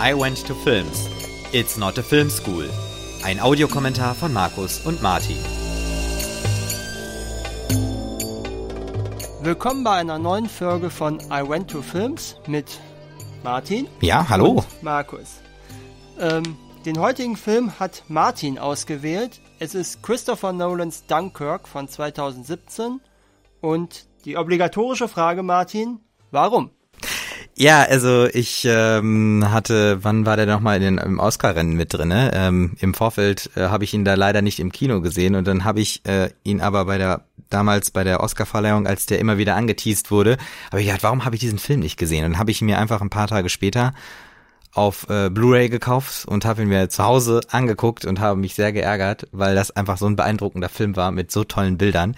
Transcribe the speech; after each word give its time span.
I 0.00 0.12
Went 0.12 0.44
to 0.48 0.54
Films. 0.54 1.08
It's 1.52 1.76
not 1.76 1.96
a 1.98 2.02
film 2.02 2.28
school. 2.28 2.68
Ein 3.22 3.38
Audiokommentar 3.38 4.16
von 4.16 4.32
Markus 4.32 4.84
und 4.84 5.00
Martin. 5.02 5.36
Willkommen 9.40 9.84
bei 9.84 9.92
einer 9.92 10.18
neuen 10.18 10.48
Folge 10.48 10.90
von 10.90 11.20
I 11.30 11.48
Went 11.48 11.70
to 11.70 11.80
Films 11.80 12.36
mit 12.48 12.80
Martin. 13.44 13.86
Ja, 14.00 14.28
hallo. 14.28 14.64
Markus. 14.82 15.36
Ähm, 16.18 16.56
den 16.84 16.98
heutigen 16.98 17.36
Film 17.36 17.78
hat 17.78 18.02
Martin 18.08 18.58
ausgewählt. 18.58 19.40
Es 19.60 19.76
ist 19.76 20.02
Christopher 20.02 20.52
Nolans 20.52 21.06
Dunkirk 21.06 21.68
von 21.68 21.86
2017. 21.86 23.00
Und 23.60 24.08
die 24.24 24.36
obligatorische 24.36 25.06
Frage, 25.06 25.44
Martin, 25.44 26.00
warum? 26.32 26.70
Ja, 27.56 27.82
also 27.82 28.26
ich 28.26 28.66
ähm, 28.68 29.44
hatte, 29.48 30.02
wann 30.02 30.26
war 30.26 30.36
der 30.36 30.46
nochmal 30.46 30.76
in 30.76 30.82
den, 30.82 30.98
im 30.98 31.20
Oscar-Rennen 31.20 31.76
mit 31.76 31.94
drinne? 31.94 32.32
Ähm, 32.34 32.76
Im 32.80 32.94
Vorfeld 32.94 33.50
äh, 33.54 33.68
habe 33.68 33.84
ich 33.84 33.94
ihn 33.94 34.04
da 34.04 34.14
leider 34.14 34.42
nicht 34.42 34.58
im 34.58 34.72
Kino 34.72 35.00
gesehen 35.00 35.36
und 35.36 35.46
dann 35.46 35.64
habe 35.64 35.80
ich 35.80 36.04
äh, 36.04 36.30
ihn 36.42 36.60
aber 36.60 36.84
bei 36.86 36.98
der 36.98 37.26
damals 37.50 37.92
bei 37.92 38.02
der 38.02 38.20
Oscar-Verleihung, 38.20 38.88
als 38.88 39.06
der 39.06 39.20
immer 39.20 39.38
wieder 39.38 39.54
angeteased 39.54 40.10
wurde, 40.10 40.36
habe 40.72 40.80
ich 40.80 40.86
gedacht, 40.86 41.04
warum 41.04 41.24
habe 41.24 41.36
ich 41.36 41.40
diesen 41.40 41.60
Film 41.60 41.80
nicht 41.80 41.96
gesehen? 41.96 42.24
Und 42.24 42.32
dann 42.32 42.38
habe 42.40 42.50
ich 42.50 42.60
ihn 42.60 42.66
mir 42.66 42.78
einfach 42.78 43.00
ein 43.00 43.10
paar 43.10 43.28
Tage 43.28 43.48
später 43.48 43.94
auf 44.72 45.08
äh, 45.08 45.30
Blu-ray 45.30 45.68
gekauft 45.68 46.26
und 46.26 46.44
habe 46.44 46.62
ihn 46.62 46.68
mir 46.68 46.88
zu 46.88 47.04
Hause 47.04 47.40
angeguckt 47.50 48.04
und 48.04 48.18
habe 48.18 48.40
mich 48.40 48.54
sehr 48.54 48.72
geärgert, 48.72 49.28
weil 49.30 49.54
das 49.54 49.70
einfach 49.70 49.98
so 49.98 50.06
ein 50.06 50.16
beeindruckender 50.16 50.68
Film 50.68 50.96
war 50.96 51.12
mit 51.12 51.30
so 51.30 51.44
tollen 51.44 51.78
Bildern. 51.78 52.16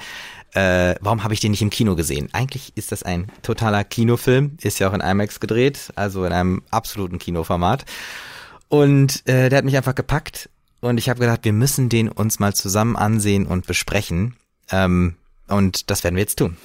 Äh, 0.52 0.94
warum 1.00 1.22
habe 1.22 1.34
ich 1.34 1.40
den 1.40 1.50
nicht 1.50 1.62
im 1.62 1.70
Kino 1.70 1.96
gesehen? 1.96 2.28
Eigentlich 2.32 2.72
ist 2.76 2.92
das 2.92 3.02
ein 3.02 3.30
totaler 3.42 3.84
Kinofilm, 3.84 4.56
ist 4.60 4.78
ja 4.78 4.88
auch 4.88 4.94
in 4.94 5.00
IMAX 5.00 5.40
gedreht, 5.40 5.92
also 5.96 6.24
in 6.24 6.32
einem 6.32 6.62
absoluten 6.70 7.18
Kinoformat. 7.18 7.84
Und 8.68 9.26
äh, 9.28 9.48
der 9.48 9.58
hat 9.58 9.64
mich 9.64 9.76
einfach 9.76 9.94
gepackt 9.94 10.48
und 10.80 10.98
ich 10.98 11.08
habe 11.08 11.20
gedacht, 11.20 11.44
wir 11.44 11.52
müssen 11.52 11.88
den 11.88 12.08
uns 12.08 12.38
mal 12.38 12.54
zusammen 12.54 12.96
ansehen 12.96 13.46
und 13.46 13.66
besprechen. 13.66 14.36
Ähm, 14.70 15.16
und 15.48 15.90
das 15.90 16.04
werden 16.04 16.16
wir 16.16 16.22
jetzt 16.22 16.38
tun. 16.38 16.56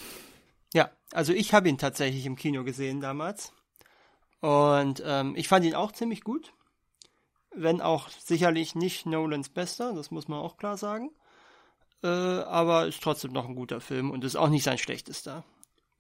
Ja, 0.73 0.89
also 1.11 1.33
ich 1.33 1.53
habe 1.53 1.69
ihn 1.69 1.77
tatsächlich 1.77 2.25
im 2.25 2.35
Kino 2.35 2.63
gesehen 2.63 3.01
damals. 3.01 3.53
Und 4.39 5.03
ähm, 5.05 5.33
ich 5.35 5.47
fand 5.47 5.65
ihn 5.65 5.75
auch 5.75 5.91
ziemlich 5.91 6.23
gut. 6.23 6.53
Wenn 7.53 7.81
auch 7.81 8.09
sicherlich 8.09 8.75
nicht 8.75 9.05
Nolans 9.05 9.49
bester, 9.49 9.93
das 9.93 10.09
muss 10.09 10.27
man 10.27 10.39
auch 10.39 10.57
klar 10.57 10.77
sagen. 10.77 11.11
Äh, 12.03 12.07
aber 12.07 12.87
ist 12.87 13.01
trotzdem 13.03 13.31
noch 13.31 13.47
ein 13.47 13.55
guter 13.55 13.79
Film 13.79 14.09
und 14.11 14.23
ist 14.23 14.35
auch 14.35 14.49
nicht 14.49 14.63
sein 14.63 14.77
schlechtester. 14.77 15.43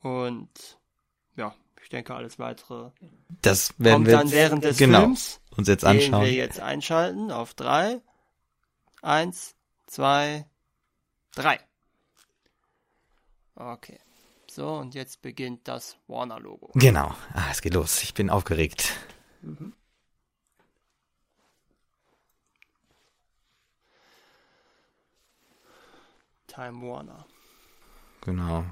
Und 0.01 0.49
ja, 1.35 1.53
ich 1.83 1.89
denke, 1.89 2.15
alles 2.15 2.39
weitere 2.39 2.91
das 3.41 3.73
werden 3.77 3.93
kommt 3.93 4.07
wir 4.07 4.17
dann 4.17 4.31
während 4.31 4.63
des 4.63 4.77
genau, 4.77 5.01
Films. 5.01 5.41
uns 5.55 5.67
jetzt 5.67 5.83
Den 5.83 5.89
anschauen. 5.89 6.25
wir 6.25 6.33
jetzt 6.33 6.59
einschalten 6.59 7.31
auf 7.31 7.53
drei. 7.53 8.01
Eins, 9.01 9.55
zwei, 9.87 10.45
drei. 11.35 11.59
Okay. 13.55 13.99
So, 14.49 14.67
und 14.73 14.95
jetzt 14.95 15.21
beginnt 15.21 15.67
das 15.67 15.97
Warner-Logo. 16.07 16.71
Genau. 16.73 17.15
Ah, 17.33 17.47
es 17.51 17.61
geht 17.61 17.73
los. 17.73 18.03
Ich 18.03 18.13
bin 18.13 18.29
aufgeregt. 18.29 18.91
Time 26.51 26.81
Warner. 26.81 27.25
Genau. 28.21 28.65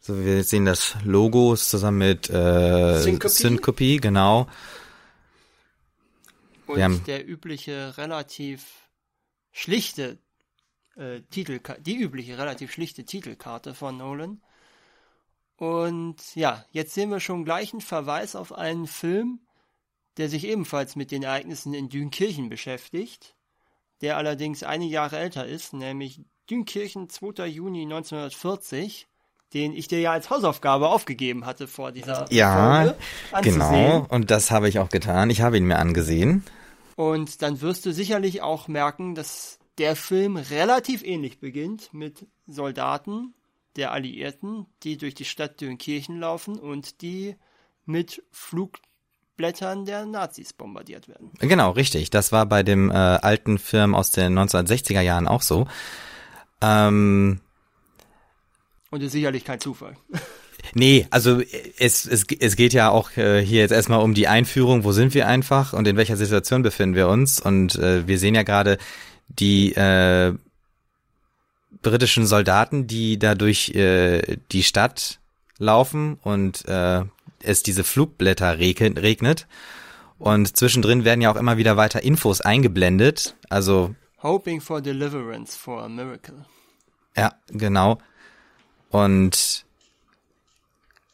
So, 0.00 0.24
wir 0.24 0.42
sehen 0.44 0.64
das 0.64 0.96
Logo 1.04 1.54
zusammen 1.56 1.98
mit 1.98 2.30
äh. 2.30 2.98
Syncope, 3.00 3.98
genau. 3.98 4.48
Und 6.66 6.82
haben- 6.82 7.04
der 7.04 7.28
übliche, 7.28 7.96
relativ 7.98 8.88
schlichte 9.52 10.18
äh, 10.96 11.20
Titelkarte, 11.30 11.82
die 11.82 11.96
übliche, 11.96 12.38
relativ 12.38 12.72
schlichte 12.72 13.04
Titelkarte 13.04 13.74
von 13.74 13.96
Nolan. 13.96 14.42
Und 15.56 16.34
ja, 16.34 16.64
jetzt 16.70 16.94
sehen 16.94 17.10
wir 17.10 17.20
schon 17.20 17.44
gleich 17.44 17.72
einen 17.72 17.80
Verweis 17.80 18.36
auf 18.36 18.52
einen 18.52 18.86
Film, 18.86 19.40
der 20.16 20.28
sich 20.28 20.44
ebenfalls 20.44 20.96
mit 20.96 21.10
den 21.10 21.22
Ereignissen 21.22 21.74
in 21.74 21.88
Dünkirchen 21.88 22.48
beschäftigt, 22.48 23.34
der 24.00 24.16
allerdings 24.16 24.62
einige 24.62 24.94
Jahre 24.94 25.18
älter 25.18 25.46
ist, 25.46 25.72
nämlich 25.72 26.20
Dünkirchen 26.50 27.08
2. 27.08 27.46
Juni 27.46 27.82
1940, 27.82 29.06
den 29.54 29.72
ich 29.72 29.88
dir 29.88 30.00
ja 30.00 30.12
als 30.12 30.30
Hausaufgabe 30.30 30.88
aufgegeben 30.88 31.46
hatte 31.46 31.66
vor 31.66 31.92
dieser 31.92 32.26
Ja, 32.30 32.82
Folge 32.82 32.96
anzusehen. 33.32 33.60
Genau. 33.60 34.06
Und 34.08 34.30
das 34.30 34.50
habe 34.50 34.68
ich 34.68 34.78
auch 34.78 34.88
getan. 34.88 35.30
Ich 35.30 35.40
habe 35.40 35.56
ihn 35.56 35.64
mir 35.64 35.78
angesehen. 35.78 36.44
Und 36.96 37.42
dann 37.42 37.60
wirst 37.60 37.86
du 37.86 37.92
sicherlich 37.92 38.42
auch 38.42 38.68
merken, 38.68 39.14
dass 39.14 39.58
der 39.78 39.94
Film 39.94 40.36
relativ 40.36 41.04
ähnlich 41.04 41.38
beginnt 41.38 41.94
mit 41.94 42.26
Soldaten 42.46 43.34
der 43.76 43.92
Alliierten, 43.92 44.66
die 44.82 44.96
durch 44.96 45.14
die 45.14 45.24
Stadt 45.24 45.60
Dünkirchen 45.60 46.18
laufen 46.18 46.58
und 46.58 47.00
die 47.00 47.36
mit 47.84 48.22
Flugblättern 48.32 49.84
der 49.84 50.04
Nazis 50.04 50.52
bombardiert 50.52 51.08
werden. 51.08 51.30
Genau, 51.38 51.70
richtig. 51.70 52.10
Das 52.10 52.32
war 52.32 52.44
bei 52.46 52.62
dem 52.62 52.90
äh, 52.90 52.94
alten 52.94 53.58
Film 53.58 53.94
aus 53.94 54.10
den 54.10 54.36
1960er 54.36 55.00
Jahren 55.00 55.28
auch 55.28 55.42
so. 55.42 55.68
Ähm, 56.60 57.40
Und 58.90 59.02
ist 59.02 59.12
sicherlich 59.12 59.44
kein 59.44 59.60
Zufall. 59.60 59.96
Nee, 60.74 61.06
also 61.10 61.40
es, 61.78 62.06
es, 62.06 62.26
es 62.38 62.56
geht 62.56 62.72
ja 62.72 62.90
auch 62.90 63.16
äh, 63.16 63.40
hier 63.44 63.60
jetzt 63.60 63.70
erstmal 63.70 64.00
um 64.00 64.12
die 64.14 64.28
Einführung, 64.28 64.84
wo 64.84 64.92
sind 64.92 65.14
wir 65.14 65.26
einfach 65.26 65.72
und 65.72 65.86
in 65.86 65.96
welcher 65.96 66.16
Situation 66.16 66.62
befinden 66.62 66.94
wir 66.94 67.08
uns. 67.08 67.40
Und 67.40 67.76
äh, 67.76 68.06
wir 68.06 68.18
sehen 68.18 68.34
ja 68.34 68.42
gerade 68.42 68.78
die 69.28 69.72
äh, 69.74 70.34
britischen 71.82 72.26
Soldaten, 72.26 72.86
die 72.86 73.18
da 73.18 73.34
durch 73.34 73.70
äh, 73.70 74.38
die 74.52 74.62
Stadt 74.62 75.20
laufen 75.58 76.18
und 76.22 76.66
äh, 76.66 77.02
es 77.42 77.62
diese 77.62 77.84
Flugblätter 77.84 78.58
regnet, 78.58 79.00
regnet. 79.00 79.46
Und 80.18 80.56
zwischendrin 80.56 81.04
werden 81.04 81.20
ja 81.20 81.30
auch 81.30 81.36
immer 81.36 81.56
wieder 81.56 81.76
weiter 81.76 82.02
Infos 82.02 82.40
eingeblendet. 82.40 83.36
Also 83.48 83.94
Hoping 84.22 84.60
for 84.60 84.80
deliverance 84.80 85.56
for 85.56 85.82
a 85.82 85.88
miracle. 85.88 86.44
Ja, 87.16 87.32
genau. 87.48 87.98
Und 88.90 89.64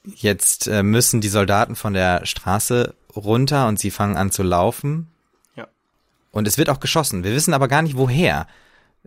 jetzt 0.04 0.66
äh, 0.68 0.82
müssen 0.82 1.20
die 1.20 1.28
Soldaten 1.28 1.76
von 1.76 1.92
der 1.94 2.24
Straße 2.26 2.94
runter 3.14 3.68
und 3.68 3.78
sie 3.78 3.90
fangen 3.90 4.16
an 4.16 4.30
zu 4.30 4.42
laufen. 4.42 5.08
Ja. 5.56 5.66
Und 6.30 6.46
es 6.48 6.58
wird 6.58 6.68
auch 6.70 6.80
geschossen. 6.80 7.24
Wir 7.24 7.32
wissen 7.34 7.54
aber 7.54 7.68
gar 7.68 7.82
nicht 7.82 7.96
woher. 7.96 8.46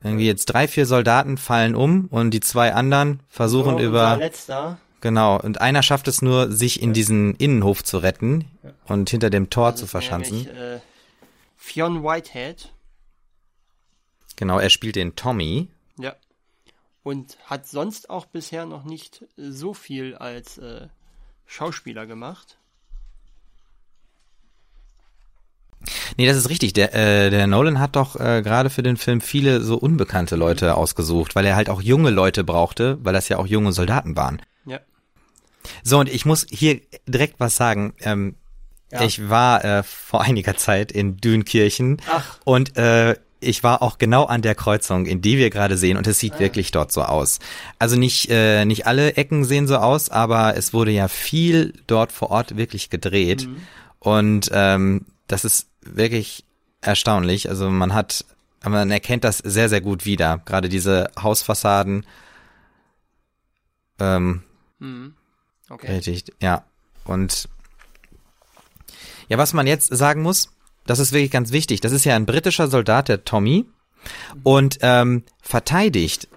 Irgendwie 0.04 0.28
jetzt 0.28 0.46
drei, 0.46 0.68
vier 0.68 0.86
Soldaten 0.86 1.38
fallen 1.38 1.76
um 1.76 2.06
und 2.06 2.32
die 2.32 2.40
zwei 2.40 2.74
anderen 2.74 3.22
versuchen 3.30 3.78
So, 3.80 3.84
über 3.84 4.18
letzter. 4.18 4.78
genau 5.02 5.40
und 5.40 5.60
einer 5.60 5.82
schafft 5.82 6.08
es 6.08 6.22
nur, 6.22 6.52
sich 6.52 6.84
in 6.84 6.94
diesen 6.94 7.34
Innenhof 7.36 7.84
zu 7.84 7.98
retten 7.98 8.46
und 8.86 9.10
hinter 9.10 9.32
dem 9.32 9.50
Tor 9.50 9.72
Das 9.72 9.80
zu 9.80 9.88
verschanzen. 9.88 10.38
nämlich, 10.44 10.56
Äh, 10.56 10.80
Fionn 11.58 12.04
Whitehead. 12.04 12.72
Genau, 14.38 14.60
er 14.60 14.70
spielt 14.70 14.96
den 14.96 15.16
Tommy. 15.16 15.68
Ja. 16.00 16.16
Und 17.04 17.38
hat 17.46 17.68
sonst 17.68 18.10
auch 18.10 18.26
bisher 18.26 18.66
noch 18.66 18.84
nicht 18.86 19.26
so 19.36 19.74
viel 19.74 20.16
als 20.16 20.58
äh, 20.58 20.88
Schauspieler 21.46 22.06
gemacht. 22.06 22.58
Nee, 26.18 26.26
das 26.26 26.38
ist 26.38 26.50
richtig. 26.50 26.74
Der, 26.74 26.94
äh, 26.94 27.30
der 27.30 27.46
Nolan 27.48 27.80
hat 27.80 27.96
doch 27.96 28.16
äh, 28.20 28.42
gerade 28.42 28.70
für 28.70 28.82
den 28.84 28.98
Film 28.98 29.22
viele 29.22 29.62
so 29.62 29.78
unbekannte 29.78 30.36
Leute 30.36 30.76
ausgesucht, 30.76 31.36
weil 31.36 31.46
er 31.46 31.56
halt 31.56 31.70
auch 31.70 31.82
junge 31.82 32.10
Leute 32.10 32.44
brauchte, 32.44 32.98
weil 33.04 33.14
das 33.14 33.30
ja 33.30 33.38
auch 33.38 33.46
junge 33.48 33.72
Soldaten 33.74 34.16
waren. 34.16 34.42
Ja. 34.66 34.80
So, 35.84 36.00
und 36.00 36.10
ich 36.10 36.26
muss 36.26 36.46
hier 36.50 36.82
direkt 37.08 37.40
was 37.40 37.56
sagen. 37.56 37.94
Ähm, 38.00 38.36
Ja. 38.92 39.04
Ich 39.04 39.30
war 39.30 39.64
äh, 39.66 39.84
vor 39.84 40.22
einiger 40.22 40.56
Zeit 40.56 40.92
in 40.92 41.18
Dünkirchen 41.18 41.98
Ach. 42.10 42.40
und 42.46 42.78
äh, 42.78 43.16
ich 43.40 43.64
war 43.64 43.82
auch 43.82 43.98
genau 43.98 44.26
an 44.26 44.42
der 44.42 44.56
Kreuzung, 44.56 45.06
in 45.06 45.22
die 45.22 45.38
wir 45.38 45.50
gerade 45.50 45.78
sehen, 45.78 45.98
und 45.98 46.08
es 46.08 46.20
sieht 46.20 46.40
wirklich 46.40 46.72
dort 46.72 46.92
so 46.92 47.04
aus. 47.04 47.40
Also 47.80 47.96
nicht, 47.96 48.30
äh, 48.30 48.66
nicht 48.66 48.88
alle 48.88 49.14
Ecken 49.16 49.46
sehen 49.46 49.68
so 49.68 49.78
aus, 49.78 50.10
aber 50.10 50.56
es 50.56 50.74
wurde 50.74 50.92
ja 50.92 51.08
viel 51.08 51.74
dort 51.88 52.12
vor 52.12 52.32
Ort 52.32 52.58
wirklich 52.58 52.90
gedreht. 52.90 53.48
Und 54.00 54.50
ähm, 54.54 55.06
das 55.28 55.46
ist 55.46 55.68
wirklich 55.82 56.44
erstaunlich. 56.82 57.50
Also 57.50 57.70
man 57.70 57.94
hat, 57.94 58.26
man 58.64 58.90
erkennt 58.92 59.24
das 59.24 59.38
sehr, 59.40 59.70
sehr 59.70 59.82
gut 59.82 60.06
wieder. 60.06 60.42
Gerade 60.46 60.70
diese 60.70 61.10
Hausfassaden. 61.22 62.06
Ähm, 64.00 64.44
Mhm. 64.80 65.14
Okay. 65.70 65.96
Richtig, 65.96 66.26
ja. 66.42 66.64
Und 67.04 67.50
ja, 69.28 69.38
was 69.38 69.54
man 69.54 69.68
jetzt 69.68 69.96
sagen 69.96 70.22
muss, 70.22 70.50
das 70.88 71.00
ist 71.00 71.12
wirklich 71.12 71.32
ganz 71.32 71.52
wichtig. 71.52 71.82
Das 71.82 71.92
ist 71.92 72.06
ja 72.06 72.16
ein 72.16 72.26
britischer 72.26 72.68
Soldat, 72.68 73.10
der 73.10 73.24
Tommy, 73.26 73.66
und 74.44 74.80
ähm, 74.82 75.24
verteidigt 75.42 76.28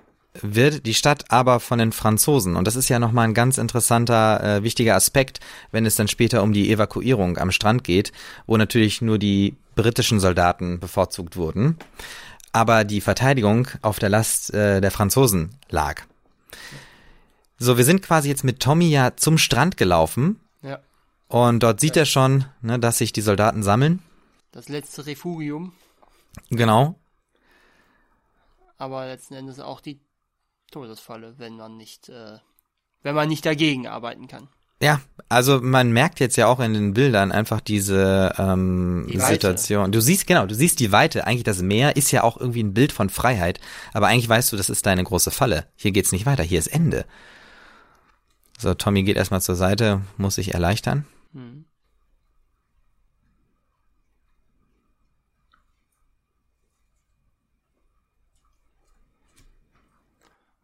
wird 0.43 0.87
die 0.87 0.95
Stadt 0.95 1.25
aber 1.31 1.61
von 1.61 1.79
den 1.79 1.93
Franzosen. 1.93 2.57
Und 2.57 2.67
das 2.67 2.77
ist 2.77 2.89
ja 2.89 2.99
nochmal 2.99 3.27
ein 3.27 3.35
ganz 3.35 3.59
interessanter, 3.59 4.43
äh, 4.43 4.63
wichtiger 4.63 4.95
Aspekt, 4.95 5.41
wenn 5.73 5.87
es 5.87 5.97
dann 5.97 6.09
später 6.09 6.43
um 6.43 6.53
die 6.53 6.71
Evakuierung 6.71 7.37
am 7.37 7.51
Strand 7.51 7.83
geht, 7.85 8.13
wo 8.47 8.57
natürlich 8.57 9.03
nur 9.03 9.19
die 9.19 9.57
britischen 9.75 10.21
Soldaten 10.21 10.79
bevorzugt 10.79 11.37
wurden, 11.37 11.77
aber 12.53 12.85
die 12.85 13.01
Verteidigung 13.01 13.69
auf 13.83 13.99
der 13.99 14.09
Last 14.09 14.55
äh, 14.55 14.81
der 14.81 14.91
Franzosen 14.91 15.51
lag. 15.69 16.03
So, 17.59 17.77
wir 17.77 17.85
sind 17.85 18.03
quasi 18.03 18.29
jetzt 18.29 18.45
mit 18.45 18.61
Tommy 18.61 18.89
ja 18.89 19.17
zum 19.17 19.37
Strand 19.37 19.77
gelaufen. 19.77 20.41
Ja. 20.63 20.79
Und 21.29 21.63
dort 21.63 21.81
sieht 21.81 21.97
ja. 21.97 22.03
er 22.03 22.07
schon, 22.07 22.47
ne, 22.63 22.79
dass 22.79 22.99
sich 22.99 23.13
die 23.13 23.21
Soldaten 23.21 23.63
sammeln. 23.63 24.01
Das 24.53 24.69
letzte 24.69 25.07
Refugium. 25.07 25.73
Genau. 26.51 26.99
Aber 28.79 29.07
letzten 29.07 29.35
Endes 29.35 29.61
auch 29.61 29.81
die 29.81 30.01
Todesfalle, 30.71 31.35
wenn 31.39 31.57
man 31.57 31.77
nicht, 31.77 32.09
äh, 32.09 32.39
wenn 33.03 33.15
man 33.15 33.29
nicht 33.29 33.45
dagegen 33.45 33.87
arbeiten 33.87 34.27
kann. 34.27 34.49
Ja, 34.83 35.03
also 35.29 35.61
man 35.61 35.93
merkt 35.93 36.21
jetzt 36.21 36.37
ja 36.37 36.47
auch 36.47 36.59
in 36.59 36.73
den 36.73 36.95
Bildern 36.95 37.33
einfach 37.33 37.61
diese 37.61 38.35
ähm, 38.39 39.07
die 39.13 39.21
Situation. 39.21 39.93
Du 39.93 40.01
siehst 40.01 40.27
genau, 40.27 40.47
du 40.47 40.55
siehst 40.55 40.81
die 40.81 40.91
Weite. 40.91 41.27
Eigentlich 41.27 41.45
das 41.45 41.61
Meer 41.61 41.97
ist 41.97 42.11
ja 42.13 42.23
auch 42.23 42.39
irgendwie 42.39 42.63
ein 42.63 42.73
Bild 42.73 42.91
von 42.91 43.11
Freiheit, 43.11 43.61
aber 43.93 44.07
eigentlich 44.07 44.29
weißt 44.29 44.53
du, 44.53 44.57
das 44.57 44.71
ist 44.71 44.87
deine 44.87 45.05
große 45.05 45.31
Falle. 45.31 45.67
Hier 45.77 45.93
geht's 45.93 46.13
nicht 46.13 46.25
weiter, 46.25 46.43
hier 46.43 46.59
ist 46.59 46.69
Ende. 46.69 47.05
So, 48.59 48.73
Tommy 48.73 49.03
geht 49.03 49.17
erstmal 49.17 49.43
zur 49.43 49.55
Seite, 49.55 50.01
muss 50.17 50.37
sich 50.37 50.55
erleichtern. 50.55 51.07
Hm. 51.35 51.67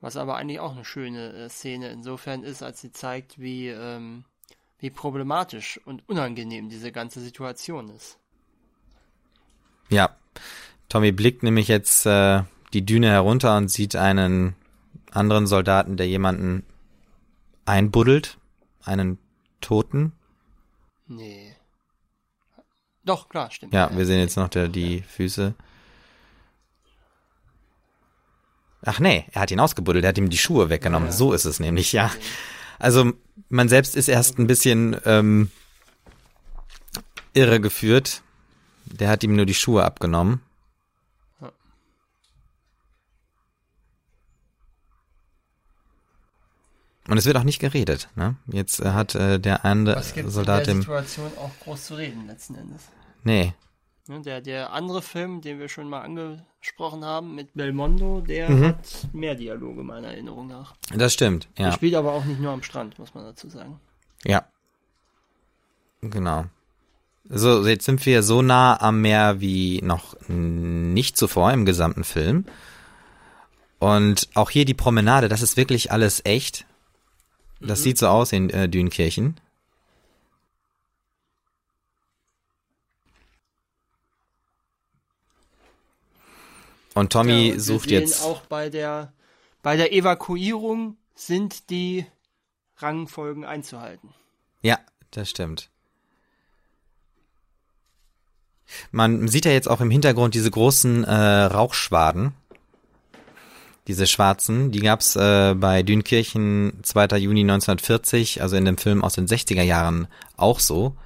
Was 0.07 0.17
aber 0.17 0.37
eigentlich 0.37 0.61
auch 0.61 0.77
eine 0.77 0.85
schöne 0.85 1.33
äh, 1.33 1.49
Szene 1.49 1.89
insofern 1.89 2.45
ist, 2.45 2.63
als 2.63 2.81
sie 2.81 2.93
zeigt, 2.93 3.41
wie, 3.41 3.71
ähm, 3.71 4.23
wie 4.79 4.91
problematisch 4.91 5.81
und 5.85 6.09
unangenehm 6.09 6.69
diese 6.69 6.93
ganze 6.93 7.21
Situation 7.21 7.89
ist. 7.89 8.17
Ja, 9.89 10.17
Tommy 10.89 11.11
blickt 11.11 11.43
nämlich 11.43 11.67
jetzt 11.67 12.07
äh, 12.07 12.45
die 12.73 12.87
Düne 12.87 13.09
herunter 13.09 13.57
und 13.57 13.67
sieht 13.67 13.97
einen 13.97 14.55
anderen 15.11 15.49
Soldaten, 15.49 15.97
der 15.97 16.07
jemanden 16.07 16.65
einbuddelt, 17.65 18.39
einen 18.85 19.19
Toten. 19.61 20.13
Nee. 21.09 21.57
Doch, 23.03 23.29
klar, 23.29 23.51
stimmt. 23.51 23.75
Ja, 23.75 23.91
wir 23.93 24.07
sehen 24.07 24.21
jetzt 24.21 24.37
noch 24.37 24.51
der, 24.51 24.69
die 24.69 25.03
Füße. 25.03 25.55
Ach 28.87 29.01
nee, 29.01 29.25
er 29.33 29.43
hat 29.43 29.51
ihn 29.51 29.59
ausgebuddelt, 29.59 30.05
er 30.05 30.11
hat 30.11 30.19
ihm 30.19 30.31
die 30.31 30.39
Schuhe 30.39 30.71
weggenommen. 30.71 31.09
Ja. 31.09 31.13
So 31.13 31.33
ist 31.33 31.45
es 31.45 31.59
nämlich, 31.59 31.93
ja. 31.93 32.11
Also 32.79 33.13
man 33.49 33.69
selbst 33.69 33.97
ist 33.97 34.09
erst 34.09 34.39
ein 34.39 34.47
bisschen 34.47 34.97
ähm, 35.05 35.51
irre 37.35 37.61
geführt. 37.61 38.23
Der 38.85 39.09
hat 39.09 39.25
ihm 39.25 39.35
nur 39.35 39.45
die 39.45 39.55
Schuhe 39.55 39.85
abgenommen. 39.85 40.41
Und 47.09 47.19
es 47.19 47.25
wird 47.25 47.37
auch 47.37 47.45
nicht 47.45 47.61
geredet. 47.61 48.09
Ne? 48.15 48.37
Jetzt 48.47 48.81
äh, 48.81 48.91
hat 48.91 49.15
äh, 49.17 49.39
der 49.39 49.65
andere 49.65 50.03
Soldat 50.03 50.69
in 50.69 50.75
der 50.75 50.83
Situation 50.83 51.31
auch 51.39 51.51
groß 51.65 51.87
zu 51.87 51.95
reden 51.95 52.27
letzten 52.27 52.55
Endes. 52.57 52.83
Nee, 53.23 53.47
Ne, 53.47 53.55
der, 54.09 54.41
der 54.41 54.73
andere 54.73 55.03
Film, 55.03 55.41
den 55.41 55.59
wir 55.59 55.69
schon 55.69 55.89
mal 55.89 56.03
angesprochen 56.03 57.05
haben, 57.05 57.35
mit 57.35 57.55
Belmondo, 57.55 58.21
der 58.21 58.51
mhm. 58.51 58.65
hat 58.67 59.09
mehr 59.13 59.35
Dialoge 59.35 59.83
meiner 59.83 60.09
Erinnerung 60.09 60.47
nach. 60.47 60.75
Das 60.95 61.13
stimmt, 61.13 61.49
ja. 61.59 61.67
Der 61.67 61.73
spielt 61.73 61.95
aber 61.95 62.13
auch 62.13 62.25
nicht 62.25 62.41
nur 62.41 62.53
am 62.53 62.63
Strand, 62.63 62.99
muss 62.99 63.15
man 63.15 63.25
dazu 63.25 63.49
sagen. 63.49 63.81
Ja. 64.25 64.47
Genau. 66.01 66.45
So, 67.29 67.67
jetzt 67.67 67.85
sind 67.85 68.07
wir 68.07 68.23
so 68.23 68.43
nah 68.43 68.81
am 68.81 69.01
Meer 69.01 69.41
wie 69.41 69.81
noch 69.83 70.17
nicht 70.29 71.17
zuvor 71.17 71.53
im 71.53 71.67
gesamten 71.67 72.05
Film. 72.05 72.45
Und 73.79 74.29
auch 74.35 74.51
hier 74.51 74.65
die 74.65 74.75
Promenade, 74.75 75.29
das 75.29 75.43
ist 75.43 75.57
wirklich 75.57 75.91
alles 75.91 76.25
echt. 76.25 76.67
Das 77.61 77.81
mhm. 77.81 77.85
sieht 77.85 77.99
so 77.99 78.09
aus 78.09 78.33
in 78.33 78.51
äh, 78.51 78.69
Dünkirchen. 78.69 79.37
Und 86.97 87.13
Tommy 87.13 87.51
ja, 87.51 87.61
sucht 87.61 87.91
jetzt. 87.91 88.25
Auch 88.25 88.41
bei 88.47 88.71
der, 88.71 89.13
bei 89.63 89.77
der 89.77 89.93
Evakuierung 89.93 90.97
sind 91.15 91.69
die 91.69 92.07
Rangfolgen 92.79 93.45
einzuhalten. 93.45 94.15
Ja, 94.63 94.79
das 95.11 95.29
stimmt. 95.29 95.69
Man 98.93 99.29
sieht 99.29 99.45
ja 99.45 99.53
jetzt 99.53 99.69
auch 99.69 99.83
im 99.83 99.91
Hintergrund 99.91 100.35
diese 100.35 100.51
großen 100.51 101.05
äh, 101.05 101.13
Rauchschwaden. 101.13 102.33
Diese 103.89 104.07
schwarzen, 104.07 104.73
die 104.73 104.81
gab's 104.81 105.17
äh, 105.17 105.55
bei 105.55 105.83
Dünkirchen 105.83 106.81
2. 106.83 107.19
Juni 107.19 107.43
1940, 107.43 108.41
also 108.41 108.57
in 108.57 108.65
dem 108.65 108.79
Film 108.79 109.05
aus 109.05 109.13
den 109.13 109.27
60er 109.27 109.63
Jahren 109.63 110.09
auch 110.39 110.61
so. 110.61 110.97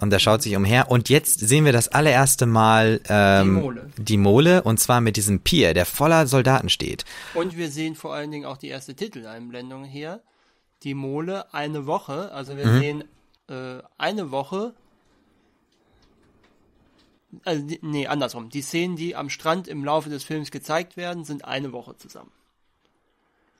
Und 0.00 0.12
er 0.12 0.18
schaut 0.18 0.42
sich 0.42 0.56
umher. 0.56 0.90
Und 0.90 1.08
jetzt 1.08 1.40
sehen 1.40 1.64
wir 1.64 1.72
das 1.72 1.88
allererste 1.88 2.46
Mal 2.46 3.00
ähm, 3.08 3.44
die, 3.44 3.60
Mole. 3.60 3.90
die 3.96 4.16
Mole. 4.16 4.62
Und 4.62 4.80
zwar 4.80 5.00
mit 5.00 5.16
diesem 5.16 5.40
Pier, 5.40 5.74
der 5.74 5.86
voller 5.86 6.26
Soldaten 6.26 6.68
steht. 6.68 7.04
Und 7.34 7.56
wir 7.56 7.70
sehen 7.70 7.94
vor 7.94 8.14
allen 8.14 8.30
Dingen 8.30 8.46
auch 8.46 8.56
die 8.56 8.68
erste 8.68 8.94
Titeleinblendung 8.94 9.84
hier. 9.84 10.22
Die 10.82 10.94
Mole 10.94 11.52
eine 11.52 11.86
Woche. 11.86 12.32
Also 12.32 12.56
wir 12.56 12.66
mhm. 12.66 12.80
sehen 12.80 13.04
äh, 13.48 13.82
eine 13.98 14.30
Woche. 14.30 14.74
Also, 17.44 17.64
nee, 17.82 18.06
andersrum. 18.06 18.48
Die 18.48 18.62
Szenen, 18.62 18.96
die 18.96 19.14
am 19.14 19.30
Strand 19.30 19.68
im 19.68 19.84
Laufe 19.84 20.08
des 20.08 20.24
Films 20.24 20.50
gezeigt 20.50 20.96
werden, 20.96 21.24
sind 21.24 21.44
eine 21.44 21.72
Woche 21.72 21.96
zusammen. 21.96 22.32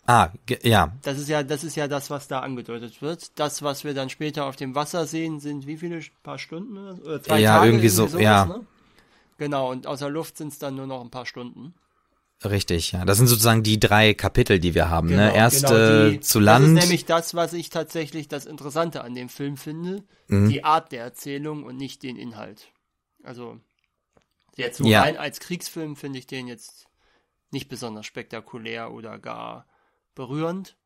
Ah, 0.06 0.30
ja. 0.62 0.92
Das 1.02 1.18
ist 1.18 1.28
ja, 1.28 1.42
das 1.42 1.62
ist 1.62 1.76
ja 1.76 1.86
das, 1.86 2.10
was 2.10 2.26
da 2.26 2.40
angedeutet 2.40 3.00
wird. 3.02 3.38
Das, 3.38 3.62
was 3.62 3.84
wir 3.84 3.94
dann 3.94 4.10
später 4.10 4.46
auf 4.46 4.56
dem 4.56 4.74
Wasser 4.74 5.06
sehen, 5.06 5.40
sind 5.40 5.66
wie 5.66 5.76
viele 5.76 6.00
paar 6.22 6.38
Stunden 6.38 6.76
oder 7.00 7.22
zwei 7.22 7.40
ja, 7.40 7.58
Tage? 7.58 7.70
Irgendwie 7.70 7.88
so, 7.88 8.06
sowas, 8.06 8.22
ja. 8.22 8.46
Ne? 8.46 8.66
Genau, 9.38 9.70
und 9.70 9.86
außer 9.86 10.10
Luft 10.10 10.36
sind 10.36 10.52
es 10.52 10.58
dann 10.58 10.74
nur 10.74 10.86
noch 10.86 11.00
ein 11.00 11.10
paar 11.10 11.26
Stunden. 11.26 11.74
Richtig, 12.44 12.92
ja. 12.92 13.04
Das 13.04 13.18
sind 13.18 13.26
sozusagen 13.26 13.62
die 13.62 13.78
drei 13.78 14.14
Kapitel, 14.14 14.58
die 14.58 14.74
wir 14.74 14.88
haben. 14.88 15.08
Ne? 15.08 15.16
Genau, 15.16 15.26
ne? 15.28 15.36
Erst 15.36 15.66
genau, 15.66 16.10
die, 16.10 16.20
zu 16.20 16.40
Land. 16.40 16.64
Das 16.64 16.72
ist 16.72 16.88
nämlich 16.88 17.04
das, 17.04 17.34
was 17.34 17.52
ich 17.52 17.68
tatsächlich 17.68 18.28
das 18.28 18.46
Interessante 18.46 19.04
an 19.04 19.14
dem 19.14 19.28
Film 19.28 19.58
finde. 19.58 20.02
Mhm. 20.28 20.48
Die 20.48 20.64
Art 20.64 20.92
der 20.92 21.04
Erzählung 21.04 21.64
und 21.64 21.76
nicht 21.76 22.02
den 22.02 22.16
Inhalt. 22.16 22.68
Also, 23.22 23.60
jetzt 24.56 24.78
so 24.78 24.84
ja. 24.84 25.02
rein 25.02 25.18
als 25.18 25.40
Kriegsfilm 25.40 25.96
finde 25.96 26.18
ich 26.18 26.26
den 26.26 26.46
jetzt 26.46 26.86
nicht 27.50 27.68
besonders 27.68 28.06
spektakulär 28.06 28.92
oder 28.92 29.18
gar 29.18 29.66
berührend. 30.20 30.76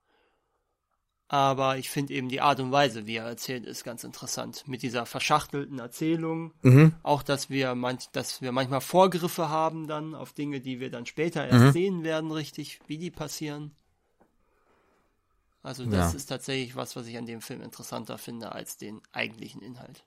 Aber 1.27 1.79
ich 1.79 1.91
finde 1.91 2.15
eben 2.15 2.29
die 2.29 2.41
Art 2.41 2.61
und 2.61 2.71
Weise, 2.71 3.09
wie 3.09 3.17
er 3.17 3.25
erzählt, 3.25 3.67
ist 3.67 3.83
ganz 3.83 4.05
interessant. 4.05 4.69
Mit 4.69 4.83
dieser 4.83 5.07
verschachtelten 5.07 5.81
Erzählung. 5.81 6.53
Mhm. 6.63 6.95
Auch, 7.03 7.25
dass 7.25 7.51
wir, 7.51 7.75
manch, 7.75 8.09
dass 8.13 8.41
wir 8.41 8.53
manchmal 8.53 8.81
Vorgriffe 8.81 9.49
haben 9.49 9.89
dann 9.89 10.15
auf 10.15 10.33
Dinge, 10.33 10.61
die 10.61 10.79
wir 10.79 10.91
dann 10.91 11.07
später 11.07 11.45
erst 11.49 11.65
mhm. 11.65 11.73
sehen 11.73 12.05
werden, 12.05 12.31
richtig, 12.31 12.79
wie 12.87 12.99
die 12.99 13.11
passieren. 13.11 13.73
Also 15.65 15.85
das 15.87 16.13
ja. 16.13 16.17
ist 16.17 16.27
tatsächlich 16.27 16.77
was, 16.77 16.95
was 16.95 17.07
ich 17.07 17.17
an 17.17 17.27
dem 17.27 17.41
Film 17.41 17.63
interessanter 17.63 18.19
finde 18.19 18.53
als 18.53 18.77
den 18.77 19.01
eigentlichen 19.13 19.63
Inhalt. 19.63 20.05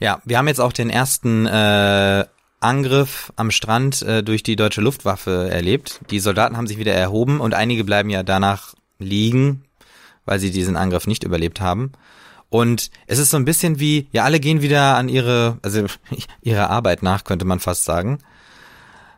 Ja, 0.00 0.20
wir 0.24 0.36
haben 0.36 0.48
jetzt 0.48 0.60
auch 0.60 0.72
den 0.72 0.90
ersten 0.90 1.46
äh, 1.46 2.26
Angriff 2.64 3.32
am 3.36 3.50
Strand 3.50 4.02
äh, 4.02 4.22
durch 4.22 4.42
die 4.42 4.56
deutsche 4.56 4.80
Luftwaffe 4.80 5.48
erlebt. 5.50 6.00
Die 6.10 6.18
Soldaten 6.18 6.56
haben 6.56 6.66
sich 6.66 6.78
wieder 6.78 6.94
erhoben 6.94 7.40
und 7.40 7.54
einige 7.54 7.84
bleiben 7.84 8.10
ja 8.10 8.22
danach 8.22 8.74
liegen, 8.98 9.64
weil 10.24 10.38
sie 10.38 10.50
diesen 10.50 10.76
Angriff 10.76 11.06
nicht 11.06 11.24
überlebt 11.24 11.60
haben. 11.60 11.92
Und 12.48 12.90
es 13.06 13.18
ist 13.18 13.30
so 13.30 13.36
ein 13.36 13.44
bisschen 13.44 13.80
wie, 13.80 14.08
ja, 14.12 14.24
alle 14.24 14.40
gehen 14.40 14.62
wieder 14.62 14.96
an 14.96 15.08
ihre, 15.08 15.58
also 15.62 15.86
ihre 16.40 16.70
Arbeit 16.70 17.02
nach, 17.02 17.24
könnte 17.24 17.44
man 17.44 17.60
fast 17.60 17.84
sagen. 17.84 18.18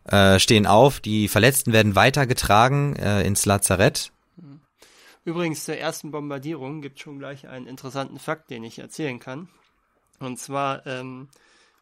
Äh, 0.05 0.39
stehen 0.39 0.67
auf, 0.67 1.01
die 1.01 1.29
Verletzten 1.29 1.73
werden 1.73 1.95
weitergetragen 1.97 2.97
äh, 2.97 3.23
ins 3.23 3.45
Lazarett. 3.47 4.13
Übrigens 5.25 5.65
zur 5.65 5.77
ersten 5.77 6.13
Bombardierung 6.13 6.83
gibt 6.83 7.01
schon 7.01 7.19
gleich 7.19 7.49
einen 7.49 7.67
interessanten 7.67 8.19
Fakt, 8.19 8.51
den 8.51 8.63
ich 8.63 8.79
erzählen 8.79 9.19
kann. 9.19 9.49
Und 10.21 10.39
zwar 10.39 10.87
ähm, 10.87 11.29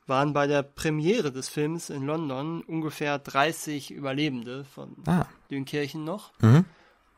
waren 0.07 0.33
bei 0.33 0.47
der 0.47 0.63
Premiere 0.63 1.33
des 1.33 1.49
Films 1.49 1.91
in 1.91 2.05
London 2.05 2.63
ungefähr 2.63 3.19
30 3.19 3.91
Überlebende 3.91 4.65
von 4.65 4.97
ah. 5.07 5.27
Dünkirchen 5.51 6.05
noch. 6.05 6.33
Mhm. 6.41 6.65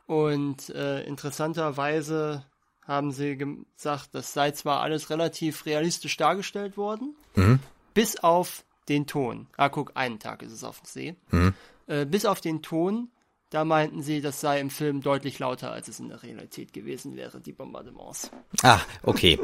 Und 0.05 0.69
äh, 0.69 1.03
interessanterweise 1.03 2.45
haben 2.87 3.11
sie 3.11 3.37
gesagt, 3.37 4.09
das 4.13 4.33
sei 4.33 4.51
zwar 4.51 4.81
alles 4.81 5.09
relativ 5.09 5.65
realistisch 5.65 6.15
dargestellt 6.15 6.77
worden, 6.77 7.15
mhm. 7.35 7.59
bis 7.93 8.17
auf 8.23 8.63
den 8.87 9.05
Ton. 9.05 9.47
Ah, 9.57 9.67
guck, 9.67 9.91
einen 9.95 10.19
Tag 10.19 10.41
ist 10.41 10.53
es 10.53 10.63
auf 10.63 10.79
dem 10.79 10.85
See. 10.85 11.15
Mhm. 11.31 11.53
Äh, 11.87 12.05
bis 12.05 12.25
auf 12.25 12.39
den 12.39 12.61
Ton, 12.61 13.09
da 13.49 13.65
meinten 13.65 14.01
sie, 14.01 14.21
das 14.21 14.39
sei 14.39 14.61
im 14.61 14.69
Film 14.69 15.01
deutlich 15.01 15.39
lauter, 15.39 15.71
als 15.71 15.89
es 15.89 15.99
in 15.99 16.07
der 16.07 16.23
Realität 16.23 16.71
gewesen 16.71 17.17
wäre, 17.17 17.41
die 17.41 17.51
Bombardements. 17.51 18.31
Ah, 18.63 18.79
okay. 19.03 19.39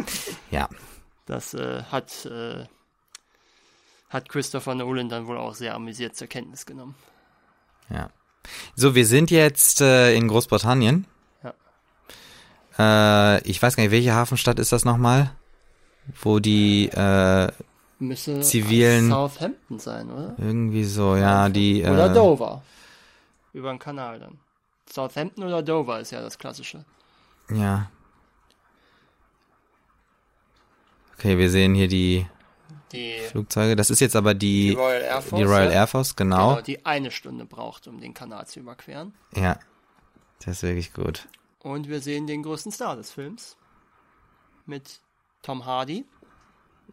Ja. 0.52 0.70
Das 1.26 1.54
äh, 1.54 1.84
hat, 1.84 2.26
äh, 2.26 2.66
hat 4.14 4.30
Christopher 4.30 4.76
Nolan 4.76 5.10
dann 5.10 5.28
wohl 5.28 5.38
auch 5.38 5.56
sehr 5.56 5.74
amüsiert 5.74 6.16
zur 6.16 6.28
Kenntnis 6.28 6.66
genommen. 6.66 6.96
Ja. 7.90 8.10
So, 8.76 8.96
wir 8.96 9.06
sind 9.06 9.32
jetzt 9.32 9.82
äh, 9.82 10.14
in 10.14 10.28
Großbritannien. 10.28 11.06
Ja. 12.78 13.38
Äh, 13.38 13.42
ich 13.50 13.62
weiß 13.62 13.76
gar 13.76 13.84
nicht, 13.84 13.92
welche 13.92 14.14
Hafenstadt 14.14 14.60
ist 14.60 14.72
das 14.72 14.86
nochmal? 14.86 15.32
Wo 16.22 16.40
die 16.40 16.90
äh, 16.90 17.52
Müsse 18.00 18.42
zivilen 18.42 19.10
Southampton 19.10 19.80
sein, 19.80 20.12
oder? 20.12 20.36
Irgendwie 20.38 20.84
so, 20.84 21.16
ja, 21.16 21.50
die. 21.50 21.84
Oder 21.84 22.12
äh, 22.12 22.14
Dover. 22.14 22.62
Über 23.54 23.70
den 23.70 23.80
Kanal 23.80 24.20
dann. 24.20 24.40
Southampton 24.90 25.44
oder 25.46 25.64
Dover 25.64 26.00
ist 26.00 26.12
ja 26.12 26.22
das 26.22 26.38
Klassische. 26.38 26.84
Ja. 27.50 27.90
Okay, 31.18 31.38
wir 31.38 31.50
sehen 31.50 31.74
hier 31.74 31.88
die, 31.88 32.28
Die, 32.94 33.20
Flugzeuge. 33.30 33.76
Das 33.76 33.90
ist 33.90 34.00
jetzt 34.00 34.16
aber 34.16 34.34
die, 34.34 34.70
die 34.70 34.74
Royal 34.76 35.02
Air 35.02 35.22
Force. 35.22 35.40
die 35.40 35.44
Royal? 35.44 35.72
Air 35.72 35.88
Force, 35.88 36.16
genau. 36.16 36.50
Genau, 36.50 36.62
die 36.62 36.86
eine 36.86 37.12
Stunde 37.12 37.46
braucht, 37.46 37.88
um 37.88 38.00
den 38.00 38.14
Kanal 38.14 38.48
zu 38.48 38.60
überqueren. 38.60 39.14
Ja. 39.36 39.58
Das 40.40 40.58
ist 40.58 40.64
wirklich 40.64 40.94
gut. 40.94 41.28
Und 41.60 41.88
wir 41.88 42.02
sehen 42.02 42.28
den 42.28 42.44
größten 42.44 42.72
Star 42.72 42.96
des 42.96 43.12
Films. 43.12 43.58
Mit 44.66 45.00
Tom 45.42 45.66
Hardy. 45.66 46.06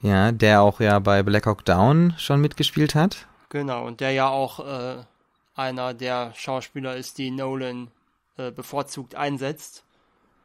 Ja, 0.03 0.33
der 0.33 0.63
auch 0.63 0.81
ja 0.81 0.99
bei 0.99 1.23
Black 1.23 1.47
Hawk 1.47 1.65
Down 1.65 2.15
schon 2.17 2.41
mitgespielt 2.41 2.95
hat. 2.95 3.27
Genau, 3.49 3.87
und 3.87 4.01
der 4.01 4.13
ja 4.13 4.29
auch 4.29 4.61
äh, 4.61 5.05
einer 5.55 5.93
der 5.95 6.33
Schauspieler 6.35 6.97
ist, 6.97 7.19
die 7.19 7.31
Nolan 7.31 7.91
äh, 8.37 8.51
bevorzugt 8.51 9.15
einsetzt. 9.15 9.85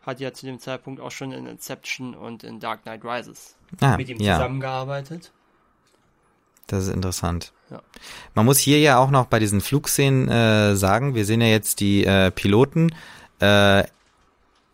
Hat 0.01 0.19
ja 0.19 0.33
zu 0.33 0.45
dem 0.45 0.59
Zeitpunkt 0.59 0.99
auch 0.99 1.11
schon 1.11 1.31
in 1.31 1.47
Inception 1.47 2.13
und 2.13 2.43
in 2.43 2.59
Dark 2.59 2.83
Knight 2.83 3.03
Rises 3.03 3.55
Ah, 3.81 3.97
mit 3.97 4.09
ihm 4.09 4.19
ja, 4.19 4.35
zusammengearbeitet. 4.35 5.31
Das 6.67 6.87
ist 6.87 6.93
interessant. 6.93 7.51
Ja. 7.69 7.81
Man 8.33 8.45
muss 8.45 8.59
hier 8.59 8.79
ja 8.79 8.97
auch 8.97 9.09
noch 9.09 9.25
bei 9.25 9.39
diesen 9.39 9.61
Flugszenen 9.61 10.29
äh, 10.29 10.75
sagen, 10.75 11.15
wir 11.15 11.25
sehen 11.25 11.41
ja 11.41 11.47
jetzt 11.47 11.79
die 11.79 12.05
äh, 12.05 12.31
Piloten 12.31 12.93
äh, 13.39 13.83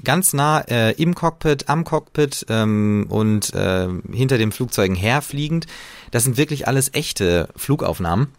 ganz 0.04 0.34
nah 0.34 0.62
äh, 0.62 0.92
im 0.94 1.16
Cockpit, 1.16 1.70
am 1.70 1.84
Cockpit 1.84 2.46
ähm, 2.50 3.06
und 3.10 3.54
äh, 3.54 3.88
hinter 4.12 4.38
den 4.38 4.52
Flugzeugen 4.52 4.96
herfliegend. 4.96 5.68
Das 6.12 6.24
sind 6.24 6.38
wirklich 6.38 6.68
alles 6.68 6.94
echte 6.94 7.50
Flugaufnahmen. 7.56 8.30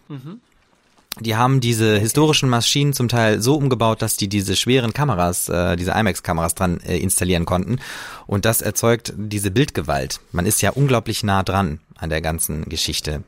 Die 1.20 1.36
haben 1.36 1.60
diese 1.60 1.98
historischen 1.98 2.48
Maschinen 2.48 2.94
zum 2.94 3.08
Teil 3.08 3.42
so 3.42 3.56
umgebaut, 3.56 4.00
dass 4.00 4.16
die 4.16 4.28
diese 4.28 4.56
schweren 4.56 4.94
Kameras, 4.94 5.48
äh, 5.48 5.76
diese 5.76 5.92
IMAX-Kameras 5.92 6.54
dran 6.54 6.80
äh, 6.80 6.96
installieren 6.98 7.44
konnten. 7.44 7.78
Und 8.26 8.44
das 8.46 8.62
erzeugt 8.62 9.12
diese 9.16 9.50
Bildgewalt. 9.50 10.20
Man 10.32 10.46
ist 10.46 10.62
ja 10.62 10.70
unglaublich 10.70 11.22
nah 11.22 11.42
dran 11.42 11.80
an 11.96 12.08
der 12.08 12.22
ganzen 12.22 12.64
Geschichte. 12.64 13.22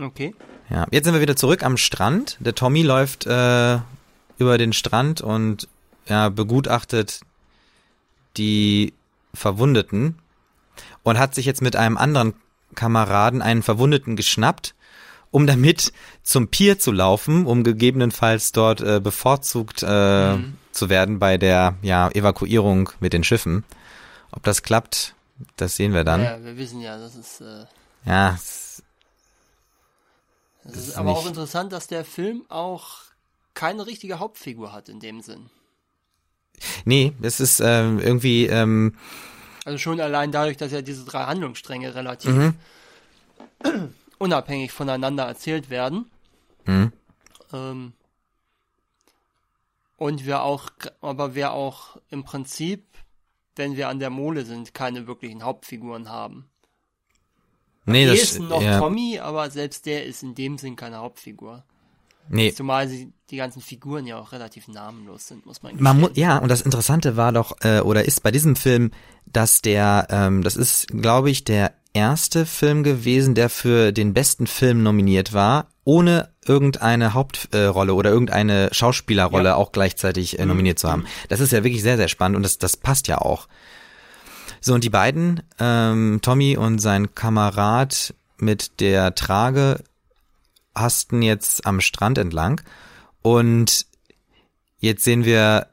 Okay. 0.00 0.34
Ja, 0.70 0.86
jetzt 0.90 1.04
sind 1.04 1.14
wir 1.14 1.20
wieder 1.20 1.36
zurück 1.36 1.62
am 1.64 1.76
Strand. 1.76 2.36
Der 2.40 2.54
Tommy 2.54 2.82
läuft 2.82 3.26
äh, 3.26 3.78
über 4.38 4.58
den 4.58 4.72
Strand 4.72 5.20
und 5.20 5.68
ja, 6.06 6.28
begutachtet 6.28 7.20
die 8.36 8.94
Verwundeten 9.34 10.18
und 11.02 11.18
hat 11.18 11.34
sich 11.34 11.46
jetzt 11.46 11.62
mit 11.62 11.76
einem 11.76 11.96
anderen 11.96 12.34
Kameraden 12.74 13.42
einen 13.42 13.62
Verwundeten 13.62 14.16
geschnappt, 14.16 14.74
um 15.30 15.46
damit 15.46 15.92
zum 16.22 16.48
Pier 16.48 16.78
zu 16.78 16.92
laufen, 16.92 17.46
um 17.46 17.64
gegebenenfalls 17.64 18.52
dort 18.52 18.80
äh, 18.80 19.00
bevorzugt 19.00 19.82
äh, 19.82 20.38
zu 20.72 20.88
werden 20.88 21.18
bei 21.18 21.36
der 21.36 21.76
ja, 21.82 22.08
Evakuierung 22.10 22.90
mit 23.00 23.12
den 23.12 23.24
Schiffen. 23.24 23.64
Ob 24.30 24.42
das 24.42 24.62
klappt, 24.62 25.14
das 25.56 25.76
sehen 25.76 25.92
wir 25.92 26.04
dann. 26.04 26.22
Ja, 26.22 26.42
wir 26.42 26.56
wissen 26.56 26.80
ja, 26.80 26.96
das 26.96 27.14
ist, 27.14 27.42
äh, 27.42 27.64
Ja, 28.06 28.38
das 30.64 30.76
ist 30.76 30.88
ist 30.88 30.96
aber 30.96 31.12
auch 31.12 31.26
interessant, 31.26 31.72
dass 31.72 31.86
der 31.86 32.04
Film 32.04 32.44
auch 32.48 33.00
keine 33.54 33.86
richtige 33.86 34.18
Hauptfigur 34.18 34.72
hat 34.72 34.88
in 34.88 35.00
dem 35.00 35.20
Sinn. 35.20 35.50
nee, 36.84 37.12
es 37.22 37.40
ist 37.40 37.60
ähm, 37.60 37.98
irgendwie 37.98 38.46
ähm, 38.46 38.96
Also 39.64 39.78
schon 39.78 40.00
allein 40.00 40.32
dadurch, 40.32 40.56
dass 40.56 40.72
ja 40.72 40.82
diese 40.82 41.04
drei 41.04 41.24
Handlungsstränge 41.24 41.94
relativ 41.94 42.30
Mhm. 42.30 42.54
unabhängig 44.18 44.72
voneinander 44.72 45.24
erzählt 45.24 45.70
werden. 45.70 46.10
Mhm. 46.64 46.92
Ähm, 47.52 47.92
und 49.96 50.26
wir 50.26 50.42
auch, 50.42 50.70
aber 51.00 51.34
wir 51.34 51.52
auch 51.52 51.96
im 52.10 52.24
Prinzip, 52.24 52.84
wenn 53.56 53.76
wir 53.76 53.88
an 53.88 53.98
der 53.98 54.10
Mole 54.10 54.44
sind, 54.44 54.74
keine 54.74 55.06
wirklichen 55.06 55.44
Hauptfiguren 55.44 56.08
haben. 56.08 56.48
Nee, 57.84 58.02
Hier 58.04 58.12
das 58.12 58.22
ist 58.22 58.40
noch 58.40 58.62
ja, 58.62 58.78
Tommy, 58.78 59.18
aber 59.18 59.50
selbst 59.50 59.86
der 59.86 60.06
ist 60.06 60.22
in 60.22 60.34
dem 60.34 60.58
Sinn 60.58 60.76
keine 60.76 60.98
Hauptfigur. 60.98 61.64
nee, 62.28 62.52
Zumal 62.52 62.88
sie, 62.88 63.12
die 63.30 63.36
ganzen 63.36 63.60
Figuren 63.62 64.06
ja 64.06 64.18
auch 64.18 64.32
relativ 64.32 64.68
namenlos 64.68 65.28
sind, 65.28 65.46
muss 65.46 65.62
man 65.62 65.74
Man 65.82 66.00
mu 66.00 66.08
ja, 66.14 66.38
und 66.38 66.48
das 66.48 66.62
Interessante 66.62 67.16
war 67.16 67.32
doch, 67.32 67.56
äh, 67.62 67.80
oder 67.80 68.04
ist 68.04 68.22
bei 68.22 68.30
diesem 68.30 68.56
Film, 68.56 68.90
dass 69.26 69.62
der, 69.62 70.06
ähm, 70.10 70.42
das 70.42 70.56
ist, 70.56 70.88
glaube 70.88 71.30
ich, 71.30 71.44
der 71.44 71.72
erste 71.94 72.46
Film 72.46 72.82
gewesen, 72.84 73.34
der 73.34 73.50
für 73.50 73.92
den 73.92 74.14
besten 74.14 74.46
Film 74.46 74.82
nominiert 74.82 75.32
war, 75.32 75.68
ohne 75.84 76.30
irgendeine 76.46 77.12
Hauptrolle 77.14 77.92
äh, 77.92 77.94
oder 77.94 78.10
irgendeine 78.10 78.68
Schauspielerrolle 78.72 79.50
Ja. 79.50 79.54
auch 79.56 79.72
gleichzeitig 79.72 80.38
äh, 80.38 80.46
nominiert 80.46 80.78
zu 80.78 80.90
haben. 80.90 81.04
Das 81.28 81.40
ist 81.40 81.52
ja 81.52 81.64
wirklich 81.64 81.82
sehr, 81.82 81.96
sehr 81.96 82.08
spannend 82.08 82.36
und 82.36 82.42
das, 82.44 82.58
das 82.58 82.76
passt 82.76 83.08
ja 83.08 83.18
auch. 83.18 83.48
So, 84.60 84.74
und 84.74 84.84
die 84.84 84.90
beiden, 84.90 85.42
ähm, 85.58 86.20
Tommy 86.22 86.56
und 86.56 86.78
sein 86.78 87.14
Kamerad 87.14 88.14
mit 88.38 88.80
der 88.80 89.14
Trage, 89.14 89.82
hasten 90.74 91.22
jetzt 91.22 91.66
am 91.66 91.80
Strand 91.80 92.18
entlang 92.18 92.60
und 93.22 93.86
Jetzt 94.82 95.04
sehen 95.04 95.24
wir 95.24 95.68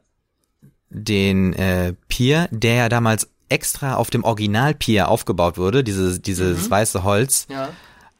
den 0.91 1.53
äh, 1.53 1.93
Pier, 2.09 2.47
der 2.51 2.75
ja 2.75 2.89
damals 2.89 3.27
extra 3.49 3.95
auf 3.95 4.11
dem 4.11 4.23
Original-Pier 4.23 5.07
aufgebaut 5.07 5.57
wurde, 5.57 5.83
dieses, 5.83 6.21
dieses 6.21 6.69
weiße 6.69 7.03
Holz. 7.03 7.47
Ja. 7.49 7.69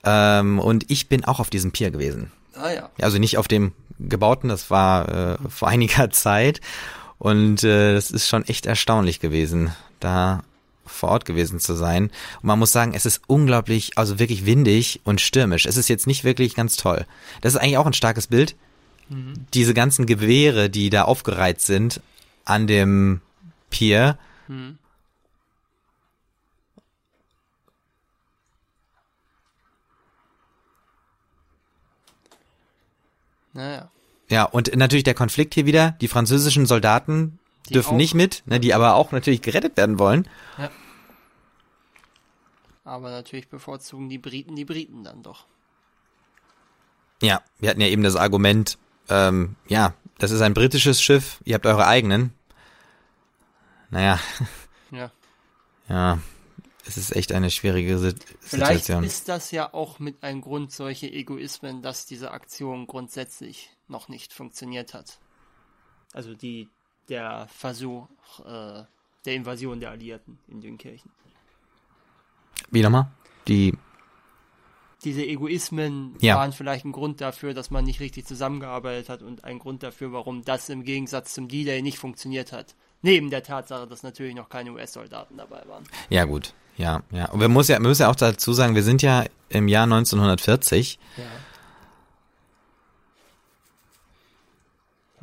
Ähm, 0.04 0.58
und 0.58 0.90
ich 0.90 1.08
bin 1.08 1.26
auch 1.26 1.40
auf 1.40 1.52
diesem 1.52 1.72
Pier 1.72 1.92
gewesen. 1.92 2.32
Ah 2.56 2.72
ja. 2.72 2.90
Ja, 2.98 3.06
Also 3.06 3.20
nicht 3.20 3.38
auf 3.38 3.48
dem 3.48 3.74
gebauten, 4.00 4.50
das 4.50 4.72
war 4.72 5.10
äh, 5.10 5.38
vor 5.48 5.68
einiger 5.68 6.10
Zeit. 6.10 6.60
Und 7.20 7.64
äh, 7.64 7.94
das 7.94 8.10
ist 8.10 8.28
schon 8.28 8.44
echt 8.46 8.66
erstaunlich 8.66 9.20
gewesen, 9.20 9.72
da 10.00 10.44
vor 10.86 11.10
Ort 11.10 11.26
gewesen 11.26 11.60
zu 11.60 11.76
sein. 11.76 12.06
Und 12.42 12.44
man 12.44 12.60
muss 12.60 12.72
sagen, 12.72 12.94
es 12.94 13.06
ist 13.06 13.22
unglaublich, 13.28 13.98
also 13.98 14.20
wirklich 14.20 14.46
windig 14.46 15.02
und 15.04 15.22
stürmisch. 15.22 15.66
Es 15.66 15.78
ist 15.78 15.88
jetzt 15.88 16.08
nicht 16.08 16.24
wirklich 16.24 16.56
ganz 16.56 16.76
toll. 16.78 17.06
Das 17.42 17.54
ist 17.54 17.60
eigentlich 17.60 17.78
auch 17.78 17.86
ein 17.86 17.94
starkes 17.94 18.28
Bild. 18.28 18.56
Diese 19.54 19.74
ganzen 19.74 20.06
Gewehre, 20.06 20.70
die 20.70 20.92
da 20.92 21.04
aufgereiht 21.04 21.62
sind 21.62 22.02
an 22.46 22.68
dem 22.68 23.22
Pier. 23.72 24.20
Naja. 33.54 33.90
Ja, 34.30 34.44
und 34.44 34.76
natürlich 34.76 35.04
der 35.04 35.16
Konflikt 35.16 35.56
hier 35.56 35.66
wieder. 35.66 35.98
Die 36.02 36.08
französischen 36.08 36.68
Soldaten 36.68 37.39
Die 37.70 37.74
dürfen 37.74 37.94
auch- 37.94 37.98
nicht 37.98 38.14
mit, 38.14 38.44
ne, 38.46 38.60
die 38.60 38.74
aber 38.74 38.96
auch 38.96 39.12
natürlich 39.12 39.42
gerettet 39.42 39.78
werden 39.78 39.98
wollen. 40.00 40.28
Aber 42.84 43.12
natürlich 43.12 43.50
bevorzugen 43.50 44.10
die 44.10 44.18
Briten 44.18 44.56
die 44.56 44.66
Briten 44.66 45.04
dann 45.04 45.22
doch. 45.24 45.46
Ja, 47.22 47.42
wir 47.60 47.70
hatten 47.70 47.82
ja 47.82 47.88
eben 47.88 48.04
das 48.04 48.16
Argument, 48.16 48.78
ähm, 49.10 49.56
ja, 49.68 49.94
das 50.18 50.32
ist 50.32 50.42
ein 50.42 50.54
britisches 50.54 51.02
Schiff, 51.02 51.42
ihr 51.46 51.56
habt 51.56 51.66
eure 51.66 51.86
eigenen. 51.86 52.34
Naja, 53.90 54.20
Ja. 54.92 55.12
ja, 55.90 56.20
es 56.86 56.98
ist 56.98 57.16
echt 57.16 57.32
eine 57.34 57.52
schwierige 57.52 57.98
Sit 58.00 58.24
Vielleicht 58.40 58.86
Situation. 58.86 59.04
ist 59.04 59.28
das 59.28 59.52
ja 59.52 59.74
auch 59.74 60.00
mit 60.00 60.24
ein 60.24 60.42
Grund 60.42 60.72
solche 60.72 61.12
Egoismen, 61.12 61.82
dass 61.82 62.06
diese 62.06 62.32
Aktion 62.32 62.88
grundsätzlich 62.88 63.70
noch 63.88 64.08
nicht 64.08 64.34
funktioniert 64.34 64.94
hat. 64.94 65.20
Also 66.14 66.34
die 66.34 66.70
der 67.10 67.48
Versuch 67.52 68.08
äh, 68.46 68.84
der 69.26 69.36
Invasion 69.36 69.80
der 69.80 69.92
Alliierten 69.92 70.40
in 70.48 70.62
Dünkirchen. 70.62 71.12
Wie 72.72 72.82
nochmal? 72.82 73.08
Die, 73.48 73.76
Diese 75.04 75.26
Egoismen 75.26 76.16
Ja. 76.20 76.36
waren 76.36 76.52
vielleicht 76.54 76.86
ein 76.86 76.92
Grund 76.92 77.20
dafür, 77.22 77.54
dass 77.54 77.72
man 77.72 77.86
nicht 77.86 78.00
richtig 78.00 78.26
zusammengearbeitet 78.28 79.10
hat 79.10 79.22
und 79.22 79.44
ein 79.44 79.60
Grund 79.60 79.82
dafür, 79.84 80.12
warum 80.14 80.44
das 80.44 80.70
im 80.70 80.84
Gegensatz 80.84 81.34
zum 81.34 81.48
D-Day 81.48 81.82
nicht 81.82 81.98
funktioniert 81.98 82.52
hat. 82.52 82.76
Neben 83.02 83.30
der 83.30 83.44
Tatsache, 83.44 83.88
dass 83.88 84.04
natürlich 84.04 84.36
noch 84.36 84.50
keine 84.50 84.72
US-Soldaten 84.74 85.38
dabei 85.38 85.64
waren. 85.68 85.84
ja 86.10 86.26
gut, 86.26 86.54
Ja, 86.78 87.02
ja. 87.12 87.30
Und 87.32 87.40
wir 87.40 87.48
müssen 87.50 87.72
ja, 87.72 87.80
wir 87.80 87.88
müssen 87.88 88.02
ja 88.04 88.10
auch 88.10 88.16
dazu 88.16 88.52
sagen, 88.54 88.76
wir 88.76 88.84
sind 88.84 89.02
ja 89.02 89.24
im 89.50 89.68
Jahr 89.70 89.84
1940. 89.86 91.00
Ja. 91.18 91.24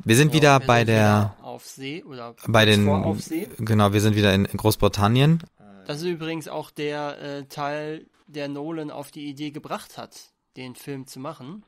Wir 0.03 0.15
sind 0.15 0.29
Ja, 0.29 0.33
wieder 0.33 0.59
wir 0.59 0.67
bei 0.67 0.79
sind 0.79 0.87
der, 0.87 1.35
auf 1.57 1.65
See 1.65 2.03
oder 2.03 2.35
bei 2.47 2.65
den, 2.65 2.85
vor 2.85 3.03
auf 3.03 3.19
See. 3.19 3.49
genau, 3.57 3.91
wir 3.91 3.99
sind 3.99 4.15
wieder 4.15 4.31
in 4.31 4.45
Großbritannien. 4.45 5.43
Das 5.87 5.97
ist 5.97 6.07
übrigens 6.07 6.47
auch 6.47 6.69
der 6.69 7.19
äh, 7.19 7.45
Teil, 7.45 8.05
der 8.27 8.47
Nolan 8.47 8.91
auf 8.91 9.09
die 9.09 9.25
Idee 9.25 9.49
gebracht 9.49 9.97
hat, 9.97 10.33
den 10.55 10.75
Film 10.75 11.07
zu 11.07 11.19
machen. 11.19 11.63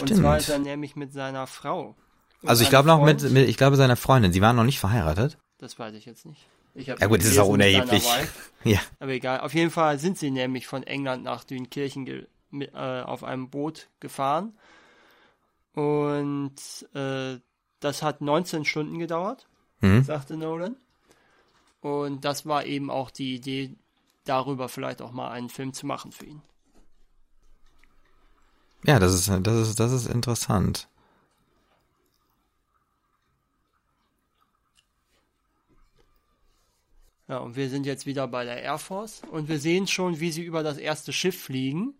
Und 0.00 0.08
zwar 0.08 0.38
ist 0.38 0.48
er 0.48 0.54
Stimmt. 0.54 0.66
nämlich 0.66 0.96
mit 0.96 1.12
seiner 1.12 1.46
Frau. 1.46 1.94
Also 2.44 2.64
ich 2.64 2.68
glaube 2.68 2.88
noch 2.88 3.04
mit, 3.04 3.22
mit, 3.30 3.48
ich 3.48 3.56
glaube 3.56 3.76
seiner 3.76 3.94
Freundin. 3.94 4.32
Sie 4.32 4.40
waren 4.40 4.56
noch 4.56 4.64
nicht 4.64 4.80
verheiratet. 4.80 5.38
Das 5.58 5.78
weiß 5.78 5.94
ich 5.94 6.04
jetzt 6.04 6.26
nicht. 6.26 6.48
Ich 6.74 6.88
Ja 6.88 7.06
gut, 7.06 7.20
das 7.20 7.26
ist 7.26 7.38
auch 7.38 7.48
unerheblich. 7.48 8.04
Ja. 8.64 8.80
Aber 8.98 9.12
egal. 9.12 9.40
Auf 9.40 9.54
jeden 9.54 9.70
Fall 9.70 10.00
sind 10.00 10.18
sie 10.18 10.32
nämlich 10.32 10.66
von 10.66 10.82
England 10.82 11.22
nach 11.22 11.44
Dünkirchen 11.44 12.26
mit, 12.50 12.74
äh, 12.74 13.02
auf 13.02 13.22
einem 13.22 13.50
Boot 13.50 13.88
gefahren. 14.00 14.58
Und 15.74 16.56
äh, 16.92 17.38
das 17.80 18.02
hat 18.02 18.20
19 18.20 18.64
Stunden 18.64 18.98
gedauert, 18.98 19.46
Mhm. 19.80 20.02
sagte 20.02 20.36
Nolan. 20.36 20.76
Und 21.80 22.24
das 22.24 22.46
war 22.46 22.64
eben 22.66 22.90
auch 22.90 23.10
die 23.10 23.36
Idee, 23.36 23.76
darüber 24.24 24.68
vielleicht 24.68 25.00
auch 25.00 25.12
mal 25.12 25.30
einen 25.30 25.48
Film 25.48 25.72
zu 25.72 25.86
machen 25.86 26.10
für 26.12 26.26
ihn. 26.26 26.42
Ja, 28.84 28.98
das 28.98 29.14
ist, 29.14 29.28
das 29.28 29.68
ist, 29.68 29.80
das 29.80 29.92
ist 29.92 30.06
interessant. 30.06 30.88
Ja, 37.28 37.38
und 37.38 37.56
wir 37.56 37.68
sind 37.68 37.84
jetzt 37.84 38.06
wieder 38.06 38.26
bei 38.26 38.44
der 38.44 38.62
Air 38.62 38.78
Force 38.78 39.22
und 39.30 39.48
wir 39.48 39.58
sehen 39.58 39.86
schon, 39.86 40.18
wie 40.18 40.32
sie 40.32 40.42
über 40.42 40.62
das 40.62 40.78
erste 40.78 41.12
Schiff 41.12 41.42
fliegen, 41.42 41.94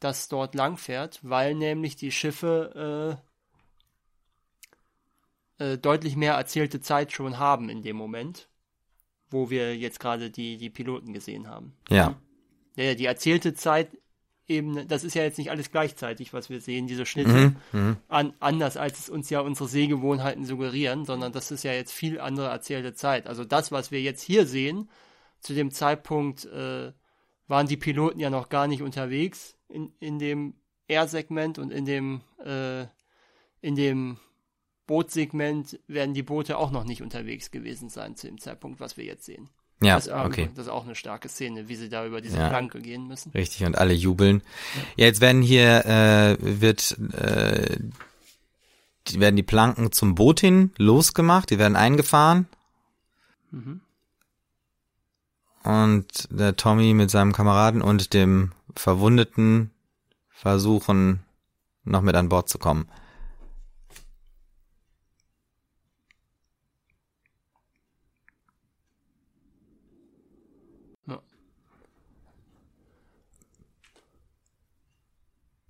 das 0.00 0.28
dort 0.28 0.54
langfährt, 0.54 1.20
weil 1.22 1.54
nämlich 1.54 1.94
die 1.96 2.10
Schiffe 2.10 3.18
äh, 3.22 3.27
äh, 5.58 5.78
deutlich 5.78 6.16
mehr 6.16 6.34
erzählte 6.34 6.80
Zeit 6.80 7.12
schon 7.12 7.38
haben 7.38 7.68
in 7.68 7.82
dem 7.82 7.96
Moment, 7.96 8.48
wo 9.30 9.50
wir 9.50 9.76
jetzt 9.76 10.00
gerade 10.00 10.30
die, 10.30 10.56
die 10.56 10.70
Piloten 10.70 11.12
gesehen 11.12 11.48
haben. 11.48 11.74
Ja. 11.90 12.16
Ja, 12.76 12.94
die 12.94 13.06
erzählte 13.06 13.54
Zeit 13.54 13.90
eben, 14.46 14.88
das 14.88 15.04
ist 15.04 15.14
ja 15.14 15.22
jetzt 15.22 15.38
nicht 15.38 15.50
alles 15.50 15.70
gleichzeitig, 15.70 16.32
was 16.32 16.48
wir 16.48 16.60
sehen, 16.60 16.86
diese 16.86 17.06
Schnitte, 17.06 17.56
an, 18.08 18.32
anders 18.40 18.76
als 18.76 19.00
es 19.00 19.10
uns 19.10 19.28
ja 19.30 19.40
unsere 19.40 19.68
Sehgewohnheiten 19.68 20.44
suggerieren, 20.44 21.04
sondern 21.04 21.32
das 21.32 21.50
ist 21.50 21.64
ja 21.64 21.72
jetzt 21.72 21.92
viel 21.92 22.20
andere 22.20 22.48
erzählte 22.48 22.94
Zeit. 22.94 23.26
Also 23.26 23.44
das, 23.44 23.72
was 23.72 23.90
wir 23.90 24.00
jetzt 24.00 24.22
hier 24.22 24.46
sehen, 24.46 24.88
zu 25.40 25.54
dem 25.54 25.70
Zeitpunkt 25.70 26.46
äh, 26.46 26.92
waren 27.46 27.66
die 27.66 27.76
Piloten 27.76 28.20
ja 28.20 28.30
noch 28.30 28.48
gar 28.48 28.66
nicht 28.66 28.82
unterwegs 28.82 29.56
in, 29.68 29.92
in 30.00 30.18
dem 30.18 30.54
R-Segment 30.88 31.58
und 31.58 31.70
in 31.70 31.84
dem, 31.84 32.22
äh, 32.44 32.82
in 33.60 33.76
dem 33.76 34.18
Bootsegment 34.88 35.78
werden 35.86 36.14
die 36.14 36.24
Boote 36.24 36.58
auch 36.58 36.72
noch 36.72 36.82
nicht 36.82 37.02
unterwegs 37.02 37.52
gewesen 37.52 37.90
sein 37.90 38.16
zu 38.16 38.26
dem 38.26 38.40
Zeitpunkt, 38.40 38.80
was 38.80 38.96
wir 38.96 39.04
jetzt 39.04 39.24
sehen. 39.26 39.48
Ja, 39.80 39.94
das, 39.94 40.06
ist, 40.08 40.12
auch- 40.12 40.24
okay. 40.24 40.48
das 40.56 40.66
ist 40.66 40.72
auch 40.72 40.84
eine 40.84 40.96
starke 40.96 41.28
Szene, 41.28 41.68
wie 41.68 41.76
sie 41.76 41.88
da 41.88 42.04
über 42.04 42.20
diese 42.20 42.38
Ja. 42.38 42.48
Planke 42.48 42.80
gehen 42.80 43.06
müssen. 43.06 43.30
Richtig, 43.30 43.64
und 43.64 43.78
alle 43.78 43.92
jubeln. 43.92 44.42
Ja, 44.96 45.06
jetzt 45.06 45.20
werden 45.20 45.42
hier, 45.42 45.84
äh, 45.86 46.36
wird, 46.40 46.98
äh, 47.12 47.78
die 49.06 49.20
werden 49.20 49.36
die 49.36 49.44
Planken 49.44 49.92
zum 49.92 50.16
Boot 50.16 50.40
hin 50.40 50.72
losgemacht, 50.78 51.50
die 51.50 51.58
werden 51.60 51.76
eingefahren. 51.76 52.48
Mhm. 53.52 53.80
Und 55.64 56.28
der 56.30 56.56
Tommy 56.56 56.94
mit 56.94 57.10
seinem 57.10 57.32
Kameraden 57.32 57.82
und 57.82 58.14
dem 58.14 58.52
Verwundeten 58.74 59.70
versuchen, 60.30 61.20
noch 61.84 62.00
mit 62.02 62.14
an 62.14 62.28
Bord 62.28 62.48
zu 62.48 62.58
kommen. 62.58 62.88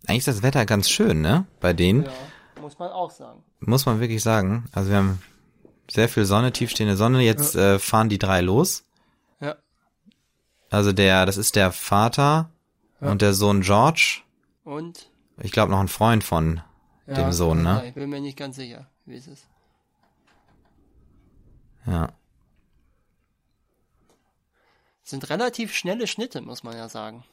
Eigentlich 0.09 0.27
ist 0.27 0.29
das 0.29 0.42
Wetter 0.42 0.64
ganz 0.64 0.88
schön, 0.88 1.21
ne? 1.21 1.47
Bei 1.61 1.75
denen. 1.75 2.05
Ja, 2.05 2.12
muss 2.62 2.79
man 2.79 2.90
auch 2.90 3.11
sagen. 3.11 3.44
Muss 3.61 3.85
man 3.85 4.01
wirklich 4.01 4.23
sagen. 4.23 4.64
Also 4.73 4.88
wir 4.90 4.97
haben 4.97 5.23
sehr 5.90 6.09
viel 6.09 6.25
Sonne, 6.25 6.51
tiefstehende 6.51 6.97
Sonne. 6.97 7.23
Jetzt 7.23 7.55
äh, 7.55 7.79
fahren 7.79 8.09
die 8.09 8.18
drei 8.18 8.40
los. 8.40 8.85
Ja. 9.40 9.57
Also 10.71 10.92
der, 10.92 11.27
das 11.27 11.37
ist 11.37 11.57
der 11.57 11.73
Vater 11.73 12.51
und 13.01 13.21
der 13.21 13.35
Sohn 13.35 13.61
George. 13.61 14.23
Und? 14.64 15.11
Ich 15.42 15.53
glaube 15.53 15.71
noch 15.71 15.81
ein 15.81 15.88
Freund 15.88 16.25
von 16.25 16.62
Ja, 17.07 17.14
dem 17.14 17.33
Sohn, 17.33 17.64
ja, 17.64 17.83
ne? 17.83 17.88
Ich 17.88 17.94
bin 17.94 18.09
mir 18.09 18.21
nicht 18.21 18.38
ganz 18.38 18.57
sicher, 18.57 18.87
wie 19.05 19.16
es 19.16 19.27
ist. 19.27 19.47
Ja. 21.87 22.09
Es 25.05 25.11
sind 25.11 25.29
relativ 25.31 25.75
schnelle 25.75 26.07
Schnitte, 26.07 26.40
muss 26.40 26.62
man 26.62 26.77
ja 26.77 26.88
sagen. 26.88 27.25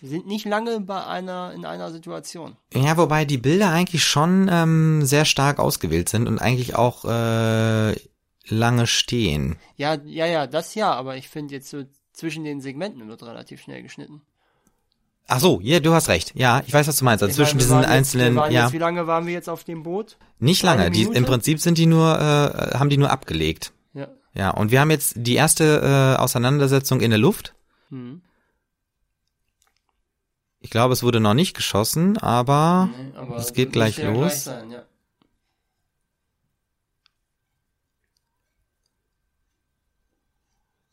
Sie 0.00 0.08
sind 0.08 0.26
nicht 0.26 0.46
lange 0.46 0.80
bei 0.80 1.04
einer, 1.04 1.52
in 1.52 1.64
einer 1.66 1.90
Situation. 1.90 2.56
Ja, 2.74 2.96
wobei 2.96 3.24
die 3.26 3.36
Bilder 3.36 3.70
eigentlich 3.70 4.04
schon 4.04 4.48
ähm, 4.50 5.04
sehr 5.04 5.26
stark 5.26 5.58
ausgewählt 5.58 6.08
sind 6.08 6.26
und 6.26 6.38
eigentlich 6.38 6.74
auch 6.74 7.04
äh, 7.04 7.94
lange 8.48 8.86
stehen. 8.86 9.56
Ja, 9.76 9.98
ja, 10.04 10.26
ja, 10.26 10.46
das 10.46 10.74
ja, 10.74 10.92
aber 10.92 11.16
ich 11.16 11.28
finde 11.28 11.54
jetzt 11.54 11.68
so 11.68 11.84
zwischen 12.12 12.44
den 12.44 12.60
Segmenten 12.60 13.06
wird 13.08 13.22
relativ 13.22 13.60
schnell 13.60 13.82
geschnitten. 13.82 14.22
Ach 15.32 15.38
so, 15.38 15.60
ja, 15.62 15.78
du 15.78 15.92
hast 15.92 16.08
recht. 16.08 16.32
Ja, 16.34 16.62
ich 16.66 16.72
weiß, 16.72 16.88
was 16.88 16.96
du 16.96 17.04
meinst. 17.04 17.22
Also 17.22 17.30
Ich 17.30 17.36
zwischen 17.36 17.58
meine, 17.58 17.62
diesen 17.62 17.80
jetzt, 17.80 17.90
einzelnen, 17.90 18.34
ja, 18.36 18.48
Jetzt, 18.48 18.72
wie 18.72 18.78
lange 18.78 19.06
waren 19.06 19.26
wir 19.26 19.32
jetzt 19.32 19.48
auf 19.48 19.62
dem 19.64 19.82
Boot? 19.84 20.16
nicht 20.38 20.62
lange. 20.62 20.90
Die? 20.90 21.04
Im 21.04 21.24
Prinzip 21.24 21.60
sind 21.60 21.78
die 21.78 21.86
nur, 21.86 22.18
äh, 22.18 22.76
haben 22.76 22.90
die 22.90 22.96
nur 22.96 23.10
abgelegt. 23.10 23.72
Ja. 23.94 24.08
Ja, 24.34 24.50
und 24.50 24.70
wir 24.72 24.80
haben 24.80 24.90
jetzt 24.90 25.14
die 25.16 25.34
erste 25.34 26.16
äh, 26.16 26.20
Auseinandersetzung 26.20 27.00
in 27.00 27.10
der 27.10 27.18
Luft. 27.18 27.54
Hm. 27.90 28.22
Ich 30.60 30.70
glaube, 30.70 30.92
es 30.92 31.02
wurde 31.02 31.20
noch 31.20 31.34
nicht 31.34 31.54
geschossen, 31.54 32.18
aber 32.18 32.90
Nee, 32.92 33.16
aber 33.16 33.36
es 33.36 33.52
geht 33.52 33.72
gleich 33.72 34.02
los. 34.02 34.18
Gleich 34.18 34.40
sein, 34.40 34.70
ja. 34.70 34.82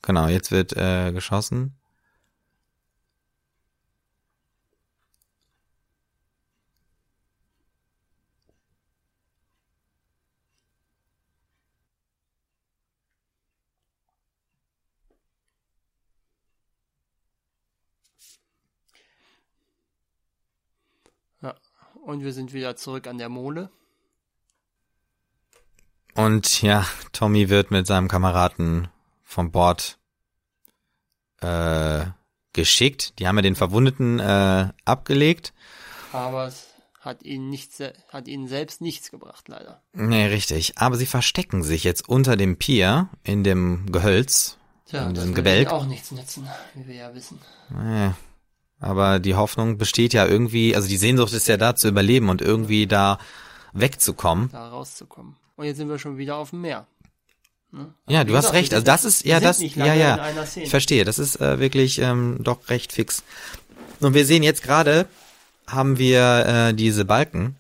genau, 0.02 0.28
jetzt 0.28 0.52
wird 0.52 0.74
äh, 0.76 1.12
geschossen. 1.12 1.78
ja. 21.42 21.56
Und 22.08 22.24
wir 22.24 22.32
sind 22.32 22.54
wieder 22.54 22.78
zurück 22.78 23.06
an 23.06 23.18
der 23.18 23.28
Mole. 23.28 23.70
Und 26.16 26.62
ja, 26.62 26.86
Tommy 27.12 27.50
wird 27.50 27.70
mit 27.70 27.86
seinem 27.86 28.08
Kameraden 28.08 28.88
vom 29.24 29.52
Bord 29.52 30.00
äh, 31.42 32.06
geschickt. 32.54 33.20
Die 33.20 33.28
haben 33.28 33.36
ja 33.36 33.42
den 33.42 33.58
Verwundeten 33.58 34.20
äh, 34.22 34.70
abgelegt. 34.86 35.54
Aber 36.14 36.48
es 36.48 36.68
hat 37.02 37.24
ihnen, 37.24 37.50
nichts, 37.50 37.82
hat 38.08 38.30
ihnen 38.30 38.48
selbst 38.48 38.80
nichts 38.80 39.12
gebracht, 39.12 39.50
leider. 39.50 39.84
Nee, 39.92 40.28
richtig. 40.28 40.78
Aber 40.78 40.96
sie 40.96 41.08
verstecken 41.08 41.62
sich 41.62 41.84
jetzt 41.84 42.08
unter 42.08 42.38
dem 42.38 42.56
Pier 42.58 43.10
in 43.24 43.44
dem 43.44 43.92
Gehölz. 43.92 44.58
Tja, 44.86 45.02
In 45.02 45.14
das 45.14 45.26
diesem 45.26 45.36
wird 45.36 45.46
Gebälk. 45.46 45.72
auch 45.72 45.86
nichts 45.86 46.12
nützen, 46.12 46.48
wie 46.74 46.88
wir 46.88 46.96
ja 46.96 47.14
wissen. 47.14 47.42
Nee. 47.70 48.12
Aber 48.80 49.20
die 49.20 49.36
Hoffnung 49.36 49.78
besteht 49.78 50.14
ja 50.14 50.26
irgendwie, 50.28 50.76
also 50.76 50.88
die 50.88 50.98
Sehnsucht 50.98 51.34
ist 51.34 51.48
ja 51.48 51.58
da 51.58 51.76
zu 51.76 51.88
überleben 51.88 52.30
und 52.30 52.42
irgendwie 52.42 52.86
da 52.88 53.18
wegzukommen. 53.74 54.50
da 54.52 54.70
rauszukommen. 54.70 55.36
Und 55.56 55.66
jetzt 55.66 55.78
sind 55.78 55.90
wir 55.90 55.98
schon 56.00 56.18
wieder 56.18 56.36
auf 56.38 56.52
dem 56.52 56.62
Meer. 56.62 56.86
Ja, 58.08 58.22
Wie 58.26 58.30
du 58.32 58.38
hast 58.38 58.46
gesagt, 58.46 58.54
recht. 58.56 58.72
wir 58.72 58.76
Also 58.78 58.86
das 58.86 59.04
ist, 59.06 59.26
ja, 59.26 59.40
das, 59.40 59.60
ja, 59.62 59.94
ja. 59.94 60.30
Ich 60.56 60.70
verstehe. 60.70 61.04
Das 61.04 61.20
ist 61.20 61.42
äh, 61.42 61.60
wirklich 61.60 62.00
ähm, 62.00 62.38
doch 62.40 62.70
recht 62.70 62.94
fix. 62.94 63.24
Und 64.00 64.14
wir 64.14 64.26
sehen 64.26 64.42
jetzt 64.44 64.64
gerade, 64.64 65.06
haben 65.68 65.98
wir 65.98 66.46
äh, 66.70 66.74
diese 66.74 67.04
Balken. 67.04 67.56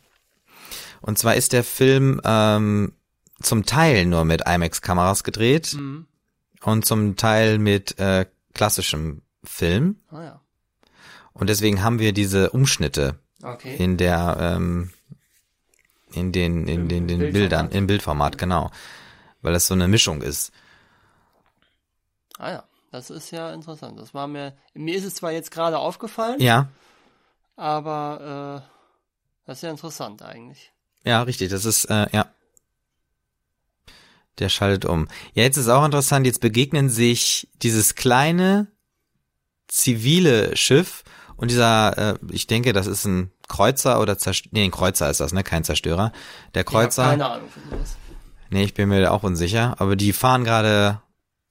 Und 1.01 1.17
zwar 1.17 1.35
ist 1.35 1.51
der 1.53 1.63
Film 1.63 2.21
ähm, 2.23 2.93
zum 3.41 3.65
Teil 3.65 4.05
nur 4.05 4.23
mit 4.23 4.43
IMAX-Kameras 4.47 5.23
gedreht 5.23 5.73
Mhm. 5.73 6.05
und 6.61 6.85
zum 6.85 7.15
Teil 7.17 7.57
mit 7.59 7.99
äh, 7.99 8.25
klassischem 8.53 9.21
Film. 9.43 9.97
Ah 10.09 10.23
ja, 10.23 10.41
Und 11.39 11.49
deswegen 11.49 11.83
haben 11.83 11.99
wir 11.99 12.13
diese 12.13 12.49
Umschnitte 12.51 13.19
okay. 13.43 13.75
in 13.77 13.97
der 13.97 14.37
ähm, 14.39 14.91
in 16.11 16.31
den 16.31 16.67
in 16.67 16.87
den, 16.87 17.07
den 17.07 17.19
Bildformat. 17.19 17.33
Bildern 17.33 17.69
im 17.69 17.87
Bildformat 17.87 18.37
genau 18.37 18.71
weil 19.41 19.53
das 19.53 19.67
so 19.67 19.73
eine 19.73 19.87
Mischung 19.87 20.21
ist 20.21 20.51
Ah 22.37 22.51
ja, 22.51 22.63
das 22.91 23.09
ist 23.09 23.31
ja 23.31 23.51
interessant. 23.51 23.99
Das 23.99 24.13
war 24.13 24.27
mir, 24.27 24.55
mir 24.73 24.95
ist 24.95 25.05
es 25.05 25.15
zwar 25.15 25.31
jetzt 25.31 25.51
gerade 25.51 25.79
aufgefallen, 25.79 26.39
Ja, 26.39 26.69
aber 27.55 28.63
äh, 28.63 28.69
das 29.45 29.57
ist 29.57 29.61
ja 29.63 29.71
interessant 29.71 30.21
eigentlich. 30.21 30.71
ja, 31.03 31.23
richtig. 31.23 31.49
Das 31.49 31.65
ist, 31.65 31.85
äh, 31.85 32.07
ja. 32.11 32.31
Der 34.39 34.49
schaltet 34.49 34.85
um. 34.85 35.07
Ja, 35.33 35.43
jetzt 35.43 35.57
ist 35.57 35.67
auch 35.67 35.83
interessant, 35.83 36.27
jetzt 36.27 36.41
begegnen 36.41 36.89
sich 36.89 37.49
dieses 37.63 37.95
kleine 37.95 38.67
zivile 39.67 40.55
Schiff 40.55 41.03
und 41.37 41.49
dieser, 41.51 42.15
äh, 42.15 42.17
ich 42.31 42.47
denke, 42.47 42.73
das 42.73 42.87
ist 42.87 43.05
ein 43.05 43.31
Kreuzer 43.47 44.01
oder 44.01 44.17
Zerstörer, 44.17 44.51
nee, 44.53 44.63
ein 44.65 44.71
Kreuzer 44.71 45.09
ist 45.09 45.19
das, 45.19 45.33
ne, 45.33 45.43
kein 45.43 45.63
Zerstörer. 45.63 46.11
Der 46.53 46.63
Kreuzer. 46.63 47.03
Ich 47.03 47.09
keine 47.11 47.29
Ahnung 47.29 47.49
von 47.49 47.63
sowas. 47.69 47.95
Nee, 48.49 48.63
ich 48.63 48.73
bin 48.73 48.89
mir 48.89 49.11
auch 49.11 49.23
unsicher, 49.23 49.75
aber 49.79 49.95
die 49.95 50.13
fahren 50.13 50.43
gerade 50.43 51.01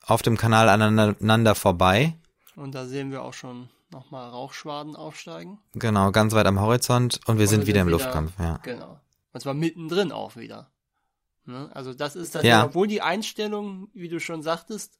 auf 0.04 0.22
dem 0.22 0.36
Kanal 0.36 0.68
aneinander 0.68 1.54
vorbei. 1.54 2.14
Und 2.54 2.74
da 2.74 2.86
sehen 2.86 3.10
wir 3.10 3.22
auch 3.22 3.34
schon 3.34 3.68
nochmal 3.90 4.28
Rauchschwaden 4.30 4.96
aufsteigen. 4.96 5.58
Genau, 5.74 6.10
ganz 6.10 6.32
weit 6.34 6.46
am 6.46 6.60
Horizont 6.60 7.20
und 7.26 7.38
wir 7.38 7.44
Und 7.44 7.48
sind 7.48 7.60
wir 7.62 7.66
wieder 7.68 7.80
sind 7.80 7.88
im 7.92 7.98
wieder- 7.98 8.04
Luftkampf, 8.04 8.32
ja. 8.38 8.58
Genau. 8.62 8.98
Und 9.32 9.40
zwar 9.40 9.54
mittendrin 9.54 10.10
auch 10.12 10.36
wieder. 10.36 10.70
Ne? 11.44 11.70
Also 11.74 11.92
das 11.94 12.16
ist 12.16 12.34
das, 12.34 12.42
Ja. 12.44 12.64
obwohl 12.64 12.86
die 12.88 13.02
Einstellungen, 13.02 13.88
wie 13.94 14.08
du 14.08 14.18
schon 14.18 14.42
sagtest, 14.42 14.98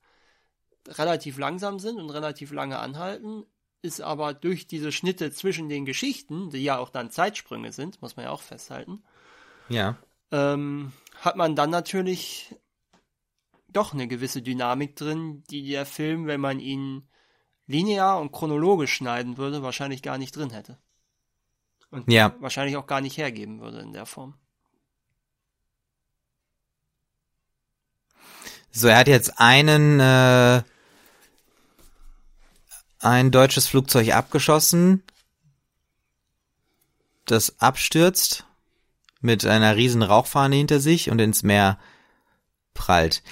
relativ 0.88 1.38
langsam 1.38 1.78
sind 1.78 1.98
und 1.98 2.10
relativ 2.10 2.52
lange 2.52 2.78
anhalten, 2.78 3.44
ist 3.86 4.00
aber 4.00 4.34
durch 4.34 4.66
diese 4.66 4.92
Schnitte 4.92 5.30
zwischen 5.30 5.68
den 5.70 5.86
Geschichten, 5.86 6.50
die 6.50 6.62
ja 6.62 6.76
auch 6.78 6.90
dann 6.90 7.10
Zeitsprünge 7.10 7.72
sind, 7.72 8.02
muss 8.02 8.16
man 8.16 8.26
ja 8.26 8.32
auch 8.32 8.42
festhalten, 8.42 9.02
Ja. 9.68 9.96
ähm, 10.32 10.92
hat 11.20 11.36
man 11.36 11.56
dann 11.56 11.70
natürlich 11.70 12.54
doch 13.68 13.94
eine 13.94 14.08
gewisse 14.08 14.42
Dynamik 14.42 14.96
drin, 14.96 15.42
die 15.50 15.68
der 15.68 15.86
Film, 15.86 16.26
wenn 16.26 16.40
man 16.40 16.60
ihn 16.60 17.08
linear 17.66 18.20
und 18.20 18.32
chronologisch 18.32 18.92
schneiden 18.92 19.38
würde, 19.38 19.62
wahrscheinlich 19.62 20.02
gar 20.02 20.18
nicht 20.18 20.36
drin 20.36 20.50
hätte. 20.50 20.78
Und 21.90 22.10
Ja. 22.12 22.34
wahrscheinlich 22.40 22.76
auch 22.76 22.86
gar 22.86 23.00
nicht 23.00 23.16
hergeben 23.16 23.60
würde 23.60 23.80
in 23.80 23.92
der 23.92 24.06
Form. 24.06 24.34
So, 28.70 28.88
er 28.88 28.98
hat 28.98 29.08
jetzt 29.08 29.40
einen, 29.40 30.00
äh, 30.00 30.62
ein 33.00 33.30
deutsches 33.30 33.66
Flugzeug 33.66 34.14
abgeschossen, 34.14 35.02
das 37.24 37.60
abstürzt 37.60 38.44
mit 39.20 39.44
einer 39.44 39.76
riesen 39.76 40.02
Rauchfahne 40.02 40.56
hinter 40.56 40.80
sich 40.80 41.10
und 41.10 41.20
ins 41.20 41.42
Meer 41.42 41.78
prallt. 42.74 43.22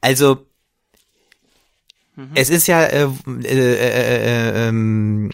Also, 0.00 0.46
es 2.34 2.50
ist 2.50 2.66
ja, 2.66 2.82
äh, 2.82 3.08
äh, 3.26 3.44
äh, 3.44 4.64
äh, 4.64 4.68
ähm, 4.68 5.30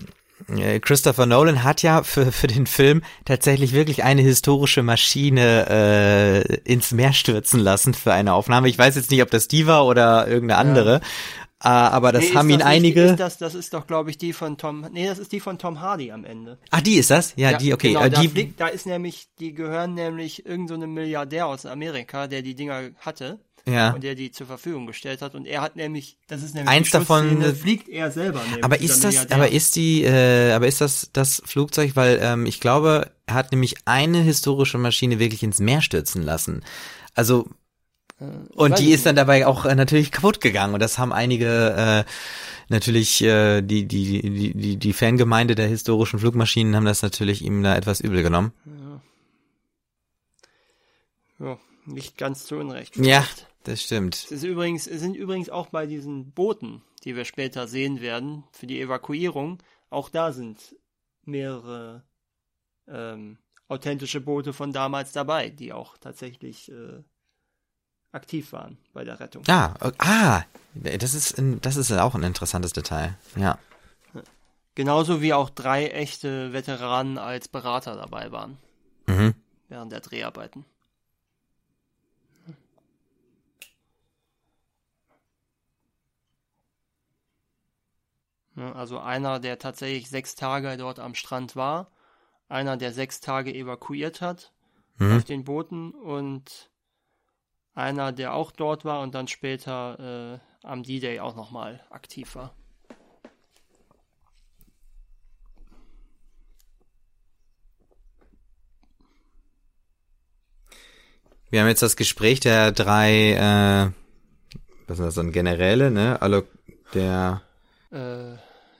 äh, 0.48 0.80
Christopher 0.80 1.26
Nolan 1.26 1.64
hat 1.64 1.82
ja 1.82 2.02
für, 2.02 2.30
für 2.30 2.46
den 2.46 2.66
Film 2.66 3.02
tatsächlich 3.24 3.72
wirklich 3.72 4.04
eine 4.04 4.22
historische 4.22 4.82
Maschine 4.82 5.66
äh, 5.68 6.54
ins 6.70 6.92
Meer 6.92 7.12
stürzen 7.12 7.60
lassen 7.60 7.94
für 7.94 8.12
eine 8.12 8.34
Aufnahme. 8.34 8.68
Ich 8.68 8.78
weiß 8.78 8.96
jetzt 8.96 9.10
nicht, 9.10 9.22
ob 9.22 9.30
das 9.30 9.48
die 9.48 9.66
war 9.66 9.86
oder 9.86 10.28
irgendeine 10.28 10.58
andere, 10.58 10.96
äh, 10.96 11.00
aber 11.70 12.12
das 12.12 12.24
Nee, 12.24 12.34
haben 12.34 12.50
ihn 12.50 12.56
nicht- 12.56 12.66
einige. 12.66 13.02
Ist 13.04 13.20
das, 13.20 13.38
das 13.38 13.54
ist 13.54 13.72
doch, 13.74 13.86
glaube 13.86 14.10
ich, 14.10 14.18
die 14.18 14.32
von 14.32 14.56
Tom. 14.58 14.86
Nee, 14.92 15.06
das 15.06 15.18
ist 15.18 15.32
die 15.32 15.40
von 15.40 15.58
Tom 15.58 15.80
Hardy 15.80 16.12
am 16.12 16.24
Ende. 16.24 16.58
Ach, 16.70 16.80
die 16.80 16.94
ist 16.96 17.10
das? 17.10 17.32
Ja, 17.36 17.54
die, 17.58 17.72
okay. 17.72 17.88
Genau, 17.88 18.02
äh, 18.04 18.10
da, 18.10 18.20
die, 18.20 18.28
fliegt, 18.28 18.60
da 18.60 18.68
ist 18.68 18.86
nämlich, 18.86 19.28
die 19.40 19.54
gehören 19.54 19.94
nämlich 19.94 20.44
irgend 20.46 20.68
so 20.68 20.74
einem 20.74 20.92
Milliardär 20.94 21.46
aus 21.46 21.66
Amerika, 21.66 22.26
der 22.26 22.42
die 22.42 22.54
Dinger 22.54 22.90
hatte. 23.00 23.38
ja. 23.66 23.92
Und 23.92 24.04
der 24.04 24.14
die 24.14 24.30
zur 24.30 24.46
Verfügung 24.46 24.86
gestellt 24.86 25.22
hat. 25.22 25.34
Und 25.34 25.46
er 25.46 25.62
hat 25.62 25.74
nämlich, 25.76 26.18
das 26.28 26.42
ist 26.42 26.54
nämlich 26.54 26.70
Eins 26.70 26.90
davon- 26.90 27.40
fliegt 27.54 27.88
er 27.88 28.10
selber. 28.10 28.42
Aber 28.60 28.78
ist 28.78 29.02
das, 29.02 29.14
Milliardär. 29.14 29.36
aber 29.36 29.48
ist 29.50 29.76
die, 29.76 30.02
äh, 30.04 30.52
aber 30.52 30.66
ist 30.66 30.82
das 30.82 31.08
das 31.14 31.40
Flugzeug? 31.46 31.92
Weil 31.96 32.18
ähm, 32.22 32.44
ich 32.44 32.60
glaube, 32.60 33.10
er 33.26 33.34
hat 33.34 33.52
nämlich 33.52 33.76
eine 33.86 34.18
historische 34.20 34.76
Maschine 34.76 35.18
wirklich 35.18 35.42
ins 35.42 35.60
Meer 35.60 35.80
stürzen 35.80 36.22
lassen. 36.22 36.62
Also 37.14 37.48
und 38.20 38.72
weiß 38.72 38.78
die 38.78 38.92
ist 38.92 39.06
dann 39.06 39.16
dabei 39.16 39.46
auch 39.46 39.64
äh, 39.64 39.74
natürlich 39.74 40.12
kaputt 40.12 40.40
gegangen 40.40 40.74
und 40.74 40.80
das 40.80 40.98
haben 40.98 41.12
einige 41.12 42.04
äh, 42.06 42.10
natürlich 42.68 43.22
äh, 43.22 43.60
die 43.60 43.86
die 43.86 44.22
die 44.22 44.54
die 44.54 44.76
die 44.76 44.92
Fangemeinde 44.92 45.54
der 45.54 45.66
historischen 45.66 46.20
Flugmaschinen 46.20 46.76
haben 46.76 46.84
das 46.84 47.02
natürlich 47.02 47.42
ihm 47.42 47.62
da 47.62 47.76
etwas 47.76 48.00
übel 48.00 48.22
genommen. 48.22 48.52
Ja, 51.40 51.58
nicht 51.86 52.16
ganz 52.16 52.46
zu 52.46 52.56
Unrecht. 52.56 52.96
Ja, 52.96 53.22
vielleicht. 53.22 53.46
das 53.64 53.82
stimmt. 53.82 54.14
Es 54.14 54.30
ist 54.30 54.44
übrigens, 54.44 54.86
es 54.86 55.00
sind 55.00 55.16
übrigens 55.16 55.50
auch 55.50 55.66
bei 55.66 55.86
diesen 55.86 56.30
Booten, 56.30 56.82
die 57.02 57.16
wir 57.16 57.24
später 57.24 57.66
sehen 57.66 58.00
werden, 58.00 58.44
für 58.52 58.66
die 58.66 58.80
Evakuierung, 58.80 59.62
auch 59.90 60.08
da 60.08 60.32
sind 60.32 60.76
mehrere 61.24 62.04
ähm, 62.88 63.38
authentische 63.68 64.20
Boote 64.20 64.52
von 64.52 64.72
damals 64.72 65.12
dabei, 65.12 65.50
die 65.50 65.72
auch 65.72 65.96
tatsächlich 65.98 66.70
äh, 66.70 67.02
aktiv 68.14 68.52
waren 68.52 68.78
bei 68.92 69.04
der 69.04 69.20
Rettung. 69.20 69.42
Ja, 69.46 69.74
äh, 69.80 69.92
ah, 69.98 70.42
das 70.74 71.14
ist 71.14 71.38
ein, 71.38 71.60
das 71.60 71.76
ist 71.76 71.92
auch 71.92 72.14
ein 72.14 72.22
interessantes 72.22 72.72
Detail. 72.72 73.16
Ja. 73.36 73.58
Genauso 74.74 75.22
wie 75.22 75.32
auch 75.32 75.50
drei 75.50 75.86
echte 75.88 76.52
Veteranen 76.52 77.16
als 77.18 77.46
Berater 77.48 77.94
dabei 77.96 78.32
waren 78.32 78.58
Mhm. 79.06 79.34
während 79.68 79.92
der 79.92 80.00
Dreharbeiten. 80.00 80.64
Also 88.56 89.00
einer, 89.00 89.40
der 89.40 89.58
tatsächlich 89.58 90.08
sechs 90.08 90.36
Tage 90.36 90.76
dort 90.76 91.00
am 91.00 91.14
Strand 91.14 91.56
war, 91.56 91.90
einer, 92.48 92.76
der 92.76 92.92
sechs 92.92 93.20
Tage 93.20 93.52
evakuiert 93.52 94.20
hat 94.20 94.52
Mhm. 94.98 95.16
auf 95.16 95.24
den 95.24 95.44
Booten 95.44 95.90
und 95.90 96.70
einer, 97.74 98.12
der 98.12 98.34
auch 98.34 98.50
dort 98.52 98.84
war 98.84 99.00
und 99.00 99.14
dann 99.14 99.28
später 99.28 100.40
äh, 100.62 100.66
am 100.66 100.82
D-Day 100.82 101.20
auch 101.20 101.34
nochmal 101.34 101.84
aktiv 101.90 102.34
war. 102.34 102.54
Wir 111.50 111.60
haben 111.60 111.68
jetzt 111.68 111.82
das 111.82 111.96
Gespräch 111.96 112.40
der 112.40 112.72
drei, 112.72 113.32
äh, 113.34 113.90
was 114.88 114.98
ist 114.98 115.04
das 115.04 115.14
dann, 115.14 115.30
Generäle, 115.30 115.90
ne? 115.90 116.20
Allo, 116.20 116.42
der, 116.94 117.42
Äh, 117.92 118.34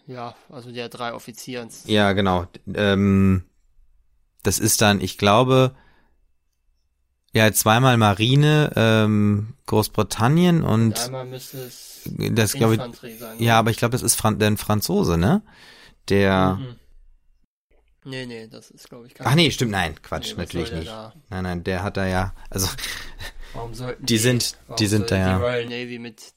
ja, 0.07 0.35
also 0.50 0.72
der 0.72 0.88
drei 0.88 1.14
Offiziers. 1.14 1.85
ja, 1.87 2.12
genau. 2.14 2.46
Ähm, 2.74 3.44
das 4.42 4.59
ist 4.59 4.80
dann, 4.83 5.00
ich 5.00 5.18
glaube, 5.18 5.74
ja, 7.35 7.53
zweimal 7.53 7.97
Marine, 7.97 8.70
ähm, 8.77 9.55
Großbritannien 9.66 10.62
und 10.62 10.99
Einmal 11.01 11.27
müsste 11.27 11.59
es 11.59 12.03
das 12.31 12.53
glaube 12.53 12.75
ich, 12.75 13.18
sein. 13.18 13.38
ja, 13.42 13.59
aber 13.59 13.70
ich 13.70 13.77
glaube, 13.79 13.92
das 13.92 14.03
ist 14.03 14.14
Fran 14.14 14.38
der 14.38 14.49
ein 14.49 14.57
Franzose, 14.57 15.18
ne? 15.18 15.42
Der, 16.09 16.57
Mhm. 16.61 16.77
Nee, 18.07 18.27
nee, 18.27 18.47
das 18.49 18.70
ist, 18.70 18.90
glaube 18.90 19.07
ich, 19.07 19.14
kein. 19.14 19.27
ach 19.27 19.35
nee, 19.35 19.51
stimmt, 19.51 19.70
nein, 19.73 19.94
Quatsch, 20.03 20.33
Nee, 20.33 20.42
natürlich 20.42 20.70
nicht. 20.73 20.88
da? 20.88 21.14
Nein, 21.31 21.42
nein, 21.44 21.64
der 21.64 21.83
hat 21.83 21.97
da 21.97 22.07
ja, 22.07 22.35
also, 22.51 22.68
Warum 23.55 23.73
sollten 23.73 24.05
Die 24.07 24.18
sind- 24.18 24.59
warum 24.66 24.77
die 24.77 24.87
sind 24.87 25.11
da 25.11 25.16
ja- 25.16 25.38
Die 25.38 25.42
Royal 25.42 25.64
Navy 25.64 25.99
mit 25.99 26.35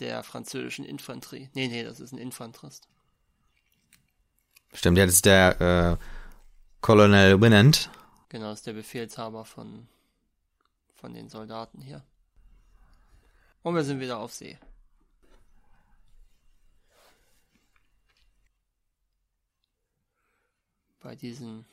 der 0.00 0.24
französischen 0.24 0.84
Infanterie. 0.84 1.48
Nee, 1.54 1.68
nee, 1.68 1.84
das 1.84 2.00
ist 2.00 2.10
ein 2.12 2.18
Infanterist. 2.18 2.88
stimmt, 4.74 4.98
ja, 4.98 5.06
das 5.06 5.14
ist 5.16 5.24
der, 5.26 5.60
äh, 6.00 6.04
Colonel 6.80 7.40
Winant. 7.40 7.88
Genau, 8.28 8.50
das 8.50 8.58
ist 8.60 8.66
der 8.66 8.72
Befehlshaber 8.72 9.44
von, 9.44 9.86
von 10.96 11.14
den 11.14 11.28
Soldaten 11.28 11.80
hier. 11.80 12.02
Und 13.62 13.74
wir 13.74 13.84
sind 13.84 14.00
wieder 14.00 14.18
auf 14.18 14.32
See. 14.32 14.58
Bei 21.00 21.14
diesen 21.14 21.64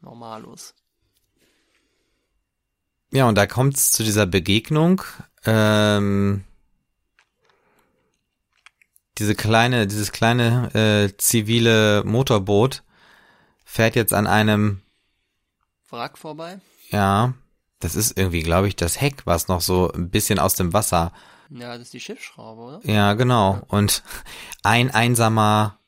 Normalos. 0.00 0.74
Ja, 3.12 3.28
und 3.28 3.36
da 3.36 3.46
kommt's 3.46 3.92
zu 3.92 4.04
dieser 4.04 4.26
Begegnung. 4.26 5.02
Ähm, 5.44 6.44
diese 9.18 9.34
kleine, 9.34 9.86
dieses 9.86 10.12
kleine 10.12 10.74
äh, 10.74 11.16
zivile 11.16 12.04
Motorboot 12.04 12.82
fährt 13.64 13.96
jetzt 13.96 14.12
an 14.12 14.26
einem, 14.26 14.82
Wrack 15.88 16.18
vorbei. 16.18 16.60
ja, 16.90 17.34
das 17.80 17.94
ist 17.94 18.16
irgendwie, 18.18 18.42
glaube 18.42 18.68
ich, 18.68 18.76
das 18.76 19.00
Heck, 19.00 19.26
was 19.26 19.48
noch 19.48 19.60
so 19.60 19.90
ein 19.92 20.10
bisschen 20.10 20.38
aus 20.38 20.54
dem 20.54 20.72
Wasser. 20.72 21.12
Ja, 21.50 21.72
das 21.74 21.82
ist 21.88 21.92
die 21.92 22.00
Schiffsschraube, 22.00 22.60
oder? 22.62 22.80
Ja, 22.90 23.12
genau. 23.14 23.60
Und 23.68 24.02
ein 24.62 24.90
einsamer 24.90 25.78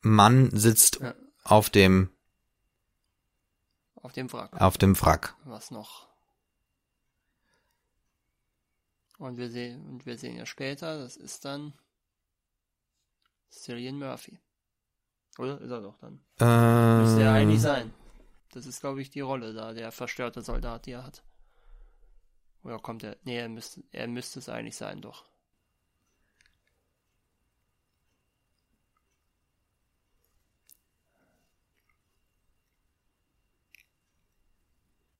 Mann 0.00 0.50
sitzt 0.52 1.00
Ja. 1.00 1.12
auf 1.42 1.70
dem, 1.70 2.10
Auf 3.96 4.12
dem 4.12 4.32
Wrack. 4.32 4.58
auf 4.60 4.78
dem 4.78 4.98
Wrack. 5.00 5.34
Was 5.44 5.70
noch 5.70 6.06
Und 9.18 9.36
wir 9.38 9.50
sehen, 9.50 9.86
und 9.88 10.06
wir 10.06 10.16
sehen 10.18 10.36
ja 10.36 10.46
später, 10.46 10.98
das 10.98 11.16
ist 11.16 11.44
dann 11.44 11.72
Cillian 13.50 13.98
Murphy. 13.98 14.38
Oder 15.38 15.60
ist 15.60 15.70
er 15.70 15.80
doch 15.80 15.96
dann? 15.98 16.20
Äh, 16.40 17.02
Müsste 17.02 17.22
er 17.22 17.32
eigentlich 17.32 17.60
sein. 17.60 17.92
Das 18.54 18.66
ist, 18.66 18.80
glaube 18.80 19.02
ich, 19.02 19.10
die 19.10 19.20
Rolle 19.20 19.52
da, 19.52 19.72
der 19.72 19.90
verstörte 19.90 20.40
Soldat, 20.40 20.86
die 20.86 20.92
er 20.92 21.02
hat. 21.02 21.24
Oder 22.62 22.78
kommt 22.78 23.02
er? 23.02 23.16
Nee, 23.24 23.36
er 23.36 23.48
müsste, 23.48 23.82
er 23.90 24.06
müsste 24.06 24.38
es 24.38 24.48
eigentlich 24.48 24.76
sein, 24.76 25.00
doch. 25.00 25.24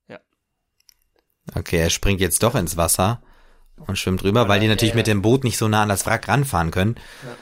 Ja. 0.07 0.21
Okay, 1.57 1.79
er 1.79 1.91
springt 1.91 2.21
jetzt 2.21 2.41
doch 2.45 2.55
ins 2.55 2.77
Wasser 2.77 3.21
und 3.77 3.99
schwimmt 3.99 4.23
rüber, 4.23 4.49
weil 4.49 4.61
die 4.61 4.69
natürlich 4.69 4.95
ja. 4.95 4.99
mit 4.99 5.09
dem 5.09 5.23
Boot 5.23 5.43
nicht 5.43 5.59
so 5.59 5.67
nah 5.67 5.83
an 5.83 5.89
das 5.89 6.07
Wrack 6.07 6.29
ranfahren 6.29 6.71
können. 6.71 6.95
Ja. 7.25 7.37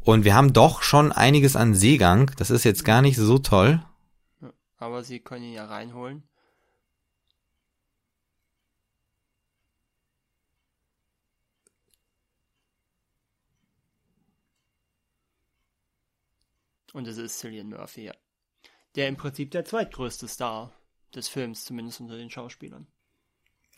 Und 0.00 0.24
wir 0.24 0.34
haben 0.34 0.54
doch 0.54 0.82
schon 0.82 1.12
einiges 1.12 1.56
an 1.56 1.74
Seegang. 1.74 2.30
Das 2.38 2.50
ist 2.50 2.64
jetzt 2.64 2.86
gar 2.86 3.02
nicht 3.02 3.16
so 3.16 3.38
toll. 3.38 3.84
Aber 4.76 5.02
sie 5.04 5.20
können 5.20 5.44
ihn 5.44 5.52
ja 5.54 5.66
reinholen. 5.66 6.22
Und 16.94 17.08
es 17.08 17.16
ist 17.18 17.40
Cillian 17.40 17.70
Murphy, 17.70 18.04
ja. 18.04 18.14
Der 18.94 19.08
im 19.08 19.16
Prinzip 19.16 19.50
der 19.50 19.64
zweitgrößte 19.64 20.28
Star 20.28 20.72
des 21.12 21.28
Films, 21.28 21.64
zumindest 21.64 22.00
unter 22.00 22.16
den 22.16 22.30
Schauspielern. 22.30 22.86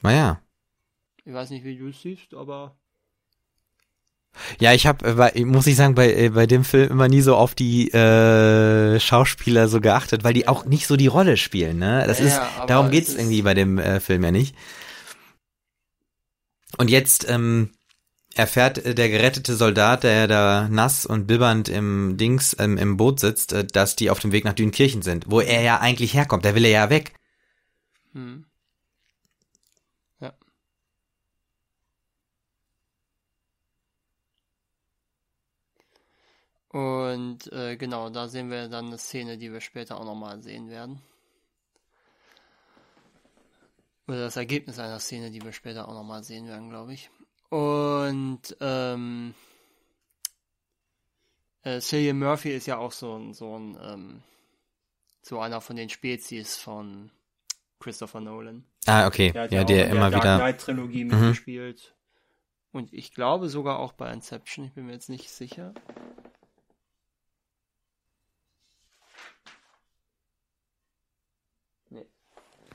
Naja. 0.02 0.42
Ich 1.24 1.32
weiß 1.32 1.48
nicht, 1.50 1.64
wie 1.64 1.78
du 1.78 1.88
es 1.88 2.00
siehst, 2.00 2.34
aber 2.34 2.78
Ja, 4.60 4.72
ich 4.72 4.86
habe, 4.86 5.32
muss 5.44 5.66
ich 5.66 5.76
sagen, 5.76 5.94
bei, 5.94 6.12
äh, 6.12 6.28
bei 6.30 6.46
dem 6.46 6.64
Film 6.64 6.90
immer 6.90 7.08
nie 7.08 7.20
so 7.22 7.36
auf 7.36 7.54
die 7.54 7.90
äh, 7.92 9.00
Schauspieler 9.00 9.68
so 9.68 9.80
geachtet, 9.80 10.24
weil 10.24 10.34
die 10.34 10.48
auch 10.48 10.64
nicht 10.64 10.86
so 10.86 10.96
die 10.96 11.06
Rolle 11.06 11.36
spielen. 11.36 11.78
Ne? 11.78 12.04
Das 12.06 12.18
Ja, 12.18 12.24
ist, 12.26 12.40
darum 12.68 12.86
es 12.86 12.92
geht's 12.92 13.08
ist- 13.10 13.18
irgendwie 13.18 13.42
bei 13.42 13.54
dem 13.54 13.78
äh, 13.78 14.00
Film 14.00 14.22
ja 14.24 14.30
nicht. 14.32 14.54
Und 16.78 16.90
jetzt 16.90 17.28
ähm, 17.28 17.70
erfährt 18.34 18.78
äh, 18.84 18.94
der 18.94 19.08
gerettete 19.08 19.56
Soldat, 19.56 20.02
der 20.04 20.26
da 20.28 20.68
nass 20.70 21.06
und 21.06 21.26
bibbernd 21.26 21.68
im 21.68 22.16
Dings 22.16 22.54
ähm, 22.58 22.76
im 22.76 22.96
Boot 22.96 23.20
sitzt, 23.20 23.52
äh, 23.52 23.64
dass 23.64 23.96
die 23.96 24.10
auf 24.10 24.18
dem 24.18 24.32
Weg 24.32 24.44
nach 24.44 24.52
Dünkirchen 24.54 25.02
sind, 25.02 25.24
wo 25.28 25.40
er 25.40 25.62
ja 25.62 25.80
eigentlich 25.80 26.14
herkommt. 26.14 26.44
Da 26.44 26.54
will 26.54 26.64
er 26.64 26.70
ja 26.70 26.90
weg. 26.90 27.14
hm. 28.12 28.44
Und 36.76 37.50
äh, 37.54 37.76
genau, 37.78 38.10
da 38.10 38.28
sehen 38.28 38.50
wir 38.50 38.68
dann 38.68 38.88
eine 38.88 38.98
Szene, 38.98 39.38
die 39.38 39.50
wir 39.50 39.62
später 39.62 39.98
auch 39.98 40.04
nochmal 40.04 40.42
sehen 40.42 40.68
werden. 40.68 41.00
Oder 44.06 44.20
das 44.20 44.36
Ergebnis 44.36 44.78
einer 44.78 44.98
Szene, 45.00 45.30
die 45.30 45.40
wir 45.40 45.52
später 45.52 45.88
auch 45.88 45.94
nochmal 45.94 46.22
sehen 46.22 46.46
werden, 46.46 46.68
glaube 46.68 46.92
ich. 46.92 47.08
Und 47.48 48.42
ähm, 48.60 49.34
äh, 51.62 51.80
Cillian 51.80 52.18
Murphy 52.18 52.50
ist 52.50 52.66
ja 52.66 52.76
auch 52.76 52.92
so 52.92 53.16
ein, 53.16 53.32
so 53.32 53.58
ein, 53.58 53.78
ähm, 53.82 54.22
so 55.22 55.40
einer 55.40 55.62
von 55.62 55.76
den 55.76 55.88
Spezies 55.88 56.58
von 56.58 57.10
Christopher 57.80 58.20
Nolan. 58.20 58.64
Ah, 58.84 59.06
okay. 59.06 59.32
Der 59.32 59.44
hat 59.44 59.50
ja, 59.52 59.58
ja, 59.60 59.64
der 59.64 59.86
auch 59.86 59.90
in 59.92 59.96
immer 59.96 60.10
der 60.10 60.20
Dark 60.20 60.24
wieder. 60.24 60.36
Knight 60.36 60.60
Trilogie 60.60 61.04
Mhm. 61.04 61.10
mitgespielt. 61.20 61.94
Und 62.70 62.92
ich 62.92 63.14
glaube 63.14 63.48
sogar 63.48 63.78
auch 63.78 63.94
bei 63.94 64.12
Inception, 64.12 64.66
ich 64.66 64.74
bin 64.74 64.84
mir 64.84 64.92
jetzt 64.92 65.08
nicht 65.08 65.30
sicher. 65.30 65.72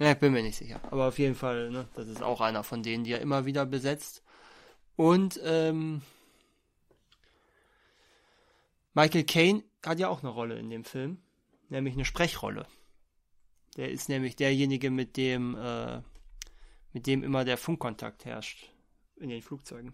Ja, 0.01 0.13
ich 0.13 0.17
bin 0.17 0.33
mir 0.33 0.41
nicht 0.41 0.57
sicher. 0.57 0.81
Aber 0.89 1.07
auf 1.09 1.19
jeden 1.19 1.35
Fall, 1.35 1.69
ne, 1.69 1.87
das 1.93 2.07
ist 2.07 2.23
auch 2.23 2.41
einer 2.41 2.63
von 2.63 2.81
denen, 2.81 3.03
die 3.03 3.11
er 3.11 3.21
immer 3.21 3.45
wieder 3.45 3.67
besetzt. 3.67 4.23
Und 4.95 5.39
ähm, 5.43 6.01
Michael 8.95 9.25
Caine 9.25 9.63
hat 9.85 9.99
ja 9.99 10.09
auch 10.09 10.23
eine 10.23 10.31
Rolle 10.31 10.57
in 10.57 10.71
dem 10.71 10.85
Film, 10.85 11.21
nämlich 11.69 11.93
eine 11.93 12.05
Sprechrolle. 12.05 12.65
Der 13.77 13.91
ist 13.91 14.09
nämlich 14.09 14.35
derjenige, 14.35 14.89
mit 14.89 15.17
dem, 15.17 15.55
äh, 15.55 16.01
mit 16.93 17.05
dem 17.05 17.21
immer 17.21 17.45
der 17.45 17.57
Funkkontakt 17.57 18.25
herrscht 18.25 18.73
in 19.17 19.29
den 19.29 19.43
Flugzeugen. 19.43 19.93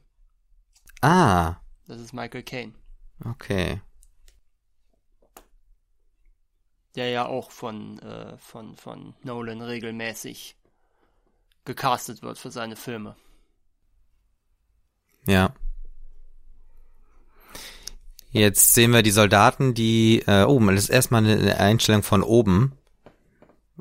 Ah, 1.01 1.57
Das 1.85 1.99
ist 1.99 2.13
Michael 2.13 2.43
Caine, 2.43 2.73
okay. 3.25 3.81
Der 6.97 7.09
ja 7.09 7.25
auch 7.27 7.51
von, 7.51 7.99
äh, 7.99 8.37
von, 8.37 8.75
von 8.75 9.13
Nolan 9.23 9.61
regelmäßig 9.61 10.55
gecastet 11.63 12.23
wird 12.23 12.37
für 12.37 12.51
seine 12.51 12.75
Filme. 12.75 13.15
Ja. 15.27 15.53
Jetzt 18.31 18.73
sehen 18.73 18.91
wir 18.91 19.03
die 19.03 19.11
Soldaten, 19.11 19.73
die 19.73 20.23
äh, 20.27 20.43
oben. 20.43 20.67
Das 20.67 20.85
ist 20.85 20.89
erstmal 20.89 21.25
eine 21.25 21.59
Einstellung 21.59 22.03
von 22.03 22.23
oben, 22.23 22.73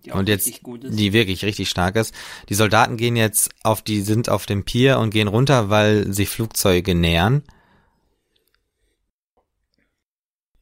Die 0.04 0.12
auch 0.12 0.18
und 0.18 0.28
jetzt 0.28 0.46
richtig 0.46 0.62
gut 0.62 0.84
ist. 0.84 0.98
die 0.98 1.12
wirklich 1.12 1.44
richtig 1.44 1.68
stark 1.68 1.96
ist. 1.96 2.14
Die 2.48 2.54
Soldaten 2.54 2.96
gehen 2.96 3.16
jetzt 3.16 3.50
auf 3.64 3.82
die 3.82 4.02
sind 4.02 4.28
auf 4.28 4.46
dem 4.46 4.64
Pier 4.64 4.98
und 4.98 5.10
gehen 5.10 5.28
runter, 5.28 5.70
weil 5.70 6.12
sich 6.12 6.28
Flugzeuge 6.28 6.94
nähern. 6.94 7.42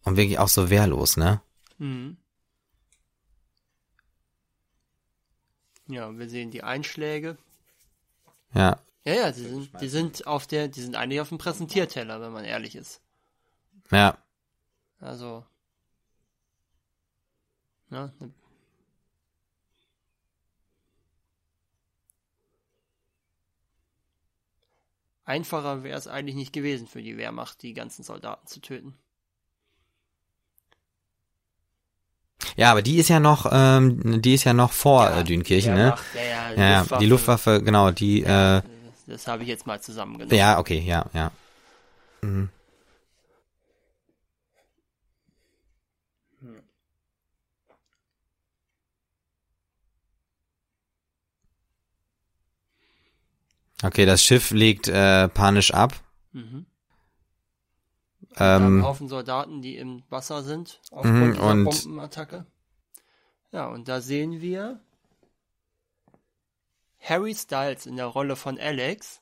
Und 0.05 0.17
wirklich 0.17 0.39
auch 0.39 0.49
so 0.49 0.71
wehrlos, 0.71 1.17
ne? 1.17 1.41
Mhm. 1.79 2.19
Ja, 5.87 6.17
wir 6.17 6.29
sehen 6.29 6.51
die 6.51 6.63
Einschläge. 6.63 7.37
Ja. 8.55 8.81
Ja, 9.05 9.15
ja, 9.15 9.33
die 9.33 9.43
sind, 9.43 9.81
die 9.81 9.89
sind 9.89 10.27
auf 10.27 10.47
der, 10.47 10.69
die 10.69 10.81
sind 10.81 10.97
eigentlich 10.97 11.21
auf 11.21 11.29
dem 11.29 11.39
Präsentierteller, 11.39 12.23
wenn 12.23 12.33
man 12.33 12.45
ehrlich 12.45 12.75
ist. 12.75 13.03
Ja. 13.91 14.17
Also. 14.99 15.45
Ja, 17.91 18.11
ne, 18.19 18.33
Einfacher 25.27 25.83
wäre 25.83 25.99
es 25.99 26.07
eigentlich 26.07 26.35
nicht 26.35 26.53
gewesen 26.53 26.87
für 26.87 27.03
die 27.03 27.17
Wehrmacht, 27.17 27.63
die 27.63 27.73
ganzen 27.73 28.03
Soldaten 28.03 28.47
zu 28.47 28.61
töten. 28.61 28.95
Ja, 32.57 32.71
aber 32.71 32.83
die 32.83 32.97
ist 32.97 33.09
ja 33.09 33.21
noch, 33.21 33.47
ähm, 33.53 34.21
die 34.23 34.35
ist 34.35 34.45
ja 34.45 34.53
noch 34.53 34.73
vor 34.73 35.11
äh, 35.11 35.25
Dünkirchen, 35.25 35.75
ne? 35.75 35.81
Wehrmacht, 35.85 36.05
Ja, 36.15 36.23
ja, 36.23 36.57
Ja, 36.57 36.85
ja, 36.91 36.99
die 36.99 37.07
Luftwaffe, 37.07 37.63
genau, 37.63 37.91
die, 37.91 38.21
Ja, 38.21 38.59
äh, 38.59 38.63
das 39.07 39.27
habe 39.27 39.43
ich 39.43 39.49
jetzt 39.49 39.67
mal 39.67 39.81
zusammengenommen. 39.81 40.37
ja, 40.37 40.59
okay, 40.59 40.81
ja, 40.81 41.07
ja. 41.13 41.31
Mhm. 42.23 42.49
Okay, 53.83 54.07
das 54.07 54.23
Schiff 54.23 54.51
legt 54.51 54.89
äh, 54.89 55.29
panisch 55.29 55.73
ab. 55.75 55.95
Mhm. 56.33 56.65
Ähm, 58.37 58.83
Haufen 58.85 59.09
Soldaten, 59.09 59.63
die 59.63 59.77
im 59.77 60.03
Wasser 60.11 60.43
sind, 60.43 60.81
Mhm, 60.91 60.97
aufgrund 60.99 61.37
dieser 61.37 61.51
und- 61.51 61.65
Bombenattacke. 61.65 62.47
Ja, 63.53 63.67
und 63.69 63.87
da 63.89 64.01
sehen 64.01 64.41
wir 64.41 64.81
Harry 67.01 67.35
Styles 67.35 67.87
in 67.87 67.97
der 67.97 68.07
Rolle 68.07 68.37
von 68.37 68.59
Alex. 68.59 69.21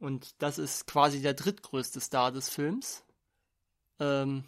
Und 0.00 0.34
das 0.42 0.58
ist 0.58 0.86
quasi 0.86 1.22
der 1.22 1.34
drittgrößte 1.34 2.00
Star 2.00 2.32
des 2.32 2.48
Films. 2.48 3.04
Ähm, 4.00 4.44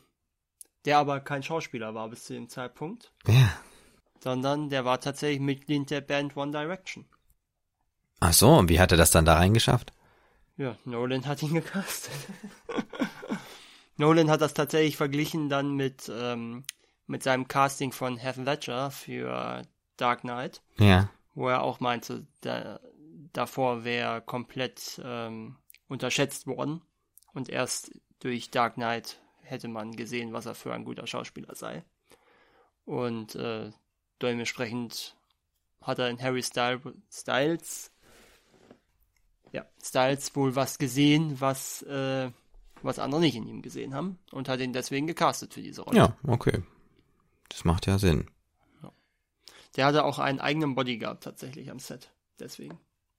der 0.84 0.98
aber 0.98 1.20
kein 1.20 1.42
Schauspieler 1.42 1.94
war 1.94 2.08
bis 2.08 2.24
zu 2.24 2.32
dem 2.34 2.48
Zeitpunkt, 2.48 3.12
ja. 3.26 3.48
sondern 4.20 4.68
der 4.68 4.84
war 4.84 5.00
tatsächlich 5.00 5.40
Mitglied 5.40 5.88
der 5.90 6.00
Band 6.00 6.36
One 6.36 6.50
Direction. 6.50 7.06
Ach 8.20 8.32
so, 8.32 8.52
und 8.54 8.68
wie 8.68 8.80
hat 8.80 8.90
er 8.90 8.98
das 8.98 9.10
dann 9.10 9.24
da 9.24 9.34
reingeschafft? 9.36 9.92
Ja, 10.56 10.76
Nolan 10.84 11.26
hat 11.26 11.42
ihn 11.42 11.54
gecastet. 11.54 12.12
Nolan 13.96 14.30
hat 14.30 14.40
das 14.40 14.54
tatsächlich 14.54 14.96
verglichen 14.96 15.48
dann 15.48 15.74
mit, 15.74 16.10
ähm, 16.12 16.64
mit 17.06 17.22
seinem 17.22 17.48
Casting 17.48 17.92
von 17.92 18.16
Heath 18.16 18.36
Ledger 18.36 18.90
für 18.90 19.62
Dark 19.96 20.20
Knight, 20.22 20.62
Ja. 20.78 21.08
wo 21.34 21.48
er 21.48 21.62
auch 21.62 21.80
meinte, 21.80 22.26
da, 22.40 22.80
davor 23.32 23.84
wäre 23.84 24.20
komplett 24.22 25.00
ähm, 25.04 25.56
unterschätzt 25.88 26.46
worden 26.46 26.82
und 27.32 27.48
erst 27.48 27.92
durch 28.20 28.50
Dark 28.50 28.74
Knight 28.74 29.20
hätte 29.42 29.68
man 29.68 29.92
gesehen, 29.92 30.32
was 30.32 30.46
er 30.46 30.54
für 30.54 30.72
ein 30.72 30.84
guter 30.84 31.06
Schauspieler 31.06 31.54
sei. 31.54 31.84
Und 32.86 33.34
äh, 33.34 33.70
dementsprechend 34.22 35.16
hat 35.82 35.98
er 35.98 36.08
in 36.08 36.20
Harry 36.20 36.42
Styles 36.42 37.90
ja, 39.52 39.64
Styles 39.80 40.34
wohl 40.34 40.56
was 40.56 40.78
gesehen, 40.78 41.40
was, 41.40 41.82
äh, 41.82 42.30
was 42.84 42.98
andere 42.98 43.20
nicht 43.20 43.34
in 43.34 43.46
ihm 43.46 43.62
gesehen 43.62 43.94
haben 43.94 44.18
und 44.30 44.48
hat 44.48 44.60
ihn 44.60 44.72
deswegen 44.72 45.06
gecastet 45.06 45.54
für 45.54 45.62
diese 45.62 45.82
Rolle. 45.82 45.96
Ja, 45.96 46.16
okay. 46.26 46.62
Das 47.48 47.64
macht 47.64 47.86
ja 47.86 47.98
Sinn. 47.98 48.26
Der 49.76 49.86
hatte 49.86 50.04
auch 50.04 50.20
einen 50.20 50.38
eigenen 50.38 50.74
Bodyguard 50.76 51.22
tatsächlich 51.22 51.70
am 51.70 51.80
Set. 51.80 52.12
Deswegen. 52.38 52.78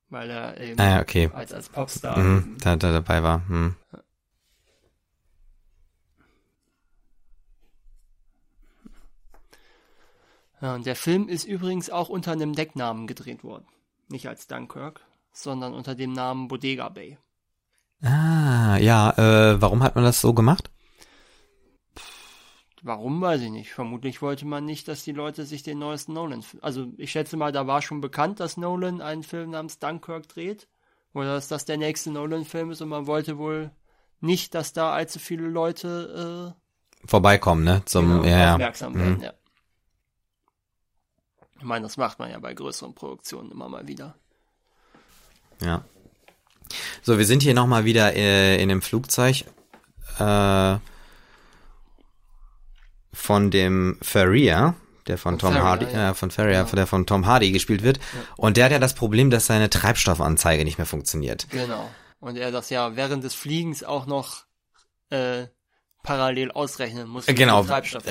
Weil 0.09 0.29
er 0.29 0.59
eben 0.61 0.79
Ah, 0.79 0.95
ja, 0.95 1.01
okay. 1.01 1.29
als, 1.33 1.51
als 1.51 1.67
Popstar. 1.67 2.17
Mhm, 2.17 2.57
da, 2.59 2.75
da 2.77 2.93
dabei 2.93 3.23
war. 3.23 3.39
Mhm. 3.49 3.75
Ja, 10.61 10.75
und 10.75 10.85
der 10.85 10.95
Film 10.95 11.27
ist 11.27 11.43
übrigens 11.43 11.89
auch 11.89 12.09
unter 12.09 12.31
einem 12.31 12.53
Decknamen 12.53 13.07
gedreht 13.07 13.43
worden. 13.43 13.65
Nicht 14.07 14.27
als 14.27 14.47
Dunkirk, 14.47 15.01
sondern 15.33 15.73
unter 15.73 15.95
dem 15.95 16.13
Namen 16.13 16.47
Bodega 16.47 16.89
Bay. 16.89 17.17
Ah, 18.03 18.77
ja, 18.77 19.11
äh, 19.17 19.61
warum 19.61 19.81
hat 19.83 19.95
man 19.95 20.03
das 20.03 20.21
so 20.21 20.33
gemacht? 20.33 20.69
Warum, 22.83 23.19
weiß 23.19 23.41
ich 23.41 23.49
nicht. 23.49 23.73
Vermutlich 23.73 24.21
wollte 24.21 24.45
man 24.45 24.63
nicht, 24.65 24.87
dass 24.87 25.03
die 25.03 25.11
Leute 25.11 25.45
sich 25.45 25.63
den 25.63 25.79
neuesten 25.79 26.13
Nolan... 26.13 26.43
Also 26.61 26.87
ich 26.97 27.11
schätze 27.11 27.35
mal, 27.35 27.51
da 27.51 27.65
war 27.65 27.81
schon 27.81 27.99
bekannt, 27.99 28.39
dass 28.39 28.57
Nolan 28.57 29.01
einen 29.01 29.23
Film 29.23 29.51
namens 29.51 29.79
Dunkirk 29.79 30.27
dreht. 30.27 30.67
Oder 31.13 31.35
dass 31.35 31.47
das 31.47 31.65
der 31.65 31.77
nächste 31.77 32.11
Nolan-Film 32.11 32.71
ist 32.71 32.81
und 32.81 32.89
man 32.89 33.07
wollte 33.07 33.37
wohl 33.37 33.71
nicht, 34.19 34.53
dass 34.53 34.73
da 34.73 34.91
allzu 34.91 35.17
viele 35.17 35.47
Leute 35.47 36.53
Vorbeikommen, 37.05 37.63
ne? 37.63 37.77
äh, 37.77 37.85
Zum, 37.85 38.09
genau, 38.09 38.23
ja, 38.25 38.37
ja. 38.39 38.53
aufmerksam 38.53 38.93
Mhm. 38.93 38.99
werden. 38.99 39.21
Ja. 39.21 39.33
Ich 41.57 41.63
meine, 41.63 41.83
das 41.83 41.97
macht 41.97 42.19
man 42.19 42.29
ja 42.29 42.37
bei 42.39 42.53
größeren 42.53 42.93
Produktionen 42.93 43.49
immer 43.51 43.69
mal 43.69 43.87
wieder. 43.87 44.15
Ja. 45.61 45.85
So, 47.01 47.17
wir 47.17 47.25
sind 47.25 47.43
hier 47.43 47.53
nochmal 47.53 47.85
wieder 47.85 48.13
äh, 48.15 48.61
in 48.61 48.69
dem 48.69 48.81
Flugzeug 48.81 49.45
äh, 50.19 50.75
von 53.13 53.51
dem 53.51 53.97
Ferrier, 54.01 54.75
der 55.07 55.17
von 55.17 55.33
Von 55.33 55.39
Tom 55.39 55.53
Ferrier, 55.53 55.63
Hardy, 55.69 55.85
ja. 55.93 56.11
äh, 56.11 56.13
von 56.13 56.31
Ferrier, 56.31 56.53
Ja. 56.53 56.63
der 56.63 56.87
von 56.87 57.05
Tom 57.05 57.25
Hardy 57.25 57.51
gespielt 57.51 57.83
wird. 57.83 57.99
Und 58.37 58.57
der 58.57 58.65
hat 58.65 58.71
ja 58.71 58.79
das 58.79 58.93
Problem, 58.95 59.29
dass 59.29 59.45
seine 59.45 59.69
Treibstoffanzeige 59.69 60.63
nicht 60.65 60.77
mehr 60.77 60.87
funktioniert. 60.87 61.47
Genau. 61.51 61.89
Und 62.19 62.37
er 62.37 62.51
das 62.51 62.69
ja 62.69 62.95
während 62.95 63.23
des 63.23 63.35
Fliegens 63.35 63.83
auch 63.83 64.05
noch 64.07 64.45
äh, 65.11 65.45
parallel 66.03 66.51
ausrechnen 66.51 67.07
muss. 67.07 67.25
Genau, 67.27 67.61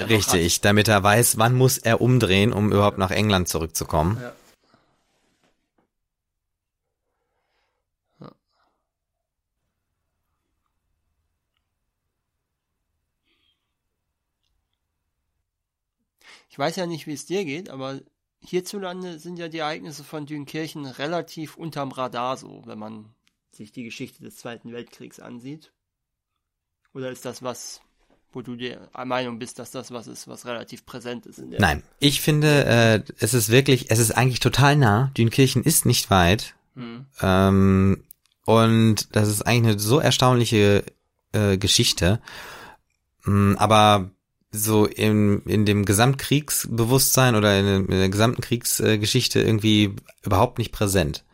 richtig, 0.09 0.61
damit 0.61 0.89
er 0.89 1.03
weiß, 1.03 1.39
wann 1.39 1.55
muss 1.55 1.79
er 1.79 2.01
umdrehen, 2.01 2.53
um 2.53 2.73
überhaupt 2.73 2.99
nach 2.99 3.11
England 3.11 3.49
zurückzukommen. 3.49 4.19
Ja. 4.21 4.29
Ja. 4.29 4.33
Ich 16.55 16.59
weiß 16.61 16.77
ja 16.77 16.87
nicht, 16.87 17.09
wie 17.09 17.15
es 17.15 17.27
dir 17.27 17.45
geht, 17.45 17.69
aber 17.69 18.01
hierzulande 18.39 19.19
sind 19.19 19.41
ja 19.41 19.49
die 19.49 19.59
Ereignisse 19.59 20.05
von 20.05 20.25
Dünkirchen 20.25 20.87
relativ 20.87 21.57
unterm 21.57 21.91
Radar 21.91 22.37
so, 22.37 22.63
wenn 22.65 22.79
man 22.79 23.07
sich 23.51 23.73
die 23.73 23.83
Geschichte 23.83 24.23
des 24.23 24.37
Zweiten 24.37 24.73
Weltkriegs 24.73 25.19
ansieht. 25.19 25.73
Oder 26.93 27.11
ist 27.11 27.25
das 27.25 27.43
was, 27.43 27.81
wo 28.33 28.41
du 28.41 28.55
der 28.55 28.89
Meinung 29.05 29.41
bist, 29.41 29.59
dass 29.59 29.73
das 29.73 29.91
was 29.91 30.07
ist, 30.07 30.29
was 30.29 30.47
relativ 30.47 30.87
präsent 30.87 31.27
ist 31.27 31.41
in 31.41 31.51
der 31.51 31.61
Nein, 31.61 31.83
ich 31.99 32.21
finde, 32.21 32.65
äh, 32.67 33.03
es 33.19 33.35
ist 33.35 33.49
wirklich, 33.49 33.91
es 33.91 33.99
ist 33.99 34.13
eigentlich 34.13 34.39
total 34.39 34.77
nah. 34.77 35.11
Dünkirchen 35.19 35.65
ist 35.65 35.87
nicht 35.87 36.09
weit. 36.11 36.55
Hm. 36.77 37.07
Ähm, 37.21 38.05
und 38.45 39.17
das 39.17 39.29
ist 39.29 39.43
eigentlich 39.43 39.73
eine 39.73 39.81
so 39.81 39.99
erstaunliche 39.99 40.85
äh, 41.33 41.59
Geschichte. 41.59 42.21
Mm, 43.25 43.57
Aber 43.57 44.14
so 44.55 44.87
in, 44.87 45.43
in 45.43 45.65
dem 45.67 45.85
Gesamtkriegsbewusstsein 45.85 47.35
oder 47.35 47.59
in, 47.59 47.67
in 47.87 47.91
der 47.91 48.09
gesamten 48.09 48.41
Kriegsgeschichte 48.43 49.41
irgendwie 49.41 49.95
überhaupt 50.23 50.59
nicht 50.59 50.73
präsent. 50.73 51.25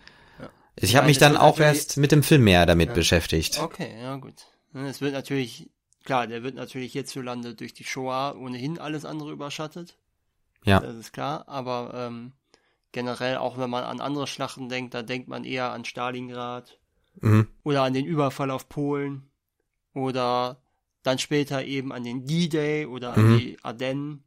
Ich 0.76 0.94
habe 0.96 1.02
meine, 1.02 1.10
mich 1.10 1.18
dann 1.18 1.36
auch 1.36 1.58
erst 1.60 1.96
mit 1.98 2.10
dem 2.12 2.22
Film 2.22 2.44
mehr 2.44 2.64
damit 2.64 2.94
beschäftigt. 2.94 3.60
Okay, 3.60 4.00
ja 4.00 4.16
gut. 4.16 4.46
Ne, 4.72 4.88
Es 4.88 5.00
wird 5.00 5.12
natürlich, 5.12 5.68
klar, 6.04 6.26
der 6.26 6.42
wird 6.42 6.54
natürlich 6.54 6.92
hierzulande 6.92 7.54
durch 7.54 7.74
die 7.74 7.84
Shoah 7.84 8.34
ohnehin 8.36 8.78
alles 8.78 9.04
andere 9.04 9.30
überschattet. 9.32 9.98
Ja. 10.64 10.80
Das 10.80 10.94
ist 10.96 11.12
klar, 11.12 11.44
aber 11.48 11.92
ähm, 11.94 12.32
generell, 12.92 13.36
auch 13.36 13.58
wenn 13.58 13.68
man 13.68 13.84
an 13.84 14.00
andere 14.00 14.26
Schlachten 14.26 14.68
denkt, 14.68 14.94
da 14.94 15.02
denkt 15.02 15.28
man 15.28 15.44
eher 15.44 15.72
an 15.72 15.84
Stalingrad 15.84 16.78
Mhm. 17.20 17.48
oder 17.64 17.82
an 17.82 17.92
den 17.92 18.06
Überfall 18.06 18.50
auf 18.52 18.68
Polen 18.68 19.28
oder 19.94 20.62
dann 21.02 21.18
später 21.18 21.64
eben 21.64 21.92
an 21.92 22.04
den 22.04 22.26
D-Day 22.26 22.86
oder 22.86 23.14
an 23.14 23.32
Mhm. 23.32 23.38
die 23.38 23.58
Ardennen. 23.62 24.24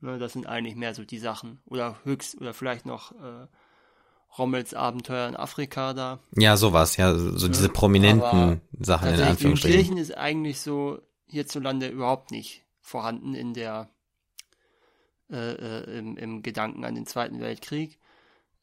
Ne, 0.00 0.18
das 0.18 0.32
sind 0.32 0.46
eigentlich 0.46 0.74
mehr 0.74 0.94
so 0.94 1.04
die 1.04 1.18
Sachen. 1.18 1.60
Oder 1.66 1.96
höchst, 2.04 2.40
oder 2.40 2.54
vielleicht 2.54 2.86
noch 2.86 3.12
äh, 3.12 3.46
Rommels 4.36 4.74
Abenteuer 4.74 5.28
in 5.28 5.36
Afrika 5.36 5.92
da. 5.94 6.18
Ja, 6.36 6.56
sowas, 6.56 6.96
ja, 6.96 7.14
so 7.14 7.36
so 7.38 7.48
diese 7.48 7.68
prominenten 7.68 8.24
aber 8.26 8.60
Sachen 8.80 9.14
in 9.14 9.20
Anführungsstrichen. 9.20 9.76
Kirchen 9.78 9.96
ist 9.98 10.16
eigentlich 10.16 10.60
so 10.60 11.00
hierzulande 11.26 11.88
überhaupt 11.88 12.30
nicht 12.30 12.64
vorhanden 12.80 13.34
in 13.34 13.54
der 13.54 13.90
äh, 15.30 15.52
äh, 15.52 15.98
im, 15.98 16.16
im 16.16 16.42
Gedanken 16.42 16.84
an 16.84 16.94
den 16.94 17.06
Zweiten 17.06 17.40
Weltkrieg. 17.40 17.98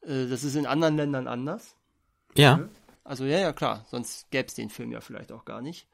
Äh, 0.02 0.26
das 0.26 0.44
ist 0.44 0.54
in 0.56 0.66
anderen 0.66 0.96
Ländern 0.96 1.26
anders. 1.26 1.74
Ja, 2.36 2.68
Also 3.02 3.24
ja, 3.24 3.38
ja, 3.38 3.52
klar, 3.52 3.86
sonst 3.90 4.30
gäbe 4.30 4.46
es 4.46 4.54
den 4.54 4.70
Film 4.70 4.92
ja 4.92 5.00
vielleicht 5.00 5.32
auch 5.32 5.44
gar 5.44 5.62
nicht. 5.62 5.88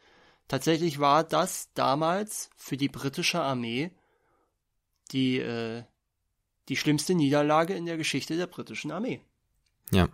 Tatsächlich 0.49 1.01
war 1.01 1.25
das 1.25 1.71
damals 1.75 2.51
für 2.57 2.77
die 2.77 2.89
britische 2.89 3.41
Armee 3.41 3.91
die, 5.13 5.39
äh, 5.39 5.83
die 6.69 6.77
schlimmste 6.77 7.15
Niederlage 7.15 7.75
in 7.75 7.87
der 7.87 7.97
Geschichte 7.97 8.37
der 8.37 8.47
britischen 8.47 8.91
Armee. 8.91 9.21
Ja, 9.91 10.09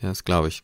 ja, 0.00 0.08
das 0.08 0.24
glaube 0.24 0.48
ich. 0.48 0.62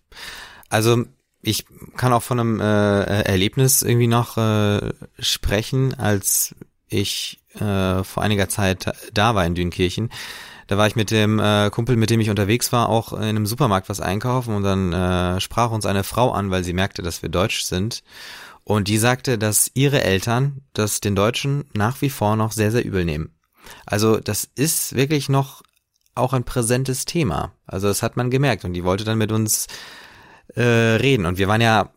Also 0.69 1.05
ich 1.41 1.65
kann 1.97 2.13
auch 2.13 2.23
von 2.23 2.41
einem 2.41 2.61
äh, 2.61 3.23
Erlebnis 3.23 3.83
irgendwie 3.83 4.07
noch 4.07 4.37
äh, 4.37 4.93
sprechen, 5.19 5.95
als 5.95 6.55
ich 6.89 7.41
äh, 7.55 8.03
vor 8.03 8.23
einiger 8.23 8.49
Zeit 8.49 8.93
da 9.13 9.35
war 9.35 9.47
in 9.47 9.55
Dünkirchen. 9.55 10.11
Da 10.67 10.77
war 10.77 10.87
ich 10.87 10.97
mit 10.97 11.11
dem 11.11 11.39
äh, 11.39 11.71
Kumpel, 11.71 11.97
mit 11.97 12.11
dem 12.11 12.21
ich 12.21 12.29
unterwegs 12.29 12.73
war, 12.73 12.91
auch 12.91 13.15
in 13.15 13.23
einem 13.23 13.47
Supermarkt 13.47 13.89
was 13.89 14.01
einkaufen 14.01 14.55
und 14.55 14.65
dann 14.65 14.93
äh, 14.93 15.41
sprach 15.41 15.71
uns 15.71 15.87
eine 15.87 16.05
Frau 16.05 16.33
an, 16.33 16.51
weil 16.51 16.65
sie 16.65 16.75
merkte, 16.75 17.03
dass 17.03 17.23
wir 17.23 17.31
Deutsch 17.31 17.63
sind. 17.63 18.03
Und 18.69 18.89
die 18.89 18.99
sagte, 18.99 19.39
dass 19.39 19.71
ihre 19.73 20.05
Eltern 20.05 20.61
das 20.75 21.01
den 21.01 21.17
Deutschen 21.17 21.65
nach 21.73 22.03
wie 22.03 22.11
vor 22.11 22.37
noch 22.37 22.53
sehr, 22.53 22.71
sehr 22.71 22.85
übel 22.85 23.07
nehmen. 23.07 23.35
Also 23.87 24.21
das 24.21 24.45
ist 24.45 24.95
wirklich 24.95 25.31
noch 25.31 25.63
auch 26.15 26.35
ein 26.35 26.45
präsentes 26.45 27.07
Thema. 27.07 27.55
Also 27.65 27.89
das 27.89 28.03
hat 28.03 28.19
man 28.19 28.31
gemerkt 28.31 28.67
und 28.67 28.75
die 28.75 28.85
wollte 28.85 29.05
dann 29.05 29.17
mit 29.17 29.33
uns 29.33 29.69
äh, 30.55 30.61
reden. 30.61 31.25
Und 31.25 31.39
wir 31.39 31.49
waren 31.49 31.63
ja 31.63 31.95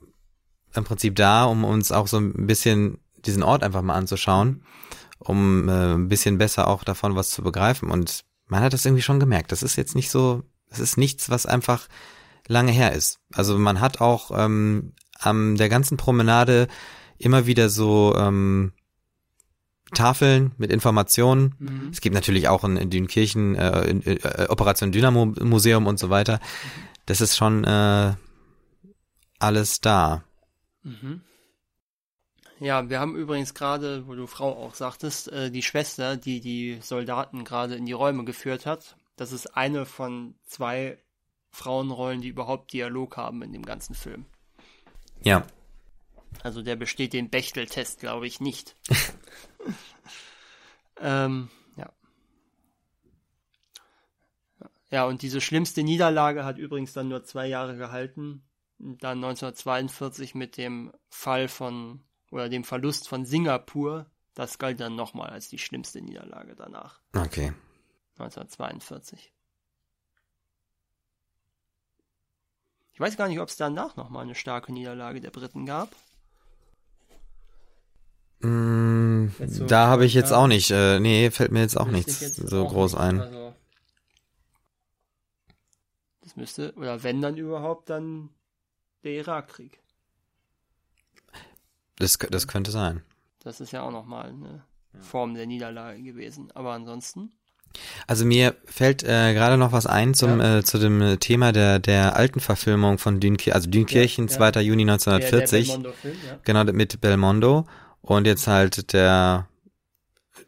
im 0.73 0.85
Prinzip 0.85 1.17
da, 1.17 1.43
um 1.43 1.65
uns 1.65 1.91
auch 1.91 2.07
so 2.07 2.17
ein 2.19 2.47
bisschen 2.47 2.99
diesen 3.17 3.43
Ort 3.43 3.63
einfach 3.63 3.81
mal 3.81 3.95
anzuschauen, 3.95 4.63
um 5.19 5.67
äh, 5.67 5.95
ein 5.95 6.07
bisschen 6.07 6.37
besser 6.37 6.69
auch 6.69 6.85
davon 6.85 7.17
was 7.17 7.31
zu 7.31 7.43
begreifen. 7.43 7.91
Und 7.91 8.23
man 8.47 8.63
hat 8.63 8.71
das 8.71 8.85
irgendwie 8.85 9.03
schon 9.03 9.19
gemerkt. 9.19 9.51
Das 9.51 9.61
ist 9.61 9.75
jetzt 9.75 9.93
nicht 9.93 10.09
so, 10.09 10.43
das 10.69 10.79
ist 10.79 10.95
nichts, 10.95 11.29
was 11.29 11.45
einfach 11.45 11.89
lange 12.47 12.71
her 12.71 12.93
ist. 12.93 13.19
Also 13.33 13.59
man 13.59 13.81
hat 13.81 13.99
auch 13.99 14.31
ähm, 14.33 14.93
an 15.21 15.55
der 15.55 15.69
ganzen 15.69 15.97
Promenade 15.97 16.67
immer 17.17 17.45
wieder 17.45 17.69
so 17.69 18.15
ähm, 18.17 18.73
Tafeln 19.93 20.51
mit 20.57 20.71
Informationen. 20.71 21.89
Es 21.91 22.01
gibt 22.01 22.15
natürlich 22.15 22.47
auch 22.47 22.63
in, 22.63 22.77
in 22.77 22.89
Dünkirchen 22.89 23.55
äh, 23.55 23.81
in, 23.89 24.05
äh, 24.05 24.47
Operation 24.49 24.91
Dynamo 24.91 25.25
Museum 25.25 25.85
und 25.85 25.99
so 25.99 26.09
weiter. 26.09 26.39
Das 27.05 27.21
ist 27.21 27.35
schon 27.35 27.63
äh, 27.63 28.13
alles 29.39 29.81
da. 29.81 30.23
Mhm. 30.83 31.21
Ja, 32.59 32.89
wir 32.89 32.99
haben 32.99 33.15
übrigens 33.15 33.53
gerade, 33.53 34.07
wo 34.07 34.13
du 34.13 34.27
Frau 34.27 34.55
auch 34.55 34.75
sagtest, 34.75 35.31
äh, 35.31 35.49
die 35.49 35.63
Schwester, 35.63 36.15
die 36.15 36.39
die 36.39 36.77
Soldaten 36.81 37.43
gerade 37.43 37.75
in 37.75 37.85
die 37.85 37.91
Räume 37.91 38.23
geführt 38.23 38.65
hat. 38.65 38.97
Das 39.15 39.31
ist 39.31 39.57
eine 39.57 39.85
von 39.85 40.35
zwei 40.45 40.99
Frauenrollen, 41.49 42.21
die 42.21 42.29
überhaupt 42.29 42.71
Dialog 42.71 43.17
haben 43.17 43.41
in 43.41 43.51
dem 43.51 43.65
ganzen 43.65 43.95
Film. 43.95 44.25
Ja, 45.23 45.45
Also 46.43 46.61
der 46.61 46.75
besteht 46.75 47.13
den 47.13 47.29
Bechtel-Test, 47.29 47.99
glaube 47.99 48.27
ich, 48.27 48.39
nicht. 48.39 48.75
ähm, 50.99 51.49
ja. 51.75 51.91
Ja, 54.89 55.05
und 55.05 55.21
diese 55.21 55.41
schlimmste 55.41 55.83
Niederlage 55.83 56.43
hat 56.43 56.57
übrigens 56.57 56.93
dann 56.93 57.09
nur 57.09 57.23
zwei 57.23 57.47
Jahre 57.47 57.77
gehalten. 57.77 58.43
Dann 58.79 59.23
1942 59.23 60.33
mit 60.33 60.57
dem 60.57 60.91
Fall 61.09 61.47
von, 61.47 62.03
oder 62.31 62.49
dem 62.49 62.63
Verlust 62.63 63.07
von 63.07 63.25
Singapur. 63.25 64.07
Das 64.33 64.57
galt 64.57 64.79
dann 64.79 64.95
nochmal 64.95 65.29
als 65.29 65.49
die 65.49 65.59
schlimmste 65.59 66.01
Niederlage 66.01 66.55
danach. 66.55 67.01
okay. 67.13 67.53
1942. 68.17 69.33
weiß 73.01 73.17
gar 73.17 73.27
nicht, 73.27 73.39
ob 73.39 73.49
es 73.49 73.57
danach 73.57 73.95
nochmal 73.95 74.23
eine 74.23 74.35
starke 74.35 74.71
Niederlage 74.71 75.21
der 75.21 75.31
Briten 75.31 75.65
gab. 75.65 75.89
Mm, 78.39 79.27
so 79.47 79.65
da 79.65 79.87
habe 79.87 80.05
ich 80.05 80.13
jetzt 80.13 80.31
auch 80.31 80.47
nicht, 80.47 80.71
äh, 80.71 80.99
nee, 80.99 81.29
fällt 81.29 81.51
mir 81.51 81.61
jetzt 81.61 81.77
auch 81.77 81.87
nichts 81.87 82.21
jetzt 82.21 82.35
so 82.35 82.65
auch 82.65 82.71
groß 82.71 82.93
nicht. 82.93 83.01
ein. 83.01 83.21
Also, 83.21 83.53
das 86.21 86.35
müsste, 86.35 86.73
oder 86.75 87.03
wenn 87.03 87.21
dann 87.21 87.37
überhaupt, 87.37 87.89
dann 87.89 88.29
der 89.03 89.13
Irakkrieg. 89.13 89.79
Das, 91.97 92.17
das 92.17 92.47
könnte 92.47 92.71
sein. 92.71 93.03
Das 93.39 93.59
ist 93.59 93.71
ja 93.71 93.81
auch 93.81 93.91
nochmal 93.91 94.29
eine 94.29 94.63
Form 94.99 95.33
der 95.33 95.45
Niederlage 95.45 96.01
gewesen. 96.01 96.51
Aber 96.51 96.73
ansonsten. 96.73 97.31
Also 98.07 98.25
mir 98.25 98.55
fällt 98.65 99.03
äh, 99.03 99.33
gerade 99.33 99.57
noch 99.57 99.71
was 99.71 99.85
ein 99.85 100.13
zum 100.13 100.39
ja. 100.39 100.57
äh, 100.57 100.63
zu 100.63 100.77
dem 100.77 101.19
Thema 101.19 101.51
der 101.51 101.79
der 101.79 102.15
alten 102.15 102.39
Verfilmung 102.39 102.97
von 102.97 103.19
Dünkirchen, 103.19 103.53
also 103.53 103.69
Dünkirchen, 103.69 104.27
ja, 104.27 104.33
2. 104.33 104.49
Ja. 104.49 104.61
Juni 104.61 104.83
1940. 104.83 105.67
Der, 105.67 105.77
der 105.77 105.93
Film, 105.93 106.15
ja. 106.27 106.39
Genau 106.43 106.63
mit 106.65 107.01
Belmondo 107.01 107.65
und 108.01 108.27
jetzt 108.27 108.47
halt 108.47 108.93
der, 108.93 109.47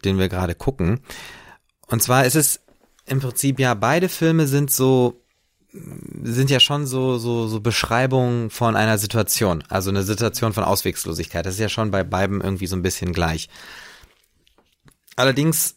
den 0.04 0.18
wir 0.18 0.28
gerade 0.28 0.54
gucken. 0.54 1.00
Und 1.86 2.02
zwar 2.02 2.24
ist 2.24 2.36
es 2.36 2.60
im 3.06 3.20
Prinzip 3.20 3.58
ja 3.58 3.74
beide 3.74 4.08
Filme 4.08 4.46
sind 4.46 4.70
so 4.70 5.20
sind 6.22 6.50
ja 6.50 6.60
schon 6.60 6.86
so, 6.86 7.18
so, 7.18 7.48
so 7.48 7.60
Beschreibungen 7.60 8.50
von 8.50 8.76
einer 8.76 8.96
Situation, 8.96 9.64
also 9.68 9.90
eine 9.90 10.04
Situation 10.04 10.52
von 10.52 10.62
Auswegslosigkeit. 10.62 11.44
Das 11.44 11.54
ist 11.54 11.60
ja 11.60 11.68
schon 11.68 11.90
bei 11.90 12.04
beiden 12.04 12.40
irgendwie 12.40 12.68
so 12.68 12.76
ein 12.76 12.82
bisschen 12.82 13.12
gleich. 13.12 13.48
Allerdings 15.16 15.76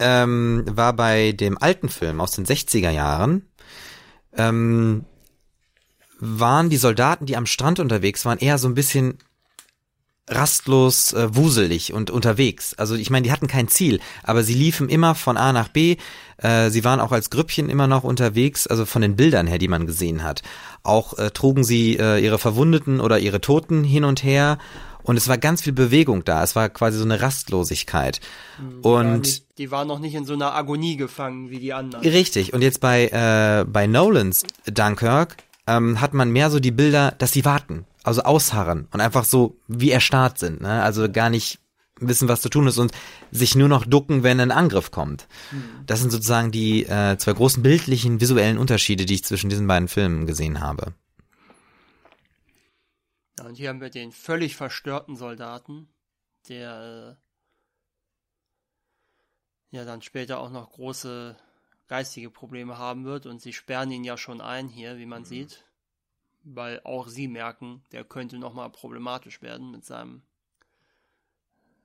ähm, 0.00 0.64
war 0.66 0.92
bei 0.94 1.32
dem 1.32 1.56
alten 1.58 1.88
Film 1.88 2.20
aus 2.20 2.32
den 2.32 2.46
60er 2.46 2.90
Jahren, 2.90 3.46
ähm, 4.36 5.04
waren 6.18 6.70
die 6.70 6.76
Soldaten, 6.76 7.26
die 7.26 7.36
am 7.36 7.46
Strand 7.46 7.78
unterwegs 7.78 8.24
waren, 8.24 8.38
eher 8.38 8.58
so 8.58 8.68
ein 8.68 8.74
bisschen 8.74 9.18
rastlos 10.30 11.12
äh, 11.12 11.34
wuselig 11.34 11.92
und 11.92 12.10
unterwegs. 12.10 12.74
Also 12.74 12.94
ich 12.94 13.10
meine, 13.10 13.24
die 13.24 13.32
hatten 13.32 13.48
kein 13.48 13.68
Ziel, 13.68 14.00
aber 14.22 14.42
sie 14.42 14.54
liefen 14.54 14.88
immer 14.88 15.14
von 15.14 15.36
A 15.36 15.52
nach 15.52 15.68
B. 15.68 15.96
Äh, 16.36 16.70
sie 16.70 16.84
waren 16.84 17.00
auch 17.00 17.12
als 17.12 17.30
Grüppchen 17.30 17.68
immer 17.68 17.88
noch 17.88 18.04
unterwegs, 18.04 18.66
also 18.66 18.86
von 18.86 19.02
den 19.02 19.16
Bildern 19.16 19.46
her, 19.46 19.58
die 19.58 19.68
man 19.68 19.86
gesehen 19.86 20.22
hat. 20.22 20.42
Auch 20.82 21.18
äh, 21.18 21.30
trugen 21.30 21.64
sie 21.64 21.96
äh, 21.98 22.24
ihre 22.24 22.38
Verwundeten 22.38 23.00
oder 23.00 23.18
ihre 23.18 23.40
Toten 23.40 23.82
hin 23.82 24.04
und 24.04 24.22
her. 24.22 24.58
Und 25.10 25.16
es 25.16 25.28
war 25.28 25.36
ganz 25.38 25.62
viel 25.62 25.72
Bewegung 25.72 26.24
da. 26.24 26.42
Es 26.42 26.56
war 26.56 26.68
quasi 26.68 26.96
so 26.96 27.04
eine 27.04 27.20
Rastlosigkeit. 27.20 28.20
Die 28.58 28.64
und 28.64 28.82
waren 28.82 29.20
nicht, 29.20 29.58
die 29.58 29.70
waren 29.70 29.88
noch 29.88 29.98
nicht 29.98 30.14
in 30.14 30.24
so 30.24 30.32
einer 30.34 30.54
Agonie 30.54 30.96
gefangen 30.96 31.50
wie 31.50 31.58
die 31.58 31.72
anderen. 31.72 32.02
Richtig. 32.02 32.54
Und 32.54 32.62
jetzt 32.62 32.80
bei 32.80 33.08
äh, 33.08 33.64
bei 33.64 33.86
Nolans 33.86 34.44
Dunkirk 34.66 35.36
ähm, 35.66 36.00
hat 36.00 36.14
man 36.14 36.30
mehr 36.30 36.50
so 36.50 36.60
die 36.60 36.70
Bilder, 36.70 37.12
dass 37.18 37.32
sie 37.32 37.44
warten 37.44 37.84
also 38.02 38.22
ausharren 38.22 38.88
und 38.92 39.00
einfach 39.00 39.24
so 39.24 39.56
wie 39.68 39.90
erstarrt 39.90 40.38
sind, 40.38 40.60
ne? 40.60 40.82
Also 40.82 41.10
gar 41.10 41.30
nicht 41.30 41.58
wissen, 42.00 42.28
was 42.28 42.40
zu 42.40 42.48
tun 42.48 42.66
ist 42.66 42.78
und 42.78 42.92
sich 43.30 43.54
nur 43.54 43.68
noch 43.68 43.84
ducken, 43.84 44.22
wenn 44.22 44.40
ein 44.40 44.52
Angriff 44.52 44.90
kommt. 44.90 45.26
Hm. 45.50 45.62
Das 45.84 46.00
sind 46.00 46.10
sozusagen 46.10 46.50
die 46.50 46.86
äh, 46.86 47.18
zwei 47.18 47.34
großen 47.34 47.62
bildlichen, 47.62 48.22
visuellen 48.22 48.56
Unterschiede, 48.56 49.04
die 49.04 49.14
ich 49.14 49.24
zwischen 49.24 49.50
diesen 49.50 49.66
beiden 49.66 49.86
Filmen 49.86 50.26
gesehen 50.26 50.60
habe. 50.60 50.94
Und 53.50 53.56
hier 53.56 53.68
haben 53.68 53.80
wir 53.80 53.90
den 53.90 54.12
völlig 54.12 54.56
verstörten 54.56 55.16
Soldaten, 55.16 55.88
der 56.48 57.18
äh, 59.72 59.76
ja 59.76 59.84
dann 59.84 60.02
später 60.02 60.38
auch 60.38 60.50
noch 60.50 60.70
große 60.70 61.36
geistige 61.88 62.30
Probleme 62.30 62.78
haben 62.78 63.04
wird 63.04 63.26
und 63.26 63.42
sie 63.42 63.52
sperren 63.52 63.90
ihn 63.90 64.04
ja 64.04 64.16
schon 64.16 64.40
ein 64.40 64.68
hier, 64.68 64.98
wie 64.98 65.06
man 65.06 65.22
mhm. 65.22 65.26
sieht 65.26 65.64
weil 66.42 66.80
auch 66.84 67.08
sie 67.08 67.28
merken, 67.28 67.82
der 67.92 68.04
könnte 68.04 68.38
nochmal 68.38 68.70
problematisch 68.70 69.42
werden 69.42 69.70
mit 69.70 69.84
seinem, 69.84 70.22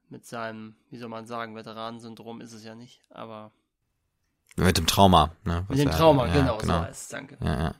mit 0.09 0.25
seinem, 0.25 0.75
wie 0.89 0.97
soll 0.97 1.09
man 1.09 1.25
sagen, 1.25 1.55
Veteranensyndrom 1.55 2.41
ist 2.41 2.53
es 2.53 2.63
ja 2.63 2.75
nicht, 2.75 3.01
aber. 3.11 3.51
Mit 4.55 4.77
dem 4.77 4.87
Trauma, 4.87 5.31
ne? 5.43 5.65
Mit 5.67 5.79
dem 5.79 5.91
Trauma, 5.91 6.27
ja, 6.27 6.33
genau, 6.33 6.57
genau, 6.57 6.73
so 6.73 6.79
heißt 6.81 7.13
danke. 7.13 7.37
Ja, 7.41 7.59
ja. 7.59 7.75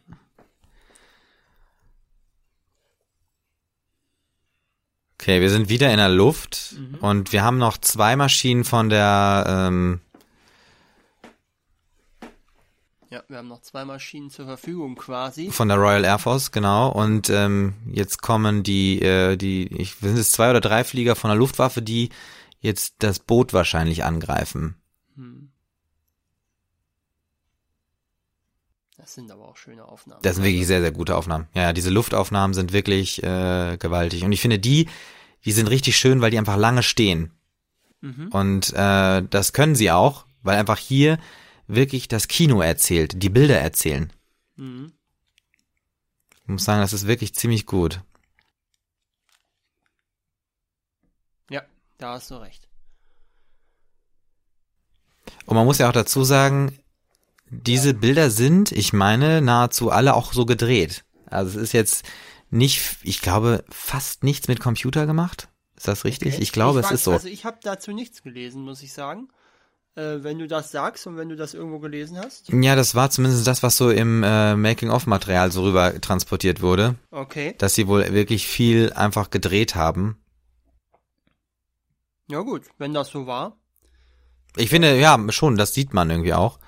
Okay, 5.25 5.41
wir 5.41 5.49
sind 5.49 5.69
wieder 5.69 5.89
in 5.89 5.97
der 5.97 6.09
Luft 6.09 6.75
mhm. 6.77 6.99
und 6.99 7.33
wir 7.33 7.43
haben 7.43 7.57
noch 7.57 7.79
zwei 7.79 8.15
Maschinen 8.15 8.63
von 8.63 8.89
der 8.89 9.43
ähm, 9.47 9.99
ja, 13.09 13.23
wir 13.27 13.37
haben 13.39 13.47
noch 13.47 13.61
zwei 13.61 13.85
Maschinen 13.85 14.29
zur 14.29 14.45
Verfügung 14.45 14.93
quasi. 14.93 15.49
Von 15.49 15.69
der 15.69 15.77
Royal 15.77 16.03
Air 16.03 16.19
Force, 16.19 16.51
genau. 16.51 16.91
Und 16.91 17.31
ähm, 17.31 17.73
jetzt 17.91 18.21
kommen 18.21 18.61
die, 18.61 19.01
äh, 19.01 19.35
die, 19.35 19.65
ich 19.75 19.95
sind 19.95 20.15
es 20.15 20.31
zwei 20.31 20.51
oder 20.51 20.61
drei 20.61 20.83
Flieger 20.83 21.15
von 21.15 21.31
der 21.31 21.37
Luftwaffe, 21.39 21.81
die 21.81 22.09
jetzt 22.59 22.97
das 22.99 23.17
Boot 23.17 23.51
wahrscheinlich 23.51 24.03
angreifen. 24.03 24.75
Hm. 25.15 25.44
Das 29.05 29.13
sind 29.13 29.29
aber 29.29 29.47
auch 29.47 29.55
schöne 29.55 29.85
Aufnahmen. 29.85 30.19
Das 30.23 30.37
sind 30.37 30.45
wirklich 30.45 30.65
sehr, 30.65 30.81
sehr 30.81 30.91
gute 30.91 31.15
Aufnahmen. 31.15 31.47
Ja, 31.53 31.73
diese 31.73 31.91
Luftaufnahmen 31.91 32.55
sind 32.55 32.73
wirklich 32.73 33.21
äh, 33.21 33.77
gewaltig. 33.77 34.23
Und 34.23 34.31
ich 34.31 34.41
finde 34.41 34.57
die, 34.57 34.89
die 35.45 35.51
sind 35.51 35.69
richtig 35.69 35.95
schön, 35.95 36.21
weil 36.21 36.31
die 36.31 36.39
einfach 36.39 36.57
lange 36.57 36.81
stehen. 36.81 37.31
Mhm. 38.01 38.29
Und 38.29 38.73
äh, 38.73 39.21
das 39.21 39.53
können 39.53 39.75
sie 39.75 39.91
auch, 39.91 40.25
weil 40.41 40.57
einfach 40.57 40.79
hier 40.79 41.19
wirklich 41.67 42.07
das 42.07 42.27
Kino 42.27 42.61
erzählt, 42.61 43.21
die 43.21 43.29
Bilder 43.29 43.59
erzählen. 43.59 44.11
Mhm. 44.55 44.91
Ich 46.41 46.47
muss 46.47 46.65
sagen, 46.65 46.81
das 46.81 46.93
ist 46.93 47.05
wirklich 47.05 47.35
ziemlich 47.35 47.67
gut. 47.67 48.01
Ja, 51.51 51.61
da 51.99 52.13
hast 52.13 52.31
du 52.31 52.37
recht. 52.37 52.67
Und 55.45 55.55
man 55.55 55.65
muss 55.67 55.77
ja 55.77 55.89
auch 55.89 55.93
dazu 55.93 56.23
sagen, 56.23 56.79
diese. 57.55 57.93
Bilder 57.93 58.29
sind, 58.29 58.71
ich 58.71 58.93
meine, 58.93 59.41
nahezu 59.41 59.91
alle 59.91 60.15
auch 60.15 60.33
so 60.33 60.45
gedreht. 60.45 61.03
Also 61.25 61.57
es 61.57 61.63
ist 61.63 61.73
jetzt 61.73 62.05
nicht, 62.49 62.97
ich 63.03 63.21
glaube, 63.21 63.63
fast 63.69 64.23
nichts 64.23 64.47
mit 64.47 64.59
Computer 64.59 65.05
gemacht. 65.05 65.49
Ist 65.75 65.87
das 65.87 66.05
richtig? 66.05 66.33
Okay. 66.33 66.43
Ich 66.43 66.51
glaube, 66.51 66.79
ich 66.79 66.85
es 66.85 66.91
weiß, 66.91 66.99
ist 66.99 67.03
so. 67.05 67.11
Also 67.11 67.27
ich 67.27 67.45
habe 67.45 67.57
dazu 67.63 67.91
nichts 67.91 68.23
gelesen, 68.23 68.63
muss 68.63 68.81
ich 68.81 68.93
sagen 68.93 69.29
äh, 69.95 70.23
wenn 70.23 70.39
du 70.39 70.47
das 70.47 70.71
sagst 70.71 71.07
und 71.07 71.17
wenn 71.17 71.29
du 71.29 71.35
das 71.35 71.53
irgendwo 71.53 71.79
gelesen 71.79 72.17
hast? 72.17 72.49
Ja, 72.49 72.75
das 72.75 72.95
war 72.95 73.09
zumindest 73.09 73.47
das, 73.47 73.63
was 73.63 73.77
so 73.77 73.89
im 73.89 74.23
äh, 74.23 74.55
Making-of-Material 74.55 75.51
so 75.51 75.63
rüber 75.63 75.99
transportiert 76.01 76.61
wurde. 76.61 76.95
Okay. 77.11 77.55
Dass 77.57 77.75
sie 77.75 77.87
wohl 77.87 78.13
wirklich 78.13 78.47
viel 78.47 78.93
einfach 78.93 79.29
gedreht 79.29 79.75
haben. 79.75 80.17
Ja 82.27 82.41
gut, 82.41 82.63
wenn 82.77 82.93
das 82.93 83.09
so 83.09 83.27
war. 83.27 83.57
Ich 84.57 84.69
finde, 84.69 84.97
ja, 84.97 85.19
schon, 85.29 85.57
das 85.57 85.73
sieht 85.73 85.93
man 85.93 86.09
irgendwie 86.09 86.33
auch. 86.33 86.59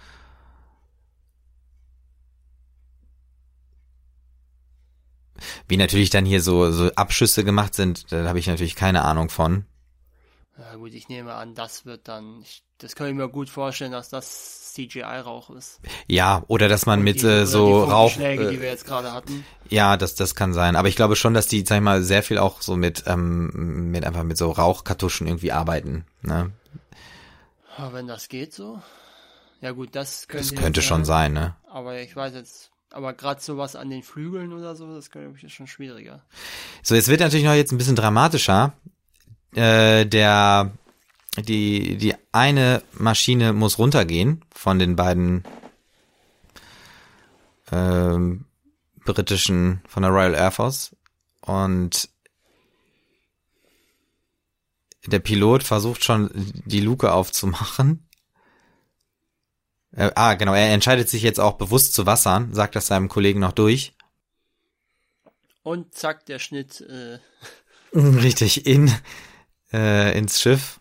Wie 5.67 5.77
natürlich 5.77 6.09
dann 6.09 6.25
hier 6.25 6.41
so, 6.41 6.71
so 6.71 6.91
Abschüsse 6.95 7.43
gemacht 7.43 7.75
sind, 7.75 8.11
da 8.11 8.27
habe 8.27 8.39
ich 8.39 8.47
natürlich 8.47 8.75
keine 8.75 9.03
Ahnung 9.03 9.29
von. 9.29 9.65
Ja 10.57 10.75
gut, 10.75 10.93
ich 10.93 11.07
nehme 11.07 11.35
an, 11.35 11.53
das 11.53 11.85
wird 11.85 12.07
dann, 12.07 12.41
ich, 12.41 12.63
das 12.79 12.95
kann 12.95 13.07
ich 13.07 13.13
mir 13.13 13.29
gut 13.29 13.47
vorstellen, 13.47 13.91
dass 13.91 14.09
das 14.09 14.73
CGI-Rauch 14.73 15.51
ist. 15.51 15.79
Ja, 16.07 16.43
oder 16.47 16.67
dass 16.67 16.87
man 16.87 16.99
Und 16.99 17.05
mit 17.05 17.21
die, 17.21 17.27
äh, 17.27 17.45
so 17.45 17.85
die 17.85 17.91
Rauch. 17.91 18.17
Äh, 18.17 18.49
die 18.49 18.59
wir 18.59 18.69
jetzt 18.69 18.85
gerade 18.85 19.13
hatten. 19.13 19.45
Ja, 19.69 19.97
das, 19.97 20.15
das 20.15 20.33
kann 20.33 20.53
sein. 20.53 20.75
Aber 20.75 20.87
ich 20.87 20.95
glaube 20.95 21.15
schon, 21.15 21.35
dass 21.35 21.47
die, 21.47 21.63
sag 21.63 21.77
ich 21.77 21.83
mal, 21.83 22.01
sehr 22.01 22.23
viel 22.23 22.39
auch 22.39 22.61
so 22.61 22.75
mit, 22.75 23.03
ähm, 23.05 23.91
mit 23.91 24.03
einfach 24.03 24.23
mit 24.23 24.37
so 24.37 24.51
Rauchkartuschen 24.51 25.27
irgendwie 25.27 25.51
arbeiten. 25.51 26.05
Ne? 26.21 26.51
Aber 27.77 27.93
wenn 27.93 28.07
das 28.07 28.27
geht 28.27 28.53
so. 28.53 28.81
Ja 29.61 29.71
gut, 29.71 29.89
das 29.95 30.27
könnte. 30.27 30.49
Das 30.49 30.59
könnte 30.59 30.81
schon 30.81 31.05
sein, 31.05 31.33
ne? 31.33 31.55
Aber 31.69 31.99
ich 31.99 32.15
weiß 32.15 32.33
jetzt, 32.33 32.71
aber 32.91 33.13
gerade 33.13 33.41
sowas 33.41 33.75
an 33.75 33.89
den 33.89 34.03
Flügeln 34.03 34.53
oder 34.53 34.75
so, 34.75 34.93
das 34.93 35.11
glaube 35.11 35.33
ich 35.35 35.43
ist 35.43 35.53
schon 35.53 35.67
schwieriger. 35.67 36.23
So, 36.83 36.95
jetzt 36.95 37.07
wird 37.07 37.19
natürlich 37.19 37.45
noch 37.45 37.53
jetzt 37.53 37.71
ein 37.71 37.77
bisschen 37.77 37.95
dramatischer. 37.95 38.73
Äh, 39.55 40.05
der 40.05 40.71
die 41.37 41.97
die 41.97 42.15
eine 42.31 42.83
Maschine 42.93 43.53
muss 43.53 43.77
runtergehen 43.77 44.43
von 44.53 44.79
den 44.79 44.95
beiden 44.95 45.43
ähm, 47.71 48.45
britischen 49.05 49.81
von 49.87 50.03
der 50.03 50.11
Royal 50.11 50.33
Air 50.33 50.51
Force 50.51 50.95
und 51.41 52.09
der 55.05 55.19
Pilot 55.19 55.63
versucht 55.63 56.03
schon 56.03 56.29
die 56.33 56.81
Luke 56.81 57.11
aufzumachen. 57.11 58.06
Äh, 59.91 60.11
ah, 60.15 60.33
genau, 60.35 60.53
er 60.53 60.73
entscheidet 60.73 61.09
sich 61.09 61.23
jetzt 61.23 61.39
auch 61.39 61.53
bewusst 61.53 61.93
zu 61.93 62.05
wassern, 62.05 62.53
sagt 62.53 62.75
das 62.75 62.87
seinem 62.87 63.09
Kollegen 63.09 63.39
noch 63.39 63.53
durch. 63.53 63.93
Und 65.63 65.93
zack, 65.93 66.25
der 66.25 66.39
Schnitt. 66.39 66.81
Äh. 66.81 67.19
Richtig, 67.97 68.65
in 68.65 68.91
äh, 69.73 70.17
ins 70.17 70.41
Schiff. 70.41 70.79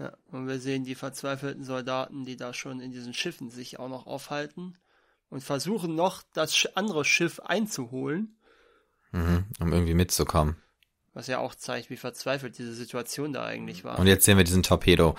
Ja, 0.00 0.16
und 0.32 0.48
wir 0.48 0.58
sehen 0.58 0.84
die 0.84 0.94
verzweifelten 0.94 1.62
Soldaten, 1.62 2.24
die 2.24 2.36
da 2.36 2.54
schon 2.54 2.80
in 2.80 2.90
diesen 2.90 3.12
Schiffen 3.12 3.50
sich 3.50 3.78
auch 3.78 3.90
noch 3.90 4.06
aufhalten 4.06 4.78
und 5.28 5.44
versuchen 5.44 5.94
noch, 5.94 6.22
das 6.32 6.66
andere 6.74 7.04
Schiff 7.04 7.38
einzuholen. 7.40 8.38
Mhm, 9.12 9.44
um 9.60 9.72
irgendwie 9.74 9.92
mitzukommen. 9.92 10.56
Was 11.12 11.26
ja 11.26 11.38
auch 11.38 11.54
zeigt, 11.54 11.90
wie 11.90 11.98
verzweifelt 11.98 12.56
diese 12.56 12.72
Situation 12.72 13.34
da 13.34 13.44
eigentlich 13.44 13.84
war. 13.84 13.98
Und 13.98 14.06
jetzt 14.06 14.24
sehen 14.24 14.38
wir 14.38 14.44
diesen 14.44 14.62
Torpedo. 14.62 15.16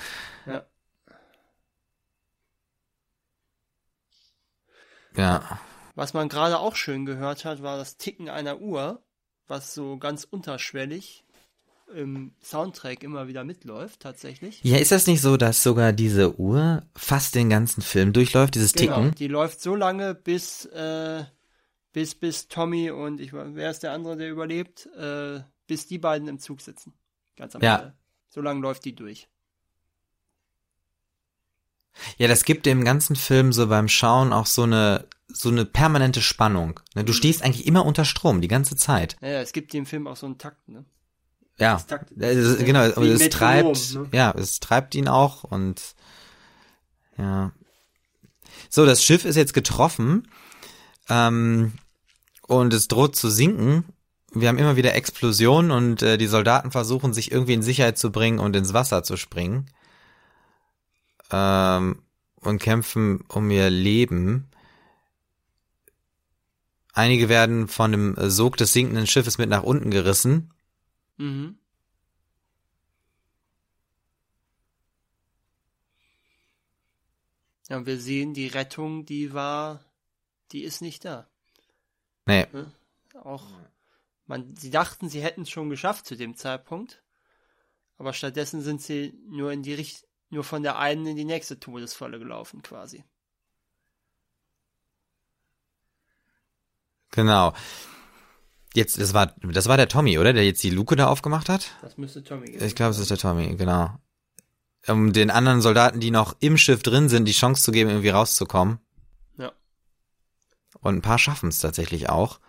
Ja. 0.47 0.65
Ja. 5.15 5.59
Was 5.93 6.15
man 6.15 6.27
gerade 6.27 6.57
auch 6.57 6.75
schön 6.75 7.05
gehört 7.05 7.45
hat, 7.45 7.61
war 7.61 7.77
das 7.77 7.97
Ticken 7.97 8.29
einer 8.29 8.61
Uhr, 8.61 9.03
was 9.45 9.75
so 9.75 9.99
ganz 9.99 10.23
unterschwellig 10.23 11.23
im 11.95 12.33
Soundtrack 12.41 13.03
immer 13.03 13.27
wieder 13.27 13.43
mitläuft, 13.43 13.99
tatsächlich. 14.01 14.59
Ja, 14.63 14.77
ist 14.77 14.91
das 14.91 15.07
nicht 15.07 15.21
so, 15.21 15.37
dass 15.37 15.63
sogar 15.63 15.93
diese 15.93 16.39
Uhr 16.39 16.83
fast 16.95 17.35
den 17.35 17.49
ganzen 17.49 17.81
Film 17.81 18.13
durchläuft, 18.13 18.55
dieses 18.55 18.73
Genau, 18.73 18.95
Ticken? 18.95 19.15
die 19.15 19.27
läuft 19.27 19.61
so 19.61 19.75
lange, 19.75 20.15
bis, 20.15 20.65
äh, 20.65 21.23
bis, 21.93 22.15
bis 22.15 22.47
Tommy 22.47 22.91
und 22.91 23.19
ich, 23.21 23.33
wer 23.33 23.69
ist 23.71 23.83
der 23.83 23.91
andere, 23.93 24.17
der 24.17 24.29
überlebt, 24.29 24.87
äh, 24.97 25.41
bis 25.67 25.87
die 25.87 25.97
beiden 25.99 26.27
im 26.27 26.39
Zug 26.39 26.61
sitzen. 26.61 26.93
Ganz 27.35 27.55
am 27.55 27.61
Ja. 27.61 27.77
Ende. 27.77 27.93
So 28.29 28.41
lange 28.41 28.61
läuft 28.61 28.85
die 28.85 28.95
durch. 28.95 29.27
Ja, 32.17 32.27
das 32.27 32.45
gibt 32.45 32.65
dem 32.65 32.83
ganzen 32.85 33.15
Film 33.15 33.51
so 33.51 33.67
beim 33.67 33.87
Schauen 33.89 34.33
auch 34.33 34.45
so 34.45 34.63
eine 34.63 35.07
so 35.33 35.47
eine 35.47 35.63
permanente 35.63 36.21
Spannung. 36.21 36.79
Ne, 36.93 37.03
Mhm. 37.03 37.05
Du 37.05 37.13
stehst 37.13 37.41
eigentlich 37.41 37.65
immer 37.65 37.85
unter 37.85 38.03
Strom 38.03 38.41
die 38.41 38.49
ganze 38.49 38.75
Zeit. 38.75 39.15
Naja, 39.21 39.39
es 39.39 39.53
gibt 39.53 39.71
dem 39.71 39.85
Film 39.85 40.05
auch 40.07 40.17
so 40.17 40.25
einen 40.25 40.37
Takt, 40.37 40.67
ne? 40.67 40.83
Ja, 41.58 41.78
Takt- 41.78 42.12
es, 42.18 42.60
Ja, 42.60 42.66
genau. 42.66 42.80
Aber 42.80 43.02
es 43.06 43.20
Metronom, 43.20 43.74
treibt, 43.74 43.93
ne? 43.93 44.08
ja, 44.12 44.32
es 44.32 44.60
treibt 44.60 44.95
ihn 44.95 45.08
auch 45.08 45.43
und 45.43 45.82
ja. 47.18 47.52
So, 48.70 48.86
das 48.86 49.04
Schiff 49.04 49.26
ist 49.26 49.36
jetzt 49.36 49.54
getroffen 49.54 50.28
ähm, 51.10 51.74
und 52.47 52.74
es 52.74 52.88
droht 52.88 53.16
zu 53.16 53.30
sinken. 53.30 53.86
Wir 54.34 54.47
haben 54.47 54.58
immer 54.58 54.78
wieder 54.78 54.95
Explosionen 54.95 55.72
und 55.72 56.02
äh, 56.02 56.18
die 56.18 56.28
Soldaten 56.28 56.72
versuchen 56.72 57.14
sich 57.14 57.32
irgendwie 57.32 57.54
in 57.54 57.64
Sicherheit 57.64 57.97
zu 57.97 58.12
bringen 58.12 58.39
und 58.39 58.56
ins 58.56 58.74
Wasser 58.74 59.04
zu 59.04 59.18
springen 59.18 59.70
ähm, 61.32 62.02
und 62.36 62.62
kämpfen 62.62 63.26
um 63.28 63.52
ihr 63.52 63.70
Leben. 63.70 64.49
Einige 66.93 67.30
werden 67.30 67.68
von 67.68 67.91
dem 67.91 68.16
Sog 68.30 68.58
des 68.58 68.74
sinkenden 68.74 69.08
Schiffes 69.08 69.38
mit 69.38 69.49
nach 69.49 69.64
unten 69.64 69.91
gerissen. 69.91 70.54
Mhm. 71.18 71.57
Ja, 77.70 77.78
und 77.78 77.86
wir 77.86 77.99
sehen, 77.99 78.34
die 78.34 78.47
Rettung, 78.47 79.05
die 79.05 79.34
war, 79.34 79.86
die 80.51 80.64
ist 80.64 80.82
nicht 80.82 81.05
da. 81.05 81.30
Nee, 82.26 82.45
Auch, 83.24 83.47
man, 84.26 84.55
sie 84.55 84.72
dachten, 84.72 85.09
sie 85.09 85.22
hätten 85.24 85.43
es 85.43 85.49
schon 85.49 85.70
geschafft 85.70 86.05
zu 86.05 86.16
dem 86.16 86.36
Zeitpunkt, 86.36 87.01
aber 87.97 88.14
stattdessen 88.14 88.62
sind 88.62 88.82
sie 88.82 89.14
nur 89.30 89.51
in 89.51 89.64
die 89.64 89.74
Richt 89.74 90.05
nur 90.30 90.43
von 90.43 90.64
der 90.64 90.80
einen 90.80 91.05
in 91.05 91.16
die 91.18 91.26
nächste 91.26 91.59
Todesfalle 91.59 92.18
gelaufen, 92.20 92.62
quasi. 92.62 93.03
Genau. 97.12 97.53
Jetzt, 98.74 98.99
das 98.99 99.13
war, 99.13 99.36
das 99.41 99.67
war 99.67 99.78
der 99.78 99.89
Tommy, 99.89 100.17
oder? 100.17 100.34
Der 100.34 100.45
jetzt 100.45 100.63
die 100.63 100.69
Luke 100.69 100.95
da 100.95 101.07
aufgemacht 101.07 101.49
hat? 101.49 101.72
Das 101.82 101.97
müsste 101.97 102.24
Tommy 102.24 102.47
gewesen 102.47 102.65
Ich 102.65 102.76
glaube, 102.76 102.91
es 102.91 102.99
ist 102.99 103.11
der 103.11 103.17
Tommy, 103.17 103.55
genau. 103.55 103.91
Um 104.88 105.13
den 105.13 105.30
anderen 105.30 105.61
Soldaten, 105.61 105.99
die 105.99 106.11
noch 106.11 106.36
im 106.39 106.57
Schiff 106.57 106.82
drin 106.82 107.09
sind, 107.09 107.26
die 107.26 107.34
Chance 107.34 107.63
zu 107.63 107.72
geben, 107.72 107.89
irgendwie 107.89 108.09
rauszukommen. 108.09 108.80
Ja. 109.38 109.51
Und 110.80 110.95
ein 110.95 111.01
paar 111.01 111.19
schaffen 111.19 111.49
es 111.49 111.59
tatsächlich 111.59 112.09
auch. 112.09 112.39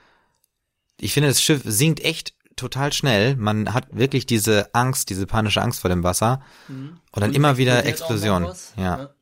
Ich 0.98 1.12
finde, 1.12 1.28
das 1.28 1.42
Schiff 1.42 1.62
sinkt 1.64 2.00
echt 2.00 2.34
total 2.56 2.92
schnell. 2.92 3.36
Man 3.36 3.74
hat 3.74 3.88
wirklich 3.90 4.24
diese 4.24 4.72
Angst, 4.74 5.10
diese 5.10 5.26
panische 5.26 5.60
Angst 5.60 5.80
vor 5.80 5.90
dem 5.90 6.04
Wasser. 6.04 6.40
Mhm. 6.68 7.00
Und 7.10 7.20
dann 7.20 7.34
immer 7.34 7.56
wieder 7.56 7.84
Explosionen. 7.84 8.48
was. 8.48 8.72
Ja. 8.76 9.14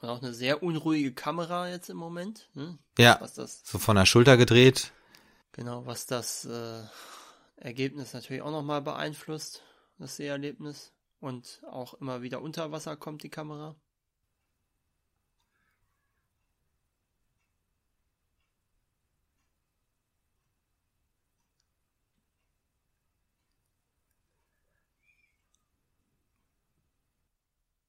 Und 0.00 0.08
auch 0.08 0.22
eine 0.22 0.32
sehr 0.32 0.62
unruhige 0.62 1.12
Kamera 1.12 1.68
jetzt 1.68 1.90
im 1.90 1.96
Moment. 1.96 2.48
Ne? 2.54 2.78
Ja. 2.98 3.16
Was 3.20 3.34
das, 3.34 3.62
So 3.64 3.78
von 3.78 3.96
der 3.96 4.06
Schulter 4.06 4.36
gedreht. 4.36 4.92
genau, 5.52 5.86
was 5.86 6.06
das 6.06 6.44
äh, 6.44 6.82
Ergebnis 7.56 8.12
natürlich 8.12 8.42
auch 8.42 8.52
nochmal 8.52 8.80
beeinflusst, 8.82 9.62
das 9.98 10.16
Seherlebnis. 10.16 10.92
Und 11.20 11.60
auch 11.68 11.94
immer 11.94 12.22
wieder 12.22 12.40
unter 12.42 12.70
Wasser 12.70 12.96
kommt 12.96 13.24
die 13.24 13.28
Kamera. 13.28 13.74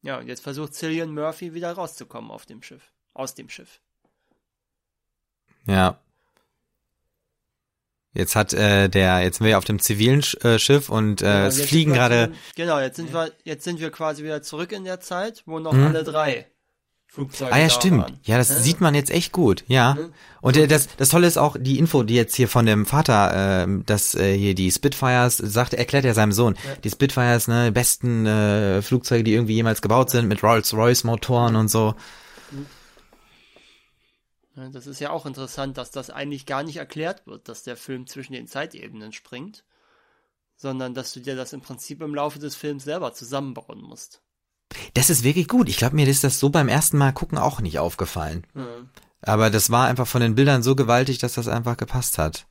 Ja, 0.01 0.17
und 0.17 0.27
jetzt 0.27 0.41
versucht 0.41 0.73
Cillian 0.73 1.13
Murphy 1.13 1.53
wieder 1.53 1.71
rauszukommen 1.73 2.31
auf 2.31 2.45
dem 2.45 2.61
Schiff. 2.63 2.91
Aus 3.13 3.35
dem 3.35 3.49
Schiff. 3.49 3.79
Ja. 5.65 5.99
Jetzt 8.13 8.35
hat 8.35 8.53
äh, 8.53 8.89
der, 8.89 9.21
jetzt 9.21 9.37
sind 9.37 9.47
wir 9.47 9.57
auf 9.57 9.65
dem 9.65 9.79
zivilen 9.79 10.23
Sch 10.23 10.35
äh, 10.43 10.57
Schiff 10.57 10.89
und 10.89 11.21
äh, 11.21 11.25
Ja, 11.25 11.45
es 11.47 11.57
jetzt 11.59 11.69
fliegen 11.69 11.93
gerade. 11.93 12.33
Genau, 12.55 12.79
jetzt 12.79 12.95
sind 12.95 13.13
wir, 13.13 13.31
jetzt 13.43 13.63
sind 13.63 13.79
wir 13.79 13.91
quasi 13.91 14.23
wieder 14.23 14.41
zurück 14.41 14.71
in 14.71 14.83
der 14.83 14.99
Zeit, 14.99 15.43
wo 15.45 15.59
noch 15.59 15.73
Mhm. 15.73 15.83
alle 15.87 16.03
drei 16.03 16.47
Flugzeuge 17.11 17.51
Ah 17.51 17.57
ja, 17.59 17.69
stimmt. 17.69 18.03
waren. 18.03 18.19
Ja, 18.23 18.37
das 18.37 18.49
Ja. 18.49 18.55
sieht 18.57 18.81
man 18.81 18.93
jetzt 18.93 19.09
echt 19.09 19.31
gut. 19.31 19.63
Ja. 19.67 19.95
Mhm. 19.95 20.13
Und 20.41 20.55
äh, 20.57 20.67
das, 20.67 20.87
das 20.95 21.09
Tolle 21.09 21.25
ist 21.25 21.37
auch 21.37 21.57
die 21.59 21.79
Info, 21.79 22.03
die 22.03 22.13
jetzt 22.13 22.35
hier 22.35 22.47
von 22.47 22.67
dem 22.67 22.85
Vater, 22.85 23.63
äh, 23.63 23.83
dass 23.85 24.13
äh, 24.13 24.37
hier 24.37 24.53
die 24.53 24.71
Spitfires 24.71 25.37
sagt, 25.37 25.73
erklärt 25.73 26.05
er 26.05 26.13
seinem 26.13 26.31
Sohn, 26.31 26.55
Ja. 26.65 26.75
die 26.75 26.89
Spitfires, 26.91 27.47
ne, 27.47 27.65
die 27.65 27.71
besten 27.71 28.27
äh, 28.27 28.81
Flugzeuge, 28.83 29.23
die 29.23 29.33
irgendwie 29.33 29.55
jemals 29.55 29.81
gebaut 29.81 30.11
sind, 30.11 30.27
mit 30.27 30.43
Rolls-Royce-Motoren 30.43 31.55
und 31.55 31.67
so. 31.69 31.95
Ja, 34.55 34.69
Das 34.69 34.87
ist 34.87 34.99
ja 34.99 35.09
auch 35.09 35.25
interessant, 35.25 35.77
dass 35.77 35.91
das 35.91 36.09
eigentlich 36.09 36.45
gar 36.45 36.63
nicht 36.63 36.77
erklärt 36.77 37.25
wird, 37.25 37.47
dass 37.49 37.63
der 37.63 37.75
Film 37.77 38.07
zwischen 38.07 38.33
den 38.33 38.47
Zeitebenen 38.47 39.13
springt, 39.13 39.63
sondern 40.55 40.93
dass 40.93 41.13
du 41.13 41.21
dir 41.21 41.35
das 41.35 41.53
im 41.53 41.61
Prinzip 41.61 42.01
im 42.01 42.13
Laufe 42.13 42.39
des 42.39 42.55
Films 42.55 42.83
selber 42.83 43.13
zusammenbauen 43.13 43.81
musst. 43.81 44.21
Das 44.93 45.09
ist 45.09 45.23
wirklich 45.23 45.47
gut. 45.47 45.67
Ich 45.69 45.77
glaube, 45.77 45.95
mir 45.95 46.07
ist 46.07 46.23
das 46.23 46.39
so 46.39 46.49
beim 46.49 46.67
ersten 46.67 46.97
Mal 46.97 47.11
gucken 47.11 47.37
auch 47.37 47.59
nicht 47.61 47.79
aufgefallen. 47.79 48.45
Mhm. 48.53 48.89
Aber 49.21 49.49
das 49.49 49.69
war 49.69 49.87
einfach 49.87 50.07
von 50.07 50.21
den 50.21 50.35
Bildern 50.35 50.63
so 50.63 50.75
gewaltig, 50.75 51.17
dass 51.17 51.33
das 51.33 51.47
einfach 51.47 51.75
gepasst 51.77 52.17
hat. 52.17 52.45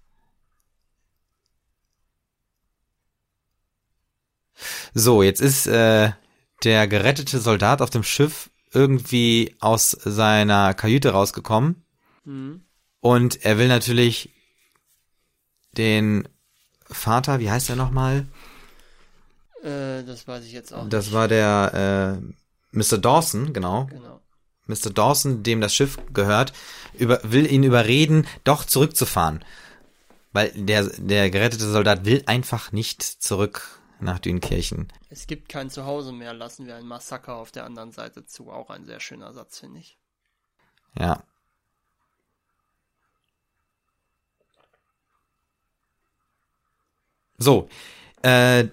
So, 4.94 5.22
jetzt 5.22 5.40
ist 5.40 5.66
äh, 5.66 6.12
der 6.64 6.88
gerettete 6.88 7.38
Soldat 7.38 7.80
auf 7.82 7.90
dem 7.90 8.02
Schiff 8.02 8.50
irgendwie 8.72 9.54
aus 9.60 9.90
seiner 9.90 10.74
Kajüte 10.74 11.10
rausgekommen 11.10 11.84
Mhm. 12.24 12.62
und 13.00 13.42
er 13.44 13.56
will 13.58 13.68
natürlich 13.68 14.34
den 15.78 16.28
Vater, 16.90 17.38
wie 17.40 17.50
heißt 17.50 17.70
er 17.70 17.76
nochmal? 17.76 18.26
Äh, 19.62 20.04
das 20.04 20.26
weiß 20.28 20.44
ich 20.44 20.52
jetzt 20.52 20.72
auch 20.72 20.88
Das 20.88 21.06
nicht. 21.06 21.14
war 21.14 21.28
der 21.28 22.20
äh, 22.22 22.76
Mr. 22.76 22.98
Dawson, 22.98 23.52
genau. 23.52 23.86
Genau. 23.86 24.20
Mr. 24.66 24.90
Dawson, 24.90 25.42
dem 25.42 25.60
das 25.60 25.74
Schiff 25.74 25.98
gehört, 26.12 26.52
über, 26.94 27.20
will 27.24 27.50
ihn 27.50 27.62
überreden, 27.62 28.26
doch 28.44 28.64
zurückzufahren. 28.64 29.44
Weil 30.32 30.50
der, 30.54 30.84
der 30.98 31.30
gerettete 31.30 31.68
Soldat 31.70 32.04
will 32.04 32.22
einfach 32.26 32.70
nicht 32.72 33.02
zurück 33.02 33.80
nach 33.98 34.18
Dünkirchen. 34.18 34.92
Es 35.08 35.26
gibt 35.26 35.48
kein 35.48 35.70
Zuhause 35.70 36.12
mehr, 36.12 36.34
lassen 36.34 36.66
wir 36.66 36.76
ein 36.76 36.86
Massaker 36.86 37.36
auf 37.36 37.50
der 37.50 37.64
anderen 37.64 37.92
Seite 37.92 38.26
zu. 38.26 38.50
Auch 38.52 38.68
ein 38.70 38.84
sehr 38.84 39.00
schöner 39.00 39.32
Satz, 39.32 39.58
finde 39.58 39.80
ich. 39.80 39.98
Ja. 40.98 41.22
So, 47.38 47.68
äh, 48.22 48.66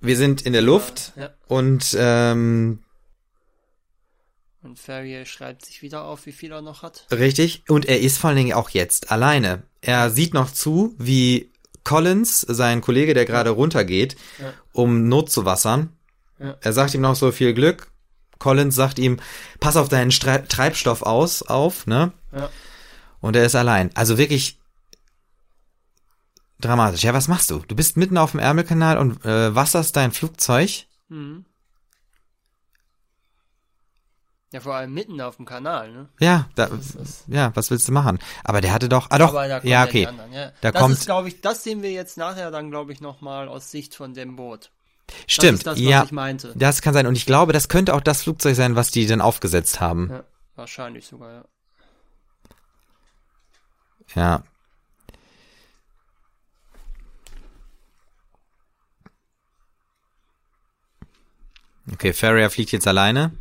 wir 0.00 0.16
sind 0.16 0.42
in 0.42 0.52
der 0.52 0.62
Luft 0.62 1.12
Ja. 1.16 1.30
und 1.46 1.96
ähm, 1.98 2.80
Und 4.62 4.78
Ferrier 4.78 5.24
schreibt 5.24 5.64
sich 5.64 5.80
wieder 5.82 6.04
auf, 6.04 6.26
wie 6.26 6.32
viel 6.32 6.52
er 6.52 6.60
noch 6.62 6.82
hat. 6.82 7.06
Richtig. 7.10 7.62
Und 7.68 7.86
er 7.86 8.00
ist 8.00 8.18
vor 8.18 8.28
allen 8.28 8.36
Dingen 8.36 8.52
auch 8.52 8.70
jetzt 8.70 9.10
alleine. 9.10 9.62
Er 9.80 10.10
sieht 10.10 10.34
noch 10.34 10.50
zu, 10.52 10.94
wie 10.98 11.50
Collins, 11.82 12.42
sein 12.42 12.82
Kollege, 12.82 13.14
der 13.14 13.24
gerade 13.24 13.50
runtergeht, 13.50 14.16
Ja. 14.38 14.52
um 14.72 15.08
Not 15.08 15.30
zu 15.30 15.44
wassern. 15.46 15.96
Ja. 16.38 16.56
Er 16.60 16.72
sagt 16.74 16.92
ihm 16.94 17.00
noch 17.00 17.16
so 17.16 17.32
viel 17.32 17.54
Glück. 17.54 17.90
Collins 18.38 18.74
sagt 18.74 18.98
ihm, 18.98 19.18
pass 19.60 19.76
auf 19.76 19.88
deinen 19.88 20.10
Stre 20.10 20.44
Treibstoff 20.46 21.02
aus, 21.02 21.42
auf, 21.42 21.86
ne? 21.86 22.12
Ja. 22.34 22.50
Und 23.20 23.36
er 23.36 23.44
ist 23.44 23.54
allein. 23.54 23.90
Also 23.94 24.16
wirklich 24.18 24.58
dramatisch. 26.60 27.02
Ja, 27.02 27.14
was 27.14 27.28
machst 27.28 27.50
du? 27.50 27.58
Du 27.66 27.74
bist 27.74 27.96
mitten 27.96 28.18
auf 28.18 28.32
dem 28.32 28.40
Ärmelkanal 28.40 28.98
und 28.98 29.24
äh, 29.24 29.54
wasserst 29.54 29.96
dein 29.96 30.12
Flugzeug. 30.12 30.84
Mhm. 31.08 31.44
Ja, 34.52 34.58
vor 34.60 34.74
allem 34.74 34.92
mitten 34.92 35.20
auf 35.20 35.36
dem 35.36 35.46
Kanal, 35.46 35.92
ne? 35.92 36.08
Ja, 36.18 36.48
da, 36.56 36.68
ja, 37.28 37.54
was 37.54 37.70
willst 37.70 37.86
du 37.86 37.92
machen? 37.92 38.18
Aber 38.42 38.60
der 38.60 38.72
hatte 38.72 38.88
doch, 38.88 39.06
ah 39.10 39.18
doch, 39.18 39.28
Aber 39.28 39.46
da 39.46 39.60
kommen 39.60 39.70
ja, 39.70 39.84
die 39.84 39.88
okay. 39.90 40.06
anderen, 40.06 40.32
ja. 40.32 40.50
Da 40.60 40.72
das 40.72 40.82
kommt- 40.82 40.94
ist, 40.94 41.06
glaube 41.06 41.28
ich, 41.28 41.40
das 41.40 41.62
sehen 41.62 41.82
wir 41.82 41.92
jetzt 41.92 42.18
nachher 42.18 42.50
dann, 42.50 42.68
glaube 42.70 42.92
ich, 42.92 43.00
nochmal 43.00 43.46
aus 43.46 43.70
Sicht 43.70 43.94
von 43.94 44.12
dem 44.12 44.34
Boot. 44.34 44.72
Stimmt, 45.28 45.52
Das 45.52 45.58
ist 45.60 45.66
das, 45.66 45.74
was 45.76 45.80
ja, 45.82 46.02
ich 46.04 46.10
meinte. 46.12 46.52
das 46.56 46.82
kann 46.82 46.94
sein. 46.94 47.06
Und 47.06 47.14
ich 47.16 47.26
glaube, 47.26 47.52
das 47.52 47.68
könnte 47.68 47.94
auch 47.94 48.00
das 48.00 48.22
Flugzeug 48.22 48.56
sein, 48.56 48.74
was 48.74 48.90
die 48.90 49.06
dann 49.06 49.20
aufgesetzt 49.20 49.80
haben. 49.80 50.10
Ja, 50.10 50.24
wahrscheinlich 50.56 51.06
sogar, 51.06 51.32
ja. 51.32 51.44
Ja. 54.16 54.42
Okay, 61.92 62.12
Farrier 62.12 62.50
fliegt 62.50 62.72
jetzt 62.72 62.86
alleine. 62.86 63.32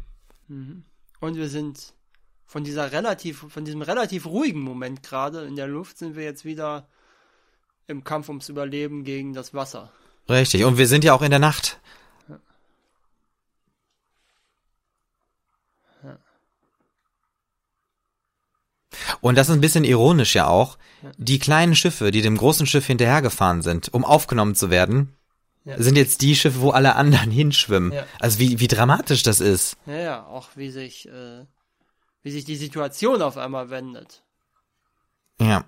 Und 0.47 1.35
wir 1.35 1.49
sind 1.49 1.93
von 2.45 2.63
dieser 2.63 2.91
relativ, 2.91 3.45
von 3.49 3.63
diesem 3.63 3.81
relativ 3.81 4.25
ruhigen 4.25 4.61
Moment 4.61 5.03
gerade 5.03 5.45
in 5.45 5.55
der 5.55 5.67
Luft 5.67 5.99
sind 5.99 6.15
wir 6.15 6.23
jetzt 6.23 6.45
wieder 6.45 6.87
im 7.87 8.03
Kampf 8.03 8.27
ums 8.29 8.49
Überleben 8.49 9.03
gegen 9.03 9.33
das 9.33 9.53
Wasser. 9.53 9.91
Richtig. 10.27 10.63
Und 10.63 10.77
wir 10.77 10.87
sind 10.87 11.03
ja 11.03 11.13
auch 11.13 11.21
in 11.21 11.29
der 11.29 11.39
Nacht. 11.39 11.79
Und 19.21 19.37
das 19.37 19.49
ist 19.49 19.55
ein 19.55 19.61
bisschen 19.61 19.83
ironisch 19.83 20.35
ja 20.35 20.47
auch. 20.47 20.77
Die 21.17 21.39
kleinen 21.39 21.75
Schiffe, 21.75 22.11
die 22.11 22.21
dem 22.21 22.37
großen 22.37 22.65
Schiff 22.65 22.85
hinterhergefahren 22.85 23.61
sind, 23.61 23.93
um 23.93 24.05
aufgenommen 24.05 24.55
zu 24.55 24.69
werden, 24.69 25.15
Ja. 25.65 25.81
sind 25.81 25.97
jetzt 25.97 26.21
die 26.21 26.35
Schiffe, 26.35 26.61
wo 26.61 26.71
alle 26.71 26.95
anderen 26.95 27.31
hinschwimmen. 27.31 27.91
Ja. 27.91 28.05
Also 28.19 28.39
wie, 28.39 28.59
wie 28.59 28.67
dramatisch 28.67 29.23
das 29.23 29.39
ist. 29.39 29.77
Ja, 29.85 29.97
ja, 29.97 30.25
auch 30.25 30.49
wie 30.55 30.71
sich, 30.71 31.07
äh, 31.07 31.45
wie 32.23 32.31
sich 32.31 32.45
die 32.45 32.55
Situation 32.55 33.21
auf 33.21 33.37
einmal 33.37 33.69
wendet. 33.69 34.23
Ja. 35.39 35.65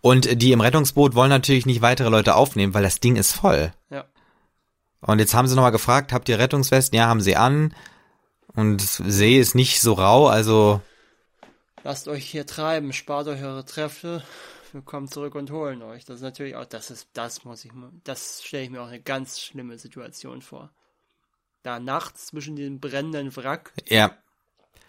Und 0.00 0.40
die 0.40 0.52
im 0.52 0.60
Rettungsboot 0.60 1.14
wollen 1.14 1.30
natürlich 1.30 1.66
nicht 1.66 1.82
weitere 1.82 2.08
Leute 2.08 2.34
aufnehmen, 2.36 2.74
weil 2.74 2.84
das 2.84 3.00
Ding 3.00 3.16
ist 3.16 3.32
voll. 3.32 3.72
Ja. 3.90 4.04
Und 5.00 5.18
jetzt 5.18 5.34
haben 5.34 5.48
sie 5.48 5.56
nochmal 5.56 5.72
gefragt, 5.72 6.12
habt 6.12 6.28
ihr 6.28 6.38
Rettungswesten? 6.38 6.96
Ja, 6.96 7.06
haben 7.06 7.20
sie 7.20 7.36
an. 7.36 7.74
Und 8.54 8.80
See 8.80 9.38
ist 9.38 9.54
nicht 9.54 9.80
so 9.80 9.94
rau, 9.94 10.28
also 10.28 10.80
Lasst 11.84 12.06
euch 12.06 12.24
hier 12.24 12.46
treiben, 12.46 12.92
spart 12.92 13.26
euch 13.26 13.42
eure 13.42 13.64
Kräfte. 13.64 14.22
Wir 14.72 14.80
kommen 14.82 15.06
zurück 15.08 15.34
und 15.34 15.50
holen 15.50 15.82
euch. 15.82 16.04
Das 16.06 16.16
ist 16.16 16.22
natürlich 16.22 16.56
auch, 16.56 16.64
das 16.64 16.90
ist, 16.90 17.08
das 17.12 17.44
muss 17.44 17.64
ich, 17.64 17.70
das 18.04 18.42
stelle 18.42 18.64
ich 18.64 18.70
mir 18.70 18.82
auch 18.82 18.88
eine 18.88 19.00
ganz 19.02 19.38
schlimme 19.40 19.78
Situation 19.78 20.40
vor. 20.42 20.70
Da 21.62 21.78
nachts 21.78 22.26
zwischen 22.26 22.56
dem 22.56 22.80
brennenden 22.80 23.34
Wrack 23.36 23.72
ja, 23.86 24.16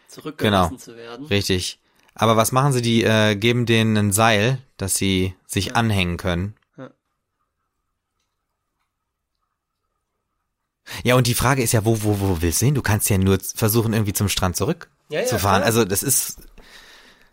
zurückgelassen 0.07 0.69
Genau. 0.71 0.81
zu 0.81 0.95
werden. 0.95 1.25
richtig. 1.27 1.79
Aber 2.15 2.37
was 2.37 2.51
machen 2.51 2.73
sie? 2.73 2.81
Die 2.81 3.03
äh, 3.03 3.35
geben 3.35 3.65
denen 3.65 3.97
ein 3.97 4.11
Seil, 4.11 4.59
dass 4.77 4.95
sie 4.95 5.35
sich 5.47 5.67
Ja. 5.67 5.73
anhängen 5.73 6.17
können. 6.17 6.55
Ja. 6.77 6.91
Ja, 11.03 11.15
und 11.15 11.27
die 11.27 11.33
Frage 11.33 11.63
ist 11.63 11.71
ja, 11.71 11.85
wo, 11.85 12.03
wo, 12.03 12.19
wo 12.19 12.41
willst 12.41 12.61
du 12.61 12.65
hin? 12.67 12.75
Du 12.75 12.81
kannst 12.81 13.09
ja 13.09 13.17
nur 13.17 13.39
versuchen, 13.39 13.93
irgendwie 13.93 14.13
zum 14.13 14.29
Strand 14.29 14.55
zurück 14.55 14.89
ja, 15.09 15.25
zu 15.25 15.39
fahren. 15.39 15.57
klar. 15.61 15.65
Also 15.65 15.85
das 15.85 16.03
ist, 16.03 16.37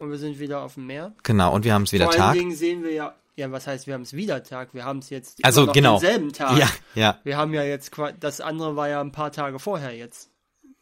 Und 0.00 0.10
wir 0.10 0.18
sind 0.18 0.38
wieder 0.40 0.62
auf 0.62 0.74
dem 0.74 0.86
Meer. 0.86 1.12
genau, 1.22 1.54
und 1.54 1.64
wir 1.64 1.74
haben 1.74 1.82
es 1.82 1.92
wieder 1.92 2.06
Vor 2.06 2.14
Tag. 2.14 2.28
allen 2.30 2.38
Dingen 2.38 2.54
sehen 2.56 2.82
wir 2.82 2.92
ja, 2.92 3.14
ja, 3.36 3.52
was 3.52 3.66
heißt, 3.66 3.86
wir 3.86 3.94
haben 3.94 4.02
es 4.02 4.12
wieder 4.14 4.42
Tag. 4.42 4.74
Wir 4.74 4.84
haben 4.84 4.98
es 4.98 5.10
jetzt 5.10 5.44
Also, 5.44 5.66
noch 5.66 5.72
genau. 5.72 5.98
denselben 6.00 6.32
Tag. 6.32 6.58
Ja, 6.58 6.68
ja, 6.94 7.20
Wir 7.22 7.36
haben 7.36 7.54
ja 7.54 7.62
jetzt, 7.62 7.92
das 8.18 8.40
andere 8.40 8.76
war 8.76 8.88
ja 8.88 9.00
ein 9.00 9.12
paar 9.12 9.30
Tage 9.30 9.58
vorher 9.58 9.94
jetzt. 9.96 10.30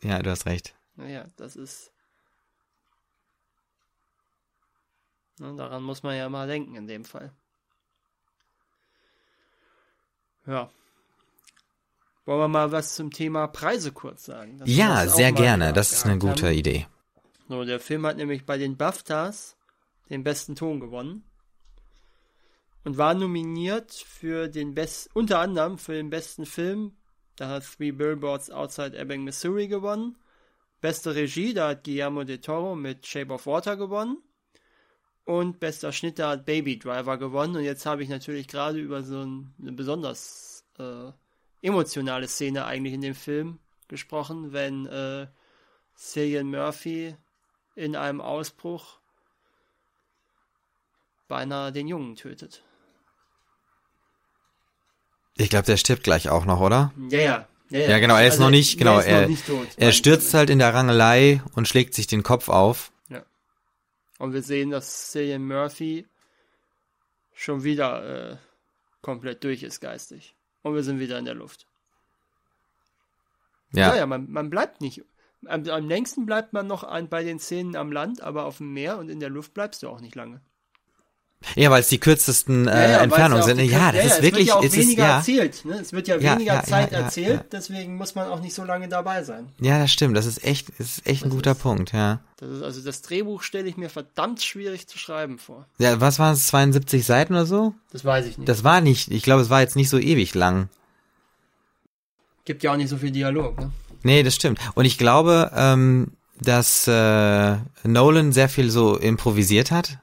ja, 0.02 0.20
du 0.22 0.30
hast 0.30 0.46
recht. 0.46 0.74
Naja, 0.96 1.26
das 1.36 1.54
ist. 1.56 1.92
Na, 5.40 5.52
daran 5.52 5.82
muss 5.82 6.02
man 6.02 6.16
ja 6.16 6.28
mal 6.28 6.46
denken 6.48 6.74
in 6.74 6.86
dem 6.86 7.04
Fall. 7.04 7.32
Ja. 10.46 10.70
Wollen 12.24 12.40
wir 12.40 12.48
mal 12.48 12.72
was 12.72 12.94
zum 12.94 13.10
Thema 13.10 13.46
Preise 13.46 13.92
kurz 13.92 14.24
sagen? 14.24 14.60
Ja, 14.64 15.06
sehr 15.06 15.32
gerne. 15.32 15.72
Das 15.72 15.92
ist 15.92 16.04
eine 16.06 16.18
gute 16.18 16.46
haben? 16.48 16.54
Idee. 16.54 16.86
So, 17.48 17.64
der 17.64 17.80
Film 17.80 18.04
hat 18.06 18.18
nämlich 18.18 18.44
bei 18.44 18.58
den 18.58 18.76
BAFTAs 18.76 19.56
den 20.10 20.22
besten 20.22 20.54
Ton 20.54 20.80
gewonnen. 20.80 21.24
Und 22.84 22.98
war 22.98 23.14
nominiert 23.14 23.92
für 23.92 24.48
den 24.48 24.74
best, 24.74 25.10
unter 25.14 25.40
anderem 25.40 25.78
für 25.78 25.94
den 25.94 26.10
besten 26.10 26.46
Film. 26.46 26.96
Da 27.36 27.48
hat 27.48 27.64
Three 27.64 27.90
Billboards 27.90 28.50
Outside 28.50 28.96
Ebbing, 28.96 29.24
Missouri 29.24 29.68
gewonnen. 29.68 30.16
Beste 30.80 31.14
Regie, 31.14 31.54
da 31.54 31.68
hat 31.68 31.84
Guillermo 31.84 32.24
de 32.24 32.38
Toro 32.38 32.74
mit 32.74 33.06
Shape 33.06 33.32
of 33.32 33.46
Water 33.46 33.76
gewonnen. 33.76 34.18
Und 35.24 35.60
bester 35.60 35.92
Schnitt, 35.92 36.18
da 36.18 36.30
hat 36.30 36.46
Baby 36.46 36.78
Driver 36.78 37.18
gewonnen. 37.18 37.56
Und 37.56 37.64
jetzt 37.64 37.84
habe 37.84 38.02
ich 38.02 38.08
natürlich 38.08 38.48
gerade 38.48 38.78
über 38.78 39.02
so 39.02 39.22
ein, 39.22 39.54
eine 39.60 39.72
besonders 39.72 40.64
äh, 40.78 41.12
emotionale 41.60 42.28
Szene 42.28 42.64
eigentlich 42.64 42.94
in 42.94 43.02
dem 43.02 43.14
Film 43.14 43.58
gesprochen, 43.88 44.52
wenn 44.52 44.86
äh, 44.86 45.26
Cillian 45.96 46.50
Murphy 46.50 47.16
in 47.78 47.94
einem 47.96 48.20
Ausbruch 48.20 48.98
beinahe 51.28 51.72
den 51.72 51.86
Jungen 51.88 52.16
tötet. 52.16 52.62
Ich 55.36 55.50
glaube, 55.50 55.66
der 55.66 55.76
stirbt 55.76 56.02
gleich 56.02 56.28
auch 56.28 56.44
noch, 56.44 56.60
oder? 56.60 56.92
Ja, 57.10 57.18
ja. 57.20 57.48
Ja, 57.70 57.78
Ja, 57.80 57.98
genau, 57.98 58.16
er 58.16 58.26
ist 58.26 58.38
noch 58.40 58.50
nicht- 58.50 58.78
genau, 58.78 58.98
er, 58.98 59.28
nicht 59.28 59.46
tot. 59.46 59.66
Er 59.76 59.92
stürzt 59.92 60.32
halt 60.34 60.48
in 60.50 60.58
der 60.58 60.72
Rangelei 60.74 61.42
und 61.54 61.68
schlägt 61.68 61.94
sich 61.94 62.06
den 62.06 62.22
Kopf 62.22 62.48
auf. 62.48 62.90
Und 64.20 64.32
wir 64.32 64.42
sehen, 64.42 64.70
dass 64.70 65.12
Cillian 65.12 65.46
Murphy 65.46 66.04
schon 67.34 67.62
wieder 67.62 68.32
äh, 68.32 68.36
komplett 69.00 69.44
durch 69.44 69.62
ist 69.62 69.78
geistig. 69.80 70.34
Und 70.62 70.74
wir 70.74 70.82
sind 70.82 70.98
wieder 70.98 71.20
in 71.20 71.24
der 71.24 71.34
Luft. 71.36 71.66
Ja, 73.72 73.90
Ja, 73.90 73.96
ja, 73.98 74.06
man, 74.06 74.28
man 74.28 74.50
bleibt 74.50 74.80
nicht. 74.80 75.04
Am, 75.46 75.66
am 75.68 75.88
längsten 75.88 76.26
bleibt 76.26 76.52
man 76.52 76.66
noch 76.66 76.82
an, 76.84 77.08
bei 77.08 77.22
den 77.22 77.38
Szenen 77.38 77.76
am 77.76 77.92
Land, 77.92 78.20
aber 78.22 78.44
auf 78.44 78.58
dem 78.58 78.72
Meer 78.72 78.98
und 78.98 79.08
in 79.08 79.20
der 79.20 79.30
Luft 79.30 79.54
bleibst 79.54 79.82
du 79.82 79.88
auch 79.88 80.00
nicht 80.00 80.14
lange. 80.16 80.40
ja, 81.54 81.70
weil 81.70 81.80
es 81.82 81.88
die 81.88 81.98
kürzesten 82.00 82.66
äh, 82.66 82.70
Ja, 82.72 82.90
ja, 82.90 82.98
Entfernungen 83.02 83.44
sind. 83.44 83.60
Ja, 83.60 83.92
das 83.92 84.04
ist 84.06 84.12
es 84.16 84.22
wirklich, 84.22 84.46
wird 84.46 84.48
ja 84.48 84.54
auch 84.56 84.64
es 84.64 84.72
ist, 84.74 84.80
weniger 84.80 85.04
ja, 85.04 85.16
erzählt. 85.18 85.64
Ne? 85.64 85.74
Es 85.74 85.92
wird 85.92 86.08
ja 86.08 86.20
weniger 86.20 86.64
Zeit 86.64 86.90
erzählt, 86.90 87.44
deswegen 87.52 87.94
muss 87.94 88.16
man 88.16 88.26
auch 88.28 88.40
nicht 88.40 88.52
so 88.54 88.64
lange 88.64 88.88
dabei 88.88 89.22
sein. 89.22 89.48
ja, 89.60 89.78
das 89.78 89.92
stimmt. 89.92 90.16
Das 90.16 90.26
ist 90.26 90.42
echt, 90.44 90.70
das 90.80 90.98
ist 90.98 91.06
echt 91.06 91.22
ein 91.24 91.28
Das 91.30 91.36
guter 91.36 91.52
ist- 91.52 91.62
Punkt, 91.62 91.92
ja. 91.92 92.18
Das 92.38 92.50
ist, 92.50 92.62
also 92.64 92.80
das 92.82 93.02
Drehbuch 93.02 93.42
stelle 93.42 93.68
ich 93.68 93.76
mir 93.76 93.88
verdammt 93.90 94.42
schwierig 94.42 94.88
zu 94.88 94.98
schreiben 94.98 95.38
vor. 95.38 95.66
Ja, 95.78 96.00
was 96.00 96.18
waren 96.18 96.32
es, 96.34 96.48
72 96.48 97.06
Seiten 97.06 97.34
oder 97.34 97.46
so? 97.46 97.72
Das 97.92 98.04
weiß 98.04 98.26
ich 98.26 98.38
nicht. 98.38 98.48
Das 98.48 98.64
war 98.64 98.80
nicht, 98.80 99.12
ich 99.12 99.22
glaube, 99.22 99.42
es 99.42 99.50
war 99.50 99.60
jetzt 99.60 99.76
nicht 99.76 99.88
so 99.88 99.98
ewig 99.98 100.34
lang. 100.34 100.68
Gibt 102.44 102.64
ja 102.64 102.72
auch 102.72 102.76
nicht 102.76 102.88
so 102.88 102.96
viel 102.96 103.12
Dialog. 103.12 103.58
Ne? 103.60 103.70
Nee, 104.02 104.22
das 104.22 104.34
stimmt. 104.34 104.58
Und 104.74 104.84
ich 104.84 104.98
glaube, 104.98 105.50
ähm, 105.54 106.12
dass 106.40 106.86
äh, 106.86 107.56
Nolan 107.84 108.32
sehr 108.32 108.48
viel 108.48 108.70
so 108.70 108.96
improvisiert 108.96 109.70
hat. 109.70 109.98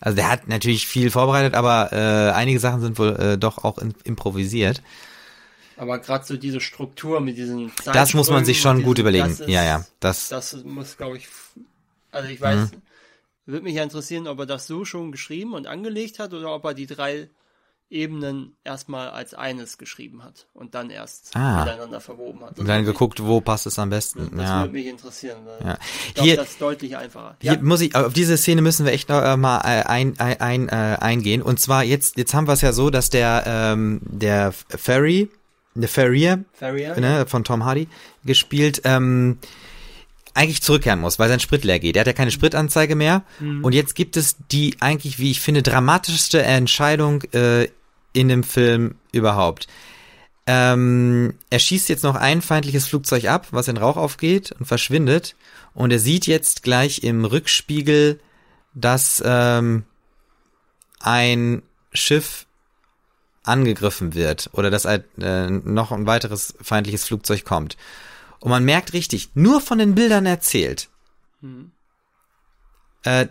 Also 0.00 0.14
der 0.16 0.30
hat 0.30 0.46
natürlich 0.46 0.86
viel 0.86 1.10
vorbereitet, 1.10 1.54
aber 1.54 1.92
äh, 1.92 2.30
einige 2.32 2.60
Sachen 2.60 2.80
sind 2.80 2.98
wohl 2.98 3.16
äh, 3.16 3.38
doch 3.38 3.64
auch 3.64 3.78
in, 3.78 3.92
improvisiert. 4.04 4.82
Aber 5.76 5.98
gerade 5.98 6.24
so 6.24 6.36
diese 6.36 6.60
Struktur 6.60 7.20
mit 7.20 7.36
diesen 7.36 7.72
Das 7.84 8.14
muss 8.14 8.30
man 8.30 8.44
sich 8.44 8.60
schon 8.60 8.76
und 8.76 8.82
gut 8.84 8.98
diesen- 8.98 9.08
überlegen. 9.08 9.30
ist- 9.30 9.40
ja, 9.48 9.64
ja. 9.64 9.84
Das, 9.98 10.28
Das 10.28 10.54
muss, 10.64 10.96
glaube 10.96 11.16
ich, 11.16 11.26
also 12.12 12.28
ich 12.28 12.40
weiß, 12.40 12.70
Mhm. 12.70 12.82
würde 13.46 13.64
mich 13.64 13.74
ja 13.74 13.82
interessieren, 13.82 14.28
ob 14.28 14.38
er 14.38 14.46
das 14.46 14.68
so 14.68 14.84
schon 14.84 15.10
geschrieben 15.10 15.54
und 15.54 15.66
angelegt 15.66 16.20
hat 16.20 16.32
oder 16.32 16.54
ob 16.54 16.64
er 16.64 16.74
die 16.74 16.86
drei 16.86 17.28
Ebenen 17.90 18.56
erstmal 18.64 19.10
als 19.10 19.34
eines 19.34 19.78
geschrieben 19.78 20.24
hat 20.24 20.46
und 20.52 20.74
dann 20.74 20.90
erst 20.90 21.30
Ah. 21.36 21.64
miteinander 21.64 22.00
verwoben 22.00 22.40
hat. 22.44 22.58
und 22.58 22.66
dann 22.66 22.84
geguckt, 22.84 23.22
wo 23.22 23.40
passt 23.40 23.66
es 23.66 23.78
am 23.78 23.90
besten. 23.90 24.30
Das 24.36 24.48
ja. 24.48 24.60
würde 24.62 24.72
mich 24.72 24.86
interessieren. 24.86 25.38
Ja. 25.62 25.78
Ich 26.08 26.14
glaube, 26.14 26.26
Hier- 26.28 26.36
das 26.36 26.50
ist 26.50 26.60
deutlich 26.60 26.96
einfacher. 26.96 27.36
Hier 27.40 27.52
Ja, 27.52 27.58
muss 27.62 27.80
ich, 27.82 27.94
auf 27.94 28.12
diese 28.12 28.36
Szene 28.36 28.62
müssen 28.62 28.84
wir 28.86 28.92
echt 28.92 29.08
noch 29.10 29.22
äh, 29.22 29.36
mal 29.36 29.58
äh, 29.60 29.82
ein, 29.84 30.18
ein, 30.18 30.40
ein, 30.40 30.68
äh, 30.68 30.96
eingehen. 31.00 31.42
Und 31.42 31.60
zwar 31.60 31.84
jetzt, 31.84 32.16
jetzt 32.16 32.34
haben 32.34 32.48
wir 32.48 32.54
es 32.54 32.62
ja 32.62 32.72
so, 32.72 32.90
dass 32.90 33.10
der, 33.10 33.44
ähm, 33.46 34.00
der 34.04 34.52
Ferry, 34.52 35.30
der 35.74 35.88
Ferrier, 35.88 36.44
Farrier, 36.52 36.98
ne, 36.98 37.26
von 37.26 37.44
Tom 37.44 37.64
Hardy 37.64 37.88
gespielt, 38.24 38.80
ähm, 38.84 39.38
eigentlich 40.34 40.62
zurückkehren 40.62 41.00
muss, 41.00 41.18
weil 41.18 41.28
sein 41.28 41.40
Sprit 41.40 41.64
leer 41.64 41.78
geht. 41.78 41.96
Er 41.96 42.00
hat 42.00 42.06
ja 42.06 42.12
keine 42.12 42.30
Spritanzeige 42.30 42.96
mehr. 42.96 43.22
Und 43.62 43.72
jetzt 43.72 43.94
gibt 43.94 44.16
es 44.16 44.36
die 44.50 44.76
eigentlich, 44.80 45.18
wie 45.18 45.30
ich 45.30 45.40
finde, 45.40 45.62
dramatischste 45.62 46.42
Entscheidung 46.42 47.22
äh, 47.32 47.68
in 48.12 48.28
dem 48.28 48.42
Film 48.42 48.96
überhaupt. 49.12 49.66
Ähm, 50.46 51.34
er 51.50 51.58
schießt 51.58 51.88
jetzt 51.88 52.04
noch 52.04 52.16
ein 52.16 52.42
feindliches 52.42 52.86
Flugzeug 52.86 53.26
ab, 53.26 53.46
was 53.52 53.68
in 53.68 53.76
Rauch 53.76 53.96
aufgeht 53.96 54.52
und 54.58 54.66
verschwindet. 54.66 55.36
Und 55.72 55.90
er 55.90 55.98
sieht 55.98 56.26
jetzt 56.26 56.62
gleich 56.62 57.02
im 57.02 57.24
Rückspiegel 57.24 58.18
dass 58.74 59.22
ähm, 59.24 59.84
ein 61.00 61.62
Schiff 61.92 62.46
angegriffen 63.44 64.14
wird 64.14 64.50
oder 64.52 64.70
dass 64.70 64.84
äh, 64.84 65.00
noch 65.50 65.92
ein 65.92 66.06
weiteres 66.06 66.54
feindliches 66.60 67.04
Flugzeug 67.04 67.44
kommt. 67.44 67.76
Und 68.44 68.50
man 68.50 68.62
merkt 68.66 68.92
richtig, 68.92 69.30
nur 69.32 69.62
von 69.62 69.78
den 69.78 69.94
Bildern 69.94 70.26
erzählt, 70.26 70.90
hm. 71.40 71.70
äh, 73.04 73.28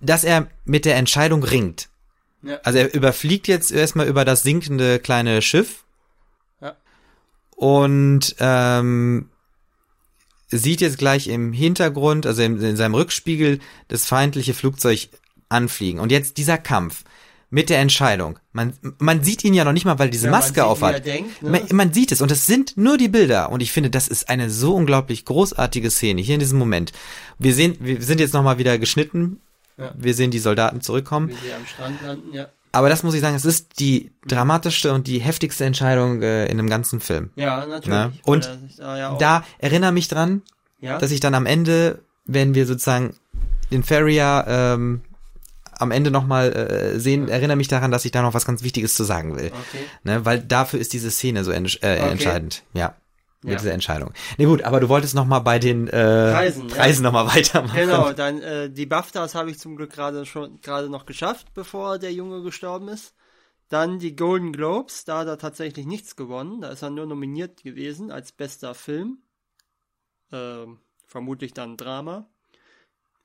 dass 0.00 0.22
er 0.22 0.46
mit 0.64 0.84
der 0.84 0.94
Entscheidung 0.94 1.42
ringt. 1.42 1.88
Ja. 2.42 2.60
Also 2.62 2.78
er 2.78 2.94
überfliegt 2.94 3.48
jetzt 3.48 3.72
erstmal 3.72 4.06
über 4.06 4.24
das 4.24 4.44
sinkende 4.44 5.00
kleine 5.00 5.42
Schiff 5.42 5.84
ja. 6.60 6.76
und 7.56 8.36
ähm, 8.38 9.30
sieht 10.46 10.80
jetzt 10.80 10.98
gleich 10.98 11.26
im 11.26 11.52
Hintergrund, 11.52 12.24
also 12.24 12.40
in, 12.42 12.60
in 12.60 12.76
seinem 12.76 12.94
Rückspiegel, 12.94 13.58
das 13.88 14.06
feindliche 14.06 14.54
Flugzeug 14.54 15.08
anfliegen. 15.48 15.98
Und 15.98 16.12
jetzt 16.12 16.36
dieser 16.36 16.58
Kampf 16.58 17.02
mit 17.54 17.70
der 17.70 17.78
Entscheidung. 17.78 18.40
Man, 18.52 18.72
man 18.98 19.22
sieht 19.22 19.44
ihn 19.44 19.54
ja 19.54 19.64
noch 19.64 19.72
nicht 19.72 19.84
mal, 19.84 20.00
weil 20.00 20.10
diese 20.10 20.26
ja, 20.26 20.32
Maske 20.32 20.64
aufhat. 20.64 21.06
Denkt, 21.06 21.40
ne? 21.40 21.50
man, 21.50 21.62
man, 21.70 21.92
sieht 21.92 22.10
es 22.10 22.20
und 22.20 22.32
es 22.32 22.46
sind 22.46 22.76
nur 22.76 22.98
die 22.98 23.06
Bilder 23.06 23.52
und 23.52 23.62
ich 23.62 23.70
finde, 23.70 23.90
das 23.90 24.08
ist 24.08 24.28
eine 24.28 24.50
so 24.50 24.74
unglaublich 24.74 25.24
großartige 25.24 25.88
Szene 25.92 26.20
hier 26.20 26.34
in 26.34 26.40
diesem 26.40 26.58
Moment. 26.58 26.92
Wir 27.38 27.54
sehen, 27.54 27.76
wir 27.78 28.02
sind 28.02 28.18
jetzt 28.18 28.34
noch 28.34 28.42
mal 28.42 28.58
wieder 28.58 28.76
geschnitten. 28.78 29.40
Ja. 29.78 29.92
Wir 29.96 30.14
sehen 30.14 30.32
die 30.32 30.40
Soldaten 30.40 30.80
zurückkommen. 30.80 31.28
Wie 31.28 31.34
sie 31.34 31.52
am 31.52 31.64
Strand 31.64 32.02
landen, 32.02 32.34
ja. 32.34 32.48
Aber 32.72 32.88
das 32.88 33.04
muss 33.04 33.14
ich 33.14 33.20
sagen, 33.20 33.36
es 33.36 33.44
ist 33.44 33.78
die 33.78 34.10
dramatischste 34.26 34.92
und 34.92 35.06
die 35.06 35.20
heftigste 35.20 35.64
Entscheidung 35.64 36.22
äh, 36.22 36.46
in 36.46 36.56
dem 36.56 36.68
ganzen 36.68 36.98
Film. 36.98 37.30
Ja, 37.36 37.64
natürlich. 37.66 37.86
Ne? 37.86 38.12
Und 38.24 38.50
da, 38.78 38.98
ja 38.98 39.16
da 39.16 39.44
erinnere 39.58 39.92
mich 39.92 40.08
dran, 40.08 40.42
dass 40.80 41.12
ich 41.12 41.20
dann 41.20 41.34
am 41.34 41.46
Ende, 41.46 42.00
wenn 42.24 42.56
wir 42.56 42.66
sozusagen 42.66 43.14
den 43.70 43.84
Ferrier 43.84 44.44
ähm, 44.48 45.02
am 45.78 45.90
Ende 45.90 46.10
nochmal 46.10 46.52
äh, 46.52 46.98
sehen, 46.98 47.28
erinnere 47.28 47.56
mich 47.56 47.68
daran, 47.68 47.90
dass 47.90 48.04
ich 48.04 48.12
da 48.12 48.22
noch 48.22 48.34
was 48.34 48.46
ganz 48.46 48.62
Wichtiges 48.62 48.94
zu 48.94 49.04
sagen 49.04 49.36
will. 49.36 49.46
Okay. 49.46 49.84
Ne, 50.02 50.24
weil 50.24 50.40
dafür 50.40 50.80
ist 50.80 50.92
diese 50.92 51.10
Szene 51.10 51.44
so 51.44 51.52
äh, 51.52 51.58
okay. 51.58 52.10
entscheidend. 52.10 52.62
Ja. 52.72 52.94
Mit 53.42 53.52
ja. 53.52 53.58
dieser 53.58 53.72
Entscheidung. 53.74 54.14
Nee, 54.38 54.46
gut, 54.46 54.62
aber 54.62 54.80
du 54.80 54.88
wolltest 54.88 55.14
noch 55.14 55.26
mal 55.26 55.40
bei 55.40 55.58
den 55.58 55.86
äh, 55.88 55.90
Preisen, 56.32 56.66
Preisen 56.68 57.04
ja. 57.04 57.10
noch 57.10 57.12
mal 57.12 57.36
weitermachen. 57.36 57.76
Genau, 57.76 58.12
dann 58.14 58.40
äh, 58.40 58.70
die 58.70 58.86
BAFTAs 58.86 59.34
habe 59.34 59.50
ich 59.50 59.58
zum 59.58 59.76
Glück 59.76 59.92
gerade 59.92 60.24
schon 60.24 60.62
gerade 60.62 60.88
noch 60.88 61.04
geschafft, 61.04 61.48
bevor 61.52 61.98
der 61.98 62.10
Junge 62.12 62.42
gestorben 62.42 62.88
ist. 62.88 63.14
Dann 63.68 63.98
die 63.98 64.16
Golden 64.16 64.52
Globes, 64.52 65.04
da 65.04 65.18
hat 65.18 65.26
er 65.26 65.36
tatsächlich 65.36 65.84
nichts 65.84 66.16
gewonnen. 66.16 66.62
Da 66.62 66.70
ist 66.70 66.80
er 66.80 66.88
nur 66.88 67.04
nominiert 67.04 67.62
gewesen 67.62 68.10
als 68.10 68.32
bester 68.32 68.74
Film. 68.74 69.18
Äh, 70.32 70.64
vermutlich 71.06 71.52
dann 71.52 71.76
Drama 71.76 72.26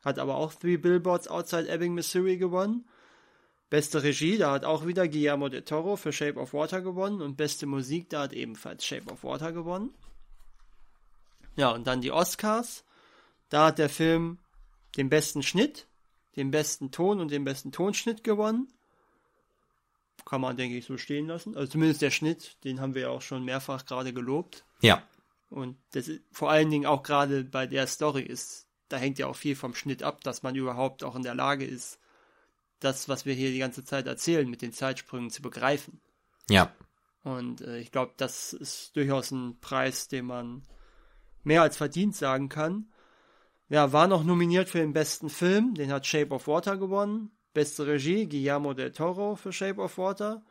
hat 0.02 0.20
aber 0.20 0.36
auch 0.36 0.54
Three 0.54 0.78
Billboards 0.78 1.28
Outside 1.28 1.70
Ebbing, 1.70 1.93
Missouri 1.93 2.38
gewonnen. 2.38 2.88
Beste 3.70 4.02
Regie, 4.02 4.38
da 4.38 4.52
hat 4.52 4.66
auch 4.66 4.88
wieder 4.88 5.08
Guillermo 5.08 5.47
del 5.50 5.62
Toro 5.64 5.95
für 5.95 6.12
Shape 6.12 6.39
of 6.39 6.54
Water 6.54 6.82
gewonnen 6.82 7.22
und 7.22 7.38
beste 7.38 7.68
Musik, 7.68 8.10
da 8.10 8.24
hat 8.24 8.34
ebenfalls 8.34 8.84
Shape 8.84 9.12
of 9.12 9.24
Water 9.24 9.52
gewonnen. 9.52 9.93
Ja, 11.56 11.72
und 11.72 11.86
dann 11.86 12.02
die 12.02 12.12
Oscars. 12.12 12.86
Da 13.50 13.68
hat 13.68 13.80
der 13.80 13.89
Film 13.89 14.39
den 14.95 15.10
besten 15.10 15.43
Schnitt, 15.43 15.88
den 16.36 16.52
besten 16.52 16.91
Ton 16.91 17.20
und 17.20 17.32
den 17.32 17.43
besten 17.43 17.72
Tonschnitt 17.72 18.24
gewonnen. 18.24 18.72
Kann 20.26 20.41
man, 20.41 20.58
denke 20.58 20.78
ich, 20.78 20.86
so 20.86 20.97
stehen 20.97 21.28
lassen. 21.28 21.58
Also 21.58 21.72
zumindest 21.72 22.02
der 22.02 22.12
Schnitt, 22.12 22.64
den 22.64 22.80
haben 22.80 22.95
wir 22.95 23.04
ja 23.04 23.10
auch 23.10 23.22
schon 23.22 23.43
mehrfach 23.43 23.86
gerade 23.86 24.14
gelobt. 24.14 24.64
Ja. 24.82 25.04
Und 25.50 25.78
das 25.91 26.08
ist, 26.08 26.22
vor 26.32 26.50
allen 26.50 26.70
Dingen 26.70 26.86
auch 26.86 27.04
gerade 27.04 27.43
bei 27.43 27.68
der 27.68 27.88
Story 27.88 28.22
ist 28.22 28.68
da 28.90 28.98
hängt 28.98 29.20
ja 29.20 29.28
auch 29.28 29.36
viel 29.36 29.56
vom 29.56 29.74
Schnitt 29.74 30.04
ab, 30.04 30.24
dass 30.24 30.44
man 30.44 30.56
überhaupt 30.56 31.04
auch 31.04 31.16
in 31.16 31.24
der 31.24 31.36
Lage 31.36 31.66
ist, 31.66 32.00
das, 32.80 33.10
was 33.10 33.26
wir 33.26 33.34
hier 33.34 33.52
die 33.52 33.60
ganze 33.60 33.84
Zeit 33.84 34.08
erzählen, 34.08 34.50
mit 34.50 34.62
den 34.62 34.74
Zeitsprüngen 34.74 35.30
zu 35.30 35.42
begreifen. 35.42 36.02
Ja. 36.50 36.74
Und 37.24 37.62
äh, 37.62 37.80
ich 37.80 37.92
glaube, 37.92 38.14
das 38.18 38.54
ist 38.54 38.96
durchaus 38.96 39.32
ein 39.32 39.60
Preis, 39.60 40.08
den 40.08 40.26
man 40.26 40.64
mehr 41.44 41.62
als 41.62 41.78
verdient 41.78 42.16
sagen 42.16 42.50
kann. 42.50 42.92
Ja, 43.68 43.94
war 43.94 44.08
noch 44.08 44.24
nominiert 44.24 44.70
für 44.70 44.80
den 44.80 44.94
besten 44.94 45.30
Film, 45.30 45.76
den 45.76 45.92
hat 45.92 46.08
Shape 46.08 46.34
of 46.34 46.48
Water 46.48 46.78
gewonnen. 46.78 47.32
Beste 47.54 47.86
Regie, 47.86 48.28
Guillermo 48.28 48.74
del 48.74 48.92
Toro 48.92 49.36
für 49.36 49.52
Shape 49.52 49.82
of 49.82 49.98
Water. 49.98 50.44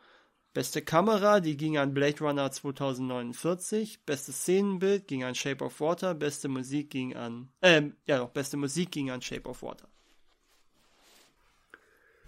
Beste 0.55 0.83
Kamera, 0.83 1.41
die 1.41 1.57
ging 1.57 1.77
an 1.79 1.95
Blade 1.95 2.19
Runner 2.21 2.51
2049. 2.51 4.05
Bestes 4.05 4.43
Szenenbild 4.43 5.07
ging 5.07 5.23
an 5.23 5.35
Shape 5.35 5.65
of 5.65 5.81
Water. 5.81 6.15
Beste 6.15 6.49
Musik 6.49 6.91
ging 6.91 7.15
an, 7.15 7.49
ähm, 7.63 7.95
ja 8.07 8.19
doch, 8.19 8.31
beste 8.31 8.57
Musik 8.57 8.91
ging 8.91 9.11
an 9.11 9.23
Shape 9.23 9.49
of 9.49 9.63
Water. 9.63 9.89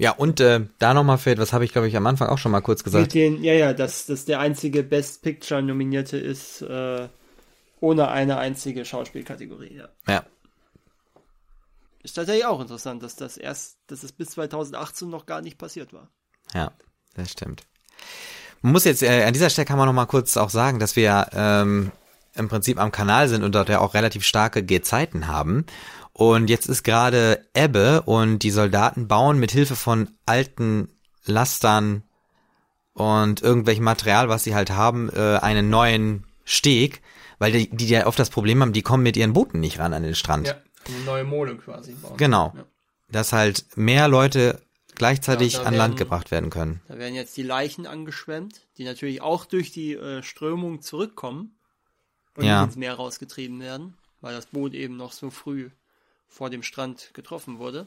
Ja, 0.01 0.13
und 0.13 0.41
äh, 0.41 0.67
da 0.79 0.95
nochmal 0.95 1.19
fällt, 1.19 1.39
was 1.39 1.53
habe 1.53 1.67
ich, 1.67 1.73
glaube 1.73 1.87
ich, 1.87 1.95
am 1.95 2.07
Anfang 2.07 2.29
auch 2.29 2.39
schon 2.39 2.53
mal 2.53 2.63
kurz 2.63 2.85
gesagt. 2.85 3.03
Mit 3.03 3.15
den, 3.15 3.45
ja, 3.45 3.53
ja, 3.53 3.75
dass 3.75 4.07
das 4.07 4.25
der 4.25 4.41
einzige 4.41 4.83
Best 4.83 5.23
Picture 5.23 5.61
nominierte 5.61 6.17
ist, 6.17 6.63
äh, 6.63 7.07
ohne 7.81 8.09
eine 8.09 8.39
einzige 8.39 8.87
Schauspielkategorie, 8.87 9.77
ja. 9.77 9.89
Ja. 10.09 10.25
Ist 12.03 12.15
tatsächlich 12.15 12.47
auch 12.47 12.63
interessant, 12.63 13.03
dass 13.03 13.17
das 13.17 13.37
erst, 13.37 13.79
dass 13.89 14.03
es 14.03 14.13
bis 14.13 14.31
2018 14.31 15.11
noch 15.11 15.27
gar 15.27 15.43
nicht 15.43 15.59
passiert 15.59 15.93
war. 15.93 16.09
Ja, 16.55 16.73
das 17.13 17.31
stimmt. 17.31 17.65
Man 18.63 18.73
muss 18.73 18.85
jetzt, 18.85 19.03
äh, 19.03 19.25
an 19.25 19.33
dieser 19.33 19.51
Stelle 19.51 19.67
kann 19.67 19.79
man 19.79 19.87
noch 19.87 19.95
mal 19.95 20.07
kurz 20.07 20.37
auch 20.37 20.51
sagen, 20.51 20.79
dass 20.79 20.97
wir 20.97 21.29
ähm, 21.33 21.93
im 22.35 22.49
Prinzip 22.49 22.79
am 22.79 22.93
Kanal 22.93 23.29
sind 23.29 23.43
und 23.43 23.55
dort 23.55 23.69
ja 23.69 23.81
auch 23.81 23.95
relativ 23.95 24.25
starke 24.25 24.65
Gezeiten 24.65 25.27
haben. 25.27 25.65
Und 26.13 26.51
jetzt 26.51 26.67
ist 26.67 26.83
gerade 26.83 27.47
Ebbe 27.55 28.03
und 28.03 28.41
die 28.41 28.51
Soldaten 28.51 29.09
bauen 29.09 29.39
mit 29.39 29.53
Hilfe 29.53 29.77
von 29.77 30.11
alten 30.27 30.89
Lastern 31.25 32.03
und 32.93 33.43
irgendwelchem 33.43 33.85
Material, 33.85 34.29
was 34.29 34.45
sie 34.45 34.55
halt 34.55 34.71
haben, 34.71 35.09
äh, 35.11 35.39
einen 35.39 35.71
neuen 35.71 36.25
Steg, 36.45 37.01
weil 37.39 37.53
die, 37.53 37.71
die 37.71 37.89
ja 37.89 38.07
oft 38.07 38.19
das 38.19 38.31
Problem 38.31 38.61
haben, 38.61 38.73
die 38.73 38.83
kommen 38.83 39.03
mit 39.03 39.17
ihren 39.17 39.33
Booten 39.33 39.61
nicht 39.61 39.79
ran 39.79 39.95
an 39.95 40.03
den 40.03 40.15
Strand. 40.15 40.49
Ja, 40.49 40.57
eine 40.87 41.05
neue 41.05 41.25
Mole 41.25 41.57
quasi 41.57 41.93
bauen. 41.93 42.17
Genau. 42.17 42.53
Ja. 42.55 42.65
Dass 43.11 43.33
halt 43.33 43.65
mehr 43.77 44.09
Leute 44.09 44.61
gleichzeitig 45.01 45.55
ja, 45.55 45.61
an 45.61 45.65
werden, 45.65 45.77
Land 45.79 45.97
gebracht 45.97 46.31
werden 46.31 46.51
können. 46.51 46.83
Da 46.87 46.99
werden 46.99 47.15
jetzt 47.15 47.35
die 47.39 47.43
Leichen 47.43 47.87
angeschwemmt, 47.87 48.67
die 48.77 48.85
natürlich 48.85 49.23
auch 49.23 49.47
durch 49.47 49.73
die 49.73 49.95
äh, 49.95 50.23
Strömung 50.23 50.83
zurückkommen 50.83 51.57
und 52.37 52.45
ja. 52.45 52.63
ins 52.63 52.77
Meer 52.77 52.97
rausgetrieben 52.97 53.59
werden, 53.61 53.97
weil 54.21 54.35
das 54.35 54.45
Boot 54.45 54.75
eben 54.75 54.99
noch 54.99 55.13
so 55.13 55.31
früh 55.31 55.71
vor 56.29 56.51
dem 56.51 56.63
Strand 56.63 57.15
getroffen 57.15 57.59
wurde. 57.59 57.87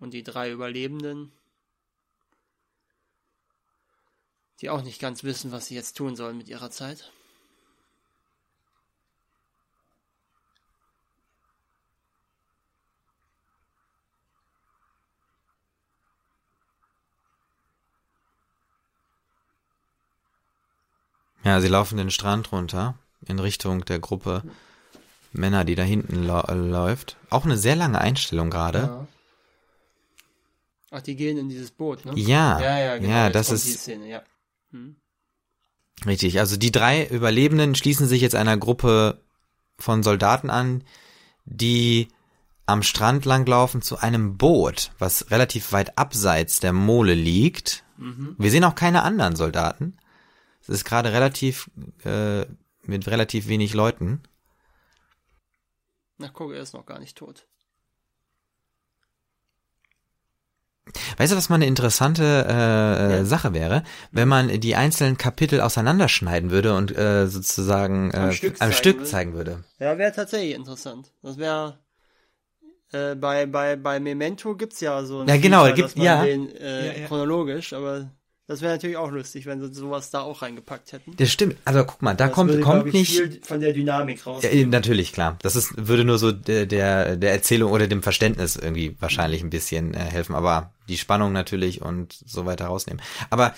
Und 0.00 0.12
die 0.12 0.22
drei 0.22 0.50
Überlebenden, 0.50 1.32
die 4.60 4.68
auch 4.68 4.82
nicht 4.82 5.00
ganz 5.00 5.24
wissen, 5.24 5.50
was 5.50 5.68
sie 5.68 5.74
jetzt 5.74 5.96
tun 5.96 6.14
sollen 6.14 6.36
mit 6.36 6.48
ihrer 6.48 6.70
Zeit. 6.70 7.10
Ja, 21.44 21.60
sie 21.60 21.68
laufen 21.68 21.96
den 21.96 22.10
Strand 22.10 22.52
runter 22.52 22.94
in 23.26 23.38
Richtung 23.38 23.84
der 23.84 23.98
Gruppe 23.98 24.42
Männer, 25.32 25.64
die 25.64 25.74
da 25.74 25.82
hinten 25.82 26.24
läuft. 26.24 27.16
Auch 27.30 27.44
eine 27.44 27.56
sehr 27.56 27.76
lange 27.76 28.00
Einstellung 28.00 28.50
gerade. 28.50 28.78
Ja. 28.78 29.06
Ach, 30.90 31.00
die 31.00 31.16
gehen 31.16 31.38
in 31.38 31.48
dieses 31.48 31.70
Boot, 31.70 32.04
ne? 32.04 32.12
Ja, 32.16 32.60
ja, 32.60 32.78
ja, 32.78 32.98
genau. 32.98 33.10
ja 33.10 33.30
das 33.30 33.50
ist. 33.50 33.66
Szene, 33.80 34.08
ja. 34.08 34.22
Hm. 34.72 34.96
Richtig, 36.04 36.38
also 36.38 36.56
die 36.56 36.72
drei 36.72 37.06
Überlebenden 37.06 37.74
schließen 37.74 38.06
sich 38.06 38.20
jetzt 38.20 38.34
einer 38.34 38.56
Gruppe 38.56 39.20
von 39.78 40.02
Soldaten 40.02 40.50
an, 40.50 40.84
die 41.44 42.08
am 42.66 42.82
Strand 42.82 43.24
langlaufen 43.24 43.82
zu 43.82 43.98
einem 43.98 44.36
Boot, 44.36 44.92
was 44.98 45.30
relativ 45.30 45.72
weit 45.72 45.96
abseits 45.98 46.60
der 46.60 46.72
Mole 46.72 47.14
liegt. 47.14 47.84
Mhm. 47.96 48.36
Wir 48.38 48.50
sehen 48.50 48.64
auch 48.64 48.74
keine 48.74 49.02
anderen 49.02 49.36
Soldaten. 49.36 49.96
Es 50.62 50.68
ist 50.68 50.84
gerade 50.84 51.12
relativ 51.12 51.70
äh, 52.04 52.46
mit 52.84 53.08
relativ 53.08 53.48
wenig 53.48 53.74
Leuten. 53.74 54.22
Na 56.18 56.28
guck, 56.32 56.52
er 56.52 56.62
ist 56.62 56.72
noch 56.74 56.86
gar 56.86 56.98
nicht 56.98 57.16
tot. 57.16 57.46
Weißt 61.16 61.32
du, 61.32 61.36
was 61.36 61.48
mal 61.48 61.56
eine 61.56 61.66
interessante 61.66 62.22
äh, 62.48 63.16
ja. 63.18 63.24
Sache 63.24 63.54
wäre, 63.54 63.82
wenn 64.10 64.28
man 64.28 64.48
die 64.60 64.74
einzelnen 64.74 65.16
Kapitel 65.16 65.60
auseinanderschneiden 65.60 66.50
würde 66.50 66.74
und 66.74 66.96
äh, 66.96 67.28
sozusagen 67.28 68.10
äh, 68.10 68.16
am 68.16 68.32
Stück, 68.32 68.54
am 68.54 68.58
zeigen, 68.58 68.72
Stück 68.72 68.96
würde. 68.98 69.10
zeigen 69.10 69.32
würde? 69.34 69.64
Ja, 69.78 69.96
wäre 69.98 70.12
tatsächlich 70.12 70.54
interessant. 70.54 71.12
Das 71.22 71.38
wäre 71.38 71.78
äh, 72.92 73.14
bei 73.14 73.46
bei 73.46 73.76
bei 73.76 74.00
Memento 74.00 74.56
gibt's 74.56 74.80
ja 74.80 75.04
so 75.04 75.20
ein 75.20 75.28
Ja, 75.28 75.36
genau, 75.36 75.64
Feature, 75.64 75.88
gibt 75.88 75.96
ja. 75.96 76.24
Den, 76.24 76.54
äh, 76.56 76.86
ja, 76.86 77.00
ja. 77.02 77.06
chronologisch, 77.06 77.72
aber 77.72 78.10
Das 78.52 78.60
wäre 78.60 78.72
natürlich 78.72 78.98
auch 78.98 79.10
lustig, 79.10 79.46
wenn 79.46 79.62
sie 79.62 79.72
sowas 79.72 80.10
da 80.10 80.20
auch 80.20 80.42
reingepackt 80.42 80.92
hätten. 80.92 81.16
Das 81.16 81.30
stimmt. 81.30 81.56
Also 81.64 81.84
guck 81.84 82.02
mal, 82.02 82.14
da 82.14 82.26
Das 82.26 82.34
kommt, 82.34 82.50
würde, 82.50 82.62
kommt 82.62 82.86
ich, 82.88 82.92
nicht. 82.92 83.10
viel 83.16 83.40
von 83.42 83.60
der 83.60 83.72
Dynamik 83.72 84.26
raus. 84.26 84.42
Ja, 84.42 84.66
natürlich, 84.66 85.14
klar. 85.14 85.38
Das 85.40 85.56
ist, 85.56 85.72
würde 85.88 86.04
nur 86.04 86.18
so 86.18 86.32
der, 86.32 86.66
der, 86.66 87.16
der 87.16 87.32
Erzählung 87.32 87.72
oder 87.72 87.86
dem 87.88 88.02
Verständnis 88.02 88.56
irgendwie 88.56 88.94
wahrscheinlich 89.00 89.42
ein 89.42 89.48
bisschen 89.48 89.94
äh, 89.94 90.00
helfen, 90.00 90.34
aber 90.34 90.74
die 90.86 90.98
Spannung 90.98 91.32
natürlich 91.32 91.80
und 91.80 92.12
so 92.26 92.44
weiter 92.44 92.66
rausnehmen. 92.66 93.00
Aber 93.30 93.54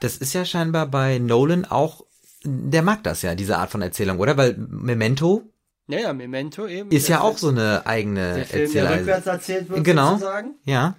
das 0.00 0.18
ist 0.18 0.34
ja 0.34 0.44
scheinbar 0.44 0.86
bei 0.88 1.18
Nolan 1.18 1.64
auch, 1.64 2.04
der 2.44 2.82
mag 2.82 3.02
das 3.04 3.22
ja, 3.22 3.34
diese 3.34 3.56
Art 3.56 3.70
von 3.70 3.80
Erzählung, 3.80 4.18
oder? 4.18 4.36
Weil 4.36 4.56
Memento 4.58 5.42
ja, 5.90 6.00
ja, 6.00 6.12
Memento 6.12 6.66
eben. 6.66 6.90
ist 6.90 7.08
ja 7.08 7.22
auch 7.22 7.38
so 7.38 7.48
eine 7.48 7.86
eigene 7.86 8.34
der 8.34 8.44
Film, 8.44 8.72
der 8.74 8.90
rückwärts 8.98 9.26
erzählt 9.26 9.70
wird, 9.70 9.84
Genau. 9.84 10.10
sozusagen. 10.10 10.56
Ja. 10.64 10.96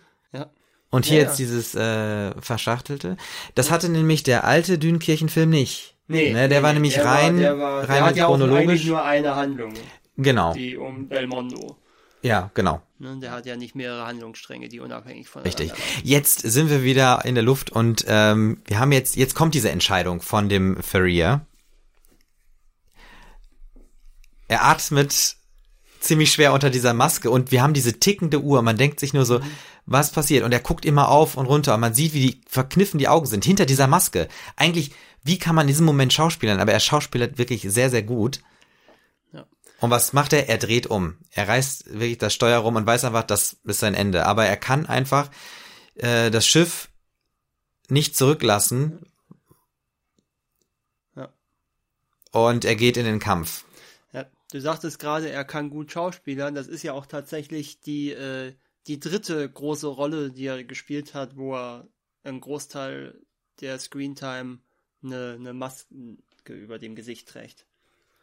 Und 0.92 1.06
hier 1.06 1.18
Ja, 1.20 1.24
jetzt 1.26 1.40
ja. 1.40 1.46
dieses 1.46 1.76
äh, 1.76 2.32
Verschachtelte. 2.42 3.16
Das 3.56 3.70
hatte 3.72 3.90
nämlich 3.90 4.24
der 4.24 4.44
alte 4.44 4.78
Dünenkirchen-Film 4.80 5.50
nicht. 5.50 5.96
Nee, 6.08 6.34
Ne, 6.34 6.50
der 6.50 6.60
nee, 6.60 6.64
war 6.64 6.74
nämlich 6.74 6.96
der 6.96 7.06
rein- 7.06 7.36
war, 7.36 7.42
der 7.42 7.60
war, 7.60 7.80
rein 7.82 7.88
der 7.88 8.06
hat 8.06 8.16
ja 8.16 8.26
auch 8.26 8.30
chronologisch. 8.32 8.64
eigentlich 8.64 8.86
nur 8.88 9.04
eine 9.04 9.36
Handlung, 9.36 9.74
Genau. 10.18 10.54
die 10.54 10.76
um 10.78 11.08
Belmondo. 11.08 11.78
Ja, 12.24 12.50
genau. 12.56 12.82
Ne, 12.98 13.18
der 13.22 13.32
hat 13.32 13.46
ja 13.46 13.56
nicht 13.56 13.76
mehrere 13.76 14.06
Handlungsstränge, 14.08 14.68
die 14.68 14.80
unabhängig 14.80 15.30
von 15.30 15.44
Richtig. 15.44 15.72
Jetzt 16.04 16.40
sind 16.42 16.70
wir 16.72 16.84
wieder 16.84 17.24
in 17.24 17.36
der 17.36 17.44
Luft 17.44 17.70
und 17.70 18.04
ähm, 18.08 18.62
wir 18.66 18.80
haben 18.80 18.92
jetzt, 18.92 19.16
jetzt 19.16 19.36
kommt 19.36 19.54
diese 19.54 19.70
Entscheidung 19.70 20.22
von 20.22 20.50
dem 20.50 20.82
Ferrier. 20.82 21.42
Er 24.48 24.66
atmet 24.66 25.36
ziemlich 26.00 26.32
schwer 26.32 26.54
unter 26.54 26.70
dieser 26.70 26.94
Maske 26.94 27.30
und 27.30 27.52
wir 27.52 27.62
haben 27.62 27.74
diese 27.74 28.00
tickende 28.00 28.42
Uhr. 28.42 28.62
Man 28.62 28.78
denkt 28.78 29.00
sich 29.00 29.14
nur 29.14 29.26
so, 29.26 29.42
was 29.86 30.12
passiert? 30.12 30.44
Und 30.44 30.52
er 30.52 30.60
guckt 30.60 30.86
immer 30.86 31.10
auf 31.10 31.36
und 31.36 31.46
runter 31.46 31.74
und 31.74 31.80
man 31.82 31.94
sieht, 31.94 32.14
wie 32.14 32.28
die 32.28 32.42
verkniffen 32.48 33.00
die 33.00 33.08
Augen 33.08 33.26
sind 33.26 33.44
hinter 33.44 33.66
dieser 33.66 33.88
Maske. 33.88 34.28
Eigentlich, 34.56 34.92
wie 35.24 35.40
kann 35.40 35.56
man 35.56 35.64
in 35.64 35.70
diesem 35.70 35.86
Moment 35.86 36.14
schauspielern? 36.14 36.60
Aber 36.60 36.72
er 36.72 36.80
schauspielert 36.80 37.38
wirklich 37.38 37.64
sehr, 37.64 37.90
sehr 37.90 38.04
gut. 38.04 38.42
Ja. 39.34 39.46
Und 39.80 39.90
was 39.90 40.14
macht 40.14 40.34
er? 40.34 40.48
Er 40.48 40.58
dreht 40.58 40.88
um. 40.88 41.18
Er 41.32 41.48
reißt 41.48 41.92
wirklich 42.00 42.20
das 42.20 42.34
Steuer 42.34 42.60
rum 42.60 42.76
und 42.76 42.86
weiß 42.86 43.04
einfach, 43.04 43.24
das 43.24 43.58
ist 43.64 43.80
sein 43.80 43.96
Ende. 43.96 44.26
Aber 44.26 44.46
er 44.46 44.58
kann 44.58 44.86
einfach 44.86 45.30
äh, 45.96 46.30
das 46.30 46.46
Schiff 46.46 46.90
nicht 47.90 48.16
zurücklassen. 48.16 49.06
Ja. 51.16 51.30
Und 52.32 52.64
er 52.64 52.76
geht 52.76 52.96
in 52.96 53.06
den 53.06 53.20
Kampf. 53.20 53.66
Ja, 54.52 54.58
du 54.58 54.62
sagtest 54.62 55.00
gerade, 55.00 55.30
er 55.30 55.46
kann 55.46 55.70
gut 55.70 55.92
schauspielern. 55.92 56.56
Das 56.56 56.68
ist 56.68 56.84
ja 56.84 56.94
auch 56.94 57.06
tatsächlich 57.06 57.80
die, 57.82 58.12
äh, 58.12 58.56
die 58.88 59.00
dritte 59.00 59.50
große 59.50 59.88
Rolle, 59.88 60.32
die 60.32 60.46
er 60.46 60.64
gespielt 60.64 61.14
hat, 61.14 61.36
wo 61.38 61.56
er 61.56 61.88
einen 62.24 62.42
Großteil 62.42 63.22
der 63.62 63.80
Screentime 63.80 64.60
eine, 65.04 65.36
eine 65.38 65.54
Maske 65.54 66.18
über 66.48 66.80
dem 66.80 66.96
Gesicht 66.96 67.28
trägt. 67.28 67.66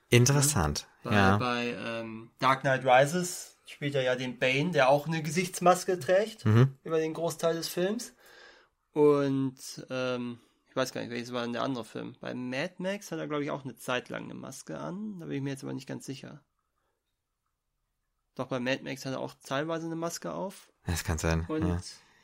Interessant. 0.08 0.86
Bei, 1.02 1.14
ja. 1.14 1.36
bei 1.36 1.76
ähm, 1.78 2.30
Dark 2.38 2.60
Knight 2.60 2.84
Rises 2.84 3.56
spielt 3.66 3.94
er 3.94 4.02
ja 4.02 4.14
den 4.14 4.38
Bane, 4.38 4.70
der 4.70 4.88
auch 4.88 5.06
eine 5.06 5.22
Gesichtsmaske 5.22 5.98
trägt 5.98 6.44
Mhm. 6.44 6.76
über 6.84 6.98
den 6.98 7.14
Großteil 7.14 7.54
des 7.54 7.68
Films. 7.68 8.14
Und 8.92 9.56
ähm, 9.90 10.38
ich 10.76 10.82
weiß 10.82 10.92
gar 10.92 11.00
nicht, 11.00 11.10
welches 11.10 11.32
war 11.32 11.40
denn 11.42 11.54
der 11.54 11.62
andere 11.62 11.86
Film. 11.86 12.16
Bei 12.20 12.34
Mad 12.34 12.74
Max 12.76 13.10
hat 13.10 13.18
er, 13.18 13.26
glaube 13.26 13.42
ich, 13.42 13.50
auch 13.50 13.64
eine 13.64 13.76
Zeit 13.76 14.10
lang 14.10 14.24
eine 14.24 14.34
Maske 14.34 14.78
an. 14.78 15.18
Da 15.20 15.24
bin 15.24 15.36
ich 15.36 15.42
mir 15.42 15.48
jetzt 15.48 15.62
aber 15.64 15.72
nicht 15.72 15.88
ganz 15.88 16.04
sicher. 16.04 16.42
Doch 18.34 18.48
bei 18.48 18.60
Mad 18.60 18.82
Max 18.84 19.06
hat 19.06 19.14
er 19.14 19.20
auch 19.20 19.32
teilweise 19.42 19.86
eine 19.86 19.96
Maske 19.96 20.34
auf. 20.34 20.68
Das 20.86 21.02
kann 21.02 21.16
sein. 21.16 21.46
Und 21.48 21.66
Ja. 21.66 21.78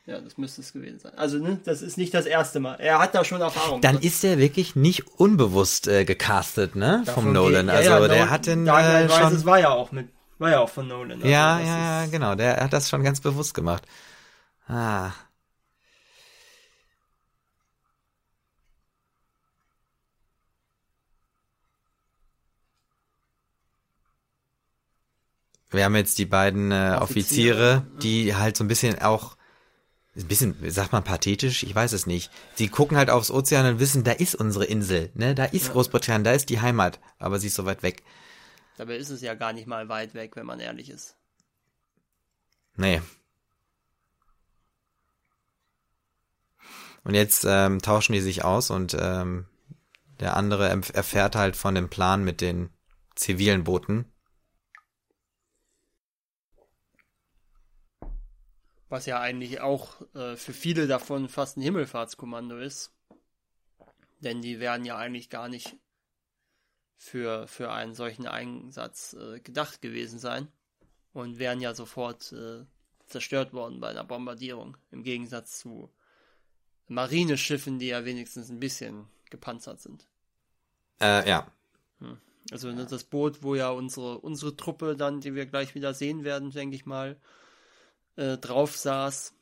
ja, 0.05 0.21
das 0.21 0.37
müsste 0.37 0.61
es 0.61 0.71
gewesen 0.71 0.99
sein. 0.99 1.13
Also, 1.17 1.39
ne, 1.39 1.59
das 1.63 1.81
ist 1.81 1.97
nicht 1.97 2.13
das 2.13 2.27
erste 2.27 2.59
Mal. 2.59 2.75
Er 2.75 2.99
hat 2.99 3.15
da 3.15 3.25
schon 3.25 3.41
Erfahrung. 3.41 3.81
Dann 3.81 3.97
ist 3.97 4.23
er 4.23 4.37
wirklich 4.37 4.75
nicht 4.75 5.07
unbewusst 5.19 5.87
äh, 5.87 6.05
gecastet, 6.05 6.75
ne? 6.75 7.01
Davon 7.07 7.23
Vom 7.23 7.33
Nolan. 7.33 7.65
geht- 7.65 7.75
Also 7.75 7.89
ja, 7.89 7.99
ja, 7.99 8.07
der 8.07 8.17
Nolan- 8.17 8.29
hat 8.29 8.45
den 8.45 8.59
äh, 8.67 8.69
Knight 8.69 9.09
Rises 9.09 9.39
schon. 9.39 9.45
war 9.45 9.59
ja 9.59 9.69
auch 9.71 9.91
mit, 9.91 10.09
war 10.37 10.51
ja 10.51 10.59
auch 10.59 10.69
von 10.69 10.87
Nolan. 10.87 11.13
Also 11.13 11.27
Ja, 11.27 11.59
ja, 11.59 11.65
ja, 11.65 12.03
ist- 12.03 12.11
genau. 12.11 12.35
Der 12.35 12.57
hat 12.57 12.71
das 12.71 12.87
schon 12.87 13.01
ganz 13.03 13.19
bewusst 13.19 13.55
gemacht. 13.55 13.83
Ah. 14.67 15.09
Wir 25.73 25.85
haben 25.85 25.95
jetzt 25.95 26.17
die 26.19 26.25
beiden 26.25 26.71
äh, 26.71 26.97
Offiziere, 26.99 27.77
Offiziere, 27.77 27.87
die 28.01 28.35
halt 28.35 28.55
so 28.55 28.63
ein 28.63 28.67
bisschen 28.67 28.99
auch, 28.99 29.35
ein 30.15 30.27
bisschen, 30.27 30.55
sagt 30.69 30.91
man 30.91 31.03
pathetisch, 31.03 31.63
ich 31.63 31.73
weiß 31.73 31.93
es 31.93 32.05
nicht. 32.05 32.31
Sie 32.55 32.67
gucken 32.67 32.97
halt 32.97 33.09
aufs 33.09 33.31
Ozean 33.31 33.65
und 33.65 33.79
wissen, 33.79 34.03
da 34.03 34.11
ist 34.11 34.35
unsere 34.35 34.65
Insel, 34.65 35.11
ne? 35.15 35.33
Da 35.33 35.45
ist 35.45 35.71
Großbritannien, 35.71 36.23
da 36.23 36.33
ist 36.33 36.49
die 36.49 36.61
Heimat, 36.61 36.99
aber 37.17 37.39
sie 37.39 37.47
ist 37.47 37.55
so 37.55 37.65
weit 37.65 37.81
weg. 37.81 38.03
Dabei 38.77 38.97
ist 38.97 39.09
es 39.09 39.21
ja 39.21 39.33
gar 39.33 39.53
nicht 39.53 39.67
mal 39.67 39.89
weit 39.89 40.13
weg, 40.13 40.35
wenn 40.35 40.45
man 40.45 40.59
ehrlich 40.59 40.89
ist. 40.89 41.15
Nee. 42.75 43.01
Und 47.03 47.15
jetzt 47.15 47.45
ähm, 47.47 47.81
tauschen 47.81 48.13
die 48.13 48.21
sich 48.21 48.43
aus 48.43 48.69
und 48.69 48.95
ähm, 48.99 49.45
der 50.19 50.37
andere 50.37 50.69
erfährt 50.69 51.35
halt 51.35 51.55
von 51.55 51.75
dem 51.75 51.89
Plan 51.89 52.23
mit 52.23 52.39
den 52.41 52.69
zivilen 53.15 53.63
Booten. 53.63 54.05
Was 58.93 59.07
ja 59.07 59.19
eigentlich 59.19 59.59
auch 59.59 60.01
äh, 60.13 60.35
für 60.35 60.53
viele 60.53 60.85
davon 60.85 61.27
fast 61.27 61.57
ein 61.57 61.63
Himmelfahrtskommando 61.63 62.59
ist. 62.59 62.91
Denn 64.19 64.43
die 64.43 64.59
werden 64.59 64.85
ja 64.85 64.97
eigentlich 64.97 65.31
gar 65.31 65.49
nicht 65.49 65.75
für, 66.95 67.47
für 67.47 67.71
einen 67.71 67.95
solchen 67.95 68.27
Einsatz 68.27 69.13
äh, 69.13 69.39
gedacht 69.39 69.81
gewesen 69.81 70.19
sein. 70.19 70.47
Und 71.11 71.39
wären 71.39 71.59
ja 71.59 71.73
sofort 71.73 72.33
äh, 72.33 72.65
zerstört 73.07 73.51
worden 73.51 73.79
bei 73.79 73.89
einer 73.89 74.03
Bombardierung. 74.03 74.77
Im 74.91 75.01
Gegensatz 75.01 75.57
zu 75.57 75.89
Marineschiffen, 76.87 77.79
die 77.79 77.87
ja 77.87 78.05
wenigstens 78.05 78.51
ein 78.51 78.59
bisschen 78.59 79.07
gepanzert 79.31 79.81
sind. 79.81 80.05
Äh, 81.01 81.27
ja. 81.27 81.51
Also 82.51 82.71
ne, 82.71 82.85
das 82.85 83.05
Boot, 83.05 83.41
wo 83.41 83.55
ja 83.55 83.71
unsere, 83.71 84.19
unsere 84.19 84.55
Truppe 84.55 84.95
dann, 84.95 85.19
die 85.19 85.33
wir 85.33 85.47
gleich 85.47 85.73
wieder 85.73 85.95
sehen 85.95 86.23
werden, 86.23 86.51
denke 86.51 86.75
ich 86.75 86.85
mal, 86.85 87.17
äh, 88.15 88.37
drauf 88.37 88.75
saß, 88.75 89.33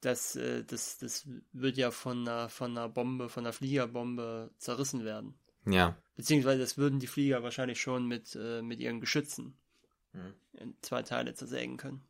das, 0.00 0.36
äh, 0.36 0.64
das, 0.64 0.98
das 0.98 1.26
wird 1.52 1.76
ja 1.76 1.90
von 1.90 2.28
einer, 2.28 2.48
von 2.48 2.70
einer 2.72 2.88
Bombe, 2.88 3.28
von 3.28 3.44
einer 3.44 3.52
Fliegerbombe 3.52 4.50
zerrissen 4.58 5.04
werden. 5.04 5.34
Ja. 5.64 5.96
Beziehungsweise 6.16 6.60
das 6.60 6.78
würden 6.78 7.00
die 7.00 7.06
Flieger 7.06 7.42
wahrscheinlich 7.42 7.80
schon 7.80 8.06
mit, 8.06 8.36
äh, 8.36 8.62
mit 8.62 8.80
ihren 8.80 9.00
Geschützen 9.00 9.56
in 10.54 10.74
zwei 10.80 11.02
Teile 11.02 11.34
zersägen 11.34 11.76
können. 11.76 12.02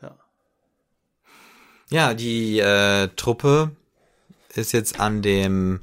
Ja. 0.00 0.18
Ja, 1.90 2.14
die 2.14 2.58
äh, 2.60 3.08
Truppe 3.16 3.74
ist 4.54 4.72
jetzt 4.72 5.00
an 5.00 5.22
dem 5.22 5.80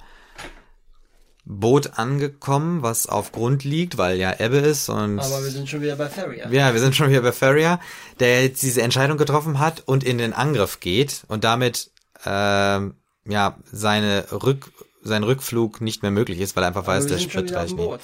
Boot 1.45 1.99
angekommen, 1.99 2.83
was 2.83 3.07
auf 3.07 3.31
Grund 3.33 3.63
liegt, 3.63 3.97
weil 3.97 4.17
ja 4.17 4.39
Ebbe 4.39 4.57
ist 4.57 4.87
und 4.87 5.19
Aber 5.19 5.43
wir 5.43 5.51
sind 5.51 5.67
schon 5.69 5.81
wieder 5.81 5.97
bei 5.97 6.07
Ferrier. 6.07 6.47
Ja, 6.49 6.73
wir 6.73 6.79
sind 6.79 6.95
schon 6.95 7.09
wieder 7.09 7.21
bei 7.21 7.33
Ferrier, 7.33 7.79
der 8.19 8.43
jetzt 8.43 8.61
diese 8.61 8.81
Entscheidung 8.81 9.17
getroffen 9.17 9.59
hat 9.59 9.83
und 9.85 10.03
in 10.03 10.17
den 10.17 10.31
Angriff 10.33 10.79
geht 10.79 11.23
und 11.27 11.43
damit 11.43 11.91
ähm, 12.25 12.95
ja 13.27 13.57
seine 13.71 14.25
Rück 14.31 14.71
sein 15.05 15.23
Rückflug 15.23 15.81
nicht 15.81 16.01
mehr 16.01 16.11
möglich 16.11 16.39
ist, 16.39 16.55
weil 16.55 16.63
er 16.63 16.67
einfach 16.67 16.83
Aber 16.83 16.93
weiß, 16.93 17.07
der 17.07 17.19
Sprit 17.19 17.53
reicht 17.53 17.75
nicht. 17.75 17.89
Und 17.89 18.01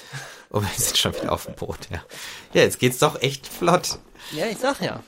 wir 0.64 0.70
sind 0.76 0.98
schon 0.98 1.16
wieder 1.16 1.32
auf 1.32 1.46
dem 1.46 1.56
Boot, 1.56 1.90
ja. 1.90 2.04
Ja, 2.54 2.64
jetzt 2.64 2.78
geht's 2.78 3.00
doch 3.00 3.22
echt 3.22 3.48
flott. 3.48 4.00
Ja, 4.34 4.48
ich 4.48 4.58
sag 4.58 4.82
ja. 4.82 5.02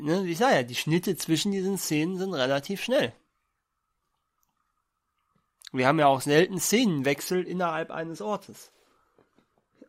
Ne, 0.00 0.26
ich 0.26 0.38
sag 0.38 0.54
ja, 0.54 0.62
die 0.62 0.74
Schnitte 0.74 1.16
zwischen 1.16 1.52
diesen 1.52 1.76
Szenen 1.76 2.16
sind 2.16 2.32
relativ 2.32 2.82
schnell. 2.82 3.12
Wir 5.74 5.88
haben 5.88 5.98
ja 5.98 6.06
auch 6.06 6.20
selten 6.20 6.60
Szenenwechsel 6.60 7.42
innerhalb 7.42 7.90
eines 7.90 8.20
Ortes. 8.22 8.70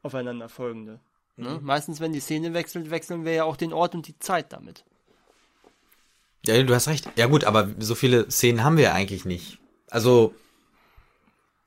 Aufeinanderfolgende. 0.03 0.99
Ne? 1.37 1.59
Meistens, 1.61 1.99
wenn 1.99 2.13
die 2.13 2.19
Szene 2.19 2.53
wechselt, 2.53 2.89
wechseln 2.89 3.25
wir 3.25 3.33
ja 3.33 3.43
auch 3.43 3.57
den 3.57 3.73
Ort 3.73 3.93
und 3.95 4.07
die 4.07 4.17
Zeit 4.19 4.51
damit. 4.53 4.83
Ja, 6.45 6.61
du 6.61 6.73
hast 6.73 6.87
recht. 6.87 7.09
Ja 7.15 7.25
gut, 7.27 7.43
aber 7.43 7.69
so 7.79 7.95
viele 7.95 8.29
Szenen 8.31 8.63
haben 8.63 8.77
wir 8.77 8.85
ja 8.85 8.93
eigentlich 8.93 9.25
nicht. 9.25 9.59
Also, 9.89 10.33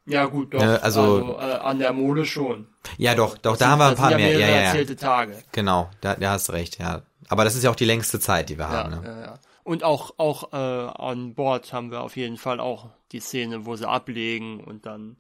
Ja, 0.07 0.25
gut, 0.25 0.55
doch. 0.55 0.61
Ja, 0.63 0.77
also- 0.77 1.37
äh, 1.39 1.43
an 1.43 1.79
der 1.79 1.93
Mole 1.93 2.25
schon. 2.25 2.67
ja 2.97 3.15
doch, 3.15 3.37
doch, 3.37 3.53
Das 3.53 3.59
da 3.59 3.65
sind- 3.67 3.73
haben 3.73 3.79
wir 3.81 3.85
ein 3.87 3.91
das 3.93 4.01
paar 4.01 4.09
sind 4.11 4.19
ja 4.21 4.25
mehr. 4.25 4.33
Ja, 4.33 4.39
mehrere 4.39 4.55
ja, 4.57 4.63
ja. 4.63 4.69
erzählte 4.69 4.97
Tage. 4.97 5.43
Genau, 5.53 5.91
da, 6.01 6.15
da 6.15 6.31
hast 6.31 6.49
du 6.49 6.53
recht, 6.53 6.79
ja. 6.79 7.03
Aber 7.29 7.45
das 7.45 7.55
ist 7.57 7.63
ja 7.65 7.71
auch 7.71 7.77
die 7.77 7.85
längste 7.85 8.19
Zeit, 8.19 8.49
die 8.49 8.57
wir 8.57 8.65
Ja, 8.65 8.71
haben, 8.71 8.91
ne? 8.91 9.03
ja, 9.05 9.21
ja. 9.21 9.35
Und 9.65 9.85
auch, 9.85 10.15
auch 10.17 10.53
äh, 10.53 10.57
an 10.57 11.35
Bord 11.35 11.73
haben 11.75 11.91
wir 11.91 12.01
auf 12.01 12.17
jeden 12.17 12.39
Fall 12.39 12.59
auch 12.59 12.89
die 13.13 13.21
Szene, 13.21 13.67
wo 13.67 13.77
sie 13.77 13.89
ablegen 13.89 14.61
und 14.63 14.87
dann 14.87 15.17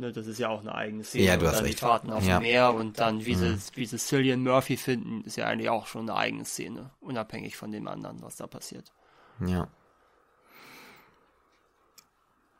Ne, 0.00 0.12
das 0.12 0.28
ist 0.28 0.38
ja 0.38 0.48
auch 0.48 0.60
eine 0.60 0.72
eigene 0.76 1.02
Szene. 1.02 1.24
Ja, 1.24 1.36
du 1.36 1.48
hast 1.48 1.60
recht. 1.60 1.74
Die 1.74 1.78
Fahrten 1.80 2.12
auf 2.12 2.24
Ja. 2.24 2.38
dem 2.38 2.42
Meer 2.42 2.72
und 2.72 3.00
dann, 3.00 3.24
wie, 3.24 3.34
sie, 3.34 3.58
wie 3.74 3.84
sie 3.84 3.98
Cillian 3.98 4.44
Murphy 4.44 4.76
finden, 4.76 5.22
ist 5.24 5.36
ja 5.36 5.46
eigentlich 5.46 5.70
auch 5.70 5.88
schon 5.88 6.08
eine 6.08 6.16
eigene 6.16 6.44
Szene. 6.44 6.90
Unabhängig 7.00 7.56
von 7.56 7.72
dem 7.72 7.88
anderen, 7.88 8.22
was 8.22 8.36
da 8.36 8.46
passiert. 8.46 8.92
Ja. 9.44 9.66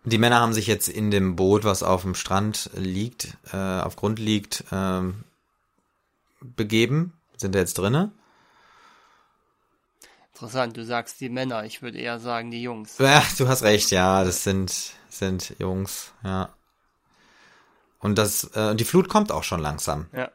Die 0.02 0.18
Männer 0.18 0.40
haben 0.40 0.52
sich 0.52 0.66
jetzt 0.66 0.88
in 0.88 1.12
dem 1.12 1.36
Boot, 1.36 1.62
was 1.62 1.84
auf 1.84 2.02
dem 2.02 2.16
Strand 2.16 2.70
liegt, 2.74 3.36
äh, 3.52 3.56
auf 3.82 3.94
Grund 3.94 4.18
liegt, 4.18 4.64
ähm, 4.72 5.22
begeben. 6.40 7.12
Sind 7.36 7.54
da 7.54 7.60
jetzt 7.60 7.78
drinne? 7.78 8.10
Interessant, 10.40 10.76
du 10.76 10.84
sagst 10.84 11.20
die 11.20 11.30
Männer, 11.30 11.64
ich 11.64 11.82
würde 11.82 11.98
eher 11.98 12.20
sagen 12.20 12.52
die 12.52 12.62
Jungs. 12.62 12.98
Ja, 12.98 13.24
du 13.38 13.48
hast 13.48 13.64
recht, 13.64 13.90
ja, 13.90 14.22
das 14.22 14.44
sind, 14.44 14.72
sind 15.08 15.56
Jungs, 15.58 16.12
ja. 16.22 16.50
Und 17.98 18.18
das, 18.18 18.44
äh, 18.54 18.76
die 18.76 18.84
Flut 18.84 19.08
kommt 19.08 19.32
auch 19.32 19.42
schon 19.42 19.58
langsam. 19.58 20.06
Ja. 20.12 20.30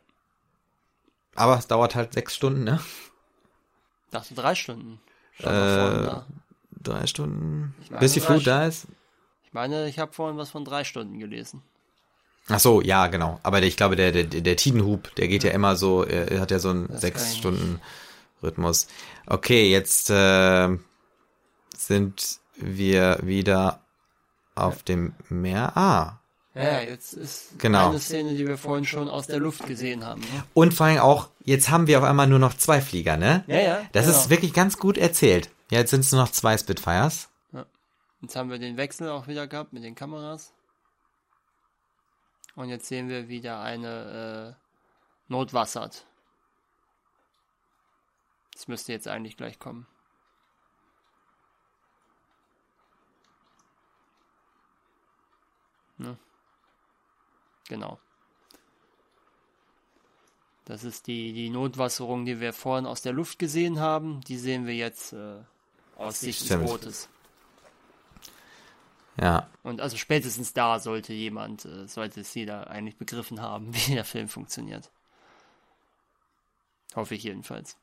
Aber 1.36 1.58
es 1.58 1.68
dauert 1.68 1.96
halt 1.96 2.12
sechs 2.16 2.36
Stunden, 2.36 2.66
ne? 2.66 2.82
Dachte 4.12 4.34
drei 4.34 4.56
Stunden. 4.56 5.00
Äh, 5.40 5.46
da. 5.46 6.26
Drei 6.82 7.08
Stunden. 7.08 7.74
meine, 7.90 8.00
bis 8.02 8.12
die 8.12 8.20
Flut 8.20 8.46
da 8.46 8.66
ist. 8.66 8.88
Ich 9.46 9.54
meine, 9.54 9.88
ich 9.88 10.00
habe 10.00 10.12
vorhin 10.12 10.38
was 10.38 10.50
von 10.50 10.66
drei 10.66 10.84
Stunden 10.84 11.18
gelesen. 11.18 11.64
Ach 12.50 12.60
so, 12.60 12.82
ja, 12.82 13.08
genau. 13.08 13.40
Aber 13.42 13.62
der, 13.62 13.70
ich 13.70 13.78
glaube, 13.78 13.96
der, 13.96 14.12
der, 14.12 14.26
der 14.26 14.58
Tidenhub, 14.58 15.16
der 15.16 15.30
geht 15.30 15.46
ja 15.46 15.52
immer 15.52 15.78
so, 15.78 16.04
er 16.04 16.30
er 16.30 16.42
hat 16.42 16.52
ja 16.52 16.60
so 16.60 16.72
einen 16.72 16.90
sechs 16.98 17.38
Stunden 17.38 17.80
Rhythmus. 18.44 18.88
Okay, 19.26 19.70
jetzt 19.72 20.10
äh, 20.10 20.78
sind 21.76 22.40
wir 22.56 23.20
wieder 23.24 23.80
auf 24.56 24.84
dem 24.84 25.14
Meer. 25.30 25.76
Ah. 25.78 26.20
Ja, 26.56 26.82
jetzt 26.82 27.14
ist 27.14 27.58
Genau. 27.58 27.90
eine 27.90 28.00
Szene, 28.00 28.36
die 28.36 28.48
wir 28.48 28.58
vorhin 28.60 28.86
schon 28.86 29.10
aus 29.10 29.26
der 29.26 29.40
Luft 29.40 29.66
gesehen 29.66 30.06
haben. 30.06 30.22
Ne? 30.22 30.44
Und 30.54 30.74
vor 30.76 30.86
allem 30.86 31.00
auch, 31.00 31.30
jetzt 31.44 31.72
haben 31.72 31.88
wir 31.88 31.98
auf 31.98 32.04
einmal 32.04 32.28
nur 32.28 32.38
noch 32.38 32.54
zwei 32.54 32.80
Flieger, 32.80 33.18
ne? 33.18 33.44
Ja, 33.48 33.60
ja. 33.60 33.82
Das 33.92 34.06
genau. 34.06 34.18
ist 34.18 34.30
wirklich 34.30 34.54
ganz 34.54 34.78
gut 34.78 35.00
erzählt. 35.00 35.50
Ja, 35.72 35.80
jetzt 35.80 35.90
sind 35.90 36.02
es 36.02 36.12
nur 36.12 36.22
noch 36.22 36.32
zwei 36.32 36.56
Spitfires. 36.58 37.30
Jetzt 38.22 38.38
haben 38.38 38.50
wir 38.52 38.58
den 38.60 38.78
Wechsel 38.78 39.10
auch 39.10 39.28
wieder 39.28 39.48
gehabt 39.48 39.74
mit 39.74 39.84
den 39.84 39.96
Kameras. 39.96 40.54
Und 42.56 42.70
jetzt 42.70 42.86
sehen 42.88 43.10
wir 43.10 43.28
wieder 43.28 43.60
eine 43.62 44.56
äh, 44.56 45.32
Notwassert. 45.32 46.06
Das 48.54 48.68
müsste 48.68 48.92
jetzt 48.92 49.08
eigentlich 49.08 49.38
gleich 49.38 49.60
kommen. 49.60 49.88
Ne? 55.98 56.18
Genau. 57.68 58.00
Das 60.66 60.84
ist 60.84 61.08
die, 61.08 61.34
die 61.34 61.50
Notwasserung, 61.50 62.26
die 62.26 62.40
wir 62.40 62.54
vorhin 62.54 62.86
aus 62.86 63.02
der 63.02 63.14
Luft 63.14 63.38
gesehen 63.38 63.80
haben. 63.80 64.22
Die 64.22 64.38
sehen 64.38 64.66
wir 64.66 64.76
jetzt 64.76 65.14
äh, 65.14 65.40
aus 65.98 66.22
Sicht 66.22 66.42
des 66.42 66.48
Stimmt. 66.48 66.68
Bootes. 66.68 67.10
Ja. 69.20 69.50
Und 69.62 69.82
also 69.82 69.98
spätestens 69.98 70.54
da 70.54 70.80
sollte 70.80 71.14
jemand, 71.14 71.66
äh, 71.66 71.88
sollte 71.88 72.22
es 72.22 72.34
jeder 72.34 72.70
eigentlich 72.70 72.98
begriffen 72.98 73.42
haben, 73.42 73.74
wie 73.76 73.94
der 73.94 74.06
Film 74.06 74.28
funktioniert. 74.28 74.90
Hoffe 76.96 77.16
ich 77.16 77.24
jedenfalls. 77.24 77.78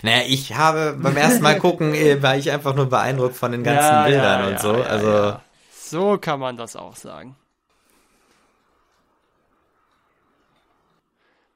Naja, 0.00 0.24
ich 0.26 0.54
habe 0.54 0.96
beim 0.98 1.16
ersten 1.16 1.42
Mal 1.42 1.58
gucken, 1.58 1.94
äh, 1.94 2.22
war 2.22 2.36
ich 2.36 2.50
einfach 2.50 2.74
nur 2.74 2.86
beeindruckt 2.86 3.36
von 3.36 3.52
den 3.52 3.62
ganzen 3.62 4.04
Bildern 4.04 4.52
und 4.52 4.60
so. 4.60 4.76
ja, 4.78 4.82
also, 4.84 5.08
ja. 5.08 5.42
So 5.70 6.18
kann 6.18 6.40
man 6.40 6.56
das 6.56 6.74
auch 6.74 6.96
sagen. 6.96 7.36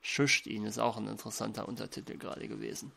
Schuscht 0.02 0.46
ihn 0.46 0.64
ist 0.64 0.78
auch 0.78 0.96
ein 0.98 1.08
interessanter 1.08 1.66
Untertitel 1.66 2.16
gerade 2.16 2.46
gewesen. 2.46 2.92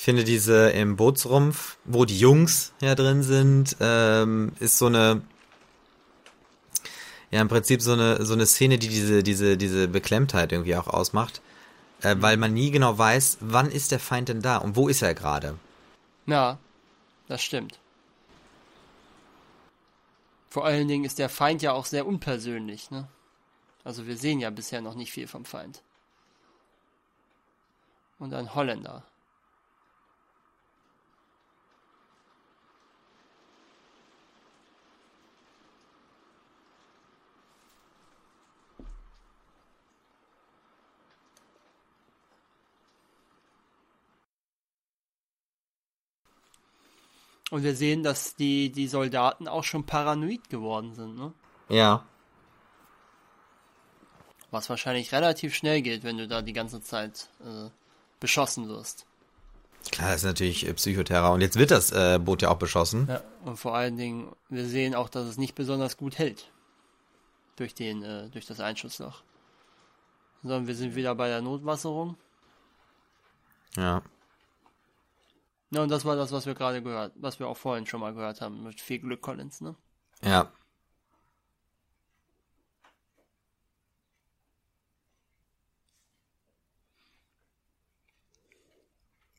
Ich 0.00 0.04
finde 0.04 0.24
diese 0.24 0.70
im 0.70 0.96
Bootsrumpf, 0.96 1.76
wo 1.84 2.06
die 2.06 2.18
Jungs 2.18 2.72
ja 2.80 2.94
drin 2.94 3.22
sind, 3.22 3.76
ähm, 3.80 4.52
ist 4.58 4.78
so 4.78 4.86
eine, 4.86 5.20
ja 7.30 7.42
im 7.42 7.48
Prinzip 7.48 7.82
so 7.82 7.92
eine 7.92 8.24
so 8.24 8.32
eine 8.32 8.46
Szene, 8.46 8.78
die 8.78 8.88
diese 8.88 9.22
diese 9.22 9.58
diese 9.58 9.88
Beklemmtheit 9.88 10.52
irgendwie 10.52 10.74
auch 10.76 10.86
ausmacht, 10.86 11.42
äh, 12.00 12.16
weil 12.18 12.38
man 12.38 12.54
nie 12.54 12.70
genau 12.70 12.96
weiß, 12.96 13.36
wann 13.40 13.70
ist 13.70 13.92
der 13.92 14.00
Feind 14.00 14.30
denn 14.30 14.40
da 14.40 14.56
und 14.56 14.74
wo 14.74 14.88
ist 14.88 15.02
er 15.02 15.12
gerade. 15.12 15.58
Ja, 16.24 16.56
das 17.28 17.42
stimmt. 17.42 17.78
Vor 20.48 20.64
allen 20.64 20.88
Dingen 20.88 21.04
ist 21.04 21.18
der 21.18 21.28
Feind 21.28 21.60
ja 21.60 21.72
auch 21.72 21.84
sehr 21.84 22.06
unpersönlich, 22.06 22.90
ne? 22.90 23.06
Also 23.84 24.06
wir 24.06 24.16
sehen 24.16 24.40
ja 24.40 24.48
bisher 24.48 24.80
noch 24.80 24.94
nicht 24.94 25.12
viel 25.12 25.26
vom 25.26 25.44
Feind. 25.44 25.82
Und 28.18 28.32
ein 28.32 28.54
Holländer. 28.54 29.04
Und 47.50 47.64
wir 47.64 47.74
sehen, 47.74 48.02
dass 48.02 48.36
die, 48.36 48.70
die 48.70 48.86
Soldaten 48.86 49.48
auch 49.48 49.64
schon 49.64 49.84
paranoid 49.84 50.48
geworden 50.48 50.94
sind, 50.94 51.16
ne? 51.16 51.32
Ja. 51.68 52.04
Was 54.50 54.68
wahrscheinlich 54.70 55.12
relativ 55.12 55.54
schnell 55.54 55.82
geht, 55.82 56.02
wenn 56.02 56.16
du 56.16 56.26
da 56.26 56.42
die 56.42 56.52
ganze 56.52 56.80
Zeit 56.80 57.28
äh, 57.40 57.70
beschossen 58.18 58.68
wirst. 58.68 59.06
Klar, 59.90 60.10
das 60.10 60.18
ist 60.18 60.26
natürlich 60.26 60.66
äh, 60.66 60.74
Psychoterror 60.74 61.32
und 61.32 61.40
jetzt 61.40 61.56
wird 61.56 61.70
das 61.70 61.90
äh, 61.90 62.18
Boot 62.18 62.42
ja 62.42 62.50
auch 62.50 62.58
beschossen. 62.58 63.06
Ja. 63.08 63.22
Und 63.44 63.56
vor 63.56 63.74
allen 63.74 63.96
Dingen, 63.96 64.32
wir 64.48 64.66
sehen 64.66 64.94
auch, 64.94 65.08
dass 65.08 65.26
es 65.26 65.38
nicht 65.38 65.54
besonders 65.54 65.96
gut 65.96 66.18
hält. 66.18 66.50
Durch 67.56 67.74
den, 67.74 68.02
äh, 68.02 68.28
durch 68.28 68.46
das 68.46 68.60
Einschussloch. 68.60 69.22
Sondern 70.42 70.66
wir 70.66 70.74
sind 70.74 70.94
wieder 70.94 71.14
bei 71.14 71.28
der 71.28 71.42
Notwasserung. 71.42 72.16
Ja. 73.76 74.02
Ja, 75.70 75.82
und 75.82 75.88
das 75.88 76.04
war 76.04 76.16
das, 76.16 76.32
was 76.32 76.46
wir 76.46 76.54
gerade 76.54 76.82
gehört, 76.82 77.12
was 77.16 77.38
wir 77.38 77.46
auch 77.46 77.56
vorhin 77.56 77.86
schon 77.86 78.00
mal 78.00 78.12
gehört 78.12 78.40
haben, 78.40 78.64
mit 78.64 78.80
viel 78.80 78.98
Glück 78.98 79.22
Collins, 79.22 79.60
ne? 79.60 79.76
Ja. 80.22 80.50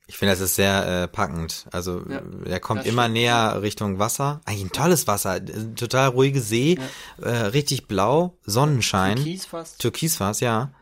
Ich 0.07 0.17
finde, 0.17 0.33
das 0.33 0.41
ist 0.41 0.55
sehr 0.55 1.03
äh, 1.03 1.07
packend. 1.07 1.67
Also 1.71 2.03
Ja, 2.09 2.21
er 2.45 2.59
kommt 2.59 2.85
immer 2.85 3.03
stimmt. 3.03 3.13
näher 3.13 3.61
Richtung 3.61 3.97
Wasser. 3.97 4.41
Eigentlich 4.45 4.63
ein 4.65 4.71
tolles 4.73 5.07
Wasser, 5.07 5.37
äh, 5.37 5.73
total 5.75 6.09
ruhige 6.09 6.41
See, 6.41 6.77
äh, 7.21 7.29
richtig 7.29 7.87
blau, 7.87 8.37
Sonnenschein, 8.43 9.15
Kies 9.15 9.45
fast. 9.45 9.79
Türkisfas, 9.79 10.41
ja. 10.41 10.73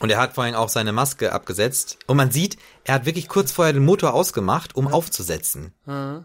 Und 0.00 0.10
er 0.10 0.18
hat 0.20 0.34
vorhin 0.34 0.54
auch 0.54 0.68
seine 0.68 0.92
Maske 0.92 1.32
abgesetzt. 1.32 1.98
Und 2.06 2.16
man 2.16 2.30
sieht, 2.30 2.56
er 2.84 2.94
hat 2.94 3.06
wirklich 3.06 3.28
kurz 3.28 3.52
vorher 3.52 3.72
den 3.72 3.84
Motor 3.84 4.14
ausgemacht, 4.14 4.74
um 4.74 4.88
aufzusetzen. 4.88 5.72
Mhm. 5.86 6.24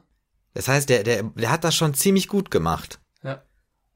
Das 0.54 0.68
heißt, 0.68 0.90
der, 0.90 1.04
der, 1.04 1.24
der 1.24 1.52
hat 1.52 1.64
das 1.64 1.76
schon 1.76 1.94
ziemlich 1.94 2.28
gut 2.28 2.50
gemacht. 2.50 3.00
Ja. 3.24 3.44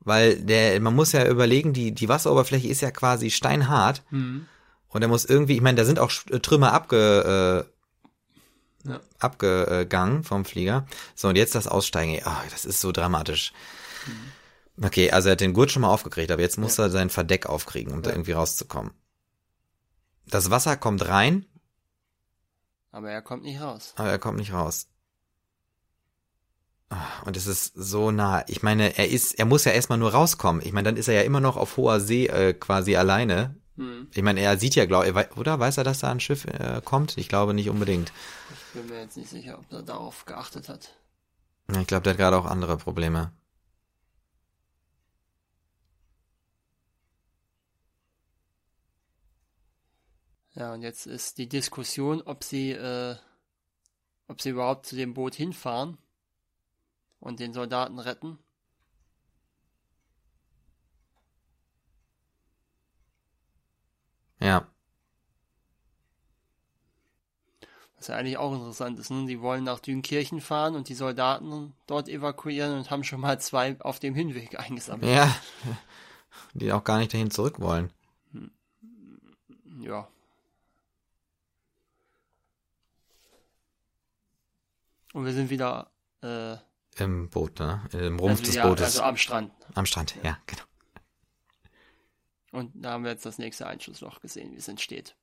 Weil 0.01 0.35
der, 0.37 0.79
man 0.81 0.95
muss 0.95 1.11
ja 1.13 1.25
überlegen, 1.27 1.73
die, 1.73 1.91
die 1.93 2.09
Wasseroberfläche 2.09 2.67
ist 2.67 2.81
ja 2.81 2.91
quasi 2.91 3.31
steinhart. 3.31 4.03
Mhm. 4.11 4.45
Und 4.89 5.01
er 5.01 5.07
muss 5.07 5.25
irgendwie, 5.25 5.55
ich 5.55 5.61
meine, 5.61 5.77
da 5.77 5.85
sind 5.85 5.99
auch 5.99 6.09
Sch- 6.11 6.39
Trümmer 6.41 6.73
abge, 6.73 7.65
äh, 8.85 8.89
Ja. 8.89 8.99
abgegangen 9.19 10.23
vom 10.23 10.43
Flieger. 10.45 10.85
So, 11.15 11.29
und 11.29 11.37
jetzt 11.37 11.55
das 11.55 11.67
Aussteigen. 11.67 12.21
Oh, 12.25 12.49
das 12.51 12.65
ist 12.65 12.81
so 12.81 12.91
dramatisch. 12.91 13.53
Okay, 14.81 15.11
also 15.11 15.29
er 15.29 15.33
hat 15.33 15.41
den 15.41 15.53
Gurt 15.53 15.71
schon 15.71 15.83
mal 15.83 15.89
aufgekriegt, 15.89 16.31
aber 16.31 16.41
jetzt 16.41 16.57
muss 16.57 16.77
er 16.79 16.89
sein 16.89 17.09
Verdeck 17.09 17.45
aufkriegen, 17.45 17.93
um 17.93 18.01
da 18.01 18.09
Ja. 18.09 18.15
irgendwie 18.15 18.31
rauszukommen. 18.33 18.91
Das 20.27 20.49
Wasser 20.49 20.77
kommt 20.77 21.07
rein, 21.07 21.45
Aber 22.91 23.09
er 23.11 23.21
kommt 23.21 23.43
nicht 23.43 23.61
raus. 23.61 23.93
aber 23.97 24.09
er 24.09 24.19
kommt 24.19 24.37
nicht 24.37 24.53
raus. 24.53 24.87
Ah, 26.89 27.21
Und 27.25 27.37
es 27.37 27.47
ist 27.47 27.71
so 27.75 28.11
nah. 28.11 28.43
Ich 28.47 28.63
meine, 28.63 28.97
er 28.97 29.09
ist, 29.09 29.39
er 29.39 29.45
muss 29.45 29.63
ja 29.65 29.71
erstmal 29.71 29.97
nur 29.97 30.11
rauskommen. 30.11 30.61
Ich 30.65 30.73
meine, 30.73 30.89
dann 30.89 30.97
ist 30.97 31.07
er 31.07 31.13
ja 31.15 31.21
immer 31.21 31.39
noch 31.39 31.55
auf 31.57 31.77
hoher 31.77 31.99
See 32.01 32.27
äh, 32.27 32.53
quasi 32.53 32.95
alleine. 32.97 33.55
Mhm. 33.77 34.07
Ich 34.13 34.21
meine, 34.21 34.41
er 34.41 34.57
sieht 34.57 34.75
ja, 34.75 34.85
glaube 34.85 35.07
ich, 35.07 35.37
oder 35.37 35.57
weiß 35.59 35.77
er, 35.77 35.85
dass 35.85 35.99
da 35.99 36.11
ein 36.11 36.19
Schiff 36.19 36.43
äh, 36.45 36.81
kommt? 36.83 37.17
Ich 37.17 37.29
glaube 37.29 37.53
nicht 37.53 37.69
unbedingt. 37.69 38.11
Ich 38.53 38.73
bin 38.81 38.89
mir 38.89 39.01
jetzt 39.01 39.15
nicht 39.15 39.29
sicher, 39.29 39.57
ob 39.57 39.71
er 39.71 39.83
darauf 39.83 40.25
geachtet 40.25 40.67
hat. 40.67 40.93
Ich 41.69 41.87
glaube, 41.87 42.03
der 42.03 42.13
hat 42.13 42.17
gerade 42.19 42.37
auch 42.37 42.45
andere 42.45 42.75
Probleme. 42.75 43.31
Ja, 50.53 50.73
und 50.73 50.81
jetzt 50.81 51.07
ist 51.07 51.37
die 51.37 51.47
Diskussion, 51.47 52.21
ob 52.23 52.43
sie, 52.43 52.71
äh, 52.71 53.15
ob 54.27 54.41
sie 54.41 54.49
überhaupt 54.49 54.85
zu 54.85 54.95
dem 54.95 55.13
Boot 55.13 55.35
hinfahren 55.35 55.97
und 57.19 57.39
den 57.39 57.53
Soldaten 57.53 57.99
retten. 57.99 58.37
Ja. 64.39 64.67
Was 67.95 68.07
ja 68.07 68.15
eigentlich 68.15 68.37
auch 68.37 68.53
interessant 68.53 68.97
ist, 68.97 69.11
ne? 69.11 69.27
Die 69.27 69.41
wollen 69.41 69.63
nach 69.63 69.79
Dünkirchen 69.79 70.41
fahren 70.41 70.75
und 70.75 70.89
die 70.89 70.95
Soldaten 70.95 71.73
dort 71.85 72.09
evakuieren 72.09 72.75
und 72.75 72.89
haben 72.89 73.03
schon 73.03 73.21
mal 73.21 73.39
zwei 73.39 73.79
auf 73.79 73.99
dem 73.99 74.15
Hinweg 74.15 74.59
eingesammelt. 74.59 75.11
Ja. 75.11 75.33
Die 76.53 76.71
auch 76.71 76.83
gar 76.83 76.97
nicht 76.97 77.13
dahin 77.13 77.29
zurück 77.29 77.59
wollen. 77.59 77.91
Ja. 79.79 80.07
Und 85.13 85.25
wir 85.25 85.33
sind 85.33 85.49
wieder 85.49 85.91
äh, 86.21 86.55
Im 86.97 87.29
Boot, 87.29 87.59
ne? 87.59 87.81
Im 87.93 88.19
Rumpf 88.19 88.39
also, 88.39 88.43
des 88.43 88.55
ja, 88.55 88.67
Bootes. 88.67 88.83
also 88.83 89.03
am 89.03 89.17
Strand. 89.17 89.51
Am 89.75 89.85
Strand, 89.85 90.15
ja, 90.23 90.37
genau. 90.45 90.63
Und 92.51 92.71
da 92.75 92.91
haben 92.91 93.03
wir 93.03 93.11
jetzt 93.11 93.25
das 93.25 93.37
nächste 93.37 93.65
Einschussloch 93.65 94.19
gesehen, 94.19 94.51
wie 94.51 94.57
es 94.57 94.67
entsteht. 94.67 95.15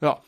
Ja. 0.00 0.20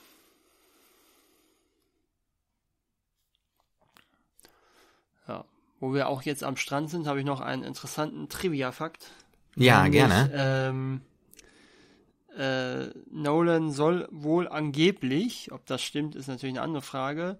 Ja. 5.26 5.44
Wo 5.80 5.92
wir 5.92 6.08
auch 6.08 6.22
jetzt 6.22 6.44
am 6.44 6.56
Strand 6.56 6.90
sind, 6.90 7.06
habe 7.06 7.18
ich 7.18 7.26
noch 7.26 7.40
einen 7.40 7.64
interessanten 7.64 8.28
Trivia-Fakt. 8.28 9.10
Ja, 9.56 9.82
Nämlich, 9.82 10.00
gerne. 10.00 10.30
Ähm, 10.32 11.00
äh, 12.38 12.86
Nolan 13.10 13.70
soll 13.72 14.08
wohl 14.10 14.48
angeblich, 14.48 15.50
ob 15.52 15.66
das 15.66 15.82
stimmt, 15.82 16.14
ist 16.14 16.28
natürlich 16.28 16.54
eine 16.56 16.62
andere 16.62 16.82
Frage, 16.82 17.38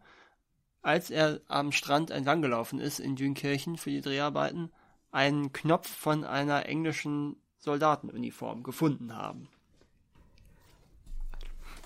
als 0.83 1.11
er 1.11 1.41
am 1.49 1.73
Strand 1.73 2.11
entlang 2.11 2.43
gelaufen 2.43 2.81
ist 2.81 2.99
in 2.99 3.17
Dünkirchen 3.17 3.77
für 3.77 3.91
die 3.91 4.01
Dreharbeiten, 4.01 4.71
einen 5.11 5.53
Knopf 5.53 5.89
von 5.89 6.25
einer 6.25 6.67
englischen 6.67 7.37
Soldatenuniform 7.59 8.63
gefunden 8.63 9.15
haben. 9.17 9.49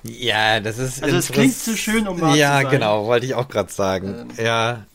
Ja, 0.05 0.59
das 0.61 0.79
ist. 0.79 1.03
Also 1.03 1.17
es 1.17 1.29
klingt 1.31 1.55
zu 1.55 1.77
schön, 1.77 2.09
um 2.09 2.21
wahr 2.21 2.37
Ja, 2.37 2.57
zu 2.59 2.63
sein. 2.65 2.71
genau, 2.73 3.07
wollte 3.07 3.27
ich 3.27 3.35
auch 3.35 3.49
gerade 3.49 3.71
sagen. 3.73 4.31
Ähm. 4.37 4.45
Ja, 4.45 4.87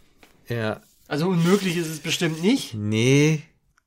ja. 0.49 0.81
Also 1.07 1.29
unmöglich 1.29 1.77
ist 1.77 1.87
es 1.87 1.99
bestimmt 2.01 2.41
nicht, 2.41 2.73
Nee. 2.73 3.41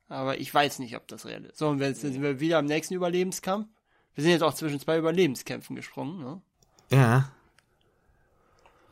aber 0.08 0.38
ich 0.40 0.52
weiß 0.52 0.78
nicht, 0.78 0.96
ob 0.96 1.06
das 1.08 1.26
real 1.26 1.44
ist. 1.44 1.58
So, 1.58 1.68
und 1.68 1.80
jetzt 1.80 2.00
sind 2.00 2.22
wir 2.22 2.40
wieder 2.40 2.56
am 2.58 2.64
nächsten 2.64 2.94
Überlebenskampf. 2.94 3.66
Wir 4.20 4.24
sind 4.24 4.32
jetzt 4.32 4.42
auch 4.42 4.52
zwischen 4.52 4.78
zwei 4.78 4.98
Überlebenskämpfen 4.98 5.76
gesprungen, 5.76 6.22
ne? 6.22 6.42
Ja. 6.90 7.32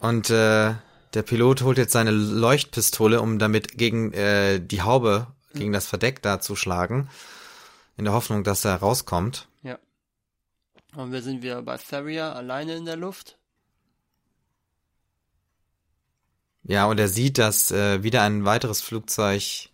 Und 0.00 0.30
äh, 0.30 0.72
der 1.12 1.22
Pilot 1.22 1.60
holt 1.60 1.76
jetzt 1.76 1.92
seine 1.92 2.12
Leuchtpistole, 2.12 3.20
um 3.20 3.38
damit 3.38 3.76
gegen 3.76 4.14
äh, 4.14 4.58
die 4.58 4.80
Haube, 4.80 5.26
gegen 5.52 5.74
das 5.74 5.86
Verdeck 5.86 6.22
da 6.22 6.40
zu 6.40 6.56
schlagen. 6.56 7.10
In 7.98 8.06
der 8.06 8.14
Hoffnung, 8.14 8.42
dass 8.42 8.64
er 8.64 8.76
rauskommt. 8.76 9.48
Ja. 9.62 9.78
Und 10.96 11.12
wir 11.12 11.20
sind 11.20 11.42
wieder 11.42 11.60
bei 11.60 11.76
Farrier 11.76 12.34
alleine 12.34 12.76
in 12.76 12.86
der 12.86 12.96
Luft. 12.96 13.36
Ja, 16.62 16.86
und 16.86 16.98
er 16.98 17.08
sieht, 17.08 17.36
dass 17.36 17.70
äh, 17.70 18.02
wieder 18.02 18.22
ein 18.22 18.46
weiteres 18.46 18.80
Flugzeug 18.80 19.68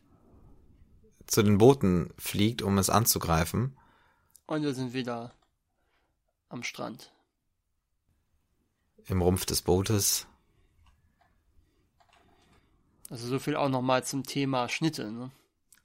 zu 1.28 1.44
den 1.44 1.58
Booten 1.58 2.12
fliegt, 2.18 2.60
um 2.60 2.76
es 2.76 2.90
anzugreifen. 2.90 3.76
Und 4.46 4.64
wir 4.64 4.74
sind 4.74 4.94
wieder 4.94 5.32
am 6.54 6.62
Strand. 6.62 7.12
Im 9.06 9.20
Rumpf 9.20 9.44
des 9.44 9.60
Bootes. 9.60 10.26
Also 13.10 13.28
so 13.28 13.38
viel 13.38 13.56
auch 13.56 13.68
nochmal 13.68 14.02
zum 14.04 14.24
Thema 14.24 14.68
Schnitte. 14.68 15.12
Ne? 15.12 15.30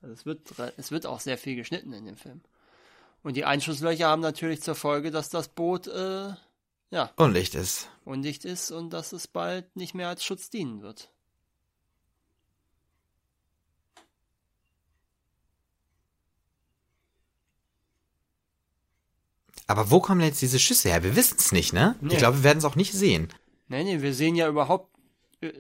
Also 0.02 0.14
es, 0.14 0.26
wird, 0.26 0.54
es 0.78 0.92
wird 0.92 1.06
auch 1.06 1.20
sehr 1.20 1.38
viel 1.38 1.56
geschnitten 1.56 1.92
in 1.92 2.06
dem 2.06 2.16
Film. 2.16 2.42
Und 3.22 3.36
die 3.36 3.44
Einschusslöcher 3.44 4.08
haben 4.08 4.22
natürlich 4.22 4.62
zur 4.62 4.76
Folge, 4.76 5.12
dass 5.12 5.28
das 5.28 5.50
Boot 5.50 5.88
äh, 5.88 6.34
ja, 6.92 7.12
Unlicht 7.18 7.56
ist. 7.56 7.90
undicht 8.06 8.46
ist 8.46 8.72
und 8.72 8.92
dass 8.92 9.12
es 9.12 9.28
bald 9.28 9.76
nicht 9.76 9.94
mehr 9.94 10.08
als 10.08 10.24
Schutz 10.24 10.50
dienen 10.50 10.82
wird. 10.82 11.12
Aber 19.70 19.92
wo 19.92 20.00
kommen 20.00 20.22
jetzt 20.22 20.42
diese 20.42 20.58
Schüsse 20.58 20.90
her? 20.90 21.04
Wir 21.04 21.16
wissen 21.16 21.36
es 21.38 21.52
nicht, 21.52 21.74
ne? 21.74 21.96
Nee. 22.02 22.14
Ich 22.14 22.18
glaube, 22.18 22.38
wir 22.38 22.44
werden 22.44 22.58
es 22.58 22.66
auch 22.66 22.76
nicht 22.76 22.92
sehen. 22.92 23.30
Nee, 23.68 23.84
nee, 23.84 24.02
wir 24.02 24.16
sehen 24.16 24.36
ja 24.36 24.48
überhaupt, 24.48 24.90
äh, 25.42 25.52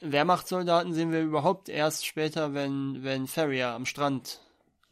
Wehrmachtssoldaten 0.00 0.94
sehen 0.94 1.10
wir 1.10 1.20
überhaupt 1.20 1.68
erst 1.68 2.06
später, 2.06 2.54
wenn, 2.54 3.02
wenn 3.02 3.26
Farrier 3.26 3.70
am 3.70 3.86
Strand 3.86 4.40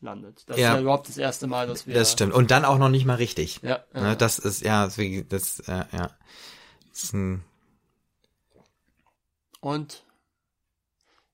landet. 0.00 0.42
Das 0.48 0.58
Ja. 0.58 0.70
ist 0.70 0.74
ja 0.74 0.80
überhaupt 0.80 1.08
das 1.08 1.18
erste 1.18 1.46
Mal, 1.46 1.68
dass 1.68 1.86
wir... 1.86 1.94
Das 1.94 2.10
stimmt. 2.10 2.32
Und 2.34 2.50
dann 2.50 2.64
auch 2.64 2.78
noch 2.78 2.88
nicht 2.88 3.04
mal 3.04 3.14
richtig. 3.14 3.60
Ja, 3.62 3.84
ja. 3.94 4.00
Ne, 4.00 4.16
das 4.16 4.40
ist, 4.40 4.62
ja, 4.62 4.86
deswegen, 4.86 5.28
das, 5.28 5.60
äh, 5.60 5.84
ja. 5.92 6.10
Das 6.90 7.04
ist 7.04 7.12
ein, 7.14 7.44
Und 9.60 10.02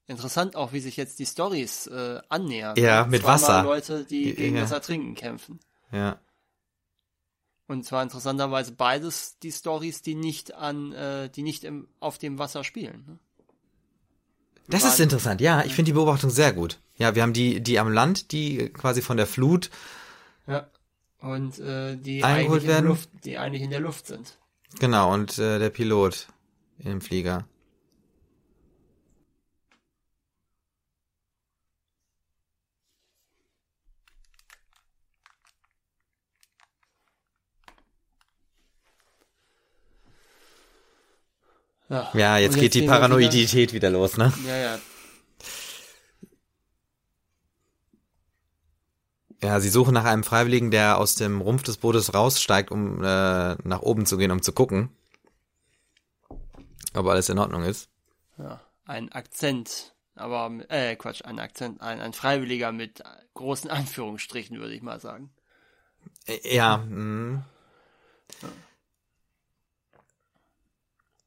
interessant 0.06 0.56
auch, 0.56 0.74
wie 0.74 0.80
sich 0.80 0.98
jetzt 0.98 1.18
die 1.18 1.26
Stories 1.26 1.86
äh, 1.86 2.20
annähern. 2.28 2.76
Ja, 2.76 3.06
mit 3.06 3.24
Wasser. 3.24 3.62
Leute, 3.62 4.04
die 4.04 4.34
gegen 4.34 4.56
Ja. 4.56 4.62
das 4.62 4.72
Ertrinken 4.72 5.14
kämpfen. 5.14 5.58
ja. 5.90 6.18
Und 7.68 7.84
zwar 7.84 8.02
interessanterweise 8.02 8.72
beides 8.72 9.38
die 9.38 9.52
Stories, 9.52 10.02
die 10.02 10.14
nicht 10.14 10.54
an, 10.54 10.92
äh, 10.92 11.28
die 11.28 11.42
nicht 11.42 11.64
im, 11.64 11.86
auf 12.00 12.18
dem 12.18 12.38
Wasser 12.38 12.64
spielen. 12.64 13.04
Ne? 13.06 13.18
Das 14.68 14.84
ist 14.84 15.00
interessant, 15.00 15.40
ja. 15.40 15.64
Ich 15.64 15.74
finde 15.74 15.90
die 15.90 15.92
Beobachtung 15.94 16.30
sehr 16.30 16.52
gut. 16.52 16.78
Ja, 16.96 17.14
wir 17.14 17.22
haben 17.22 17.32
die, 17.32 17.60
die 17.60 17.78
am 17.78 17.92
Land, 17.92 18.32
die 18.32 18.68
quasi 18.70 19.02
von 19.02 19.16
der 19.16 19.26
Flut, 19.26 19.70
Ja. 20.46 20.68
Und 21.20 21.58
äh, 21.58 21.96
die 21.96 22.22
Eingeholt 22.22 22.62
eigentlich 22.62 22.62
in, 22.62 22.68
werden. 22.68 22.84
der 22.84 22.90
Luft, 22.90 23.10
die 23.24 23.38
eigentlich 23.38 23.62
in 23.62 23.70
der 23.70 23.80
Luft 23.80 24.06
sind. 24.06 24.38
genau, 24.78 25.12
und 25.12 25.36
äh, 25.38 25.58
der 25.58 25.70
Pilot 25.70 26.28
im 26.78 27.00
Flieger. 27.00 27.44
Ja, 41.88 42.10
Ja, 42.14 42.36
jetzt 42.38 42.54
Und 42.54 42.60
geht 42.60 42.74
die 42.74 42.80
wir 42.80 42.82
wieder- 42.84 42.92
Paranoidität 42.94 43.72
wieder 43.72 43.90
los, 43.90 44.16
ne? 44.16 44.32
Ja, 44.46 44.56
ja. 44.56 44.78
Ja, 49.42 49.60
sie 49.60 49.68
suchen 49.68 49.94
nach 49.94 50.04
einem 50.04 50.24
Freiwilligen, 50.24 50.70
der 50.72 50.98
aus 50.98 51.14
dem 51.14 51.40
Rumpf 51.40 51.62
des 51.62 51.76
Bootes 51.76 52.12
raussteigt, 52.12 52.70
um 52.72 53.02
äh, 53.04 53.54
nach 53.62 53.82
oben 53.82 54.04
zu 54.04 54.16
gehen, 54.18 54.32
um 54.32 54.42
zu 54.42 54.52
gucken, 54.52 54.90
ob 56.94 57.06
alles 57.06 57.28
in 57.28 57.38
Ordnung 57.38 57.62
ist. 57.62 57.88
ja. 58.38 58.60
Ein 58.84 59.12
Akzent, 59.12 59.94
aber, 60.14 60.50
äh, 60.70 60.96
Quatsch, 60.96 61.22
ein 61.22 61.38
Akzent, 61.38 61.82
ein, 61.82 62.00
ein 62.00 62.14
Freiwilliger 62.14 62.72
mit 62.72 63.02
großen 63.34 63.68
Anführungsstrichen, 63.70 64.58
würde 64.58 64.72
ich 64.74 64.80
mal 64.80 64.98
sagen. 64.98 65.30
Äh, 66.26 66.54
Ja. 66.56 66.78
mh. 66.78 67.44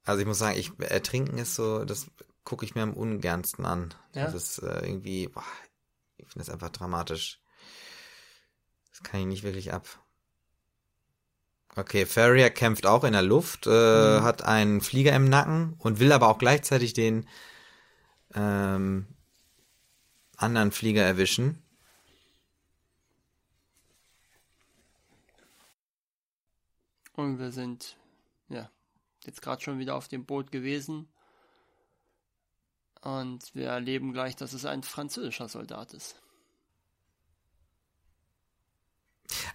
Also 0.04 0.22
ich 0.22 0.28
muss 0.28 0.40
sagen, 0.40 0.58
ich 0.58 0.72
ertrinken 0.80 1.38
ist 1.38 1.56
so, 1.56 1.86
das 1.86 2.10
gucke 2.44 2.66
ich 2.66 2.76
mir 2.76 2.82
am 2.84 2.94
ungernsten 2.94 3.66
an. 3.66 3.94
Ja? 4.14 4.26
Das 4.26 4.34
ist 4.34 4.60
äh, 4.60 4.86
irgendwie, 4.86 5.28
boah, 5.28 5.44
ich 6.18 6.28
finde 6.28 6.40
das 6.46 6.50
einfach 6.50 6.70
dramatisch. 6.70 7.40
Das 8.90 9.04
kann 9.04 9.22
ich 9.22 9.26
nicht 9.28 9.44
wirklich 9.44 9.74
ab. 9.74 9.88
Okay, 11.76 12.06
Farrier 12.06 12.50
kämpft 12.50 12.86
auch 12.86 13.06
in 13.06 13.14
der 13.14 13.22
Luft, 13.22 13.66
äh, 13.66 13.70
Mhm. 14.20 14.24
hat 14.24 14.42
einen 14.42 14.82
Flieger 14.82 15.16
im 15.16 15.26
Nacken 15.26 15.76
und 15.78 16.00
will 16.00 16.12
aber 16.12 16.28
auch 16.28 16.38
gleichzeitig 16.38 16.94
den 16.94 17.28
ähm, 18.34 19.08
anderen 20.36 20.72
Flieger 20.72 21.04
erwischen. 21.04 21.64
Und 27.14 27.40
wir 27.40 27.52
sind, 27.52 27.98
ja, 28.50 28.70
jetzt 29.26 29.42
gerade 29.42 29.62
schon 29.62 29.80
wieder 29.80 29.96
auf 29.96 30.08
dem 30.08 30.26
Boot 30.26 30.52
gewesen. 30.52 31.08
Und 33.02 33.56
wir 33.56 33.68
erleben 33.68 34.14
gleich, 34.14 34.36
dass 34.36 34.54
es 34.54 34.66
ein 34.66 34.84
französischer 34.84 35.50
Soldat 35.50 35.94
ist. 35.94 36.16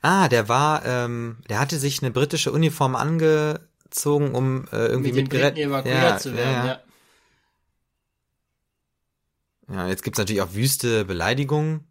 Ah, 0.03 0.29
der 0.29 0.49
war, 0.49 0.85
ähm, 0.85 1.39
der 1.49 1.61
hatte 1.61 1.79
sich 1.79 2.03
eine 2.03 2.11
britische 2.11 2.51
Uniform 2.53 2.97
angezogen, 2.97 4.35
um 4.35 4.67
äh, 4.73 4.87
irgendwie 4.87 5.13
Mit 5.13 5.23
mitgerettet 5.23 5.55
Briten 5.57 5.71
evakuiert 5.71 6.03
ja, 6.03 6.19
zu 6.19 6.37
werden, 6.37 6.67
ja, 6.67 6.67
ja. 6.67 6.81
ja. 9.69 9.75
ja, 9.75 9.89
jetzt 9.89 10.03
gibt's 10.03 10.19
natürlich 10.19 10.43
auch 10.43 10.55
wüste 10.55 11.05
Beleidigungen. 11.05 11.86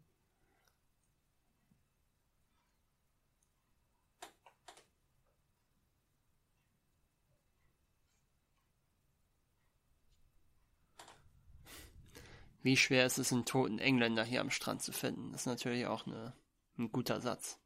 Wie 12.65 12.75
schwer 12.75 13.05
ist 13.05 13.19
es, 13.19 13.31
einen 13.31 13.45
toten 13.45 13.77
Engländer 13.77 14.25
hier 14.25 14.41
am 14.41 14.49
Strand 14.49 14.81
zu 14.81 14.91
finden? 14.91 15.31
Das 15.31 15.41
ist 15.41 15.47
natürlich 15.47 15.85
auch 15.85 16.07
eine, 16.07 16.33
ein 16.79 16.91
guter 16.91 17.21
Satz. 17.21 17.59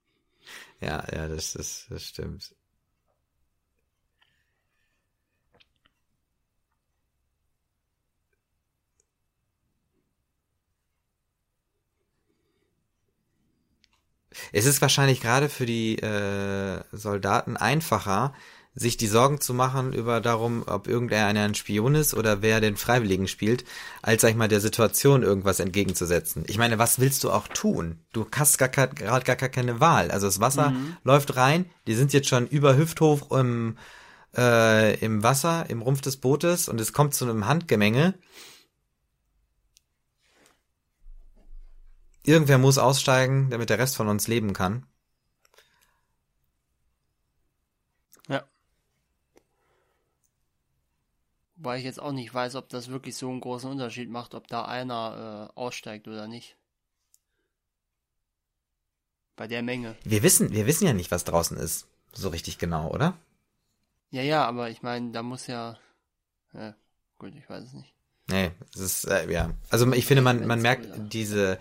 Ja, 0.81 1.05
ja, 1.13 1.29
das, 1.29 1.53
das, 1.53 1.87
das 1.89 2.03
stimmt. 2.03 2.53
Es 14.51 14.65
ist 14.65 14.81
wahrscheinlich 14.81 15.21
gerade 15.21 15.47
für 15.47 15.65
die 15.65 15.97
äh, 15.97 16.83
Soldaten 16.91 17.55
einfacher, 17.55 18.33
sich 18.79 18.95
die 18.95 19.07
Sorgen 19.07 19.41
zu 19.41 19.53
machen 19.53 19.91
über 19.91 20.21
darum, 20.21 20.63
ob 20.65 20.87
irgendeiner 20.87 21.41
ein 21.41 21.53
Spion 21.53 21.95
ist 21.95 22.13
oder 22.13 22.41
wer 22.41 22.61
den 22.61 22.77
Freiwilligen 22.77 23.27
spielt, 23.27 23.65
als 24.01 24.21
sag 24.21 24.29
ich 24.29 24.37
mal 24.37 24.47
der 24.47 24.61
Situation 24.61 25.21
irgendwas 25.21 25.59
entgegenzusetzen. 25.59 26.45
Ich 26.47 26.57
meine, 26.57 26.79
was 26.79 26.99
willst 26.99 27.25
du 27.25 27.31
auch 27.31 27.49
tun? 27.49 27.99
Du 28.13 28.25
hast 28.33 28.57
gar 28.57 28.69
gerade 28.69 28.95
gar, 28.95 29.19
gar 29.21 29.49
keine 29.49 29.81
Wahl. 29.81 30.11
Also 30.11 30.27
das 30.27 30.39
Wasser 30.39 30.69
mhm. 30.69 30.95
läuft 31.03 31.35
rein, 31.35 31.65
die 31.87 31.95
sind 31.95 32.13
jetzt 32.13 32.29
schon 32.29 32.47
über 32.47 32.77
Hüfthoch 32.77 33.31
im, 33.31 33.77
äh, 34.37 34.97
im 34.99 35.23
Wasser, 35.23 35.69
im 35.69 35.81
Rumpf 35.81 35.99
des 36.01 36.15
Bootes 36.17 36.69
und 36.69 36.79
es 36.79 36.93
kommt 36.93 37.13
zu 37.13 37.25
einem 37.25 37.47
Handgemenge. 37.47 38.13
Irgendwer 42.23 42.59
muss 42.59 42.77
aussteigen, 42.77 43.49
damit 43.49 43.69
der 43.69 43.79
Rest 43.79 43.97
von 43.97 44.07
uns 44.07 44.27
leben 44.27 44.53
kann. 44.53 44.85
Weil 51.61 51.79
ich 51.79 51.85
jetzt 51.85 52.01
auch 52.01 52.13
nicht 52.13 52.33
weiß, 52.33 52.55
ob 52.55 52.69
das 52.69 52.89
wirklich 52.89 53.15
so 53.15 53.29
einen 53.29 53.41
großen 53.41 53.69
Unterschied 53.69 54.09
macht, 54.09 54.33
ob 54.33 54.47
da 54.47 54.63
einer 54.65 55.49
äh, 55.55 55.59
aussteigt 55.59 56.07
oder 56.07 56.27
nicht. 56.27 56.55
Bei 59.35 59.47
der 59.47 59.61
Menge. 59.61 59.95
Wir 60.03 60.23
wissen, 60.23 60.51
wir 60.51 60.65
wissen 60.67 60.85
ja 60.85 60.93
nicht, 60.93 61.11
was 61.11 61.25
draußen 61.25 61.57
ist. 61.57 61.87
So 62.13 62.29
richtig 62.29 62.57
genau, 62.57 62.89
oder? 62.89 63.17
Ja, 64.11 64.21
ja, 64.21 64.45
aber 64.45 64.69
ich 64.69 64.81
meine, 64.81 65.11
da 65.11 65.21
muss 65.21 65.47
ja. 65.47 65.77
Ja, 66.53 66.75
gut, 67.17 67.33
ich 67.35 67.47
weiß 67.49 67.65
es 67.65 67.73
nicht. 67.73 67.93
Nee, 68.27 68.51
es 68.73 68.79
ist, 68.79 69.03
äh, 69.05 69.29
ja. 69.31 69.51
Also 69.69 69.91
ich 69.93 70.05
finde, 70.05 70.21
man, 70.21 70.45
man 70.47 70.61
merkt 70.61 71.13
diese, 71.13 71.59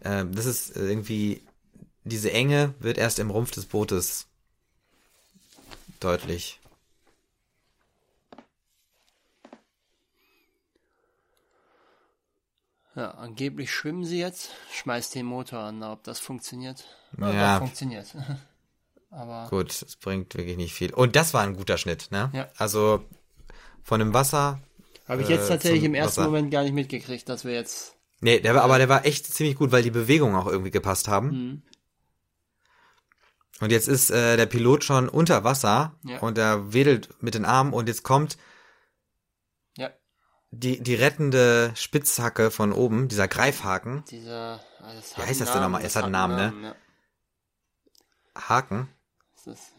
äh, 0.00 0.24
das 0.26 0.46
ist 0.46 0.76
irgendwie, 0.76 1.42
diese 2.04 2.32
Enge 2.32 2.74
wird 2.80 2.98
erst 2.98 3.18
im 3.18 3.30
Rumpf 3.30 3.50
des 3.50 3.66
Bootes 3.66 4.26
deutlich. 6.00 6.58
Ja, 12.96 13.12
angeblich 13.12 13.72
schwimmen 13.72 14.04
sie 14.04 14.18
jetzt, 14.18 14.50
schmeißt 14.72 15.14
den 15.14 15.26
Motor 15.26 15.60
an, 15.60 15.82
ob 15.82 16.02
das 16.02 16.18
funktioniert. 16.18 16.84
Ja, 17.18 17.32
ja 17.32 17.58
funktioniert. 17.58 18.14
Aber 19.10 19.48
gut, 19.48 19.70
es 19.70 19.96
bringt 19.96 20.34
wirklich 20.34 20.56
nicht 20.56 20.74
viel. 20.74 20.92
Und 20.94 21.16
das 21.16 21.34
war 21.34 21.42
ein 21.42 21.56
guter 21.56 21.78
Schnitt, 21.78 22.08
ne? 22.10 22.30
Ja. 22.32 22.48
Also 22.56 23.04
von 23.82 24.00
dem 24.00 24.14
Wasser. 24.14 24.60
Habe 25.08 25.22
ich 25.22 25.28
jetzt 25.28 25.46
äh, 25.46 25.48
tatsächlich 25.48 25.84
im 25.84 25.94
ersten 25.94 26.20
Wasser. 26.20 26.30
Moment 26.30 26.50
gar 26.50 26.62
nicht 26.62 26.74
mitgekriegt, 26.74 27.28
dass 27.28 27.44
wir 27.44 27.52
jetzt 27.52 27.96
Nee, 28.20 28.40
der 28.40 28.54
war, 28.54 28.62
aber 28.62 28.78
der 28.78 28.88
war 28.88 29.06
echt 29.06 29.26
ziemlich 29.26 29.56
gut, 29.56 29.72
weil 29.72 29.82
die 29.82 29.90
Bewegungen 29.90 30.36
auch 30.36 30.46
irgendwie 30.46 30.70
gepasst 30.70 31.08
haben. 31.08 31.28
Mhm. 31.28 31.62
Und 33.60 33.72
jetzt 33.72 33.88
ist 33.88 34.10
äh, 34.10 34.36
der 34.36 34.46
Pilot 34.46 34.84
schon 34.84 35.08
unter 35.08 35.44
Wasser 35.44 35.94
ja. 36.04 36.18
und 36.18 36.38
er 36.38 36.72
wedelt 36.72 37.10
mit 37.22 37.34
den 37.34 37.44
Armen 37.44 37.72
und 37.72 37.88
jetzt 37.88 38.02
kommt. 38.02 38.38
Die, 40.50 40.80
die 40.82 40.94
rettende 40.94 41.72
Spitzhacke 41.74 42.50
von 42.50 42.72
oben, 42.72 43.08
dieser 43.08 43.28
Greifhaken. 43.28 44.04
Dieser, 44.10 44.60
also 44.80 45.16
Wie 45.16 45.22
heißt 45.22 45.40
das 45.40 45.52
denn 45.52 45.62
nochmal? 45.62 45.84
Es 45.84 45.96
hat 45.96 46.04
einen 46.04 46.12
Namen, 46.12 46.36
Namen, 46.36 46.60
ne? 46.62 46.68
Ja. 48.34 48.48
Haken? 48.48 48.88
Das 49.34 49.46
ist, 49.46 49.72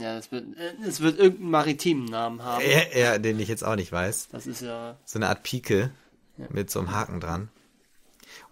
ja, 0.00 0.16
es 0.16 0.30
wird, 0.30 0.46
es 0.86 1.00
wird 1.00 1.18
irgendeinen 1.18 1.50
maritimen 1.50 2.04
Namen 2.04 2.42
haben. 2.42 2.64
Ja, 2.64 2.98
ja, 2.98 3.18
den 3.18 3.40
ich 3.40 3.48
jetzt 3.48 3.64
auch 3.64 3.76
nicht 3.76 3.90
weiß. 3.90 4.28
Das 4.30 4.46
ist 4.46 4.62
ja. 4.62 4.98
So 5.04 5.18
eine 5.18 5.28
Art 5.28 5.42
Pike 5.42 5.90
ja. 6.36 6.46
mit 6.50 6.70
so 6.70 6.78
einem 6.78 6.92
Haken 6.92 7.20
dran. 7.20 7.50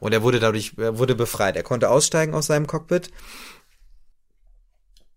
Und 0.00 0.12
er 0.12 0.22
wurde 0.22 0.40
dadurch, 0.40 0.74
er 0.76 0.98
wurde 0.98 1.14
befreit. 1.14 1.56
Er 1.56 1.62
konnte 1.62 1.90
aussteigen 1.90 2.34
aus 2.34 2.46
seinem 2.46 2.66
Cockpit. 2.66 3.10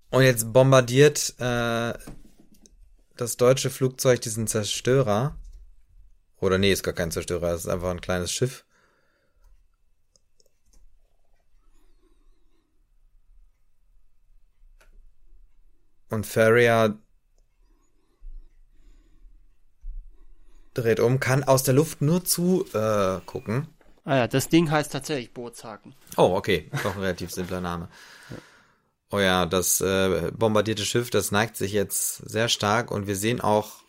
Und 0.10 0.24
jetzt 0.24 0.54
bombardiert 0.54 1.34
äh, 1.40 1.94
das 3.16 3.38
deutsche 3.38 3.70
Flugzeug 3.70 4.22
diesen 4.22 4.48
Zerstörer. 4.48 5.36
Oder 6.40 6.58
nee, 6.58 6.72
ist 6.72 6.84
gar 6.84 6.94
kein 6.94 7.12
Zerstörer, 7.12 7.52
es 7.52 7.62
ist 7.62 7.68
einfach 7.68 7.90
ein 7.90 8.02
kleines 8.02 8.32
Schiff. 8.32 8.64
Und 16.10 16.26
Ferrier 16.26 16.98
dreht 20.74 21.00
um, 21.00 21.20
kann 21.20 21.44
aus 21.44 21.64
der 21.64 21.74
Luft 21.74 22.02
nur 22.02 22.24
zu 22.24 22.66
äh, 22.74 23.20
gucken. 23.26 23.68
Ah 24.06 24.16
ja, 24.16 24.28
das 24.28 24.48
Ding 24.48 24.72
heißt 24.72 24.92
tatsächlich 24.92 25.34
Bootshaken. 25.34 25.94
Oh, 26.16 26.36
okay. 26.36 26.70
Doch 26.84 26.96
ein 26.96 27.02
relativ 27.02 27.32
simpler 27.32 27.62
Name. 27.62 27.90
Oh 29.10 29.20
ja, 29.20 29.46
das 29.46 29.80
äh, 29.80 30.34
bombardierte 30.36 30.84
Schiff, 30.84 31.10
das 31.10 31.32
neigt 31.32 31.56
sich 31.56 31.72
jetzt 31.72 32.18
sehr 32.30 32.50
stark 32.50 32.92
und 32.92 33.08
wir 33.08 33.16
sehen 33.16 33.40
auch, 33.40 33.84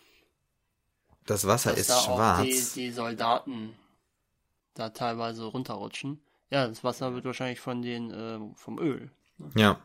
das 1.28 1.46
Wasser 1.46 1.76
ist 1.76 1.90
da 1.90 2.00
schwarz. 2.00 2.40
Auch 2.40 2.44
die, 2.44 2.64
die 2.74 2.90
Soldaten 2.90 3.74
da 4.74 4.88
teilweise 4.90 5.44
runterrutschen. 5.44 6.20
Ja, 6.50 6.66
das 6.66 6.82
Wasser 6.82 7.12
wird 7.14 7.26
wahrscheinlich 7.26 7.60
von 7.60 7.82
den 7.82 8.10
äh, 8.10 8.38
vom 8.54 8.78
Öl. 8.78 9.10
Ne? 9.36 9.50
Ja, 9.54 9.78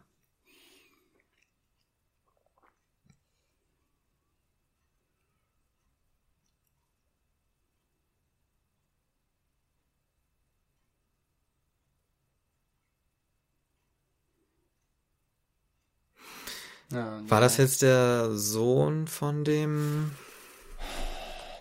War 17.28 17.41
das 17.41 17.57
jetzt 17.57 17.82
der 17.82 18.32
Sohn 18.36 19.07
von 19.07 19.44
dem? 19.44 20.11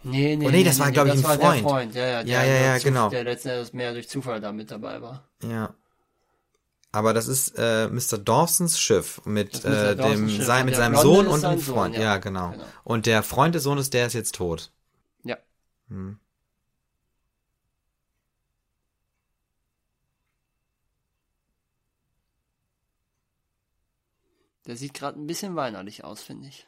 Nee, 0.05 0.37
nee, 0.37 0.47
oh, 0.47 0.51
nee, 0.51 0.65
das 0.65 0.79
nee, 0.79 0.85
war, 0.85 0.93
glaube 0.93 1.11
ich, 1.11 1.15
ein 1.15 1.39
Freund. 1.39 1.63
Freund. 1.63 1.95
Ja, 1.95 2.07
ja, 2.07 2.23
ja, 2.23 2.45
ja, 2.45 2.61
ja 2.61 2.79
genau. 2.79 3.09
Der 3.09 3.25
letztendlich 3.25 3.73
mehr 3.73 3.93
durch 3.93 4.09
Zufall 4.09 4.41
da 4.41 4.53
mit 4.53 4.71
dabei 4.71 5.01
war. 5.01 5.29
Ja. 5.43 5.75
Aber 6.91 7.15
das 7.15 7.27
ist 7.27 7.55
äh, 7.57 7.89
Mr. 7.89 8.19
Dawsons 8.19 8.79
Schiff 8.79 9.23
mit 9.25 9.65
äh, 9.65 9.97
dem 9.97 10.29
Schiff. 10.29 10.45
sein, 10.45 10.67
mit 10.67 10.77
seinem 10.77 10.97
Sohn 10.97 11.27
und 11.27 11.45
einem 11.45 11.59
Freund. 11.59 11.95
Sohn, 11.95 12.03
ja. 12.03 12.15
ja, 12.15 12.19
genau. 12.19 12.51
genau. 12.51 12.65
Und 12.85 13.07
der 13.07 13.23
Freund 13.23 13.55
des 13.55 13.63
Sohnes, 13.63 13.91
der 13.91 14.07
ist 14.07 14.13
jetzt 14.13 14.35
tot. 14.35 14.73
Ja. 15.25 15.39
Hm. 15.89 16.19
Der 24.67 24.77
sieht 24.77 24.95
gerade 24.95 25.19
ein 25.19 25.27
bisschen 25.27 25.57
weinerlich 25.57 26.05
aus, 26.05 26.23
finde 26.23 26.49
ich. 26.49 26.67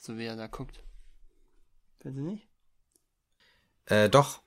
So 0.00 0.18
wie 0.18 0.26
er 0.26 0.36
da 0.36 0.46
guckt. 0.46 0.82
Finden 2.00 2.16
Sie 2.16 2.30
nicht? 2.30 2.48
Äh, 3.86 4.08
doch. 4.08 4.40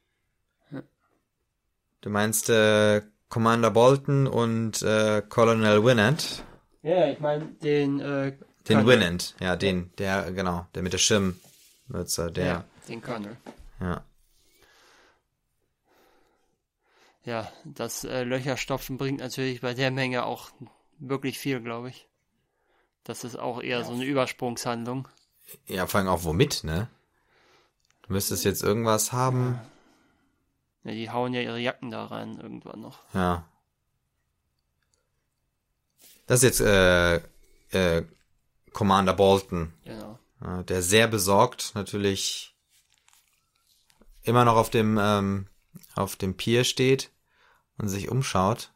Du 2.01 2.09
meinst 2.09 2.49
äh, 2.49 3.01
Commander 3.29 3.71
Bolton 3.71 4.27
und 4.27 4.81
äh, 4.81 5.21
Colonel 5.27 5.83
Winnant? 5.83 6.43
Ja, 6.81 7.07
ich 7.09 7.19
meine 7.19 7.45
den 7.45 7.99
äh, 7.99 8.37
Den 8.67 8.85
Winnant, 8.87 9.35
ja, 9.39 9.55
den, 9.55 9.91
der, 9.97 10.31
genau, 10.31 10.67
der 10.73 10.81
mit 10.81 10.93
der 10.93 10.97
Schirmmütze, 10.97 12.31
der. 12.31 12.45
Ja, 12.45 12.65
den 12.87 13.01
Colonel. 13.01 13.37
Ja. 13.79 14.03
Ja, 17.23 17.51
das 17.65 18.03
äh, 18.03 18.23
Löcherstopfen 18.23 18.97
bringt 18.97 19.19
natürlich 19.19 19.61
bei 19.61 19.75
der 19.75 19.91
Menge 19.91 20.25
auch 20.25 20.49
wirklich 20.97 21.37
viel, 21.37 21.61
glaube 21.61 21.89
ich. 21.89 22.07
Das 23.03 23.23
ist 23.23 23.37
auch 23.37 23.61
eher 23.61 23.79
ja. 23.79 23.83
so 23.83 23.93
eine 23.93 24.05
Übersprungshandlung. 24.05 25.07
Ja, 25.67 25.85
vor 25.85 25.99
allem 25.99 26.09
auch 26.09 26.23
womit, 26.23 26.63
ne? 26.63 26.89
Du 28.11 28.15
müsstest 28.15 28.43
jetzt 28.43 28.61
irgendwas 28.61 29.13
haben. 29.13 29.57
Ja, 30.83 30.91
die 30.91 31.09
hauen 31.09 31.33
ja 31.33 31.39
ihre 31.39 31.59
Jacken 31.59 31.91
da 31.91 32.07
rein 32.07 32.37
irgendwann 32.41 32.81
noch. 32.81 32.99
Ja. 33.13 33.47
Das 36.27 36.43
ist 36.43 36.59
jetzt 36.59 36.59
äh, 36.59 37.21
äh, 37.69 38.05
Commander 38.73 39.13
Bolton. 39.13 39.71
Genau. 39.85 40.19
Der 40.63 40.81
sehr 40.81 41.07
besorgt 41.07 41.71
natürlich 41.73 42.53
immer 44.23 44.43
noch 44.43 44.57
auf 44.57 44.69
dem 44.69 44.99
ähm, 45.01 45.47
auf 45.95 46.17
dem 46.17 46.35
Pier 46.35 46.65
steht 46.65 47.11
und 47.77 47.87
sich 47.87 48.09
umschaut. 48.09 48.73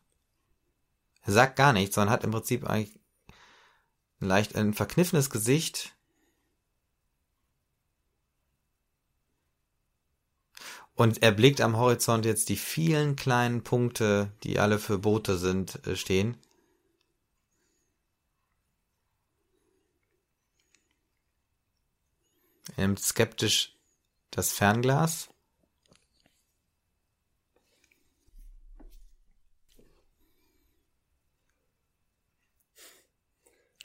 Er 1.24 1.34
sagt 1.34 1.58
gar 1.58 1.74
nichts, 1.74 1.96
sondern 1.96 2.14
hat 2.14 2.24
im 2.24 2.32
Prinzip 2.32 2.64
eigentlich 2.64 2.98
leicht 4.22 4.56
ein 4.56 4.74
verkniffenes 4.74 5.30
Gesicht. 5.30 5.94
Und 10.96 11.22
er 11.22 11.34
blickt 11.34 11.60
am 11.60 11.78
Horizont 11.78 12.26
jetzt 12.26 12.48
die 12.48 12.56
vielen 12.56 13.18
kleinen 13.18 13.64
Punkte, 13.64 14.32
die 14.44 14.60
alle 14.60 14.80
für 14.80 14.98
Boote 14.98 15.38
sind, 15.38 15.86
äh, 15.86 15.96
stehen. 15.98 16.38
Er 22.78 22.88
nimmt 22.88 23.00
skeptisch 23.00 23.76
das 24.32 24.52
Fernglas. 24.52 25.30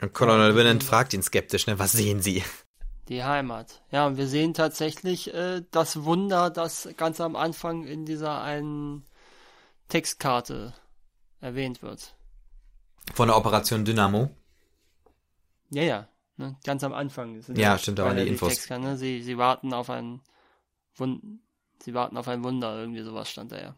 Und 0.00 0.14
Colonel 0.14 0.56
Winant 0.56 0.82
fragt 0.82 1.12
ihn 1.12 1.22
skeptisch, 1.22 1.66
ne, 1.66 1.78
was 1.78 1.92
sehen 1.92 2.22
Sie? 2.22 2.42
Die 3.10 3.22
Heimat. 3.22 3.82
Ja, 3.90 4.06
und 4.06 4.16
wir 4.16 4.26
sehen 4.26 4.54
tatsächlich 4.54 5.34
äh, 5.34 5.62
das 5.70 6.04
Wunder, 6.04 6.48
das 6.48 6.88
ganz 6.96 7.20
am 7.20 7.36
Anfang 7.36 7.84
in 7.84 8.06
dieser 8.06 8.40
einen 8.40 9.04
Textkarte 9.88 10.72
erwähnt 11.42 11.82
wird. 11.82 12.14
Von 13.12 13.28
der 13.28 13.36
Operation 13.36 13.84
Dynamo? 13.84 14.30
Ja, 15.70 15.82
ja. 15.82 16.08
Ne? 16.36 16.56
Ganz 16.64 16.82
am 16.84 16.94
Anfang. 16.94 17.42
Sind 17.42 17.58
ja, 17.58 17.76
stimmt, 17.76 18.00
aber 18.00 18.14
die 18.14 18.28
Infos. 18.28 18.54
Textkarte, 18.54 18.84
ne? 18.84 18.96
sie, 18.96 19.22
sie 19.22 19.36
warten 19.36 19.74
auf 19.74 19.90
ein 19.90 20.22
Wund 20.94 21.40
Sie 21.82 21.94
warten 21.94 22.16
auf 22.16 22.28
ein 22.28 22.44
Wunder, 22.44 22.78
irgendwie 22.78 23.02
sowas 23.02 23.30
stand 23.30 23.52
da 23.52 23.60
ja. 23.60 23.74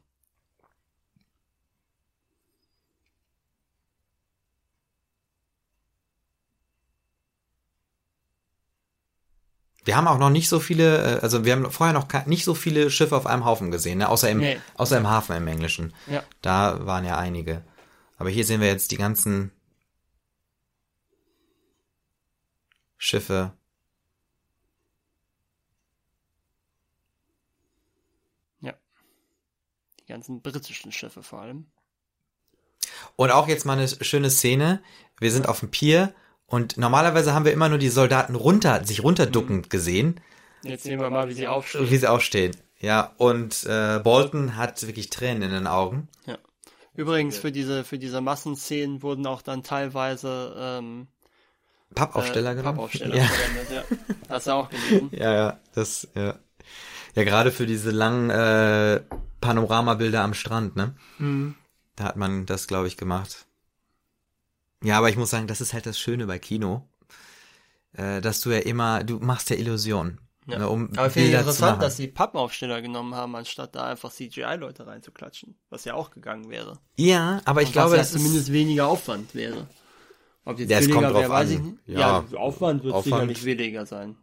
Wir 9.85 9.97
haben 9.97 10.07
auch 10.07 10.19
noch 10.19 10.31
nicht 10.31 10.49
so 10.49 10.61
viele, 10.61 11.19
äh, 11.19 11.21
also 11.21 11.45
wir 11.45 11.53
haben 11.53 11.71
vorher 11.71 11.93
noch 11.93 12.09
nicht 12.27 12.45
so 12.45 12.55
viele 12.55 12.91
Schiffe 12.91 13.17
auf 13.17 13.27
einem 13.27 13.45
Haufen 13.45 13.71
gesehen, 13.71 13.99
ne? 13.99 14.09
außer, 14.09 14.31
im, 14.31 14.39
nee. 14.39 14.61
außer 14.75 14.97
im 14.97 15.09
Hafen 15.09 15.37
im 15.37 15.47
Englischen. 15.47 15.93
Ja. 16.07 16.23
Da 16.41 16.87
waren 16.87 17.05
ja 17.05 17.19
einige. 17.19 17.65
Aber 18.17 18.31
hier 18.31 18.45
sehen 18.45 18.61
wir 18.61 18.69
jetzt 18.69 18.93
die 18.93 18.97
ganzen 18.97 19.51
Schiffe. 22.97 23.53
Ja. 28.61 28.75
Die 29.99 30.07
ganzen 30.07 30.41
britischen 30.41 30.93
Schiffe 30.93 31.25
vor 31.25 31.41
allem. 31.41 31.67
Und 33.17 33.33
auch 33.33 33.49
jetzt 33.49 33.67
mal 33.67 33.77
eine 33.77 33.89
schöne 33.89 34.31
Szene. 34.31 34.83
Wir 35.19 35.33
sind 35.33 35.49
auf 35.49 35.59
dem 35.61 35.71
Pier 35.71 36.15
und 36.53 36.77
normalerweise 36.77 37.33
haben 37.33 37.47
wir 37.47 37.53
immer 37.55 37.71
nur 37.71 37.79
die 37.79 37.89
Soldaten 37.89 38.35
runter, 38.35 38.85
sich 38.85 39.03
runterduckend 39.03 39.65
mhm. 39.65 39.69
gesehen. 39.71 40.21
Jetzt 40.63 40.83
sehen 40.83 41.01
wir 41.01 41.09
mal, 41.09 41.27
wie 41.31 41.33
sie 41.33 41.49
aufstehen. 41.49 41.89
Wie 41.89 41.97
sie 41.97 42.07
aufstehen. 42.07 42.55
Ja, 42.79 43.15
und 43.17 43.65
äh, 43.65 44.01
Bolton 44.05 44.55
hat 44.59 44.87
wirklich 44.87 45.09
Tränen 45.09 45.45
in 45.45 45.51
den 45.51 45.67
Augen. 45.67 46.09
Ja. 46.27 46.37
Übrigens, 46.95 47.39
für 47.39 47.53
diese, 47.53 47.85
für 47.85 47.99
diese 47.99 48.21
Massenszenen 48.21 49.03
wurden 49.03 49.27
auch 49.27 49.41
dann 49.41 49.63
teilweise 49.63 50.55
ähm, 50.59 51.07
Pappaufsteller 51.95 52.51
äh, 52.51 52.57
genommen. 52.57 52.77
Pappaufsteller 52.77 53.17
ja. 53.17 53.25
verwendet, 53.25 53.73
ja. 53.73 53.97
Hast 54.29 54.47
du 54.47 54.51
auch 54.51 54.69
gelesen? 54.69 55.09
ja, 55.13 55.33
ja, 55.33 55.61
das, 55.75 56.07
ja. 56.15 56.39
Ja, 57.15 57.25
gerade 57.25 57.51
für 57.51 57.65
diese 57.65 57.93
langen 57.93 58.29
äh, 58.29 59.01
Panoramabilder 59.41 60.23
am 60.23 60.35
Strand, 60.35 60.77
ne? 60.77 60.97
Mhm. 61.17 61.55
Da 61.97 62.05
hat 62.05 62.17
man 62.17 62.45
das, 62.45 62.67
glaube 62.67 62.89
ich, 62.89 62.99
gemacht. 62.99 63.47
Ja, 64.83 64.99
aber 64.99 65.09
ich 65.09 65.17
muss 65.17 65.31
sagen, 65.31 65.47
das 65.47 65.61
ist 65.61 65.73
halt 65.73 65.87
das 65.87 65.99
Schöne 65.99 66.27
bei 66.27 66.39
Kino, 66.39 66.89
äh, 67.93 68.21
dass 68.21 68.41
du 68.41 68.51
ja 68.51 68.59
immer, 68.59 69.05
du 69.05 69.19
machst 69.19 69.51
ja 69.51 69.57
Illusion. 69.57 70.19
Ja. 70.47 70.59
Ne, 70.59 70.69
um 70.69 70.91
aber 70.97 71.09
finde 71.09 71.29
ich 71.29 71.35
interessant, 71.35 71.81
dass 71.81 71.97
sie 71.97 72.09
Pappaufsteller 72.09 72.83
genommen 72.83 73.15
haben, 73.15 73.37
anstatt 73.37 73.77
da 73.77 73.85
einfach 73.85 74.11
CGI-Leute 74.11 74.87
reinzuklatschen, 74.87 75.55
was 75.71 75.85
ja 75.85 75.95
auch 75.95 76.11
gegangen 76.11 76.51
wäre. 76.51 76.81
Ja, 76.97 77.41
aber 77.45 77.63
ich 77.63 77.69
Und 77.69 77.75
glaube, 77.75 77.97
dass 77.97 78.11
zumindest 78.11 78.53
weniger 78.53 78.89
Aufwand 78.89 79.35
wäre. 79.37 79.69
Ob 80.45 80.59
jetzt 80.59 80.71
ja, 80.71 80.81
billiger 80.81 81.15
wäre, 81.15 81.31
weiß 81.31 81.51
ich 81.51 81.61
nicht. 81.61 81.77
Ja, 81.87 82.25
ja 82.29 82.39
Aufwand 82.39 82.83
wird 82.83 82.93
Aufwand. 82.93 83.15
sicherlich 83.31 83.45
weniger 83.45 83.87
sein. 83.87 84.17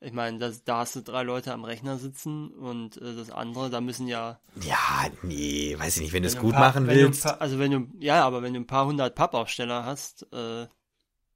Ich 0.00 0.12
meine, 0.12 0.38
das, 0.38 0.62
da 0.62 0.78
hast 0.78 0.94
du 0.94 1.02
drei 1.02 1.24
Leute 1.24 1.52
am 1.52 1.64
Rechner 1.64 1.98
sitzen 1.98 2.48
und 2.50 2.98
äh, 2.98 3.16
das 3.16 3.30
andere, 3.30 3.68
da 3.68 3.80
müssen 3.80 4.06
ja. 4.06 4.38
Ja, 4.62 5.06
nee, 5.22 5.76
weiß 5.76 5.96
ich 5.96 6.02
nicht, 6.02 6.12
wenn, 6.12 6.18
wenn 6.18 6.22
du 6.22 6.28
es 6.28 6.38
gut 6.38 6.52
paar, 6.52 6.60
machen 6.60 6.86
willst. 6.86 7.24
Paar, 7.24 7.40
also 7.40 7.58
wenn 7.58 7.72
du, 7.72 7.88
ja, 7.98 8.24
aber 8.24 8.42
wenn 8.42 8.54
du 8.54 8.60
ein 8.60 8.66
paar 8.66 8.86
hundert 8.86 9.16
Pappaufsteller 9.16 9.84
hast, 9.84 10.22
äh, 10.32 10.66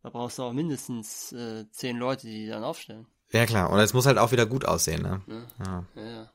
da 0.03 0.11
brauchst 0.11 0.39
du 0.39 0.45
auch 0.45 0.53
mindestens 0.53 1.33
äh, 1.33 1.65
zehn 1.73 1.97
Leute, 1.97 2.27
die, 2.29 2.45
die 2.45 2.49
dann 2.49 2.63
aufstellen. 2.63 3.07
Ja 3.33 3.47
klar, 3.47 3.71
und 3.71 3.81
es 3.81 3.95
muss 3.95 4.07
halt 4.07 4.19
auch 4.19 4.31
wieder 4.31 4.47
gut 4.47 4.65
aussehen, 4.65 5.03
ne? 5.03 5.23
Ja. 5.27 5.65
ja. 5.65 6.03
ja. 6.03 6.31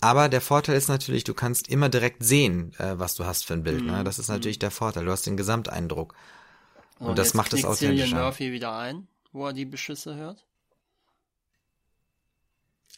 Aber 0.00 0.28
der 0.28 0.40
Vorteil 0.40 0.76
ist 0.76 0.88
natürlich, 0.88 1.24
du 1.24 1.34
kannst 1.34 1.68
immer 1.68 1.88
direkt 1.88 2.22
sehen, 2.22 2.72
äh, 2.78 2.98
was 2.98 3.14
du 3.16 3.24
hast 3.24 3.46
für 3.46 3.54
ein 3.54 3.64
Bild. 3.64 3.82
Ne? 3.82 3.92
Mhm. 3.92 3.98
Ne? 3.98 4.04
Das 4.04 4.18
ist 4.18 4.28
natürlich 4.28 4.58
mhm. 4.58 4.60
der 4.60 4.70
Vorteil. 4.70 5.04
Du 5.04 5.10
hast 5.10 5.26
den 5.26 5.36
Gesamteindruck. 5.36 6.14
Und, 6.98 7.08
und 7.08 7.18
das 7.18 7.34
macht 7.34 7.52
es 7.52 7.64
authentischer. 7.64 8.04
Cillian 8.06 8.24
Murphy 8.24 8.52
wieder 8.52 8.76
ein, 8.76 9.08
wo 9.32 9.46
er 9.46 9.52
die 9.52 9.64
Beschüsse 9.64 10.14
hört. 10.14 10.46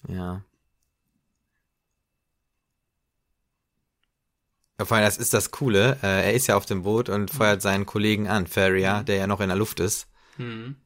Ja. 0.07 0.43
Vor 4.81 4.97
allem, 4.97 5.07
das 5.07 5.19
ist 5.19 5.35
das 5.35 5.51
Coole. 5.51 5.99
Äh, 6.03 6.27
er 6.27 6.35
ist 6.35 6.47
ja 6.47 6.57
auf 6.57 6.65
dem 6.67 6.83
Boot 6.83 7.09
und 7.09 7.31
feuert 7.33 7.63
seinen 7.63 7.85
Kollegen 7.85 8.29
an, 8.29 8.47
Ferrier, 8.47 9.01
mhm. 9.01 9.05
der 9.07 9.17
ja 9.17 9.27
noch 9.27 9.41
in 9.41 9.49
der 9.49 9.57
Luft 9.57 9.81
ist. 9.81 10.07
Mhm. 10.37 10.77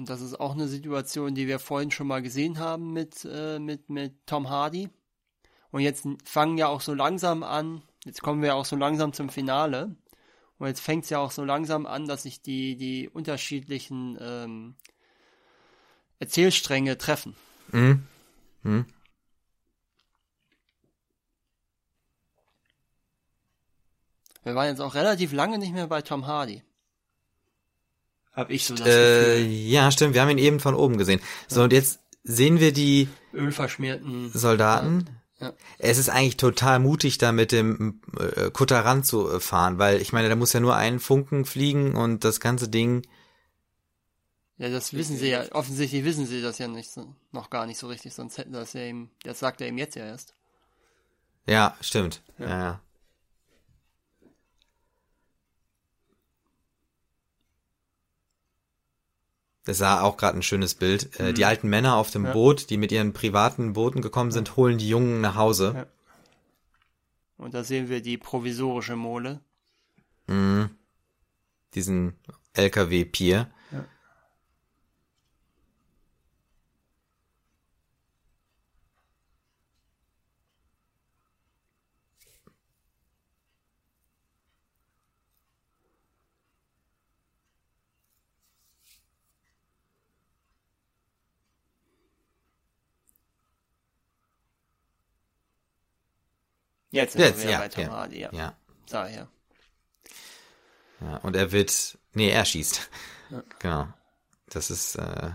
Und 0.00 0.08
das 0.08 0.22
ist 0.22 0.40
auch 0.40 0.54
eine 0.54 0.66
Situation, 0.66 1.34
die 1.34 1.46
wir 1.46 1.58
vorhin 1.58 1.90
schon 1.90 2.06
mal 2.06 2.22
gesehen 2.22 2.58
haben 2.58 2.94
mit, 2.94 3.28
äh, 3.30 3.58
mit, 3.58 3.90
mit 3.90 4.14
Tom 4.24 4.48
Hardy. 4.48 4.88
Und 5.72 5.82
jetzt 5.82 6.08
fangen 6.24 6.56
ja 6.56 6.68
auch 6.68 6.80
so 6.80 6.94
langsam 6.94 7.42
an, 7.42 7.82
jetzt 8.06 8.22
kommen 8.22 8.40
wir 8.40 8.54
auch 8.54 8.64
so 8.64 8.76
langsam 8.76 9.12
zum 9.12 9.28
Finale. 9.28 9.94
Und 10.56 10.68
jetzt 10.68 10.80
fängt 10.80 11.04
es 11.04 11.10
ja 11.10 11.18
auch 11.18 11.32
so 11.32 11.44
langsam 11.44 11.84
an, 11.84 12.06
dass 12.06 12.22
sich 12.22 12.40
die, 12.40 12.76
die 12.76 13.10
unterschiedlichen 13.10 14.16
ähm, 14.18 14.74
Erzählstränge 16.18 16.96
treffen. 16.96 17.36
Mhm. 17.70 18.06
Mhm. 18.62 18.86
Wir 24.44 24.54
waren 24.54 24.68
jetzt 24.68 24.80
auch 24.80 24.94
relativ 24.94 25.34
lange 25.34 25.58
nicht 25.58 25.74
mehr 25.74 25.88
bei 25.88 26.00
Tom 26.00 26.26
Hardy. 26.26 26.62
Hab 28.32 28.50
ich 28.50 28.64
so 28.66 28.74
das 28.74 28.86
äh, 28.86 29.42
Gefühl. 29.42 29.50
Ja, 29.50 29.90
stimmt. 29.90 30.14
Wir 30.14 30.22
haben 30.22 30.30
ihn 30.30 30.38
eben 30.38 30.60
von 30.60 30.74
oben 30.74 30.98
gesehen. 30.98 31.20
So, 31.48 31.62
und 31.62 31.72
jetzt 31.72 32.00
sehen 32.22 32.60
wir 32.60 32.72
die 32.72 33.08
ölverschmierten 33.34 34.30
Soldaten. 34.32 35.06
Ja. 35.40 35.54
Es 35.78 35.96
ist 35.98 36.10
eigentlich 36.10 36.36
total 36.36 36.78
mutig, 36.80 37.16
da 37.18 37.32
mit 37.32 37.50
dem 37.50 38.00
äh, 38.18 38.50
Kutter 38.50 38.84
ranzufahren, 38.84 39.78
weil 39.78 40.00
ich 40.00 40.12
meine, 40.12 40.28
da 40.28 40.36
muss 40.36 40.52
ja 40.52 40.60
nur 40.60 40.76
ein 40.76 41.00
Funken 41.00 41.46
fliegen 41.46 41.96
und 41.96 42.24
das 42.24 42.40
ganze 42.40 42.68
Ding. 42.68 43.06
Ja, 44.58 44.68
das 44.68 44.92
wissen 44.92 45.16
sie 45.16 45.30
ja. 45.30 45.50
Offensichtlich 45.52 46.04
wissen 46.04 46.26
sie 46.26 46.42
das 46.42 46.58
ja 46.58 46.68
nicht 46.68 46.90
so, 46.90 47.14
noch 47.32 47.48
gar 47.48 47.66
nicht 47.66 47.78
so 47.78 47.86
richtig, 47.86 48.12
sonst 48.12 48.36
hätten 48.36 48.52
das 48.52 48.74
ja 48.74 48.84
ihm, 48.84 49.08
das 49.22 49.38
sagt 49.38 49.62
er 49.62 49.68
ihm 49.68 49.78
jetzt 49.78 49.96
ja 49.96 50.04
erst. 50.04 50.34
Ja, 51.46 51.74
stimmt. 51.80 52.22
Ja, 52.38 52.48
ja. 52.48 52.80
Das 59.64 59.80
war 59.80 60.04
auch 60.04 60.16
gerade 60.16 60.38
ein 60.38 60.42
schönes 60.42 60.74
Bild. 60.74 61.18
Äh, 61.20 61.30
mhm. 61.30 61.34
Die 61.34 61.44
alten 61.44 61.68
Männer 61.68 61.96
auf 61.96 62.10
dem 62.10 62.24
ja. 62.24 62.32
Boot, 62.32 62.70
die 62.70 62.76
mit 62.76 62.92
ihren 62.92 63.12
privaten 63.12 63.74
Booten 63.74 64.00
gekommen 64.00 64.30
sind, 64.30 64.56
holen 64.56 64.78
die 64.78 64.88
Jungen 64.88 65.20
nach 65.20 65.34
Hause. 65.34 65.72
Ja. 65.76 65.86
Und 67.36 67.54
da 67.54 67.64
sehen 67.64 67.88
wir 67.88 68.02
die 68.02 68.18
provisorische 68.18 68.96
Mole. 68.96 69.40
Mhm. 70.26 70.70
Diesen 71.74 72.14
LKW-Pier. 72.54 73.50
Jetzt, 96.90 97.16
Jetzt 97.16 97.44
ja, 97.44 97.58
bei 97.58 97.68
Tom 97.68 97.84
ja, 97.84 97.90
Hardy, 97.90 98.20
ja. 98.20 98.30
ja. 98.32 98.56
Daher. 98.88 99.28
Ja, 101.00 101.16
und 101.18 101.36
er 101.36 101.52
wird, 101.52 101.98
nee, 102.14 102.30
er 102.30 102.44
schießt. 102.44 102.90
Ja. 103.30 103.42
Genau. 103.60 103.88
Das 104.48 104.70
ist, 104.70 104.96
äh, 104.96 105.30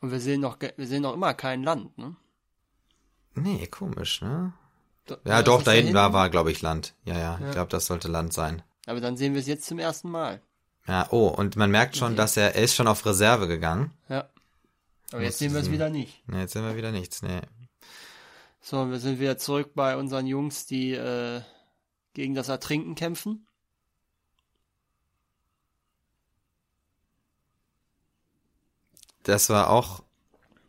Und 0.00 0.10
wir 0.10 0.20
sehen 0.20 0.40
noch, 0.40 0.58
wir 0.60 0.86
sehen 0.86 1.02
noch 1.02 1.14
immer 1.14 1.34
kein 1.34 1.62
Land, 1.62 1.96
ne? 1.98 2.16
Nee, 3.34 3.66
komisch, 3.66 4.22
ne? 4.22 4.52
Do- 5.06 5.16
Ja, 5.24 5.42
doch, 5.42 5.62
da 5.62 5.72
hinten 5.72 5.94
war, 5.94 6.12
war 6.12 6.30
glaube 6.30 6.50
ich, 6.50 6.62
Land. 6.62 6.94
Ja, 7.04 7.14
ja, 7.18 7.38
Ja. 7.38 7.46
ich 7.46 7.52
glaube, 7.52 7.70
das 7.70 7.86
sollte 7.86 8.08
Land 8.08 8.32
sein. 8.32 8.62
Aber 8.86 9.00
dann 9.00 9.16
sehen 9.16 9.34
wir 9.34 9.40
es 9.40 9.46
jetzt 9.46 9.66
zum 9.66 9.78
ersten 9.78 10.10
Mal. 10.10 10.40
Ja, 10.86 11.08
oh, 11.10 11.28
und 11.28 11.56
man 11.56 11.70
merkt 11.70 11.96
schon, 11.96 12.08
Okay. 12.12 12.16
dass 12.16 12.36
er, 12.36 12.54
er 12.54 12.62
ist 12.62 12.74
schon 12.74 12.86
auf 12.88 13.04
Reserve 13.04 13.48
gegangen. 13.48 13.92
Ja. 14.08 14.28
Aber 15.12 15.22
jetzt 15.22 15.38
sehen 15.38 15.52
wir 15.52 15.60
es 15.60 15.70
wieder 15.70 15.88
nicht. 15.90 16.26
Ne, 16.28 16.40
jetzt 16.40 16.52
sehen 16.52 16.64
wir 16.64 16.76
wieder 16.76 16.92
nichts, 16.92 17.22
nee. 17.22 17.40
So, 18.68 18.90
wir 18.90 18.98
sind 18.98 19.20
wieder 19.20 19.38
zurück 19.38 19.74
bei 19.76 19.96
unseren 19.96 20.26
Jungs, 20.26 20.66
die 20.66 20.90
äh, 20.90 21.40
gegen 22.14 22.34
das 22.34 22.48
Ertrinken 22.48 22.96
kämpfen. 22.96 23.46
Das 29.22 29.50
war 29.50 29.70
auch, 29.70 30.02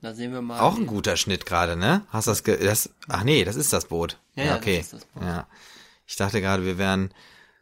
Da 0.01 0.13
sehen 0.13 0.31
wir 0.31 0.43
mal. 0.43 0.59
auch 0.59 0.77
ein 0.77 0.85
guter 0.85 1.17
Schnitt 1.17 1.47
gerade, 1.47 1.75
ne? 1.75 2.05
Hast 2.09 2.27
das, 2.27 2.43
ge 2.43 2.63
das, 2.63 2.91
ach 3.07 3.23
nee, 3.23 3.43
das 3.43 3.55
ist 3.55 3.73
das 3.73 3.85
Boot. 3.85 4.19
Ja, 4.35 4.43
ja, 4.43 4.55
okay. 4.57 4.85
Boot. 4.91 5.01
Ja. 5.19 5.47
Ich 6.05 6.17
dachte 6.17 6.39
gerade, 6.39 6.65
wir 6.65 6.77
wären, 6.77 7.11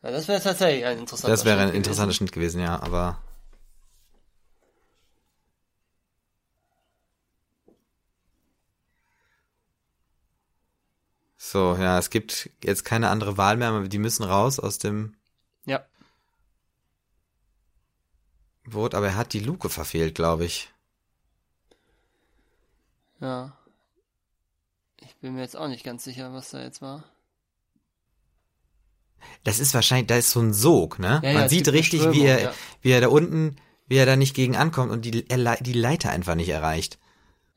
Ja, 0.04 0.12
das 0.12 0.28
wäre 0.28 0.42
tatsächlich 0.42 0.84
ein 0.84 0.98
interessanter 1.00 1.32
das 1.32 1.46
wäre 1.46 1.62
ein 1.62 1.74
interessanter. 1.74 2.14
Schnitt 2.14 2.34
gewesen, 2.34 2.60
ja, 2.60 2.78
aber. 2.82 3.20
So, 11.48 11.76
ja, 11.80 12.00
es 12.00 12.10
gibt 12.10 12.50
jetzt 12.64 12.86
keine 12.86 13.10
andere 13.10 13.38
Wahl 13.38 13.56
mehr, 13.56 13.70
aber 13.70 13.88
die 13.88 14.00
müssen 14.00 14.24
raus 14.24 14.60
aus 14.60 14.80
dem 14.80 15.14
Ja, 15.66 15.86
Boot, 18.64 18.96
aber 18.96 19.08
er 19.10 19.16
hat 19.16 19.32
die 19.34 19.42
Luke 19.42 19.70
verfehlt, 19.70 20.16
glaube 20.16 20.46
ich. 20.46 20.74
ja. 23.22 23.56
Ich 24.98 25.16
bin 25.18 25.36
mir 25.36 25.42
jetzt 25.42 25.56
auch 25.56 25.68
nicht 25.68 25.84
ganz 25.84 26.04
sicher, 26.04 26.34
was 26.34 26.50
da 26.50 26.64
jetzt 26.64 26.82
war. 26.82 27.04
Das 29.44 29.60
ist 29.60 29.76
wahrscheinlich, 29.76 30.08
da 30.08 30.16
ist 30.18 30.32
so 30.32 30.40
ein 30.40 30.52
Sog, 30.54 30.98
ne? 30.98 31.20
Ja, 31.24 31.30
ja, 31.30 31.34
Man 31.36 31.44
es 31.44 31.52
sieht 31.52 31.68
richtig, 31.68 32.12
wie 32.12 32.24
er, 32.24 32.42
ja. 32.42 32.54
wie 32.82 32.90
er 32.90 33.02
da 33.02 33.08
unten, 33.10 33.58
wie 33.88 33.98
er 33.98 34.08
da 34.08 34.16
nicht 34.16 34.36
gegen 34.36 34.56
ankommt 34.56 34.92
und 34.92 35.06
die, 35.06 35.12
die 35.12 35.74
Leiter 35.74 36.10
einfach 36.10 36.34
nicht 36.34 36.50
erreicht. 36.50 36.98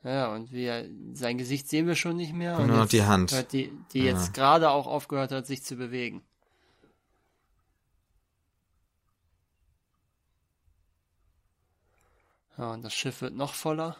Ja, 0.03 0.33
und 0.33 0.51
wie 0.53 0.63
er, 0.65 0.85
sein 1.13 1.37
Gesicht 1.37 1.67
sehen 1.67 1.85
wir 1.87 1.95
schon 1.95 2.15
nicht 2.15 2.33
mehr. 2.33 2.57
Und 2.57 2.67
Nur 2.67 2.77
noch 2.77 2.87
die 2.87 3.03
Hand. 3.03 3.31
Hört 3.33 3.51
die, 3.51 3.71
die 3.93 3.99
Ja. 4.03 4.13
jetzt 4.13 4.33
gerade 4.33 4.69
auch 4.69 4.87
aufgehört 4.87 5.31
hat, 5.31 5.45
sich 5.45 5.61
zu 5.63 5.75
bewegen. 5.75 6.23
Ja, 12.57 12.73
und 12.73 12.81
das 12.83 12.93
Schiff 12.93 13.21
wird 13.21 13.33
noch 13.35 13.53
voller. 13.53 13.95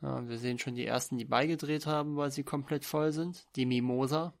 Ja, 0.00 0.14
und 0.16 0.28
wir 0.28 0.38
sehen 0.38 0.58
schon 0.58 0.74
die 0.74 0.86
ersten, 0.86 1.18
die 1.18 1.24
beigedreht 1.24 1.86
haben, 1.86 2.16
weil 2.16 2.30
sie 2.30 2.44
komplett 2.44 2.84
voll 2.84 3.12
sind. 3.12 3.46
Die 3.56 3.66
Mimosa. 3.66 4.32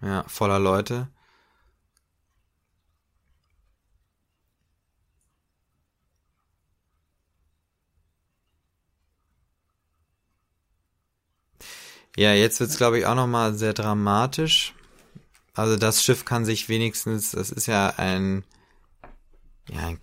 Ja, 0.00 0.24
voller 0.28 0.58
Leute. 0.58 1.08
Ja, 12.16 12.32
jetzt 12.32 12.60
wird's 12.60 12.76
glaube 12.76 12.98
ich 12.98 13.06
auch 13.06 13.14
noch 13.14 13.26
mal 13.26 13.54
sehr 13.54 13.72
dramatisch. 13.72 14.74
Also 15.54 15.76
das 15.76 16.02
Schiff 16.04 16.24
kann 16.24 16.44
sich 16.44 16.68
wenigstens, 16.68 17.30
das 17.32 17.50
ist 17.50 17.66
ja 17.66 17.94
ein, 17.96 18.44
ja, 19.68 19.86
ein, 19.86 19.98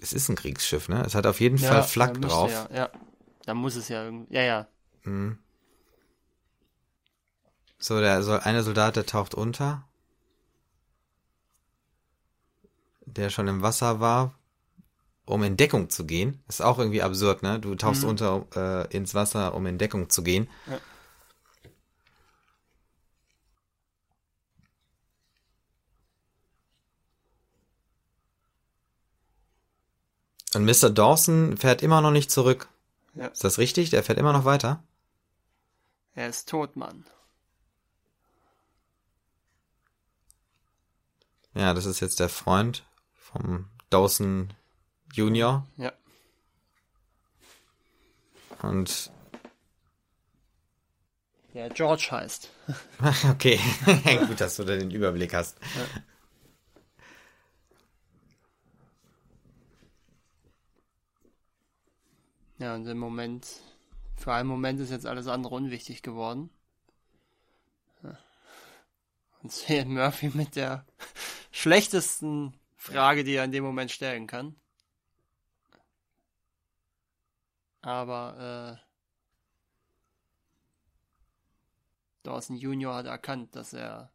es 0.00 0.12
ist 0.12 0.28
ein 0.28 0.36
Kriegsschiff, 0.36 0.88
ne? 0.88 1.02
Es 1.04 1.14
hat 1.14 1.26
auf 1.26 1.40
jeden 1.40 1.58
Fall 1.58 1.82
Flak 1.82 2.20
drauf. 2.20 2.50
Ja, 2.50 2.68
ja. 2.74 2.90
Da 3.44 3.54
muss 3.54 3.76
es 3.76 3.88
ja 3.88 4.04
irgendwie. 4.04 4.34
Ja, 4.34 4.42
ja. 4.42 4.68
Mhm. 5.04 5.38
So, 7.78 8.00
der 8.00 8.22
so 8.22 8.32
eine 8.32 8.62
Soldat, 8.62 8.96
der 8.96 9.06
taucht 9.06 9.34
unter. 9.34 9.84
Der 13.04 13.30
schon 13.30 13.48
im 13.48 13.62
Wasser 13.62 14.00
war, 14.00 14.34
um 15.26 15.42
in 15.42 15.56
Deckung 15.56 15.90
zu 15.90 16.06
gehen. 16.06 16.42
Ist 16.48 16.62
auch 16.62 16.78
irgendwie 16.78 17.02
absurd, 17.02 17.42
ne? 17.42 17.58
Du 17.58 17.74
tauchst 17.74 18.04
Mhm. 18.04 18.08
unter 18.08 18.46
äh, 18.54 18.96
ins 18.96 19.14
Wasser, 19.14 19.54
um 19.54 19.66
in 19.66 19.78
Deckung 19.78 20.08
zu 20.08 20.22
gehen. 20.22 20.48
Ja. 20.66 20.78
Und 30.54 30.64
Mr. 30.64 30.90
Dawson 30.90 31.56
fährt 31.56 31.82
immer 31.82 32.00
noch 32.00 32.10
nicht 32.10 32.30
zurück. 32.30 32.68
Ja. 33.14 33.26
Ist 33.26 33.44
das 33.44 33.58
richtig? 33.58 33.90
Der 33.90 34.02
fährt 34.02 34.18
immer 34.18 34.32
noch 34.32 34.44
weiter? 34.44 34.82
Er 36.14 36.28
ist 36.28 36.48
tot, 36.48 36.76
Mann. 36.76 37.06
Ja, 41.54 41.74
das 41.74 41.86
ist 41.86 42.00
jetzt 42.00 42.20
der 42.20 42.28
Freund 42.28 42.84
vom 43.14 43.68
Dawson 43.90 44.52
Junior. 45.12 45.66
Ja. 45.76 45.92
Und 48.62 49.10
Der 51.52 51.68
George 51.70 52.08
heißt. 52.10 52.50
okay, 53.30 53.58
gut, 54.26 54.40
dass 54.40 54.56
du 54.56 54.64
da 54.64 54.76
den 54.76 54.90
Überblick 54.90 55.34
hast. 55.34 55.58
Ja, 55.60 56.02
und 62.70 62.86
im 62.86 62.98
Moment, 62.98 63.46
für 64.16 64.32
einen 64.32 64.48
Moment 64.48 64.80
ist 64.80 64.90
jetzt 64.90 65.06
alles 65.06 65.26
andere 65.26 65.54
unwichtig 65.54 66.02
geworden. 66.02 66.50
Ja. 68.02 68.18
Und 69.42 69.52
sehen 69.52 69.94
Murphy 69.94 70.30
mit 70.34 70.56
der 70.56 70.86
schlechtesten 71.50 72.54
Frage, 72.76 73.24
die 73.24 73.34
er 73.34 73.44
in 73.44 73.52
dem 73.52 73.64
Moment 73.64 73.90
stellen 73.90 74.26
kann. 74.26 74.56
Aber 77.80 78.78
äh, 78.78 78.86
Dawson 82.22 82.56
Junior 82.56 82.94
hat 82.94 83.06
erkannt, 83.06 83.56
dass 83.56 83.72
er 83.72 84.12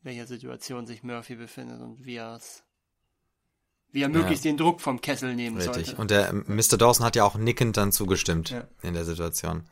in 0.00 0.06
welcher 0.06 0.26
Situation 0.26 0.86
sich 0.86 1.04
Murphy 1.04 1.36
befindet 1.36 1.80
und 1.80 2.04
wie 2.04 2.16
er 2.16 2.34
es 2.34 2.64
wie 3.92 4.02
er 4.02 4.08
möglichst 4.08 4.44
den 4.44 4.56
Druck 4.56 4.80
vom 4.80 5.00
Kessel 5.00 5.34
nehmen 5.34 5.56
Richtig. 5.58 5.86
sollte. 5.86 6.00
Und 6.00 6.10
der 6.10 6.30
ähm, 6.30 6.44
Mr. 6.48 6.76
Dawson 6.78 7.04
hat 7.06 7.14
ja 7.16 7.24
auch 7.24 7.36
nickend 7.36 7.76
dann 7.76 7.92
zugestimmt 7.92 8.50
Ja. 8.50 8.64
in 8.82 8.94
der 8.94 9.04
Situation. 9.04 9.64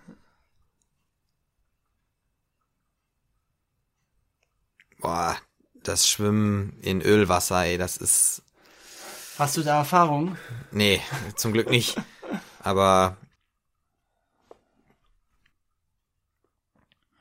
Boah, 4.99 5.37
das 5.83 6.09
Schwimmen 6.09 6.79
in 6.83 7.01
Ölwasser, 7.01 7.65
ey, 7.65 7.79
das 7.79 7.97
ist. 7.97 8.43
Hast 9.39 9.57
du 9.57 9.63
da 9.63 9.79
Erfahrung? 9.79 10.37
Nee, 10.71 11.01
zum 11.37 11.53
Glück 11.53 11.71
nicht. 11.71 11.97
Aber 12.63 13.17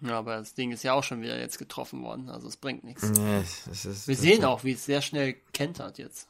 Ja, 0.01 0.17
aber 0.19 0.37
das 0.37 0.53
Ding 0.53 0.71
ist 0.71 0.83
ja 0.83 0.93
auch 0.93 1.03
schon 1.03 1.21
wieder 1.21 1.37
jetzt 1.39 1.57
getroffen 1.57 2.01
worden, 2.03 2.29
also 2.29 2.47
es 2.47 2.55
bringt 2.55 2.83
nichts. 2.85 3.03
nee, 3.03 3.43
das 3.67 3.85
ist. 3.85 4.07
Wir 4.07 4.15
sehen 4.15 4.45
auch, 4.45 4.63
wie 4.63 4.71
es 4.71 4.85
sehr 4.85 5.01
schnell 5.01 5.33
kentert 5.53 5.97
jetzt. 5.97 6.27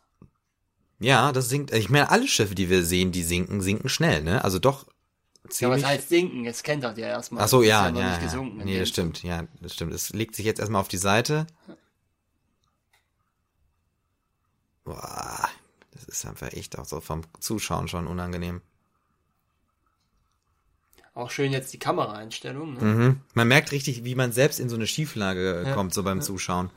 Ja, 0.99 1.31
das 1.31 1.49
sinkt. 1.49 1.73
Ich 1.73 1.89
meine, 1.89 2.09
alle 2.09 2.27
Schiffe, 2.27 2.55
die 2.55 2.69
wir 2.69 2.83
sehen, 2.83 3.11
die 3.11 3.23
sinken, 3.23 3.61
sinken 3.61 3.87
schnell, 3.89 4.21
ne? 4.23 4.43
Also 4.43 4.59
doch 4.59 4.85
Ja, 5.45 5.49
ziemlich. 5.49 5.83
es 5.83 5.87
heißt 5.87 6.09
sinken, 6.09 6.45
es 6.45 6.61
kentert 6.63 6.97
ja 6.97 7.07
erstmal. 7.07 7.43
Ach 7.43 7.47
so, 7.47 7.63
ja, 7.63 7.89
noch 7.89 7.99
ja, 8.01 8.07
nicht 8.09 8.17
ja. 8.19 8.23
gesunken 8.25 8.59
in 8.59 8.65
Nee, 8.65 8.79
das 8.79 8.89
stimmt, 8.89 9.23
ja, 9.23 9.43
das 9.61 9.73
stimmt. 9.73 9.93
Es 9.93 10.09
legt 10.11 10.35
sich 10.35 10.45
jetzt 10.45 10.59
erstmal 10.59 10.81
auf 10.81 10.89
die 10.89 10.97
Seite. 10.97 11.47
Boah, 14.83 15.49
das 15.91 16.05
ist 16.05 16.25
einfach 16.25 16.51
echt 16.53 16.77
auch 16.77 16.85
so 16.85 16.99
vom 16.99 17.21
Zuschauen 17.39 17.87
schon 17.87 18.07
unangenehm. 18.07 18.61
Auch 21.13 21.31
schön 21.31 21.51
jetzt 21.51 21.73
die 21.73 21.79
Kameraeinstellung. 21.79 22.75
Ne? 22.75 22.81
Mhm. 22.83 23.21
Man 23.33 23.47
merkt 23.47 23.71
richtig, 23.71 24.03
wie 24.05 24.15
man 24.15 24.31
selbst 24.31 24.59
in 24.59 24.69
so 24.69 24.75
eine 24.75 24.87
Schieflage 24.87 25.63
Ja. 25.65 25.73
kommt, 25.73 25.93
so 25.93 26.03
beim 26.03 26.21
Zuschauen. 26.21 26.69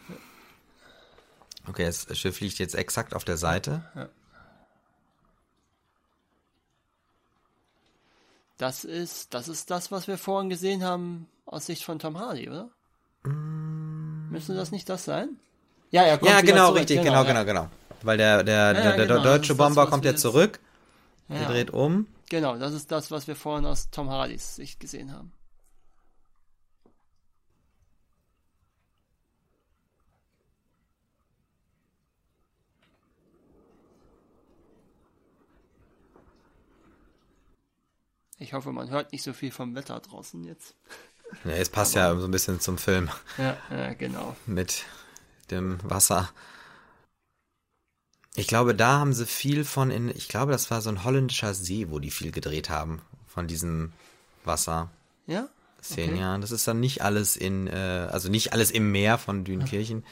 Okay, 1.69 1.85
das 1.85 2.07
Schiff 2.19 2.41
liegt 2.41 2.59
jetzt 2.59 2.75
exakt 2.75 3.15
auf 3.15 3.25
der 3.25 3.37
Seite. 3.37 3.83
Das 8.59 8.85
ist, 8.85 9.35
das 9.35 9.49
ist 9.49 9.71
das, 9.71 9.91
was 9.91 10.07
wir 10.09 10.19
vorhin 10.19 10.51
gesehen 10.51 10.85
haben 10.85 11.29
aus 11.47 11.67
Sicht 11.67 11.85
von 11.85 11.99
Tom 11.99 12.19
Hardy, 12.19 12.49
oder? 12.49 12.71
Müsste 13.25 14.55
das 14.55 14.71
nicht 14.71 14.89
das 14.89 15.05
sein? 15.05 15.39
Ja, 15.91 16.03
er 16.03 16.19
kommt 16.19 16.31
Ja, 16.31 16.41
genau, 16.41 16.69
zurück, 16.69 16.81
richtig, 16.81 17.03
genau, 17.03 17.23
ja. 17.23 17.25
genau, 17.25 17.45
genau. 17.45 17.69
Weil 18.03 18.19
der, 18.19 18.43
der, 18.43 18.55
Ja, 18.55 18.73
der, 18.73 18.85
ja, 18.85 18.97
der 18.97 19.07
genau, 19.07 19.15
das 19.17 19.25
deutsche 19.25 19.49
das, 19.49 19.57
Bomber 19.59 19.83
was 19.85 19.91
kommt 19.91 20.05
ja 20.05 20.17
zurück, 20.17 20.61
Ja, 21.29 21.39
der 21.39 21.49
dreht 21.49 21.71
um. 21.71 22.07
Genau, 22.31 22.57
das 22.57 22.73
ist 22.73 22.91
das, 22.91 23.11
was 23.11 23.27
wir 23.27 23.37
vorhin 23.37 23.67
aus 23.67 23.91
Tom 23.91 24.09
Hardys 24.11 24.57
Sicht 24.57 24.81
gesehen 24.81 25.13
haben. 25.13 25.33
Ich 38.43 38.55
hoffe, 38.55 38.73
man 38.73 38.91
hört 38.91 39.13
nicht 39.13 39.23
so 39.23 39.33
viel 39.33 39.53
vom 39.53 39.75
Wetter 39.75 39.99
draußen 40.01 40.45
jetzt. 40.45 40.75
Ja, 41.45 41.53
es 41.53 41.71
passt 41.71 41.97
Aber, 41.97 42.15
ja 42.15 42.21
so 42.21 42.27
ein 42.27 42.31
bisschen 42.31 42.61
zum 42.61 42.77
Film. 42.77 43.09
Ja, 43.39 43.57
ja, 43.71 43.95
genau. 43.95 44.37
Mit 44.45 44.85
dem 45.51 45.79
Wasser. 45.83 46.31
Ich 48.35 48.47
glaube, 48.47 48.75
da 48.75 48.99
haben 48.99 49.15
sie 49.15 49.25
viel 49.25 49.65
von 49.65 49.91
in, 49.91 50.11
ich 50.11 50.29
glaube, 50.29 50.53
das 50.53 50.71
war 50.71 50.83
so 50.83 50.91
ein 50.91 51.05
holländischer 51.05 51.55
See, 51.55 51.89
wo 51.89 52.01
die 52.01 52.11
viel 52.11 52.33
gedreht 52.33 52.69
haben, 52.69 53.01
von 53.27 53.47
diesem 53.47 53.95
Wasser. 54.45 54.91
Ja? 55.27 55.49
Szenen, 55.83 56.17
okay. 56.17 56.21
ja. 56.21 56.37
Das 56.37 56.51
ist 56.51 56.69
dann 56.69 56.81
nicht 56.81 57.01
alles 57.01 57.37
in, 57.37 57.67
äh, 57.67 58.09
also 58.13 58.29
nicht 58.29 58.53
alles 58.53 58.71
im 58.71 58.93
Meer 58.93 59.17
von 59.17 59.45
Dünkirchen. 59.45 60.05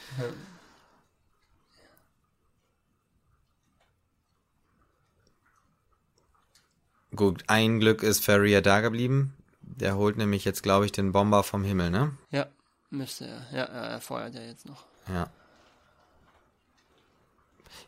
Gut, 7.14 7.44
ein 7.48 7.80
Glück 7.80 8.02
ist 8.02 8.24
Ferrier 8.24 8.62
da 8.62 8.80
geblieben. 8.80 9.34
Der 9.62 9.96
holt 9.96 10.16
nämlich 10.16 10.44
jetzt, 10.44 10.62
glaube 10.62 10.86
ich, 10.86 10.92
den 10.92 11.12
Bomber 11.12 11.42
vom 11.42 11.64
Himmel, 11.64 11.90
ne? 11.90 12.16
Ja, 12.30 12.46
müsste 12.90 13.26
er. 13.26 13.46
Ja, 13.52 13.64
er 13.64 14.00
feuert 14.00 14.34
ja 14.34 14.42
jetzt 14.42 14.66
noch. 14.66 14.84
Ja. 15.08 15.30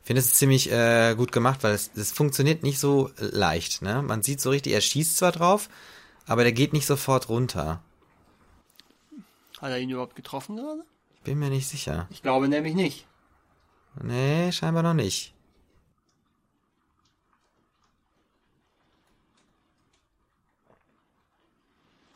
Ich 0.00 0.06
finde 0.06 0.20
es 0.20 0.34
ziemlich 0.34 0.70
äh, 0.72 1.14
gut 1.16 1.32
gemacht, 1.32 1.62
weil 1.62 1.74
es, 1.74 1.90
es 1.94 2.10
funktioniert 2.10 2.62
nicht 2.62 2.80
so 2.80 3.10
leicht. 3.18 3.82
Ne? 3.82 4.02
Man 4.02 4.22
sieht 4.22 4.40
so 4.40 4.50
richtig, 4.50 4.72
er 4.72 4.80
schießt 4.80 5.16
zwar 5.16 5.32
drauf, 5.32 5.68
aber 6.26 6.42
der 6.42 6.52
geht 6.52 6.72
nicht 6.72 6.86
sofort 6.86 7.28
runter. 7.28 7.82
Hat 9.60 9.70
er 9.70 9.78
ihn 9.78 9.90
überhaupt 9.90 10.16
getroffen 10.16 10.56
gerade? 10.56 10.84
Ich 11.14 11.20
bin 11.22 11.38
mir 11.38 11.50
nicht 11.50 11.68
sicher. 11.68 12.08
Ich 12.10 12.22
glaube 12.22 12.48
nämlich 12.48 12.74
nicht. 12.74 13.06
Nee, 14.02 14.50
scheinbar 14.50 14.82
noch 14.82 14.94
nicht. 14.94 15.34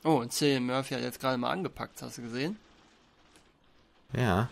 Oh, 0.06 0.20
und 0.20 0.32
Cillian 0.32 0.64
Murphy 0.64 0.94
hat 0.94 1.02
jetzt 1.02 1.18
gerade 1.18 1.36
mal 1.36 1.50
angepackt, 1.50 2.00
hast 2.00 2.18
du 2.18 2.22
gesehen? 2.22 2.56
Ja. 4.12 4.48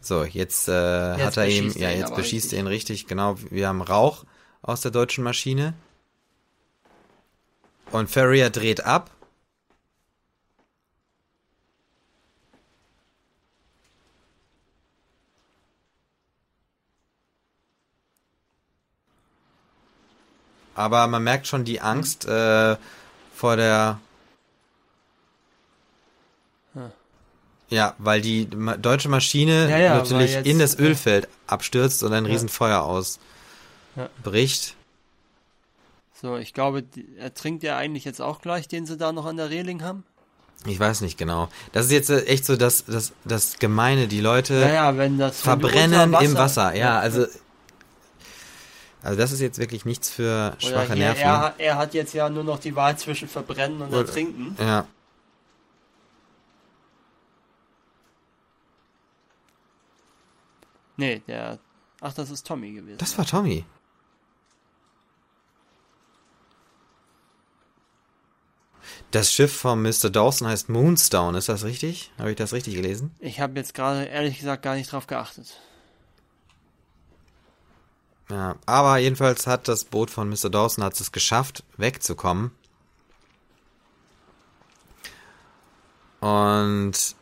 So, 0.00 0.24
jetzt, 0.24 0.68
äh, 0.68 1.12
jetzt 1.12 1.26
hat 1.26 1.36
er 1.36 1.48
ihm, 1.48 1.70
ja, 1.76 1.90
jetzt 1.90 2.12
beschießt 2.16 2.52
er 2.52 2.58
ihn 2.58 2.66
richtig, 2.66 3.06
genau. 3.06 3.36
Wir 3.50 3.68
haben 3.68 3.82
Rauch 3.82 4.24
aus 4.62 4.80
der 4.80 4.90
deutschen 4.90 5.22
Maschine. 5.22 5.74
Und 7.92 8.10
Ferrier 8.10 8.50
dreht 8.50 8.84
ab. 8.84 9.12
Aber 20.74 21.06
man 21.06 21.22
merkt 21.22 21.46
schon 21.46 21.64
die 21.64 21.80
Angst 21.80 22.26
äh, 22.26 22.76
vor 23.32 23.56
der 23.56 24.00
Ja, 27.70 27.94
weil 27.98 28.20
die 28.20 28.48
deutsche 28.80 29.08
Maschine 29.08 29.68
ja, 29.68 29.78
ja, 29.78 29.96
natürlich 29.96 30.32
jetzt, 30.32 30.46
in 30.46 30.58
das 30.58 30.78
Ölfeld 30.78 31.28
abstürzt 31.46 32.02
und 32.02 32.12
ein 32.12 32.24
ja. 32.24 32.32
Riesenfeuer 32.32 32.82
ausbricht. 32.82 34.74
So, 36.20 36.36
ich 36.36 36.54
glaube, 36.54 36.84
er 37.18 37.34
trinkt 37.34 37.62
ja 37.62 37.76
eigentlich 37.76 38.04
jetzt 38.04 38.20
auch 38.20 38.40
gleich, 38.40 38.68
den 38.68 38.86
sie 38.86 38.96
da 38.96 39.12
noch 39.12 39.26
an 39.26 39.36
der 39.36 39.50
Reling 39.50 39.82
haben. 39.82 40.04
Ich 40.66 40.80
weiß 40.80 41.02
nicht 41.02 41.16
genau. 41.16 41.48
Das 41.72 41.86
ist 41.86 41.92
jetzt 41.92 42.10
echt 42.10 42.44
so 42.44 42.56
das, 42.56 42.84
das, 42.86 43.12
das 43.24 43.58
Gemeine, 43.58 44.08
die 44.08 44.20
Leute 44.20 44.54
ja, 44.54 44.96
wenn 44.96 45.18
das, 45.18 45.40
verbrennen 45.40 46.12
Wasser, 46.12 46.24
im 46.24 46.34
Wasser. 46.34 46.74
Ja, 46.74 46.98
also, 46.98 47.26
also 49.02 49.16
das 49.16 49.30
ist 49.30 49.40
jetzt 49.40 49.58
wirklich 49.58 49.84
nichts 49.84 50.10
für 50.10 50.56
schwache 50.58 50.96
Nerven. 50.96 51.22
Er, 51.22 51.54
er, 51.58 51.76
hat 51.76 51.94
jetzt 51.94 52.14
ja 52.14 52.28
nur 52.28 52.42
noch 52.42 52.58
die 52.58 52.74
Wahl 52.74 52.98
zwischen 52.98 53.28
verbrennen 53.28 53.82
und 53.82 53.92
ertrinken. 53.92 54.56
Ja. 54.58 54.86
Nee, 60.98 61.22
der. 61.26 61.58
Ach, 62.00 62.12
das 62.12 62.30
ist 62.30 62.46
Tommy 62.46 62.72
gewesen. 62.72 62.98
Das 62.98 63.16
war 63.16 63.24
Tommy. 63.24 63.64
Das 69.10 69.32
Schiff 69.32 69.54
von 69.56 69.80
Mr. 69.80 70.10
Dawson 70.10 70.48
heißt 70.48 70.68
Moonstone, 70.68 71.38
ist 71.38 71.48
das 71.48 71.64
richtig? 71.64 72.12
Habe 72.18 72.30
ich 72.30 72.36
das 72.36 72.52
richtig 72.52 72.74
gelesen? 72.74 73.14
Ich 73.20 73.40
habe 73.40 73.58
jetzt 73.58 73.74
gerade 73.74 74.04
ehrlich 74.04 74.38
gesagt 74.38 74.62
gar 74.62 74.74
nicht 74.74 74.92
drauf 74.92 75.06
geachtet. 75.06 75.60
Ja, 78.28 78.56
aber 78.66 78.98
jedenfalls 78.98 79.46
hat 79.46 79.68
das 79.68 79.84
Boot 79.84 80.10
von 80.10 80.28
Mr. 80.28 80.50
Dawson 80.50 80.84
hat 80.84 81.00
es 81.00 81.12
geschafft, 81.12 81.64
wegzukommen. 81.76 82.50
Und 86.20 87.16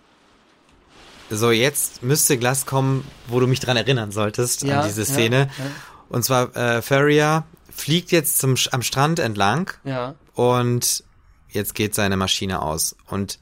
so, 1.30 1.50
jetzt 1.50 2.02
müsste 2.02 2.38
Glas 2.38 2.66
kommen, 2.66 3.04
wo 3.28 3.40
du 3.40 3.46
mich 3.46 3.60
dran 3.60 3.76
erinnern 3.76 4.12
solltest, 4.12 4.62
ja, 4.62 4.80
an 4.80 4.86
diese 4.86 5.04
Szene. 5.04 5.50
Ja, 5.58 5.64
ja. 5.64 5.70
Und 6.08 6.24
zwar, 6.24 6.54
äh, 6.56 6.82
Ferrier 6.82 7.44
fliegt 7.70 8.12
jetzt 8.12 8.38
zum, 8.38 8.56
am 8.70 8.82
Strand 8.82 9.18
entlang. 9.18 9.72
Ja. 9.84 10.14
Und 10.34 11.04
jetzt 11.48 11.74
geht 11.74 11.94
seine 11.94 12.16
Maschine 12.16 12.62
aus. 12.62 12.96
Und 13.06 13.38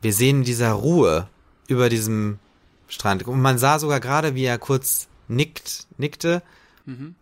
wir 0.00 0.12
sehen 0.12 0.42
dieser 0.42 0.72
Ruhe 0.72 1.28
über 1.68 1.88
diesem 1.88 2.38
Strand. 2.88 3.26
Und 3.26 3.40
man 3.40 3.58
sah 3.58 3.78
sogar 3.78 4.00
gerade, 4.00 4.34
wie 4.34 4.44
er 4.44 4.58
kurz 4.58 5.06
nickt, 5.28 5.86
nickte. 5.98 6.42
Mhm. 6.84 7.14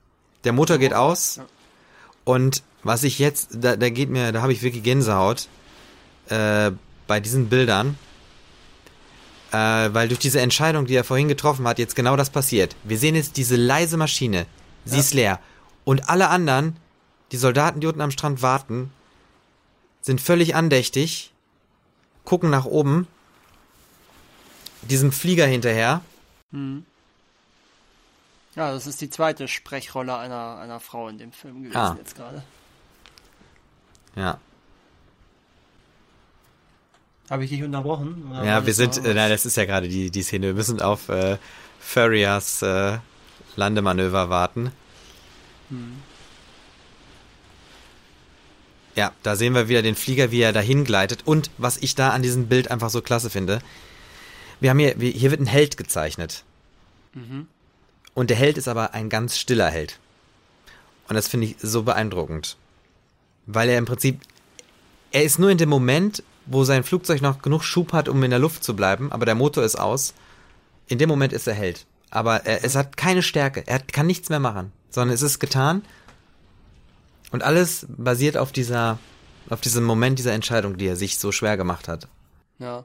Der 0.45 0.53
Motor 0.53 0.79
geht 0.79 0.95
aus. 0.95 1.37
Ja. 1.37 1.47
Und 2.25 2.63
was 2.83 3.05
ich 3.05 3.19
jetzt, 3.19 3.51
da, 3.53 3.77
da 3.77 3.91
geht 3.91 4.09
mir, 4.09 4.33
da 4.33 4.43
habe 4.43 4.53
ich 4.53 4.63
wirklich 4.63 4.83
Gänsehaut 4.83 5.49
äh, 6.29 6.71
bei 7.07 7.21
diesen 7.21 7.49
Bildern 7.49 7.99
äh, 9.53 9.57
weil 9.93 10.09
durch 10.09 10.21
diese 10.21 10.41
Entscheidung, 10.41 10.87
die 10.87 10.95
er 10.95 11.05
vorhin 11.05 11.29
getroffen 11.29 11.67
hat, 11.67 11.79
jetzt 11.79 11.97
genau 11.97 12.17
das 12.17 12.31
passiert. 12.31 12.77
Wir 12.85 12.99
sehen 12.99 13.15
jetzt 13.15 13.37
diese 13.37 13.57
leise 13.57 13.97
Maschine. 13.97 14.47
Sie 14.85 14.97
ja. 14.97 15.01
ist 15.01 15.15
leer. 15.15 15.41
Und 15.85 16.09
alle 16.09 16.29
anderen, 16.29 16.77
die 17.33 17.37
Soldaten, 17.37 17.81
die 17.81 17.87
unten 17.87 18.01
am 18.01 18.11
Strand 18.11 18.43
warten, 18.43 18.93
sind 20.01 20.21
völlig 20.21 20.55
andächtig, 20.55 21.33
gucken 22.25 22.51
nach 22.51 22.65
oben, 22.65 23.07
diesem 24.83 25.13
Flieger 25.13 25.47
hinterher. 25.47 26.01
Hm. 26.53 26.85
Ja, 28.57 28.73
das 28.73 28.87
ist 28.87 29.01
die 29.01 29.11
zweite 29.11 29.47
Sprechrolle 29.47 30.17
einer, 30.17 30.59
einer 30.59 30.81
Frau 30.81 31.09
in 31.09 31.19
dem 31.19 31.33
Film 31.33 31.63
gewesen 31.63 31.77
ah. 31.77 31.97
jetzt 31.99 32.17
gerade. 32.17 32.43
Ja. 34.17 34.39
Habe 37.31 37.45
ich 37.45 37.51
dich 37.51 37.63
unterbrochen? 37.63 38.29
ja, 38.45 38.67
wir 38.67 38.75
sind, 38.75 38.99
äh, 38.99 39.15
nein, 39.15 39.31
das 39.31 39.47
ist 39.47 39.57
ja 39.57 39.65
gerade 39.65 39.89
die, 39.89 40.11
die 40.11 40.23
Szene. 40.23 40.49
Wir 40.49 40.55
müssen 40.55 40.83
auf 40.83 41.09
äh, 41.09 41.39
Furriers 41.79 42.61
äh, 42.63 42.99
Landemanöver 43.55 44.29
warten. 44.31 44.73
Hm. 45.69 46.03
Ja, 48.97 49.13
da 49.23 49.37
sehen 49.37 49.55
wir 49.55 49.69
wieder 49.69 49.83
den 49.83 49.95
Flieger, 49.95 50.33
wie 50.33 50.41
er 50.41 50.53
dahin 50.53 50.85
gleitet. 50.85 51.23
Und 51.25 51.53
was 51.57 51.77
ich 51.77 51.95
da 51.95 52.11
an 52.11 52.23
diesem 52.23 52.49
Bild 52.49 52.69
einfach 52.69 52.91
so 52.91 53.01
klasse 53.01 53.31
finde, 53.31 53.61
wir 54.59 54.71
haben 54.71 54.81
hier, 54.81 54.97
hier 54.99 55.31
wird 55.31 55.41
ein 55.41 55.47
Held 55.47 55.77
gezeichnet. 55.77 56.45
Mhm. 57.15 57.47
Und 58.13 58.31
der 58.31 58.37
Held 58.37 58.59
ist 58.59 58.67
aber 58.67 58.93
ein 58.93 59.09
ganz 59.09 59.39
stiller 59.39 59.71
Held. 59.71 60.01
Und 61.09 61.15
das 61.15 61.29
finde 61.29 61.47
ich 61.47 61.57
so 61.63 61.85
beeindruckend. 61.85 62.57
Weil 63.47 63.69
er 63.69 63.79
im 63.79 63.87
Prinzip, 63.87 64.21
er 65.13 65.23
ist 65.23 65.39
nur 65.39 65.51
in 65.51 65.59
dem 65.59 65.69
Moment, 65.69 66.25
wo 66.51 66.65
sein 66.65 66.85
Flugzeug 66.85 67.23
noch 67.23 67.41
genug 67.43 67.63
Schub 67.63 67.93
hat, 67.93 68.09
um 68.09 68.23
in 68.23 68.31
der 68.31 68.41
Luft 68.41 68.65
zu 68.65 68.75
bleiben, 68.75 69.11
aber 69.13 69.25
der 69.25 69.37
Motor 69.37 69.65
ist 69.65 69.77
aus. 69.77 70.15
In 70.89 70.99
dem 70.99 71.09
Moment 71.09 71.33
ist 71.33 71.47
er 71.47 71.55
Held. 71.55 71.87
Aber 72.11 72.45
er, 72.45 72.65
es 72.65 72.75
hat 72.75 72.97
keine 72.97 73.23
Stärke. 73.23 73.63
Er 73.67 73.79
kann 73.79 74.07
nichts 74.07 74.29
mehr 74.29 74.41
machen, 74.41 74.73
sondern 74.91 75.15
es 75.15 75.23
ist 75.23 75.39
getan. 75.39 75.83
Und 77.31 77.45
alles 77.45 77.87
basiert 77.89 78.37
auf 78.37 78.51
dieser, 78.51 78.99
auf 79.49 79.61
diesem 79.61 79.85
Moment 79.85 80.19
dieser 80.19 80.33
Entscheidung, 80.33 80.77
die 80.77 80.89
er 80.89 80.97
sich 80.97 81.19
so 81.19 81.31
schwer 81.31 81.57
gemacht 81.57 81.87
hat. 81.87 82.09
Ja. 82.59 82.85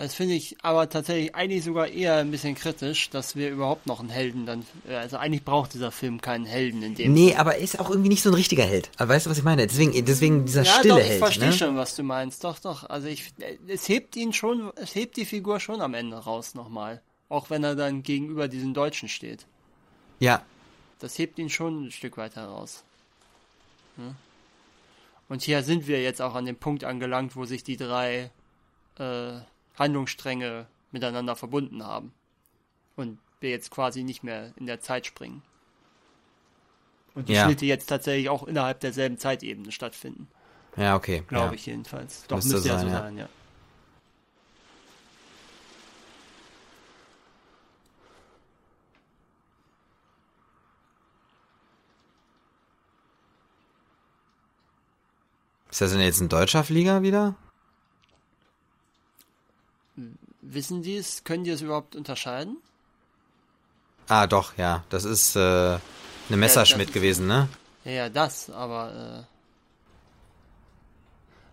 Das 0.00 0.14
finde 0.14 0.34
ich 0.34 0.56
aber 0.62 0.88
tatsächlich 0.88 1.34
eigentlich 1.34 1.62
sogar 1.62 1.86
eher 1.86 2.16
ein 2.16 2.30
bisschen 2.30 2.54
kritisch, 2.54 3.10
dass 3.10 3.36
wir 3.36 3.50
überhaupt 3.50 3.86
noch 3.86 4.00
einen 4.00 4.08
Helden 4.08 4.46
dann. 4.46 4.64
Also 4.88 5.18
eigentlich 5.18 5.44
braucht 5.44 5.74
dieser 5.74 5.92
Film 5.92 6.22
keinen 6.22 6.46
Helden 6.46 6.82
in 6.82 6.94
dem. 6.94 7.12
Nee, 7.12 7.34
aber 7.34 7.56
er 7.56 7.60
ist 7.60 7.78
auch 7.78 7.90
irgendwie 7.90 8.08
nicht 8.08 8.22
so 8.22 8.30
ein 8.30 8.34
richtiger 8.34 8.64
Held. 8.64 8.90
Aber 8.96 9.10
weißt 9.10 9.26
du, 9.26 9.30
was 9.30 9.36
ich 9.36 9.44
meine? 9.44 9.66
Deswegen, 9.66 10.02
deswegen 10.06 10.46
dieser 10.46 10.62
ja, 10.62 10.72
stille 10.72 10.94
doch, 10.94 11.00
Held. 11.00 11.12
Ich 11.12 11.18
verstehe 11.18 11.48
ne? 11.48 11.52
schon, 11.52 11.76
was 11.76 11.96
du 11.96 12.02
meinst. 12.02 12.42
Doch, 12.44 12.58
doch. 12.60 12.88
Also 12.88 13.08
ich, 13.08 13.34
es 13.68 13.90
hebt 13.90 14.16
ihn 14.16 14.32
schon, 14.32 14.72
es 14.76 14.94
hebt 14.94 15.18
die 15.18 15.26
Figur 15.26 15.60
schon 15.60 15.82
am 15.82 15.92
Ende 15.92 16.16
raus 16.16 16.54
nochmal. 16.54 17.02
Auch 17.28 17.50
wenn 17.50 17.62
er 17.62 17.76
dann 17.76 18.02
gegenüber 18.02 18.48
diesen 18.48 18.72
Deutschen 18.72 19.10
steht. 19.10 19.44
Ja. 20.18 20.42
Das 21.00 21.18
hebt 21.18 21.38
ihn 21.38 21.50
schon 21.50 21.88
ein 21.88 21.90
Stück 21.90 22.16
weiter 22.16 22.46
raus. 22.46 22.84
Hm? 23.96 24.14
Und 25.28 25.42
hier 25.42 25.62
sind 25.62 25.86
wir 25.86 26.02
jetzt 26.02 26.22
auch 26.22 26.34
an 26.34 26.46
dem 26.46 26.56
Punkt 26.56 26.84
angelangt, 26.84 27.36
wo 27.36 27.44
sich 27.44 27.64
die 27.64 27.76
drei 27.76 28.30
äh, 28.98 29.40
Handlungsstränge 29.80 30.66
miteinander 30.92 31.34
verbunden 31.34 31.84
haben. 31.84 32.12
Und 32.96 33.18
wir 33.40 33.50
jetzt 33.50 33.70
quasi 33.70 34.04
nicht 34.04 34.22
mehr 34.22 34.52
in 34.56 34.66
der 34.66 34.80
Zeit 34.80 35.06
springen. 35.06 35.42
Und 37.14 37.28
die 37.28 37.32
Ja. 37.32 37.46
Schnitte 37.46 37.66
jetzt 37.66 37.86
tatsächlich 37.88 38.28
auch 38.28 38.46
innerhalb 38.46 38.80
derselben 38.80 39.18
Zeitebene 39.18 39.72
stattfinden. 39.72 40.28
Ja, 40.76 40.94
okay. 40.94 41.24
Glaube 41.26 41.46
ja. 41.46 41.52
ich 41.54 41.66
jedenfalls. 41.66 42.26
Doch, 42.28 42.36
Müsste 42.36 42.52
müsste, 42.54 42.68
ja 42.68 42.78
sein, 42.78 42.86
so 42.88 42.92
ja. 42.92 43.00
sein, 43.00 43.18
ja. 43.18 43.28
Ist 55.70 55.80
das 55.80 55.92
denn 55.92 56.00
jetzt 56.00 56.20
ein 56.20 56.28
deutscher 56.28 56.62
Flieger 56.62 57.02
wieder? 57.02 57.36
Wissen 60.42 60.82
die 60.82 60.96
es? 60.96 61.22
Können 61.24 61.44
die 61.44 61.50
es 61.50 61.60
überhaupt 61.62 61.94
unterscheiden? 61.96 62.56
Ah, 64.08 64.26
doch, 64.26 64.56
ja. 64.56 64.82
Das 64.90 65.04
ist 65.04 65.36
äh, 65.36 65.40
eine 65.40 65.80
Messerschmidt 66.36 66.88
ist- 66.88 66.94
gewesen, 66.94 67.26
ne? 67.26 67.48
Ja, 67.84 67.92
ja, 67.92 68.08
das, 68.08 68.50
aber. 68.50 69.24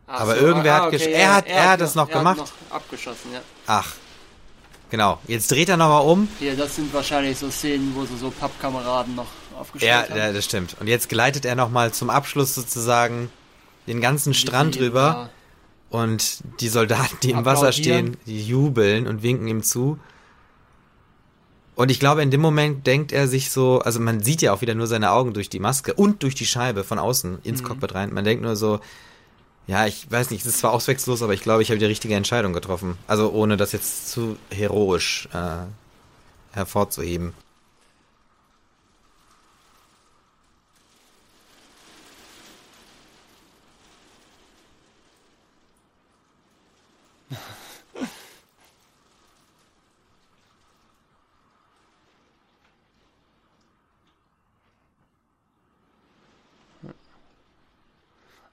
Äh... 0.07 0.11
Aber 0.11 0.37
irgendwer 0.37 0.73
hat 0.75 0.93
gesch- 0.93 1.07
er 1.07 1.35
hat- 1.35 1.47
er 1.47 1.69
hat 1.71 1.81
das 1.81 1.95
noch 1.95 2.07
er 2.09 2.17
gemacht. 2.17 2.39
Hat 2.39 2.47
noch 2.69 2.75
abgeschossen, 2.75 3.33
ja. 3.33 3.41
Ach. 3.67 3.93
Genau. 4.89 5.19
Jetzt 5.27 5.51
dreht 5.51 5.67
er 5.67 5.75
nochmal 5.75 6.03
um. 6.05 6.29
Hier, 6.39 6.55
das 6.55 6.77
sind 6.77 6.93
wahrscheinlich 6.93 7.37
so 7.37 7.51
Szenen, 7.51 7.93
wo 7.93 8.05
sie 8.05 8.17
so 8.17 8.31
Pappkameraden 8.31 9.15
noch 9.15 9.27
aufgestellt 9.59 9.91
Ja, 9.91 10.09
haben. 10.09 10.17
ja, 10.17 10.31
das 10.31 10.45
stimmt. 10.45 10.77
Und 10.79 10.87
jetzt 10.87 11.09
gleitet 11.09 11.43
er 11.43 11.55
nochmal 11.55 11.91
zum 11.93 12.09
Abschluss 12.09 12.55
sozusagen 12.55 13.29
den 13.85 13.99
ganzen 13.99 14.33
Strand 14.33 14.75
Die- 14.75 14.79
rüber. 14.79 15.29
Und 15.89 16.43
die 16.59 16.67
Soldaten, 16.67 17.17
die 17.23 17.31
im 17.31 17.45
Wasser 17.45 17.71
stehen, 17.71 18.17
die 18.25 18.45
jubeln 18.45 19.07
und 19.07 19.23
winken 19.23 19.47
ihm 19.47 19.63
zu. 19.63 19.99
Und 21.75 21.91
ich 21.91 21.99
glaube, 21.99 22.23
in 22.23 22.31
dem 22.31 22.41
Moment 22.41 22.87
denkt 22.87 23.11
er 23.11 23.27
sich 23.27 23.51
so, 23.51 23.79
also 23.79 23.99
man 23.99 24.23
sieht 24.23 24.41
ja 24.41 24.51
auch 24.51 24.61
wieder 24.61 24.75
nur 24.75 24.87
seine 24.87 25.11
Augen 25.11 25.33
durch 25.33 25.47
die 25.47 25.59
Maske 25.59 25.93
und 25.93 26.23
durch 26.23 26.35
die 26.35 26.45
Scheibe 26.45 26.83
von 26.83 26.97
außen 26.99 27.39
ins 27.43 27.63
Cockpit 27.63 27.93
rein. 27.93 28.13
Man 28.13 28.25
denkt 28.25 28.43
nur 28.43 28.55
so, 28.55 28.79
ja, 29.67 29.85
ich 29.85 30.09
weiß 30.09 30.31
nicht, 30.31 30.41
es 30.41 30.47
ist 30.47 30.59
zwar 30.59 30.73
auswechslos, 30.73 31.21
aber 31.21 31.33
ich 31.33 31.41
glaube, 31.41 31.61
ich 31.61 31.69
habe 31.69 31.77
die 31.77 31.85
richtige 31.85 32.15
Entscheidung 32.15 32.53
getroffen. 32.53 32.97
Also 33.05 33.31
ohne 33.31 33.57
das 33.57 33.73
jetzt 33.73 34.09
zu 34.09 34.37
heroisch 34.49 35.29
äh, 35.33 35.67
hervorzuheben. 36.53 37.33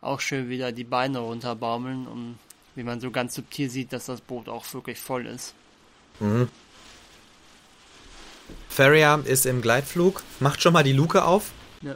Auch 0.05 0.20
schön 0.20 0.51
wieder 0.51 0.70
die 0.70 0.85
Beine 0.85 1.20
runterbaumeln, 1.20 2.06
um, 2.06 2.39
wie 2.74 2.82
man 2.82 3.01
so 3.01 3.10
ganz 3.10 3.35
subtil 3.35 3.70
sieht, 3.70 3.93
dass 3.93 4.05
das 4.05 4.20
Boot 4.20 4.51
auch 4.51 4.64
wirklich 4.74 5.01
voll 5.01 5.26
ist. 5.26 5.55
Feria 8.68 9.14
ist 9.24 9.47
im 9.47 9.62
Gleitflug, 9.62 10.22
macht 10.40 10.60
schon 10.60 10.74
mal 10.74 10.82
die 10.85 10.93
Luke 10.93 11.24
auf. 11.24 11.52
Ja. 11.81 11.94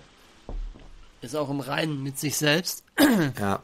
Ist 1.20 1.36
auch 1.36 1.50
im 1.50 1.60
Reinen 1.60 2.02
mit 2.02 2.18
sich 2.18 2.36
selbst. 2.36 2.82
Ja. 3.38 3.60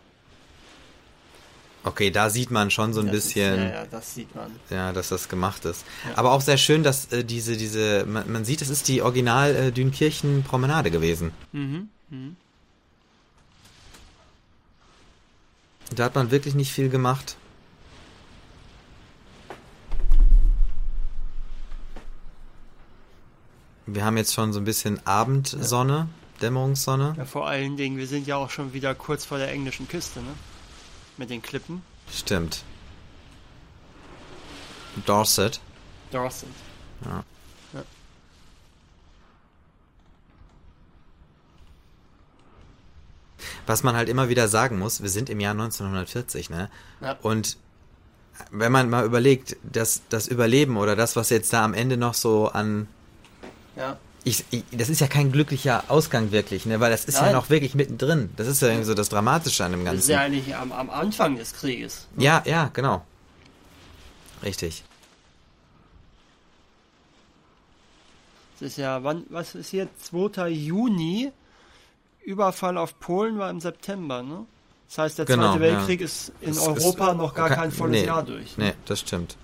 Okay, 1.86 2.10
da 2.10 2.30
sieht 2.30 2.50
man 2.50 2.70
schon 2.70 2.94
so 2.94 3.00
ein 3.00 3.06
Das 3.06 3.16
bisschen. 3.16 3.54
Ist, 3.54 3.60
ja, 3.60 3.74
ja, 3.74 3.86
das 3.86 4.14
sieht 4.14 4.34
man. 4.34 4.50
Ja, 4.70 4.92
dass 4.92 5.10
das 5.10 5.28
gemacht 5.28 5.66
ist. 5.66 5.84
Aber 6.16 6.32
auch 6.32 6.40
sehr 6.40 6.56
schön, 6.56 6.82
dass 6.82 7.12
äh, 7.12 7.24
diese, 7.24 7.58
diese, 7.58 8.06
man, 8.06 8.32
man 8.32 8.44
sieht, 8.46 8.62
es 8.62 8.70
ist 8.70 8.88
die 8.88 9.02
Original 9.02 9.54
äh, 9.54 9.70
Dünkirchen 9.70 10.44
Promenade 10.44 10.90
gewesen. 10.90 11.32
Mhm. 11.52 11.88
mhm. 12.08 12.36
Da 15.90 16.05
hat 16.05 16.15
man 16.15 16.31
wirklich 16.31 16.55
nicht 16.55 16.73
viel 16.73 16.89
gemacht. 16.89 17.36
Wir 23.86 24.05
haben 24.05 24.16
jetzt 24.16 24.32
schon 24.32 24.52
so 24.52 24.61
ein 24.61 24.65
bisschen 24.65 25.06
Abendsonne, 25.06 26.09
Dämmerungssonne. 26.40 27.15
Ja, 27.16 27.24
vor 27.27 27.47
allen 27.47 27.77
Dingen, 27.77 27.97
wir 27.98 28.06
sind 28.06 28.27
ja 28.27 28.36
auch 28.36 28.51
schon 28.51 28.73
wieder 28.73 28.94
kurz 28.94 29.24
vor 29.24 29.39
der 29.39 29.51
englischen 29.51 29.86
Küste, 29.86 30.20
ne? 30.20 30.35
Mit 31.16 31.31
den 31.31 31.43
Klippen. 31.43 31.82
Stimmt. 32.11 32.65
Dorset. 35.06 35.61
Dorset. 36.11 36.48
Ja. 37.05 37.24
Was 43.66 43.82
man 43.82 43.96
halt 43.96 44.08
immer 44.08 44.28
wieder 44.28 44.48
sagen 44.48 44.78
muss, 44.78 45.02
wir 45.02 45.10
sind 45.10 45.30
im 45.30 45.40
Jahr 45.40 45.52
1940, 45.52 46.50
ne? 46.50 46.70
Ja. 47.00 47.16
Und 47.22 47.56
wenn 48.50 48.72
man 48.72 48.90
mal 48.90 49.04
überlegt, 49.04 49.56
dass 49.62 50.02
das 50.08 50.26
Überleben 50.26 50.76
oder 50.76 50.96
das, 50.96 51.14
was 51.16 51.30
jetzt 51.30 51.52
da 51.52 51.64
am 51.64 51.72
Ende 51.74 51.96
noch 51.96 52.14
so 52.14 52.48
an 52.48 52.88
Ja. 53.76 53.96
ich, 54.24 54.44
ich, 54.50 54.64
das 54.72 54.88
ist 54.88 55.00
ja 55.00 55.06
kein 55.06 55.30
glücklicher 55.30 55.84
Ausgang 55.88 56.32
wirklich, 56.32 56.66
ne? 56.66 56.80
Weil 56.80 56.90
das 56.90 57.04
ist 57.04 57.16
ja 57.16 57.22
Nein. 57.26 57.32
noch 57.34 57.48
wirklich 57.50 57.74
mittendrin. 57.74 58.30
Das 58.36 58.46
ist 58.48 58.60
ja 58.62 58.68
irgendwie 58.68 58.86
so 58.86 58.94
das 58.94 59.08
Dramatische 59.08 59.64
an 59.64 59.72
dem 59.72 59.84
Das 59.84 59.94
ist 59.94 60.08
Ganzen. 60.08 60.10
ja 60.10 60.20
eigentlich 60.20 60.56
am, 60.56 60.72
am 60.72 60.90
Anfang 60.90 61.36
des 61.36 61.52
Krieges. 61.54 62.06
Ja, 62.16 62.42
ja, 62.44 62.70
genau. 62.72 63.04
Richtig. 64.42 64.82
Das 68.58 68.68
ist 68.70 68.78
ja, 68.78 69.02
wann, 69.02 69.24
was 69.30 69.54
ist 69.54 69.70
hier? 69.70 69.88
2. 70.02 70.48
Juni. 70.48 71.32
Überfall 72.24 72.76
auf 72.78 72.98
Polen 73.01 73.38
war 73.38 73.51
im 73.51 73.60
September, 73.60 74.22
ne? 74.22 74.46
Das 74.88 74.98
heißt, 74.98 75.18
der 75.18 75.24
Genau, 75.24 75.52
Zweite 75.56 75.60
Weltkrieg 75.60 76.01
ist 76.01 76.32
in 76.40 76.51
Es 76.51 76.59
Europa 76.59 77.10
ist 77.12 77.16
noch 77.16 77.34
gar 77.34 77.51
kein 77.51 77.70
volles 77.72 78.01
nee, 78.01 78.06
Jahr 78.06 78.22
durch. 78.22 78.56
Nee, 78.59 78.74
das 78.86 79.01
stimmt. 79.01 79.36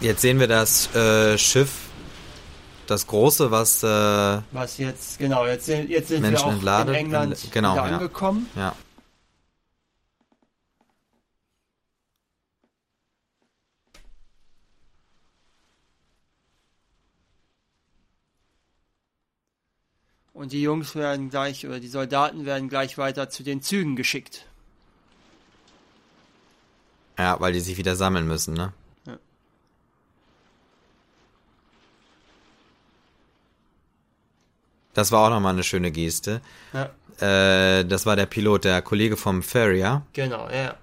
Jetzt 0.00 0.20
sehen 0.22 0.38
wir 0.38 0.46
das 0.46 0.94
äh, 0.94 1.36
Schiff, 1.38 1.72
das 2.86 3.06
große, 3.06 3.50
was 3.50 3.82
äh, 3.82 3.86
Was 4.52 4.78
jetzt, 4.78 5.18
genau, 5.18 5.46
jetzt, 5.46 5.66
sind- 5.66 5.90
jetzt 5.90 6.08
sind 6.08 6.20
Menschen 6.22 6.36
wir 6.42 6.46
auch 6.46 6.52
entladet, 6.52 6.88
in 6.94 6.94
England 7.06 7.32
ent- 7.44 7.52
genau, 7.52 7.74
ja. 7.76 7.82
angekommen. 7.82 8.48
ja. 8.54 8.74
Und 20.38 20.52
die 20.52 20.62
Jungs 20.62 20.94
werden 20.94 21.30
gleich, 21.30 21.66
oder 21.66 21.80
die 21.80 21.88
Soldaten 21.88 22.46
werden 22.46 22.68
gleich 22.68 22.96
weiter 22.96 23.28
zu 23.28 23.42
den 23.42 23.60
Zügen 23.60 23.96
geschickt. 23.96 24.44
Ja, 27.18 27.40
weil 27.40 27.52
die 27.52 27.58
sich 27.60 27.76
wieder 27.76 27.96
sammeln 27.96 28.28
müssen, 28.28 28.54
ne? 28.54 28.72
Ja. 29.04 29.18
Das 34.94 35.12
war 35.12 35.26
auch 35.26 35.30
nochmal 35.30 35.52
eine 35.52 35.62
schöne 35.62 35.90
Geste. 35.90 36.40
Ja, 36.72 36.90
Äh, 37.20 37.84
das 37.84 38.06
war 38.06 38.14
der 38.14 38.26
Pilot, 38.26 38.64
der 38.64 38.80
Kollege 38.80 39.16
vom 39.16 39.42
Farrier, 39.42 40.02
genau, 40.12 40.48
ja. 40.50 40.76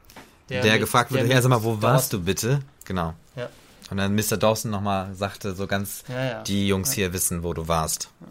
der, 0.50 0.64
mit- 0.74 0.80
gefragt 0.82 1.12
wurde, 1.12 1.24
der 1.24 1.36
ja, 1.38 1.42
sag 1.42 1.48
mal, 1.50 1.64
wo 1.64 1.82
warst 1.82 2.12
du 2.12 2.20
bitte? 2.22 2.60
Genau. 2.84 3.14
Ja, 3.38 3.48
Und 3.90 3.96
dann 3.98 4.14
Mr. 4.16 4.36
Dawson 4.36 4.70
nochmal 4.70 5.16
sagte 5.16 5.56
so 5.56 5.66
ganz, 5.66 6.04
ja, 6.10 6.26
ja. 6.26 6.44
die 6.44 6.68
Jungs 6.68 6.92
hier 6.92 7.14
wissen, 7.14 7.42
wo 7.44 7.54
du 7.54 7.70
warst. 7.70 8.10
Ja, 8.20 8.28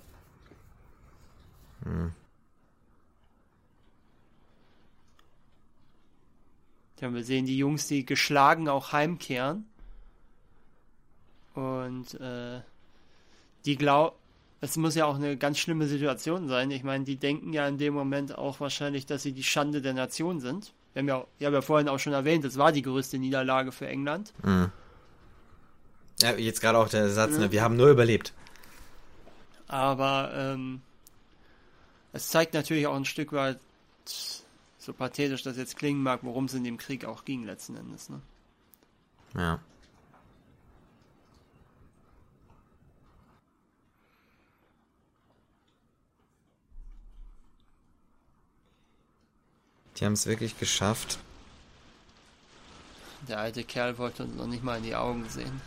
wir 7.13 7.25
sehen 7.25 7.45
die 7.45 7.59
Jungs, 7.59 7.87
die 7.87 8.07
geschlagen 8.07 8.69
auch 8.69 8.93
heimkehren. 8.93 9.67
Und 11.55 12.15
äh, 12.21 12.61
die 13.65 13.77
glauben, 13.77 14.17
es 14.61 14.77
muss 14.77 14.95
ja 14.95 15.05
auch 15.05 15.17
eine 15.17 15.37
ganz 15.37 15.59
schlimme 15.59 15.87
Situation 15.87 16.49
sein. 16.49 16.71
Ich 16.71 16.85
meine, 16.85 17.05
die 17.05 17.17
denken 17.17 17.53
ja 17.53 17.69
in 17.69 17.77
dem 17.77 17.93
Moment 17.93 18.37
auch 18.37 18.61
wahrscheinlich, 18.61 19.05
dass 19.05 19.23
sie 19.23 19.33
die 19.33 19.43
Schande 19.43 19.83
der 19.83 19.93
Nation 19.93 20.41
sind. 20.41 20.73
Wir 20.95 21.01
haben 21.01 21.09
ja, 21.09 21.25
ich 21.39 21.47
habe 21.47 21.57
ja 21.57 21.63
vorhin 21.63 21.89
auch 21.89 21.99
schon 21.99 22.13
erwähnt, 22.13 22.45
es 22.45 22.57
war 22.57 22.73
die 22.73 22.83
größte 22.83 23.19
Niederlage 23.19 23.73
für 23.73 23.87
England. 23.87 24.33
Ja, 26.23 26.33
jetzt 26.37 26.61
gerade 26.61 26.79
auch 26.79 26.89
der 26.89 27.11
Satz, 27.11 27.37
ne, 27.37 27.53
wir 27.53 27.63
haben 27.63 27.77
nur 27.77 27.91
überlebt. 27.91 28.33
Aber 29.67 30.33
ähm, 30.35 30.81
es 32.15 32.29
zeigt 32.29 32.55
natürlich 32.55 32.87
auch 32.87 32.95
ein 32.95 33.05
Stück 33.05 33.33
weit, 33.33 33.59
so 34.79 34.93
pathetisch 34.93 35.43
das 35.43 35.57
jetzt 35.57 35.77
klingen 35.77 36.01
mag, 36.01 36.21
worum 36.23 36.45
es 36.45 36.55
in 36.55 36.63
dem 36.63 36.79
Krieg 36.79 37.05
auch 37.05 37.25
ging 37.25 37.45
letzten 37.45 37.77
Endes. 37.77 38.09
Ne? 38.09 38.21
Ja. 39.35 39.59
Die 49.97 50.05
haben 50.05 50.13
es 50.13 50.27
wirklich 50.27 50.57
geschafft. 50.59 51.19
Der 53.29 53.41
alte 53.41 53.65
Kerl 53.65 53.99
wollte 53.99 54.23
uns 54.23 54.37
noch 54.37 54.47
nicht 54.47 54.63
mal 54.63 54.77
in 54.77 54.85
die 54.85 54.95
Augen 54.95 55.29
sehen. 55.29 55.61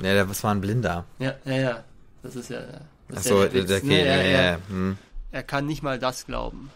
Ja, 0.00 0.24
das 0.24 0.44
war 0.44 0.54
ein 0.54 0.60
Blinder. 0.60 1.04
Ja, 1.18 1.34
ja, 1.44 1.54
ja. 1.54 1.84
Das 2.22 2.36
ist 2.36 2.50
ja. 2.50 2.60
Das 3.08 3.18
Achso, 3.18 3.42
ja 3.42 3.48
der, 3.48 3.68
Witz, 3.68 3.82
okay, 3.82 3.86
ne? 3.86 4.06
ja, 4.06 4.16
ja, 4.22 4.42
ja. 4.52 4.58
Hm. 4.68 4.98
Er 5.32 5.42
kann 5.42 5.66
nicht 5.66 5.82
mal 5.82 5.98
das 5.98 6.26
glauben. 6.26 6.70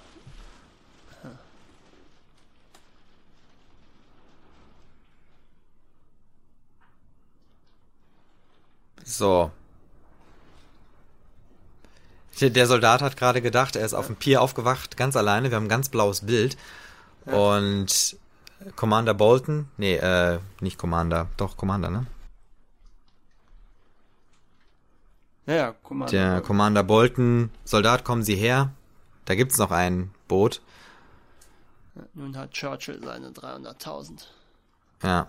So. 9.05 9.51
Der- 12.41 12.67
Soldat 12.67 13.03
hat 13.03 13.17
gerade 13.17 13.41
gedacht, 13.43 13.77
er 13.77 13.85
ist 13.85 13.95
auf 13.95 14.07
dem 14.07 14.17
Pier 14.17 14.43
aufgewacht, 14.43 14.97
ganz 14.97 15.17
alleine. 15.17 15.51
Wir 15.51 15.57
haben 15.57 15.67
ein 15.67 15.69
ganz 15.69 15.89
blaues 15.89 16.23
Bild. 16.23 16.57
Und 17.27 18.17
Commander 18.75 19.15
Bolton, 19.15 19.69
nee, 19.77 19.95
äh, 19.97 20.39
nicht 20.61 20.79
Commander, 20.79 21.29
doch 21.37 21.57
Commander, 21.57 21.91
ne? 21.91 22.07
Ja, 25.47 25.55
ja, 25.55 25.75
mal. 25.91 26.07
Der 26.07 26.41
Commander 26.41 26.85
Bolton, 26.85 27.51
Soldat, 27.65 28.05
kommen 28.05 28.23
Sie 28.23 28.37
her. 28.37 28.73
Da 29.25 29.35
gibt's 29.35 29.59
noch 29.59 29.71
ein 29.71 30.13
Boot. 30.29 30.63
Nun 32.15 32.37
hat 32.37 32.53
Churchill 32.53 33.01
seine 33.03 33.31
300.000. 33.31 34.27
Ja. 35.03 35.27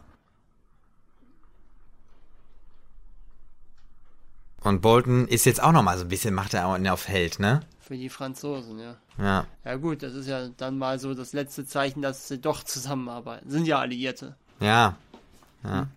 Und 4.61 4.81
Bolton 4.81 5.27
ist 5.27 5.45
jetzt 5.45 5.61
auch 5.61 5.73
noch 5.73 5.83
mal 5.83 5.97
so 5.97 6.05
ein 6.05 6.09
bisschen, 6.09 6.33
macht 6.33 6.53
er 6.53 6.67
auch 6.67 6.79
auf 6.89 7.07
Held, 7.07 7.39
ne? 7.39 7.61
Für 7.79 7.97
die 7.97 8.07
Franzosen, 8.07 8.79
ja. 8.79 8.95
Ja. 9.17 9.45
Ja 9.65 9.75
gut, 9.75 10.03
das 10.03 10.13
ist 10.13 10.27
ja 10.27 10.47
dann 10.55 10.77
mal 10.77 10.99
so 10.99 11.13
das 11.13 11.33
letzte 11.33 11.65
Zeichen, 11.65 12.01
dass 12.01 12.29
sie 12.29 12.39
doch 12.39 12.63
zusammenarbeiten. 12.63 13.49
Sind 13.49 13.65
ja 13.65 13.79
Alliierte. 13.79 14.37
Ja. 14.61 14.95
Ja. 15.65 15.87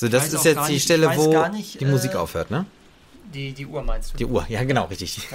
So, 0.00 0.08
das 0.08 0.32
ist 0.32 0.44
jetzt 0.44 0.56
die 0.56 0.60
nicht- 0.60 0.70
ich 0.78 0.82
Stelle, 0.82 1.14
wo 1.14 1.48
nicht, 1.48 1.78
die 1.78 1.84
äh, 1.84 1.88
Musik 1.90 2.14
aufhört, 2.16 2.50
ne? 2.50 2.64
Die, 3.34 3.52
die 3.52 3.66
Uhr 3.66 3.82
meinst 3.82 4.14
du? 4.14 4.16
Die 4.16 4.24
Uhr, 4.24 4.46
ja 4.48 4.64
genau, 4.64 4.86
richtig. 4.86 5.28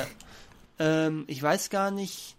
Ähm, 0.80 1.24
ich 1.28 1.42
weiß 1.42 1.70
gar 1.70 1.92
nicht. 1.92 2.36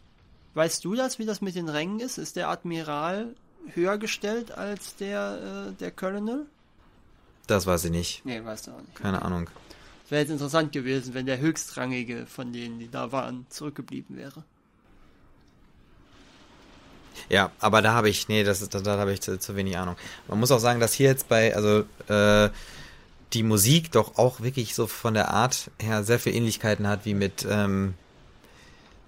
Weißt 0.55 0.85
du 0.85 0.97
das, 0.97 1.21
wie 1.21 1.25
das 1.25 1.41
mit 1.41 1.55
den 1.55 1.69
Rängen 1.69 2.01
ist? 2.01 2.19
Ist 2.19 2.35
der 2.35 2.49
Admiral 2.49 3.29
höher 3.75 3.97
gestellt 3.99 4.51
als 4.51 4.97
der, 4.97 5.69
äh, 5.69 5.73
der 5.75 5.93
Colonel? 5.93 6.47
Das 7.47 7.65
weiß 7.65 7.85
ich 7.85 7.91
nicht. 7.93 8.25
Nee, 8.25 8.45
weißt 8.45 8.67
du 8.67 8.71
auch 8.73 8.81
nicht. 8.81 8.97
Keine 8.97 9.23
Ahnung. 9.23 9.49
Wäre 10.09 10.23
jetzt 10.23 10.31
interessant 10.31 10.73
gewesen, 10.73 11.15
wenn 11.15 11.27
der 11.27 11.39
höchstrangige 11.39 12.27
von 12.27 12.53
denen, 12.53 12.81
die 12.81 12.91
da 12.91 13.13
waren, 13.13 13.47
zurückgeblieben 13.51 14.17
wäre. 14.17 14.43
Ja, 17.29 17.51
aber 17.61 17.83
da 17.83 17.93
habe 17.93 18.09
ich, 18.09 18.29
nee, 18.29 18.45
das 18.45 18.67
da, 18.69 18.81
da 18.81 18.99
habe 18.99 19.13
ich 19.13 19.21
zu, 19.21 19.39
zu 19.39 19.57
wenig 19.57 19.77
Ahnung. 19.77 19.97
Man 20.29 20.41
muss 20.41 20.51
auch 20.51 20.59
sagen, 20.59 20.81
dass 20.81 20.93
hier 20.93 21.09
jetzt 21.09 21.29
bei, 21.29 21.55
also 21.55 21.85
äh, 22.09 22.51
die 23.33 23.43
Musik 23.43 23.93
doch 23.93 24.19
auch 24.19 24.41
wirklich 24.41 24.75
so 24.75 24.87
von 24.87 25.15
der 25.15 25.31
Art 25.31 25.71
her 25.79 26.05
sehr 26.05 26.19
viel 26.19 26.35
Ähnlichkeiten 26.35 26.87
hat 26.87 27.05
wie 27.05 27.15
mit 27.15 27.47
ähm, 27.49 27.95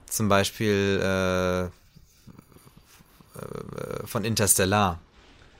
zum 0.06 0.28
Beispiel 0.28 1.00
äh, 1.02 1.64
äh, 1.64 1.70
von 4.04 4.24
Interstellar. 4.24 4.98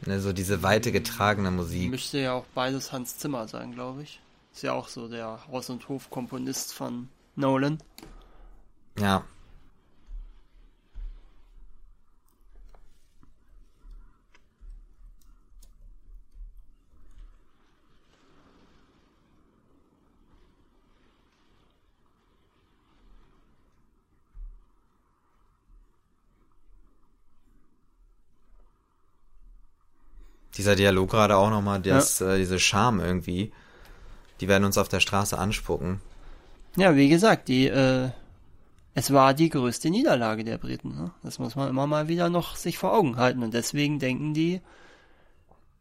Ne, 0.07 0.21
so 0.21 0.33
diese 0.33 0.63
weite 0.63 0.93
getragene 0.93 1.51
Musik. 1.51 1.91
Müsste 1.91 2.19
ja 2.19 2.33
auch 2.33 2.45
beides 2.55 2.93
Hans 2.93 3.19
Zimmer 3.19 3.49
sein, 3.49 3.73
glaube 3.73 4.03
ich. 4.03 4.21
Ist 4.55 4.63
ja 4.63 4.73
auch 4.73 4.89
so 4.89 5.09
der 5.09 5.41
Haus- 5.51 5.71
und 5.71 5.89
Hofkomponist 5.89 6.73
von 6.73 7.09
Nolan. 7.35 7.79
Ja. 8.99 9.25
Dieser 30.59 30.77
Dialog 30.77 31.11
gerade 31.11 31.37
auch 31.37 31.51
nochmal, 31.51 31.81
das, 31.81 32.21
äh, 32.21 32.37
diese 32.39 32.59
Scham 32.59 33.01
irgendwie. 33.01 33.53
Die 34.41 34.49
werden 34.49 34.65
uns 34.65 34.77
auf 34.77 34.89
der 34.89 35.01
Straße 35.01 35.39
anspucken. 35.39 36.01
Ja, 36.77 36.95
wie 36.97 37.09
gesagt, 37.09 37.49
die, 37.49 37.67
äh, 37.69 38.11
es 38.95 39.13
war 39.13 39.35
die 39.35 39.49
größte 39.49 39.89
Niederlage 39.91 40.45
der 40.45 40.59
Briten. 40.59 40.95
Ne? 40.95 41.13
Das 41.23 41.39
muss 41.39 41.57
man 41.57 41.69
immer 41.69 41.87
mal 41.87 42.09
wieder 42.09 42.29
noch 42.29 42.57
sich 42.57 42.77
vor 42.79 42.93
Augen 42.93 43.17
halten. 43.17 43.43
Und 43.43 43.55
deswegen 43.55 43.99
denken 43.99 44.35
die, 44.35 44.61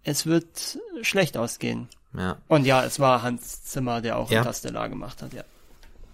es 0.04 0.26
wird 0.26 0.78
schlecht 1.02 1.38
ausgehen. 1.38 1.90
Ja. 2.16 2.38
Und 2.48 2.66
ja, 2.66 2.84
es 2.84 3.00
war 3.00 3.22
Hans 3.24 3.64
Zimmer, 3.64 4.02
der 4.02 4.18
auch 4.18 4.32
Ja. 4.32 4.40
Interstellar 4.40 4.90
gemacht 4.90 5.22
hat, 5.22 5.34
ja. 5.34 5.44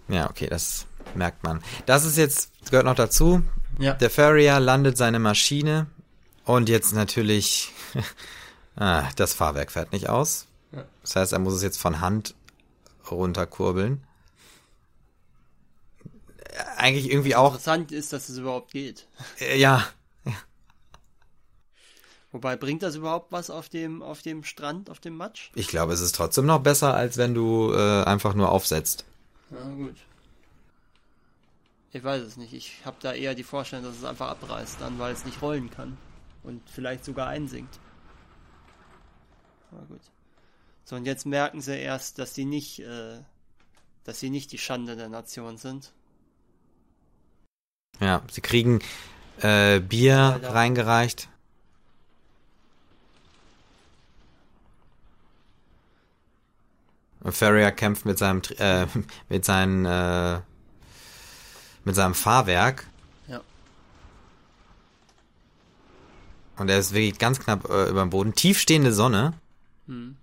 Ja, 0.08 0.28
okay, 0.28 0.48
das 0.48 0.86
merkt 1.14 1.44
man. 1.44 1.62
Das 1.86 2.04
ist 2.04 2.18
jetzt, 2.18 2.50
das 2.60 2.70
gehört 2.70 2.86
noch 2.86 2.94
dazu. 2.94 3.42
Ja. 3.78 3.94
Der 3.94 4.10
Farrier 4.10 4.60
landet 4.60 4.96
seine 4.96 5.18
Maschine 5.18 5.86
und 6.44 6.68
jetzt 6.68 6.92
natürlich, 6.94 7.72
ah, 8.76 9.08
das 9.16 9.34
Fahrwerk 9.34 9.72
fährt 9.72 9.92
nicht 9.92 10.08
aus. 10.08 10.46
Ja. 10.72 10.84
Das 11.02 11.16
heißt, 11.16 11.32
er 11.32 11.38
muss 11.38 11.54
es 11.54 11.62
jetzt 11.62 11.80
von 11.80 12.00
Hand 12.00 12.34
runterkurbeln. 13.10 14.02
Eigentlich 16.76 17.10
irgendwie 17.10 17.34
auch, 17.34 17.52
Interessant 17.52 17.92
ist, 17.92 18.12
dass 18.12 18.28
es 18.28 18.38
überhaupt 18.38 18.70
geht. 18.72 19.08
äh, 19.40 19.58
ja, 19.58 19.84
Wobei, 22.34 22.56
bringt 22.56 22.82
das 22.82 22.96
überhaupt 22.96 23.30
was 23.30 23.48
auf 23.48 23.68
dem, 23.68 24.02
auf 24.02 24.20
dem 24.20 24.42
Strand, 24.42 24.90
auf 24.90 24.98
dem 24.98 25.16
Matsch? 25.16 25.50
ich 25.54 25.68
glaube, 25.68 25.92
es 25.92 26.00
ist 26.00 26.16
trotzdem 26.16 26.46
noch 26.46 26.58
besser, 26.58 26.92
als 26.92 27.16
wenn 27.16 27.32
du 27.32 27.72
äh, 27.72 28.02
einfach 28.02 28.34
nur 28.34 28.50
aufsetzt. 28.50 29.04
Ja, 29.52 29.62
gut. 29.68 29.94
Ich 31.92 32.02
weiß 32.02 32.22
es 32.22 32.36
nicht. 32.36 32.52
Ich 32.52 32.78
habe 32.84 32.96
da 33.00 33.12
eher 33.12 33.36
die 33.36 33.44
Vorstellung, 33.44 33.84
dass 33.84 33.94
es 33.94 34.02
einfach 34.02 34.30
abreißt 34.30 34.78
dann, 34.80 34.98
weil 34.98 35.12
es 35.12 35.24
nicht 35.24 35.42
rollen 35.42 35.70
kann. 35.70 35.96
Und 36.42 36.60
vielleicht 36.68 37.04
sogar 37.04 37.28
einsinkt. 37.28 37.78
Aber 39.74 39.86
gut. 39.86 40.00
So, 40.84 40.96
und 40.96 41.04
jetzt 41.06 41.26
merken 41.26 41.60
sie 41.60 41.76
erst, 41.78 42.18
dass 42.18 42.34
sie 42.34 42.44
nicht, 42.44 42.80
äh, 42.80 43.18
dass 44.04 44.20
sie 44.20 44.30
nicht 44.30 44.52
die 44.52 44.58
Schande 44.58 44.96
der 44.96 45.08
Nation 45.08 45.56
sind. 45.56 45.92
Ja, 48.00 48.22
sie 48.30 48.40
kriegen 48.40 48.80
äh, 49.40 49.80
Bier 49.80 50.18
Alter. 50.18 50.54
reingereicht. 50.54 51.28
Und 57.20 57.32
Ferrier 57.32 57.70
kämpft 57.72 58.04
mit 58.04 58.18
seinem 58.18 58.42
äh, 58.58 58.86
mit 59.28 59.44
seinen 59.44 59.84
äh, 59.86 60.40
mit 61.84 61.94
seinem 61.94 62.14
Fahrwerk 62.14 62.86
Ja. 63.28 63.40
und 66.58 66.68
er 66.68 66.78
ist 66.78 66.92
wirklich 66.92 67.18
ganz 67.18 67.40
knapp 67.40 67.68
äh, 67.70 67.88
über 67.88 68.00
dem 68.02 68.10
Boden. 68.10 68.34
Tiefstehende 68.34 68.92
Sonne. 68.92 69.34
Hm. 69.86 70.16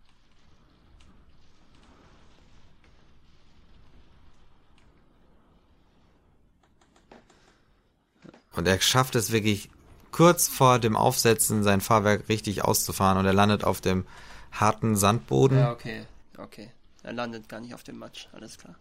Und 8.53 8.67
er 8.67 8.79
schafft 8.81 9.15
es 9.15 9.31
wirklich 9.31 9.69
kurz 10.11 10.47
vor 10.47 10.79
dem 10.79 10.95
Aufsetzen 10.95 11.63
sein 11.63 11.81
Fahrwerk 11.81 12.27
richtig 12.27 12.63
auszufahren 12.63 13.17
und 13.17 13.25
er 13.25 13.33
landet 13.33 13.63
auf 13.63 13.81
dem 13.81 14.05
harten 14.51 14.97
Sandboden. 14.97 15.57
Ja, 15.57 15.71
okay. 15.71 16.05
Okay. 16.37 16.69
Er 17.03 17.13
landet 17.13 17.47
gar 17.49 17.59
nicht 17.61 17.73
auf 17.73 17.83
dem 17.83 17.97
Matsch. 17.97 18.27
Alles 18.33 18.57
klar. 18.57 18.75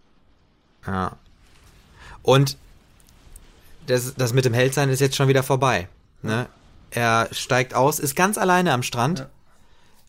Ja. 0.87 1.17
Und 2.23 2.57
das, 3.87 4.15
das 4.15 4.33
mit 4.33 4.45
dem 4.45 4.55
Heldsein 4.55 4.91
ist 4.91 5.01
jetzt 5.01 5.17
schon 5.17 5.29
wieder 5.29 5.43
vorbei. 5.43 5.89
Ne? 6.23 6.49
Er 6.91 7.29
steigt 7.33 7.75
aus, 7.75 7.99
ist 7.99 8.17
ganz 8.17 8.37
alleine 8.37 8.73
am 8.73 8.83
Strand, 8.83 9.21
Ja. 9.21 9.31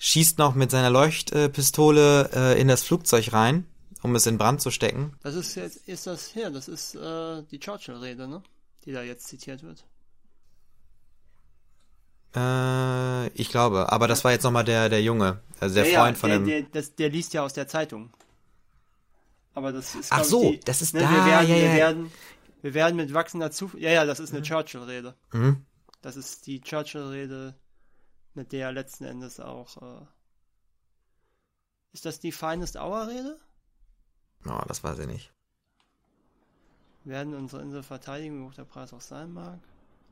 Schießt 0.01 0.39
noch 0.39 0.55
mit 0.55 0.71
seiner 0.71 0.89
Leuchtpistole 0.89 2.31
äh, 2.33 2.59
in 2.59 2.67
das 2.67 2.83
Flugzeug 2.83 3.33
rein, 3.33 3.67
um 4.01 4.15
es 4.15 4.25
in 4.25 4.39
Brand 4.39 4.59
zu 4.59 4.71
stecken. 4.71 5.13
Das 5.21 5.35
ist 5.35 5.53
jetzt, 5.53 5.87
ist 5.87 6.07
das 6.07 6.25
hier, 6.25 6.49
das 6.49 6.67
ist 6.67 6.95
äh, 6.95 7.43
die 7.51 7.59
Churchill-Rede, 7.59 8.27
ne? 8.27 8.41
Die 8.83 8.93
da 8.93 9.03
jetzt 9.03 9.27
zitiert 9.27 9.61
wird. 9.61 9.85
Äh, 12.35 13.27
ich 13.39 13.49
glaube, 13.49 13.91
aber 13.91 14.07
das 14.07 14.23
war 14.23 14.31
jetzt 14.31 14.41
nochmal 14.41 14.63
der, 14.63 14.89
der 14.89 15.03
Junge, 15.03 15.39
also 15.59 15.75
der 15.75 15.85
Freund 15.85 16.17
von 16.17 16.31
der, 16.31 16.39
dem. 16.39 16.47
Der, 16.47 16.61
das, 16.63 16.95
der 16.95 17.09
liest 17.09 17.35
ja 17.35 17.43
aus 17.43 17.53
der 17.53 17.67
Zeitung. 17.67 18.09
Aber 19.53 19.71
das 19.71 19.93
ist. 19.93 20.11
Ach 20.11 20.23
so, 20.23 20.49
die, 20.49 20.61
das 20.61 20.81
ist 20.81 20.95
ne, 20.95 21.01
da, 21.01 21.11
wir 21.11 21.25
werden, 21.27 21.47
ja, 21.47 21.55
wir 21.55 21.63
ja. 21.63 21.73
werden, 21.75 22.11
wir 22.63 22.73
werden 22.73 22.95
mit 22.95 23.13
wachsender 23.13 23.51
Zuversicht. 23.51 23.83
Ja, 23.83 23.91
ja, 23.91 24.05
das 24.05 24.19
ist 24.19 24.33
eine 24.33 24.41
Churchill-Rede. 24.41 25.13
Mhm. 25.31 25.63
Das 26.01 26.15
ist 26.15 26.47
die 26.47 26.59
Churchill-Rede, 26.59 27.53
mit 28.33 28.51
der 28.51 28.71
letzten 28.71 29.05
Endes 29.05 29.39
auch. 29.39 29.77
Äh, 29.81 30.05
ist 31.93 32.05
das 32.05 32.19
die 32.19 32.31
Finest 32.31 32.77
Hour-Rede? 32.77 33.39
Oh, 34.45 34.61
das 34.67 34.83
weiß 34.83 34.99
ich 34.99 35.07
nicht. 35.07 35.31
werden 37.03 37.33
unsere 37.35 37.61
Insel 37.61 37.83
verteidigen, 37.83 38.39
wie 38.39 38.47
hoch 38.47 38.53
der 38.53 38.63
Preis 38.65 38.93
auch 38.93 39.01
sein 39.01 39.33
mag. 39.33 39.59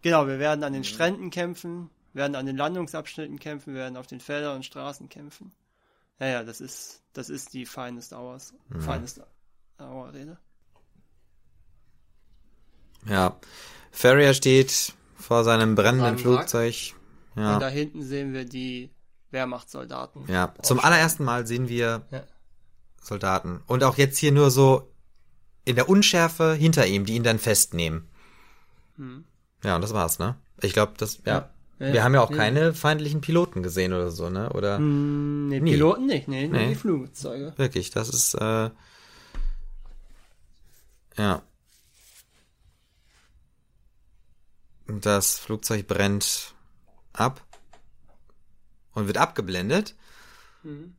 Genau, 0.02 0.28
wir 0.28 0.40
werden 0.40 0.64
an 0.64 0.74
den 0.74 0.84
Stränden 0.84 1.30
kämpfen, 1.30 1.90
werden 2.14 2.36
an 2.36 2.46
den 2.46 2.58
Landungsabschnitten 2.58 3.40
kämpfen, 3.40 3.74
werden 3.74 3.98
auf 3.98 4.08
den 4.08 4.20
Feldern 4.20 4.58
und 4.58 4.66
Straßen 4.66 5.10
kämpfen. 5.10 5.52
Naja, 6.20 6.44
das 6.44 6.62
ist, 6.62 7.02
das 7.14 7.30
ist 7.30 7.54
die 7.54 7.66
Finest 7.66 8.14
Hours, 8.14 8.54
Mhm. 8.70 8.82
Finest 8.82 9.22
Hour 9.80 10.14
Rede. 10.14 10.38
Ja. 13.06 13.40
Ferrier 13.92 14.34
steht 14.34 14.94
vor 15.16 15.44
seinem 15.44 15.76
brennenden 15.76 16.18
Seinem 16.18 16.38
Flugzeug. 17.40 17.48
Und 17.48 17.54
Ja. 17.54 17.60
da 17.60 17.70
hinten 17.70 18.04
sehen 18.04 18.34
wir 18.34 18.46
die 18.46 18.90
Wehrmachtssoldaten. 19.32 20.24
Ja. 20.28 20.54
Zum 20.62 20.80
allerersten 20.80 21.24
Mal 21.24 21.46
sehen 21.48 21.68
wir 21.70 22.02
Ja. 22.12 22.24
Soldaten. 23.02 23.62
Und 23.68 23.84
auch 23.84 23.98
jetzt 23.98 24.18
hier 24.18 24.32
nur 24.32 24.52
so 24.52 24.92
in 25.66 25.76
der 25.76 25.88
Unschärfe 25.90 26.54
hinter 26.54 26.86
ihm, 26.88 27.06
die 27.06 27.14
ihn 27.16 27.24
dann 27.24 27.40
festnehmen. 27.40 28.08
Hm. 28.98 29.24
Ja, 29.64 29.76
und 29.76 29.82
das 29.82 29.94
war's, 29.94 30.20
ne? 30.20 30.36
Ich 30.62 30.74
glaube, 30.74 30.94
das, 30.98 31.20
ja. 31.26 31.50
Ja, 31.80 31.94
Wir 31.94 32.04
haben 32.04 32.14
ja 32.14 32.22
auch 32.22 32.32
ja. 32.32 32.36
keine 32.36 32.74
feindlichen 32.74 33.22
Piloten 33.22 33.64
gesehen 33.64 33.94
oder 33.94 34.12
so, 34.12 34.30
ne? 34.30 34.52
Oder 34.52 34.78
Hm, 34.78 35.48
nee, 35.48 35.60
Nie. 35.62 35.72
Piloten 35.72 36.08
nicht, 36.08 36.28
nee, 36.28 36.48
nur 36.48 36.60
Nee. 36.60 36.70
die 36.70 36.76
Flugzeuge. 36.76 37.54
wirklich, 37.56 37.90
das 37.92 38.10
ist, 38.10 38.34
äh, 38.34 38.70
ja. 41.18 41.42
Das 44.88 45.38
Flugzeug 45.40 45.88
brennt 45.88 46.54
ab 47.14 47.42
und 48.94 49.08
wird 49.08 49.18
abgeblendet. 49.18 49.96
Mhm. 50.64 50.96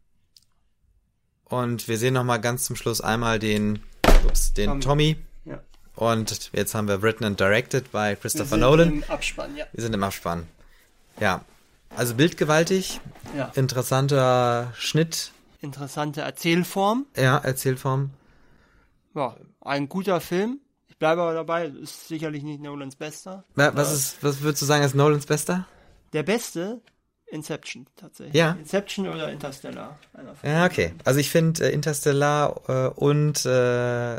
Und 1.45 1.89
wir 1.89 1.99
sehen 1.99 2.15
noch 2.15 2.25
mal 2.25 2.39
ganz 2.39 2.65
zum 2.65 2.77
Schluss 2.77 3.01
einmal 3.01 3.39
den, 3.39 3.83
ups, 4.27 4.53
den 4.55 4.81
Tommy. 4.81 5.15
Tommy. 5.15 5.17
Ja. 5.45 5.61
Und 5.97 6.51
jetzt 6.53 6.75
haben 6.75 6.87
wir 6.89 7.03
written 7.03 7.25
and 7.25 7.39
directed 7.41 7.91
by 7.91 7.99
Wir 8.11 8.17
Christopher 8.17 8.51
sind 8.51 8.61
Nolan. 8.61 8.89
Im 9.03 9.05
Abspann, 9.05 9.57
ja. 9.57 9.67
Wir 9.73 9.83
sind 9.83 9.93
im 9.95 10.03
Abspann. 10.05 10.47
Ja. 11.19 11.45
Also 11.97 12.15
bildgewaltig, 12.15 13.01
ja. 13.37 13.51
interessanter 13.57 14.73
Schnitt, 14.77 15.33
Interessante 15.61 16.21
Erzählform. 16.23 17.05
ja, 17.17 17.37
Erzählform. 17.39 18.11
Ja, 19.15 19.37
ein 19.61 19.89
guter 19.89 20.21
Film. 20.21 20.61
Ich 20.87 20.97
bleibe 20.99 21.21
aber 21.23 21.35
dabei, 21.35 21.67
ist 21.67 22.07
sicherlich 22.09 22.45
nicht 22.45 22.61
Nolans 22.63 22.95
bester. 22.97 23.45
Wa- 23.57 23.73
Was 23.75 23.93
ist, 23.93 24.23
was 24.23 24.41
würdest 24.41 24.63
du 24.63 24.67
sagen, 24.67 24.85
ist 24.85 24.95
Nolans 24.95 25.27
bester? 25.27 25.67
Der 26.13 26.23
beste, 26.23 26.81
Inception 27.27 27.87
tatsächlich. 27.97 28.35
Ja. 28.35 28.53
Inception 28.59 29.07
oder 29.09 29.31
Interstellar. 29.31 29.99
Ja, 30.43 30.65
okay. 30.67 30.93
Also 31.05 31.21
ich 31.21 31.31
finde 31.31 31.69
äh, 31.69 31.73
Interstellar 31.73 32.61
äh, 32.69 32.89
und 32.99 33.45
äh, 33.47 34.17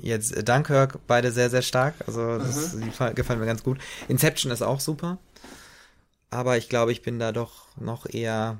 jetzt 0.00 0.36
äh, 0.36 0.44
Dunkirk 0.44 0.98
beide 1.06 1.32
sehr, 1.32 1.50
sehr 1.50 1.62
stark. 1.62 1.94
Also 2.06 2.38
das 2.38 2.76
die 2.76 2.90
fa- 2.90 3.10
gefallen 3.12 3.40
mir 3.40 3.46
ganz 3.46 3.62
gut. 3.64 3.78
Inception 4.08 4.52
ist 4.52 4.62
auch 4.62 4.80
super. 4.80 5.18
Aber 6.30 6.56
ich 6.56 6.68
glaube, 6.68 6.92
ich 6.92 7.02
bin 7.02 7.18
da 7.18 7.32
doch 7.32 7.66
noch 7.76 8.06
eher 8.08 8.58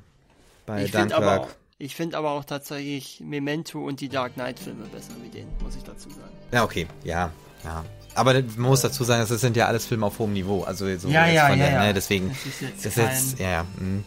bei 0.66 0.84
Ich 0.84 0.90
finde 0.90 1.14
Dunkirk. 1.14 1.22
aber, 1.32 1.40
auch- 1.42 1.48
ich 1.78 1.94
find 1.96 2.14
aber 2.14 2.32
auch 2.32 2.44
tatsächlich 2.44 3.20
Memento 3.20 3.80
und 3.84 4.00
die 4.00 4.08
Dark 4.08 4.34
Knight 4.34 4.58
Filme 4.58 4.84
besser 4.86 5.12
wie 5.22 5.28
den, 5.30 5.46
muss 5.62 5.76
ich 5.76 5.82
dazu 5.84 6.10
sagen. 6.10 6.32
Ja, 6.52 6.64
okay. 6.64 6.86
Ja, 7.04 7.30
ja. 7.64 7.84
Aber 8.14 8.34
man 8.34 8.44
muss 8.68 8.82
dazu 8.82 9.05
sagen, 9.05 9.24
das 9.26 9.40
sind 9.40 9.56
ja 9.56 9.66
alles 9.66 9.86
Filme 9.86 10.06
auf 10.06 10.18
hohem 10.18 10.32
Niveau. 10.34 10.62
Also 10.64 10.84
so 10.98 11.09
Ja, 11.09 11.26
jetzt 11.26 11.34
ja, 11.36 11.48
von 11.48 11.59
ja, 11.59 11.64
der, 11.64 11.74
ja. 11.74 11.84
Ne, 11.86 11.94
deswegen. 11.94 12.28
Das 12.28 12.39
ist 12.47 12.60
jetzt 12.60 12.84
Das 12.86 12.97
ist 13.20 13.30
jetzt, 13.30 13.39
ja, 13.40 13.62
mm. 13.78 14.05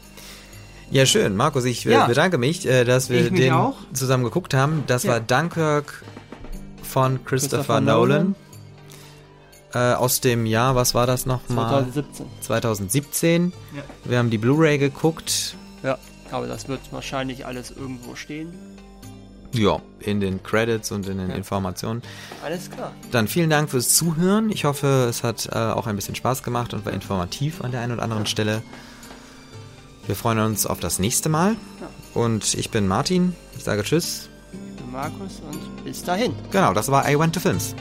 Ja, 0.91 1.05
schön. 1.07 1.35
Markus, 1.35 1.65
ich 1.65 1.85
äh, 1.87 1.91
Ja. 1.91 2.05
bedanke 2.05 2.37
mich, 2.37 2.67
äh, 2.67 2.83
dass 2.83 3.09
wir 3.09 3.25
Ich 3.25 3.33
den 3.33 3.53
auch. 3.53 3.75
zusammen 3.93 4.23
geguckt 4.23 4.53
haben. 4.53 4.83
Das 4.85 5.03
Ja. 5.03 5.13
war 5.13 5.19
Dunkirk 5.19 6.03
von 6.83 7.23
Christopher, 7.25 7.57
Christopher 7.57 7.81
Nolan. 7.81 8.35
Äh, 9.73 9.93
aus 9.93 10.21
dem 10.21 10.45
Jahr, 10.45 10.75
was 10.75 10.93
war 10.93 11.05
das 11.07 11.25
nochmal? 11.25 11.85
2017. 11.91 12.25
2017. 12.41 13.53
Ja. 13.75 13.81
Wir 14.05 14.17
haben 14.19 14.29
die 14.29 14.37
Blu-ray 14.37 14.77
geguckt. 14.77 15.55
ja, 15.83 15.97
aber 16.31 16.47
das 16.47 16.67
wird 16.69 16.79
wahrscheinlich 16.91 17.45
alles 17.45 17.71
irgendwo 17.71 18.15
stehen. 18.15 18.53
Ja, 19.53 19.79
in 19.99 20.19
den 20.19 20.43
Credits 20.43 20.91
und 20.91 21.07
in 21.07 21.17
den 21.17 21.29
Ja. 21.29 21.35
Informationen. 21.35 22.01
Alles 22.43 22.69
klar. 22.69 22.91
Dann 23.11 23.27
vielen 23.27 23.49
Dank 23.49 23.69
fürs 23.69 23.95
Zuhören. 23.95 24.49
Ich 24.51 24.65
hoffe, 24.65 25.07
es 25.09 25.23
hat 25.23 25.47
äh, 25.51 25.55
auch 25.57 25.87
ein 25.87 25.95
bisschen 25.95 26.15
Spaß 26.15 26.43
gemacht 26.43 26.73
und 26.73 26.85
war 26.85 26.93
informativ 26.93 27.61
an 27.63 27.71
der 27.71 27.81
einen 27.81 27.93
oder 27.93 28.03
anderen 28.03 28.25
Stelle. 28.25 28.61
Wir 30.07 30.15
freuen 30.15 30.39
uns 30.39 30.65
auf 30.65 30.79
das 30.79 30.99
nächste 30.99 31.29
Mal. 31.29 31.55
Und 32.13 32.53
ich 32.53 32.69
bin 32.69 32.87
Martin. 32.87 33.35
Ich 33.57 33.63
sage 33.63 33.83
Tschüss. 33.83 34.29
Ich 34.53 34.81
bin 34.81 34.91
Markus 34.91 35.41
und 35.51 35.83
bis 35.83 36.03
dahin. 36.03 36.33
Genau, 36.51 36.73
das 36.73 36.89
war 36.91 37.09
I 37.09 37.17
Went 37.17 37.33
to 37.33 37.39
Films. 37.39 37.75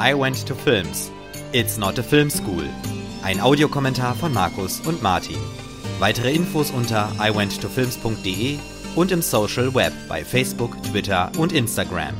I 0.00 0.12
Went 0.18 0.44
to 0.46 0.54
Films. 0.54 1.10
It's 1.52 1.76
not 1.78 1.98
a 1.98 2.02
film 2.02 2.30
school. 2.30 2.64
Ein 3.22 3.40
Audiokommentar 3.40 4.14
von 4.14 4.32
Markus 4.32 4.80
und 4.80 5.02
Martin. 5.02 5.38
Weitere 5.98 6.32
Infos 6.34 6.70
unter 6.70 7.10
iwenttofilms.de 7.18 8.58
und 8.96 9.12
im 9.12 9.22
Social 9.22 9.72
Web 9.74 9.92
bei 10.08 10.24
Facebook, 10.24 10.82
Twitter 10.82 11.30
und 11.38 11.52
Instagram. 11.52 12.14